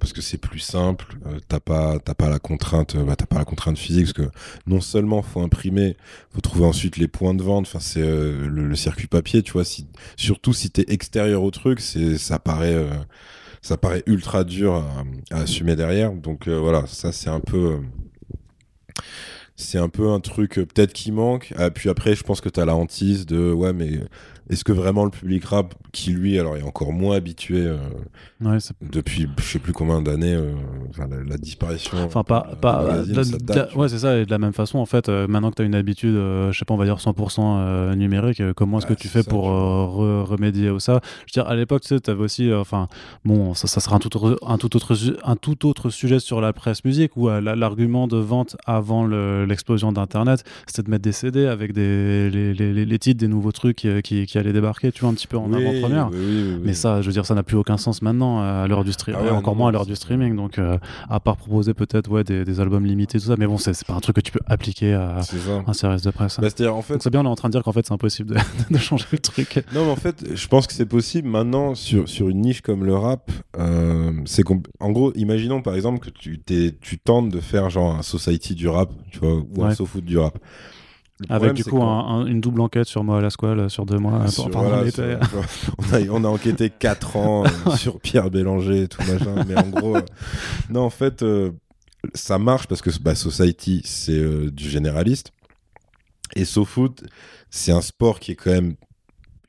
Parce 0.00 0.12
que 0.12 0.20
c'est 0.20 0.38
plus 0.38 0.58
simple, 0.58 1.18
euh, 1.26 1.38
t'as 1.46 1.60
pas, 1.60 2.00
t'as 2.00 2.14
pas 2.14 2.28
la 2.28 2.40
contrainte, 2.40 2.96
bah, 2.96 3.14
t'as 3.14 3.26
pas 3.26 3.38
la 3.38 3.44
contrainte 3.44 3.78
physique, 3.78 4.06
parce 4.06 4.28
que 4.28 4.36
non 4.66 4.80
seulement 4.80 5.22
faut 5.22 5.40
imprimer, 5.40 5.96
faut 6.30 6.40
trouver 6.40 6.64
ensuite 6.64 6.96
les 6.96 7.06
points 7.06 7.32
de 7.32 7.44
vente, 7.44 7.68
enfin 7.68 7.78
c'est 7.78 8.00
le, 8.00 8.74
circuit 8.74 9.06
papier, 9.06 9.42
tu 9.42 9.52
vois, 9.52 9.64
si, 9.64 9.86
surtout 10.16 10.52
si 10.52 10.70
t'es 10.70 10.84
extérieur 10.88 11.44
au 11.44 11.52
truc, 11.52 11.78
c'est, 11.78 12.18
ça 12.18 12.40
paraît, 12.40 12.88
ça 13.62 13.76
paraît 13.76 14.02
ultra 14.06 14.44
dur 14.44 14.74
à, 15.30 15.36
assumer 15.36 15.76
derrière. 15.76 16.12
Donc 16.12 16.48
euh, 16.48 16.58
voilà, 16.58 16.86
ça 16.86 17.12
c'est 17.12 17.30
un 17.30 17.40
peu, 17.40 17.78
euh, 17.78 19.02
c'est 19.56 19.78
un 19.78 19.88
peu 19.88 20.10
un 20.10 20.20
truc 20.20 20.58
euh, 20.58 20.66
peut-être 20.66 20.92
qui 20.92 21.12
manque. 21.12 21.52
Ah, 21.56 21.70
puis 21.70 21.88
après, 21.88 22.14
je 22.14 22.24
pense 22.24 22.40
que 22.40 22.48
t'as 22.48 22.64
la 22.64 22.74
hantise 22.74 23.26
de 23.26 23.52
ouais, 23.52 23.72
mais 23.72 24.00
est-ce 24.50 24.64
que 24.64 24.72
vraiment 24.72 25.04
le 25.04 25.10
public 25.10 25.44
rap, 25.44 25.74
qui 25.92 26.10
lui 26.10 26.38
alors 26.38 26.56
est 26.56 26.62
encore 26.62 26.92
moins 26.92 27.16
habitué 27.16 27.60
euh, 27.66 27.76
Ouais, 28.40 28.58
depuis 28.82 29.26
je 29.38 29.42
sais 29.42 29.58
plus 29.58 29.72
combien 29.72 30.00
d'années, 30.00 30.34
euh, 30.34 30.52
enfin, 30.90 31.08
la, 31.10 31.22
la 31.22 31.36
disparition. 31.38 31.98
Enfin, 32.04 32.22
pas. 32.24 32.42
pas 32.60 32.82
magazine, 32.82 33.24
ça 33.24 33.38
date, 33.38 33.74
ouais, 33.74 33.88
c'est 33.88 33.98
ça. 33.98 34.16
Et 34.18 34.24
de 34.26 34.30
la 34.30 34.38
même 34.38 34.52
façon, 34.52 34.78
en 34.78 34.86
fait, 34.86 35.08
euh, 35.08 35.26
maintenant 35.26 35.50
que 35.50 35.56
tu 35.56 35.62
as 35.62 35.64
une 35.64 35.74
habitude, 35.74 36.14
je 36.14 36.50
sais 36.56 36.64
pas, 36.64 36.74
on 36.74 36.76
va 36.78 36.84
dire 36.84 36.96
100% 36.96 37.38
euh, 37.40 37.94
numérique, 37.94 38.42
comment 38.54 38.78
est-ce 38.78 38.86
que 38.86 38.94
tu 38.94 39.08
fais 39.08 39.22
ça, 39.22 39.30
pour 39.30 39.48
re- 39.48 40.22
remédier 40.22 40.68
à 40.68 40.78
ça? 40.78 41.00
Je 41.26 41.32
veux 41.38 41.42
dire, 41.42 41.50
à 41.50 41.56
l'époque, 41.56 41.82
tu 41.82 41.88
sais, 41.88 42.00
tu 42.00 42.10
avais 42.10 42.22
aussi. 42.22 42.52
Enfin, 42.52 42.88
bon, 43.24 43.54
ça, 43.54 43.66
ça 43.66 43.80
sera 43.80 43.96
un 43.96 43.98
tout, 43.98 44.14
autre, 44.16 44.38
un, 44.46 44.58
tout 44.58 44.74
autre, 44.76 44.94
un 45.24 45.36
tout 45.36 45.66
autre 45.66 45.90
sujet 45.90 46.20
sur 46.20 46.40
la 46.40 46.52
presse 46.52 46.84
musique 46.84 47.16
où 47.16 47.28
la- 47.28 47.40
l'argument 47.56 48.06
de 48.08 48.16
vente 48.18 48.56
avant 48.66 49.04
le- 49.04 49.44
l'explosion 49.46 49.92
d'Internet, 49.92 50.44
c'était 50.66 50.82
de 50.82 50.90
mettre 50.90 51.02
des 51.02 51.12
CD 51.12 51.46
avec 51.46 51.72
des, 51.72 52.30
les, 52.30 52.54
les- 52.54 52.72
les- 52.72 52.84
les 52.86 52.98
titres 52.98 53.18
des 53.20 53.28
nouveaux 53.28 53.52
trucs 53.52 53.84
euh, 53.84 54.00
qui, 54.00 54.26
qui 54.26 54.37
débarquer, 54.52 54.92
tu 54.92 55.00
vois, 55.02 55.10
un 55.10 55.14
petit 55.14 55.26
peu 55.26 55.36
en 55.36 55.50
Oui, 55.52 55.56
avant-première. 55.66 56.08
oui, 56.12 56.18
oui. 56.20 56.60
Mais 56.64 56.74
ça, 56.74 57.00
je 57.02 57.06
veux 57.06 57.12
dire, 57.12 57.26
ça 57.26 57.34
n'a 57.34 57.42
plus 57.42 57.56
aucun 57.56 57.76
sens 57.76 58.02
maintenant 58.02 58.40
euh, 58.42 58.64
à 58.64 58.66
l'heure 58.68 58.84
du 58.84 58.92
streaming, 58.92 59.20
Ah 59.22 59.24
ouais, 59.26 59.30
encore 59.36 59.54
non, 59.54 59.58
moins 59.60 59.68
à 59.68 59.72
l'heure 59.72 59.86
du 59.86 59.92
c'est- 59.92 59.96
streaming. 60.02 60.36
Donc, 60.36 60.58
euh, 60.58 60.78
à 61.08 61.20
part 61.20 61.36
proposer 61.36 61.74
peut-être 61.74 62.10
ouais, 62.10 62.24
des, 62.24 62.44
des 62.44 62.60
albums 62.60 62.84
limités, 62.84 63.18
tout 63.18 63.26
ça, 63.26 63.34
mais 63.38 63.46
bon, 63.46 63.58
c'est 63.58 63.74
c'est 63.74 63.86
pas 63.86 63.94
un 63.94 64.00
truc 64.00 64.16
que 64.16 64.20
tu 64.20 64.32
peux 64.32 64.40
appliquer 64.46 64.94
à 64.94 65.20
c'est 65.22 65.36
un 65.66 65.72
service 65.72 66.02
de 66.02 66.10
presse. 66.10 66.38
Bah, 66.40 66.48
c'est-à-dire 66.50 66.74
en 66.74 66.82
fait, 66.82 67.02
c'est 67.02 67.10
bien, 67.10 67.20
on 67.20 67.24
est 67.24 67.28
en 67.28 67.34
train 67.36 67.48
de 67.48 67.52
dire 67.52 67.62
qu'en 67.62 67.72
fait, 67.72 67.86
c'est 67.86 67.94
impossible 67.94 68.34
de, 68.34 68.40
de 68.74 68.78
changer 68.78 69.06
le 69.12 69.18
truc. 69.18 69.64
Non, 69.74 69.84
mais 69.84 69.90
en 69.90 69.96
fait, 69.96 70.24
je 70.34 70.46
pense 70.48 70.66
que 70.66 70.72
c'est 70.72 70.86
possible 70.86 71.28
maintenant 71.28 71.74
sur, 71.74 72.08
sur 72.08 72.28
une 72.28 72.40
niche 72.40 72.60
comme 72.62 72.84
le 72.84 72.94
rap. 72.96 73.30
euh, 73.58 74.12
c'est 74.24 74.42
en 74.80 74.90
gros, 74.92 75.12
imaginons 75.14 75.62
par 75.62 75.74
exemple 75.74 75.98
que 75.98 76.10
tu, 76.10 76.40
tu 76.80 76.98
tentes 76.98 77.28
de 77.30 77.40
faire 77.40 77.70
genre 77.70 77.94
un 77.96 78.02
society 78.02 78.54
du 78.54 78.68
rap, 78.68 78.90
tu 79.10 79.18
vois, 79.18 79.34
ou 79.36 79.62
un 79.62 79.68
Ouais. 79.68 79.74
SoFoot 79.74 80.04
du 80.04 80.18
rap. 80.18 80.38
Avec 81.28 81.54
du 81.54 81.64
coup 81.64 81.70
qu'on- 81.70 81.86
un- 81.88 82.20
un- 82.22 82.26
une 82.26 82.40
double 82.40 82.60
enquête 82.60 82.86
sur 82.86 83.02
moi 83.02 83.18
à 83.18 83.20
la 83.20 83.30
squale 83.30 83.68
sur 83.70 83.86
deux 83.86 83.98
mois. 83.98 84.28
sur- 84.28 84.50
pendant 84.50 84.68
voilà, 84.68 84.84
l'été. 84.84 85.16
sur- 85.30 85.74
on, 85.78 85.94
a, 85.94 86.00
on 86.10 86.24
a 86.24 86.28
enquêté 86.28 86.70
4 86.70 87.16
ans 87.16 87.44
euh, 87.44 87.48
sur 87.76 88.00
Pierre 88.00 88.30
Bélanger 88.30 88.82
et 88.84 88.88
tout 88.88 89.02
machin, 89.02 89.44
mais 89.46 89.56
en 89.56 89.68
gros, 89.68 89.96
euh, 89.96 90.02
non, 90.70 90.82
en 90.82 90.90
fait, 90.90 91.22
euh, 91.22 91.50
ça 92.14 92.38
marche 92.38 92.66
parce 92.68 92.82
que 92.82 92.90
bah, 93.00 93.14
Society, 93.16 93.82
c'est 93.84 94.50
du 94.52 94.68
généraliste. 94.70 95.32
Et 96.36 96.44
SoFoot, 96.44 97.02
c'est 97.50 97.72
un 97.72 97.80
sport 97.80 98.20
qui 98.20 98.32
est 98.32 98.36
quand 98.36 98.50
même 98.52 98.74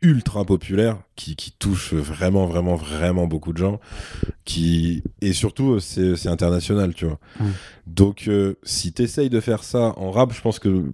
ultra 0.01 0.45
populaire, 0.45 0.97
qui, 1.17 1.35
qui 1.35 1.51
touche 1.51 1.93
vraiment, 1.93 2.45
vraiment, 2.45 2.75
vraiment 2.75 3.27
beaucoup 3.27 3.51
de 3.51 3.57
gens. 3.57 3.79
Qui... 4.45 5.03
Et 5.21 5.33
surtout, 5.33 5.79
c'est 5.79 6.27
international, 6.27 6.93
tu 6.93 7.05
vois. 7.05 7.19
Donc, 7.85 8.23
euh, 8.27 8.55
si 8.63 8.93
tu 8.93 9.03
essayes 9.03 9.29
de 9.29 9.39
faire 9.41 9.63
ça 9.63 9.93
en 9.97 10.09
rap, 10.11 10.33
je 10.33 10.41
pense 10.41 10.57
que 10.57 10.85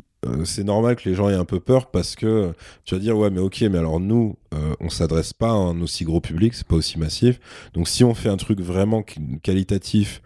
c'est 0.46 0.64
normal 0.64 0.96
que 0.96 1.08
les 1.10 1.16
gens 1.16 1.30
aient 1.30 1.36
un 1.36 1.46
peu 1.46 1.60
peur 1.60 1.92
parce 1.92 2.16
que 2.16 2.54
tu 2.84 2.96
vas 2.96 3.02
dire, 3.02 3.18
ouais, 3.18 3.30
mais 3.30 3.40
ok, 3.40 3.62
mais 3.62 3.78
alors 3.78 4.00
nous, 4.00 4.38
euh, 4.54 4.76
on 4.80 4.90
s'adresse 4.90 5.34
pas 5.34 5.50
à 5.50 5.54
un 5.54 5.82
aussi 5.82 6.04
gros 6.04 6.22
public, 6.22 6.54
c'est 6.54 6.68
pas 6.68 6.76
aussi 6.76 7.00
massif. 7.00 7.40
Donc, 7.74 7.88
si 7.88 8.04
on 8.04 8.14
fait 8.14 8.30
un 8.30 8.38
truc 8.38 8.60
vraiment 8.62 9.04
qualitatif, 9.44 10.22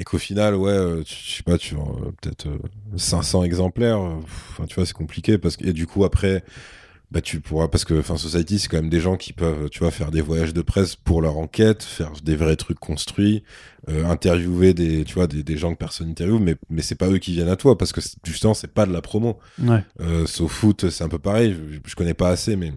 et 0.00 0.04
qu'au 0.04 0.16
final, 0.16 0.54
ouais, 0.54 0.70
euh, 0.70 1.02
je 1.04 1.36
sais 1.36 1.42
pas, 1.42 1.58
tu 1.58 1.74
vends 1.74 1.94
euh, 2.00 2.10
peut-être 2.22 2.46
euh, 2.46 2.58
500 2.96 3.44
exemplaires, 3.44 4.00
euh, 4.00 4.16
enfin, 4.22 4.64
tu 4.66 4.76
vois, 4.76 4.86
c'est 4.86 4.94
compliqué 4.94 5.36
parce 5.36 5.58
que, 5.58 5.66
et 5.66 5.74
du 5.74 5.86
coup, 5.86 6.04
après, 6.04 6.42
bah, 7.10 7.20
tu 7.20 7.40
pourras, 7.40 7.68
parce 7.68 7.84
que, 7.84 7.98
enfin, 7.98 8.16
Society, 8.16 8.58
c'est 8.58 8.68
quand 8.68 8.76
même 8.76 8.88
des 8.88 9.00
gens 9.00 9.16
qui 9.16 9.32
peuvent, 9.32 9.68
tu 9.70 9.80
vois, 9.80 9.90
faire 9.90 10.10
des 10.10 10.20
voyages 10.20 10.54
de 10.54 10.62
presse 10.62 10.94
pour 10.94 11.22
leur 11.22 11.38
enquête, 11.38 11.82
faire 11.82 12.12
des 12.22 12.36
vrais 12.36 12.56
trucs 12.56 12.78
construits, 12.78 13.42
euh, 13.88 14.04
interviewer 14.06 14.74
des, 14.74 15.04
tu 15.04 15.14
vois, 15.14 15.26
des, 15.26 15.42
des 15.42 15.56
gens 15.56 15.72
que 15.72 15.78
personne 15.78 16.08
n'interviewe, 16.08 16.38
mais, 16.38 16.56
mais 16.68 16.82
c'est 16.82 16.94
pas 16.94 17.08
eux 17.08 17.18
qui 17.18 17.32
viennent 17.32 17.48
à 17.48 17.56
toi 17.56 17.76
parce 17.76 17.92
que 17.92 18.00
justement, 18.24 18.54
c'est 18.54 18.72
pas 18.72 18.86
de 18.86 18.92
la 18.92 19.02
promo. 19.02 19.38
Ouais. 19.60 19.84
Euh, 20.00 20.26
sauf 20.26 20.52
foot, 20.52 20.88
c'est 20.90 21.02
un 21.02 21.08
peu 21.08 21.18
pareil. 21.18 21.56
Je, 21.72 21.78
je 21.84 21.94
connais 21.96 22.14
pas 22.14 22.28
assez, 22.28 22.54
mais 22.54 22.72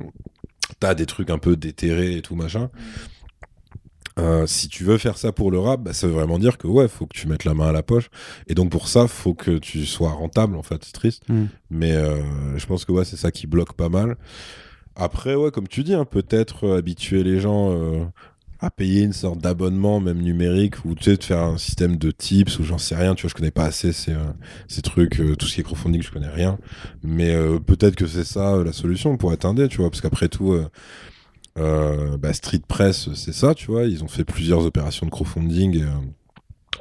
t'as 0.79 0.95
des 0.95 1.05
trucs 1.05 1.29
un 1.29 1.37
peu 1.37 1.55
déterrés 1.55 2.17
et 2.17 2.21
tout 2.21 2.35
machin. 2.35 2.71
Euh, 4.19 4.45
si 4.45 4.67
tu 4.67 4.83
veux 4.83 4.97
faire 4.97 5.17
ça 5.17 5.31
pour 5.31 5.49
le 5.49 5.57
rap, 5.59 5.81
bah, 5.81 5.93
ça 5.93 6.05
veut 6.07 6.13
vraiment 6.13 6.37
dire 6.37 6.57
que 6.57 6.67
ouais, 6.67 6.87
faut 6.87 7.05
que 7.07 7.17
tu 7.17 7.27
mettes 7.27 7.45
la 7.45 7.53
main 7.53 7.67
à 7.69 7.71
la 7.71 7.83
poche. 7.83 8.09
Et 8.47 8.53
donc 8.55 8.69
pour 8.69 8.87
ça, 8.87 9.07
faut 9.07 9.33
que 9.33 9.57
tu 9.57 9.85
sois 9.85 10.11
rentable. 10.11 10.55
En 10.55 10.63
fait, 10.63 10.83
c'est 10.85 10.93
triste, 10.93 11.23
Mm. 11.29 11.45
mais 11.71 11.91
euh, 11.93 12.21
je 12.57 12.65
pense 12.65 12.85
que 12.85 12.91
ouais, 12.91 13.05
c'est 13.05 13.17
ça 13.17 13.31
qui 13.31 13.47
bloque 13.47 13.73
pas 13.73 13.89
mal. 13.89 14.17
Après, 14.95 15.33
ouais, 15.35 15.49
comme 15.51 15.67
tu 15.67 15.83
dis, 15.83 15.95
hein, 15.95 16.05
peut-être 16.05 16.67
euh, 16.67 16.77
habituer 16.77 17.23
les 17.23 17.39
gens 17.39 17.75
à 18.59 18.69
payer 18.69 19.01
une 19.01 19.11
sorte 19.11 19.39
d'abonnement, 19.39 19.99
même 19.99 20.21
numérique, 20.21 20.85
ou 20.85 20.95
tu 20.95 21.03
sais, 21.03 21.17
de 21.17 21.23
faire 21.23 21.39
un 21.39 21.57
système 21.57 21.97
de 21.97 22.11
tips, 22.11 22.59
ou 22.59 22.63
j'en 22.63 22.77
sais 22.77 22.95
rien. 22.95 23.13
Tu 23.13 23.23
vois, 23.23 23.29
je 23.29 23.33
connais 23.35 23.51
pas 23.51 23.65
assez 23.65 23.91
ces, 23.91 24.13
ces 24.69 24.81
trucs, 24.81 25.19
euh, 25.19 25.35
tout 25.35 25.47
ce 25.47 25.55
qui 25.55 25.59
est 25.61 25.63
crowdfunding, 25.65 26.01
je 26.01 26.11
connais 26.11 26.29
rien. 26.29 26.57
Mais 27.03 27.33
euh, 27.35 27.59
peut-être 27.59 27.95
que 27.95 28.07
c'est 28.07 28.23
ça 28.23 28.53
euh, 28.53 28.63
la 28.63 28.71
solution 28.71 29.17
pour 29.17 29.33
être 29.33 29.43
indé, 29.43 29.67
tu 29.67 29.77
vois, 29.79 29.89
parce 29.89 29.99
qu'après 29.99 30.29
tout, 30.29 30.55
euh, 31.59 32.17
bah, 32.17 32.33
Street 32.33 32.61
Press, 32.67 33.13
c'est 33.13 33.33
ça, 33.33 33.53
tu 33.53 33.67
vois, 33.67 33.83
ils 33.85 34.03
ont 34.03 34.07
fait 34.07 34.23
plusieurs 34.25 34.65
opérations 34.65 35.05
de 35.05 35.11
crowdfunding 35.11 35.81
euh, 35.83 35.87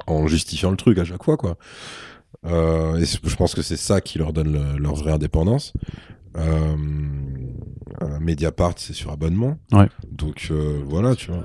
en 0.07 0.27
justifiant 0.27 0.71
le 0.71 0.77
truc 0.77 0.97
à 0.97 1.05
chaque 1.05 1.23
fois, 1.23 1.37
quoi. 1.37 1.57
Euh, 2.45 2.97
et 2.97 3.05
je 3.05 3.35
pense 3.35 3.53
que 3.55 3.61
c'est 3.61 3.77
ça 3.77 4.01
qui 4.01 4.17
leur 4.17 4.33
donne 4.33 4.51
le- 4.53 4.77
leur 4.79 4.95
vraie 4.95 5.11
indépendance. 5.13 5.73
Euh, 6.35 6.75
Mediapart, 8.19 8.73
c'est 8.77 8.93
sur 8.93 9.11
abonnement. 9.11 9.57
Ouais. 9.71 9.87
Donc 10.11 10.51
voilà, 10.85 11.15
tu 11.15 11.31
vois. 11.31 11.43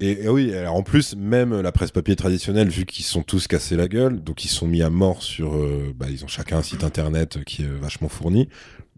Et, 0.00 0.24
et 0.24 0.28
oui, 0.30 0.54
alors 0.54 0.74
en 0.76 0.82
plus, 0.82 1.14
même 1.14 1.60
la 1.60 1.72
presse 1.72 1.90
papier 1.90 2.16
traditionnelle, 2.16 2.68
vu 2.70 2.86
qu'ils 2.86 3.04
sont 3.04 3.22
tous 3.22 3.46
cassés 3.46 3.76
la 3.76 3.86
gueule, 3.86 4.22
donc 4.22 4.44
ils 4.44 4.48
sont 4.48 4.66
mis 4.66 4.82
à 4.82 4.88
mort 4.90 5.22
sur. 5.22 5.54
euh, 5.54 5.92
bah, 5.94 6.06
ils 6.10 6.24
ont 6.24 6.28
chacun 6.28 6.58
un 6.58 6.62
site 6.62 6.84
internet 6.84 7.44
qui 7.44 7.62
est 7.62 7.68
vachement 7.68 8.08
fourni. 8.08 8.48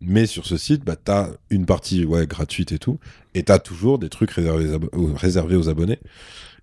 Mais 0.05 0.27
sur 0.27 0.47
ce 0.47 0.57
site, 0.57 0.85
bah, 0.85 0.97
t'as 0.97 1.29
une 1.51 1.65
partie 1.66 2.05
ouais, 2.05 2.27
gratuite 2.27 2.73
et 2.73 2.79
tout. 2.79 2.99
Et 3.35 3.43
t'as 3.45 3.59
toujours 3.59 3.99
des 3.99 4.09
trucs 4.09 4.31
réservés, 4.33 4.69
aux 4.93 4.99
aux- 4.99 5.15
réservés 5.15 5.57
aux 5.57 5.69
abonnés. 5.69 5.99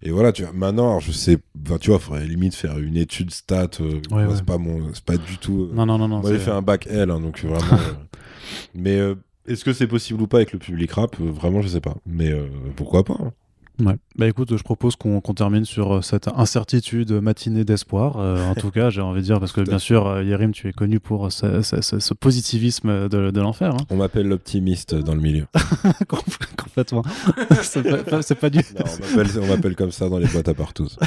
Et 0.02 0.12
voilà, 0.12 0.32
tu 0.32 0.44
vois, 0.44 0.54
maintenant, 0.54 0.88
alors, 0.88 1.00
je 1.02 1.12
sais, 1.12 1.38
bah, 1.56 1.78
tu 1.80 1.90
vois, 1.90 2.00
faudrait 2.00 2.26
limite 2.26 2.56
faire 2.56 2.78
une 2.80 2.96
étude 2.98 3.32
stat. 3.32 3.70
euh, 3.82 3.94
Ouais, 4.12 4.24
moi, 4.24 4.28
ouais. 4.28 4.34
C'est 4.36 4.46
pas 4.46 4.58
mon, 4.58 4.94
c'est 4.94 5.04
pas 5.04 5.18
du 5.18 5.38
tout. 5.38 5.70
euh, 5.72 5.76
Non, 5.76 5.86
non, 5.86 5.98
non, 5.98 6.08
non. 6.08 6.20
moi, 6.22 6.32
j'ai 6.32 6.40
fait 6.40 6.52
un 6.52 6.62
bac 6.62 6.88
L, 6.88 7.12
hein, 7.12 7.20
donc 7.20 7.44
vraiment. 7.44 7.74
euh, 7.74 7.94
mais 8.76 8.98
euh, 8.98 9.16
est-ce 9.48 9.64
que 9.66 9.74
c'est 9.74 9.88
possible 9.88 10.22
ou 10.22 10.28
pas 10.28 10.38
avec 10.38 10.54
le 10.54 10.60
public 10.60 10.92
rap? 10.92 11.16
Euh, 11.20 11.32
Vraiment, 11.32 11.62
je 11.62 11.68
sais 11.70 11.82
pas. 11.82 11.96
Mais 12.06 12.30
euh, 12.30 12.48
pourquoi 12.76 13.04
pas 13.04 13.18
hein. 13.20 13.34
Ouais. 13.80 13.96
Bah 14.18 14.28
écoute, 14.28 14.56
je 14.56 14.64
propose 14.64 14.98
qu'on 14.98 15.22
termine 15.22 15.64
sur 15.64 15.96
euh, 15.96 16.02
cette 16.02 16.28
incertitude 16.36 17.12
matinée 17.12 17.64
d'espoir. 17.64 18.18
Euh, 18.18 18.46
en 18.50 18.54
tout 18.56 18.70
cas, 18.70 18.90
j'ai 18.90 19.00
envie 19.00 19.22
de 19.22 19.26
dire, 19.26 19.40
parce 19.40 19.54
que 19.54 19.62
bien 19.62 19.80
sûr, 19.80 20.08
euh, 20.08 20.24
Yerim, 20.24 20.52
tu 20.52 20.68
es 20.68 20.74
connu 20.74 21.00
pour 21.00 21.32
ce, 21.32 21.62
ce, 21.62 21.82
ce, 21.82 22.14
positivisme 22.14 23.08
de, 23.08 23.32
de 23.32 23.42
l'enfer. 23.42 23.74
Hein. 23.74 23.86
On 23.90 23.96
m'appelle 23.96 24.28
l'optimiste 24.28 24.94
dans 24.94 25.16
le 25.16 25.22
milieu. 25.22 25.46
Complètement. 26.58 27.04
c'est 27.62 28.36
pas, 28.36 28.50
du. 28.50 28.60
on 29.42 29.48
m'appelle 29.48 29.76
comme 29.76 29.92
ça 29.92 30.10
dans 30.10 30.18
les 30.18 30.28
boîtes 30.28 30.50
à 30.50 30.54
partous. 30.54 30.98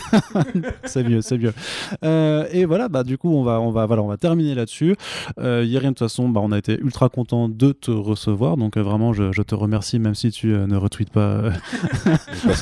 c'est 0.85 1.05
mieux, 1.05 1.21
c'est 1.21 1.37
mieux. 1.37 1.53
Euh, 2.05 2.47
et 2.51 2.65
voilà, 2.65 2.89
bah 2.89 3.05
du 3.05 3.19
coup, 3.19 3.31
on 3.31 3.43
va, 3.43 3.61
on 3.61 3.71
va, 3.71 3.85
voilà, 3.85 4.03
on 4.03 4.09
va 4.09 4.17
terminer 4.17 4.55
là-dessus. 4.55 4.97
Euh, 5.39 5.65
Yerim, 5.67 5.91
de 5.91 5.95
toute 5.95 5.99
façon, 6.07 6.31
bah, 6.31 6.41
on 6.43 6.53
a 6.53 6.59
été 6.59 6.79
ultra 6.81 7.11
content 7.11 7.51
de 7.51 7.73
te 7.73 7.91
recevoir. 7.91 8.57
Donc 8.57 8.79
vraiment, 8.79 9.13
je, 9.13 9.33
je, 9.33 9.43
te 9.43 9.55
remercie, 9.55 9.99
même 9.99 10.15
si 10.15 10.31
tu 10.31 10.47
ne 10.47 10.77
retweets 10.77 11.11
pas. 11.13 11.43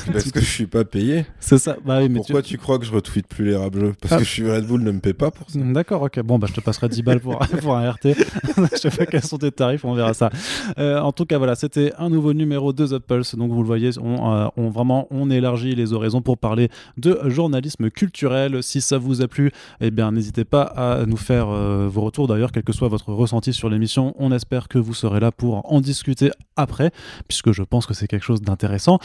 Parce, 0.05 0.31
que, 0.31 0.39
je 0.39 0.45
suis 0.45 0.67
pas 0.67 0.83
payé. 0.83 1.25
C'est 1.39 1.57
ça. 1.57 1.77
Bah, 1.85 1.99
oui, 1.99 2.09
mais 2.09 2.17
Pourquoi 2.17 2.41
tu... 2.41 2.57
crois 2.57 2.79
que 2.79 2.85
je 2.85 2.91
retweete 2.91 3.27
plus 3.27 3.45
les 3.45 3.55
rap 3.55 3.75
jeux 3.75 3.93
Parce 3.99 4.13
ah. 4.13 4.17
que 4.17 4.23
je 4.23 4.29
suis 4.29 4.49
Red 4.49 4.65
Bull 4.65 4.81
ne 4.81 4.91
me 4.91 4.99
paie 4.99 5.13
pas 5.13 5.31
pour 5.31 5.49
ça. 5.49 5.59
D'accord, 5.59 6.03
ok. 6.03 6.21
Bon, 6.21 6.39
bah 6.39 6.47
je 6.49 6.53
te 6.53 6.61
passerai 6.61 6.89
10 6.89 7.01
balles 7.03 7.19
pour, 7.19 7.39
pour 7.61 7.75
un 7.75 7.89
RT. 7.89 7.99
je 8.73 8.77
sais 8.77 8.89
pas 8.89 9.05
quels 9.05 9.23
sont 9.23 9.37
tes 9.37 9.51
tarifs, 9.51 9.85
on 9.85 9.93
verra 9.93 10.13
ça. 10.13 10.29
Euh, 10.77 10.99
en 10.99 11.11
tout 11.11 11.25
cas, 11.25 11.37
voilà, 11.37 11.55
c'était 11.55 11.93
un 11.97 12.09
nouveau 12.09 12.33
numéro 12.33 12.73
de 12.73 12.87
The 12.87 12.99
Pulse. 12.99 13.35
Donc 13.35 13.51
vous 13.51 13.61
le 13.61 13.67
voyez, 13.67 13.91
on, 13.99 14.33
euh, 14.33 14.47
on, 14.57 14.69
vraiment 14.69 15.07
on 15.11 15.29
élargit 15.29 15.75
les 15.75 15.93
horizons 15.93 16.21
pour 16.21 16.37
parler 16.37 16.69
de 16.97 17.19
journalisme 17.25 17.89
culturel. 17.89 18.61
Si 18.63 18.81
ça 18.81 18.97
vous 18.97 19.21
a 19.21 19.27
plu, 19.27 19.51
eh 19.79 19.91
bien 19.91 20.11
n'hésitez 20.11 20.45
pas 20.45 20.63
à 20.63 21.05
nous 21.05 21.17
faire 21.17 21.49
euh, 21.49 21.87
vos 21.89 22.01
retours. 22.01 22.27
D'ailleurs, 22.27 22.51
quel 22.51 22.63
que 22.63 22.73
soit 22.73 22.87
votre 22.87 23.13
ressenti 23.13 23.53
sur 23.53 23.69
l'émission, 23.69 24.13
on 24.17 24.31
espère 24.31 24.67
que 24.67 24.77
vous 24.77 24.93
serez 24.93 25.19
là 25.19 25.31
pour 25.31 25.71
en 25.71 25.81
discuter 25.81 26.31
après, 26.55 26.91
puisque 27.27 27.51
je 27.51 27.63
pense 27.63 27.85
que 27.85 27.93
c'est 27.93 28.07
quelque 28.07 28.25
chose 28.25 28.41
d'intéressant. 28.41 28.99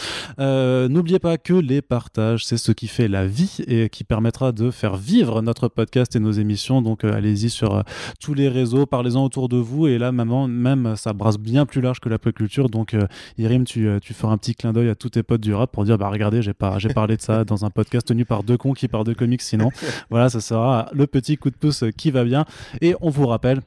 N'oubliez 0.89 1.19
pas 1.19 1.39
que 1.39 1.55
les 1.55 1.82
partages, 1.82 2.44
c'est 2.44 2.59
ce 2.59 2.73
qui 2.73 2.89
fait 2.89 3.09
la 3.09 3.27
vie 3.27 3.59
et 3.66 3.89
qui 3.89 4.05
permettra 4.05 4.53
de 4.53 4.70
faire 4.70 4.97
vivre 4.97 5.43
notre 5.43 5.69
podcast 5.69 6.15
et 6.16 6.20
nos 6.20 6.32
émissions. 6.32 6.82
Donc 6.82 7.05
allez-y 7.05 7.51
sur 7.51 7.82
tous 8.20 8.35
les 8.35 8.48
réseaux, 8.48 8.86
parlez-en 8.86 9.24
autour 9.24 9.48
de 9.48 9.57
vous. 9.57 9.86
Et 9.86 9.98
là, 9.98 10.12
maman, 10.12 10.48
même 10.48 10.94
ça 10.97 11.12
brasse 11.12 11.39
bien 11.39 11.66
plus 11.66 11.81
large 11.81 12.01
que 12.01 12.09
la 12.09 12.19
culture. 12.32 12.69
Donc, 12.69 12.94
euh, 12.94 13.07
Irim, 13.39 13.65
tu, 13.65 13.89
euh, 13.89 13.98
tu 14.01 14.15
feras 14.15 14.32
un 14.32 14.39
petit 14.39 14.55
clin 14.55 14.73
d'œil 14.73 14.89
à 14.89 14.94
tous 14.94 15.11
tes 15.11 15.23
potes 15.23 15.40
du 15.40 15.55
rap 15.55 15.73
pour 15.73 15.85
dire 15.85 15.98
bah 15.98 16.09
regardez, 16.09 16.43
j'ai 16.43 16.55
pas, 16.55 16.78
j'ai 16.78 16.89
parlé 16.89 17.16
de 17.16 17.23
ça 17.23 17.44
dans 17.44 17.65
un 17.65 17.70
podcast 17.70 18.07
tenu 18.07 18.24
par 18.24 18.43
deux 18.43 18.57
cons 18.57 18.73
qui 18.73 18.89
parlent 18.89 19.07
de 19.07 19.15
comics. 19.15 19.43
Sinon, 19.43 19.70
voilà, 20.11 20.28
ça 20.28 20.40
sera 20.40 20.89
le 20.93 21.07
petit 21.07 21.36
coup 21.36 21.51
de 21.51 21.57
pouce 21.57 21.85
qui 21.97 22.11
va 22.11 22.24
bien. 22.24 22.44
Et 22.81 22.94
on 23.01 23.11
vous 23.11 23.27
rappelle 23.27 23.61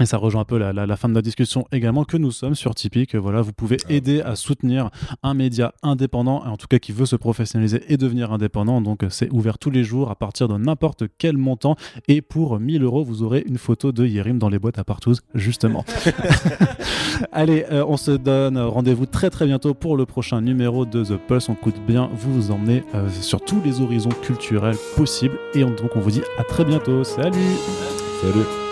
et 0.00 0.06
ça 0.06 0.16
rejoint 0.16 0.40
un 0.40 0.44
peu 0.44 0.58
la, 0.58 0.72
la, 0.72 0.96
fin 0.96 1.08
de 1.08 1.14
notre 1.14 1.24
discussion 1.24 1.66
également 1.70 2.02
que 2.02 2.16
nous 2.16 2.32
sommes 2.32 2.56
sur 2.56 2.74
Tipeee, 2.74 3.06
que 3.06 3.16
voilà, 3.16 3.42
vous 3.42 3.52
pouvez 3.52 3.76
ah. 3.84 3.92
aider 3.92 4.20
à 4.22 4.34
soutenir 4.34 4.90
un 5.22 5.34
média 5.34 5.72
indépendant, 5.84 6.44
en 6.44 6.56
tout 6.56 6.66
cas 6.66 6.80
qui 6.80 6.90
veut 6.90 7.06
se 7.06 7.14
professionnaliser 7.14 7.80
et 7.88 7.96
devenir 7.96 8.32
indépendant. 8.32 8.80
Donc 8.80 9.04
c'est 9.10 9.30
ouvert 9.30 9.56
tous 9.56 9.70
les 9.70 9.84
jours 9.84 10.10
à 10.10 10.16
partir 10.16 10.48
de 10.48 10.56
n'importe 10.56 11.04
quel 11.16 11.36
montant. 11.36 11.76
Et 12.08 12.22
pour 12.22 12.58
1000 12.58 12.82
euros, 12.82 13.04
vous 13.04 13.22
aurez 13.22 13.44
une 13.46 13.56
photo 13.56 13.92
de 13.92 14.04
Yerim 14.04 14.38
dans 14.38 14.48
les 14.48 14.58
boîtes 14.58 14.80
à 14.80 14.84
partout, 14.84 15.14
justement. 15.32 15.84
Allez, 17.32 17.64
euh, 17.70 17.84
on 17.86 17.96
se 17.96 18.10
donne 18.10 18.58
rendez-vous 18.58 19.06
très 19.06 19.30
très 19.30 19.46
bientôt 19.46 19.74
pour 19.74 19.96
le 19.96 20.06
prochain 20.06 20.40
numéro 20.40 20.86
de 20.86 21.04
The 21.04 21.16
Pulse. 21.16 21.48
On 21.48 21.54
coûte 21.54 21.80
bien 21.86 22.10
vous 22.12 22.34
vous 22.34 22.50
emmener 22.50 22.82
euh, 22.96 23.08
sur 23.20 23.40
tous 23.40 23.60
les 23.64 23.80
horizons 23.80 24.10
culturels 24.22 24.76
possibles. 24.96 25.38
Et 25.54 25.60
donc 25.60 25.94
on 25.94 26.00
vous 26.00 26.10
dit 26.10 26.22
à 26.36 26.42
très 26.42 26.64
bientôt. 26.64 27.04
Salut 27.04 27.38
Salut 28.20 28.63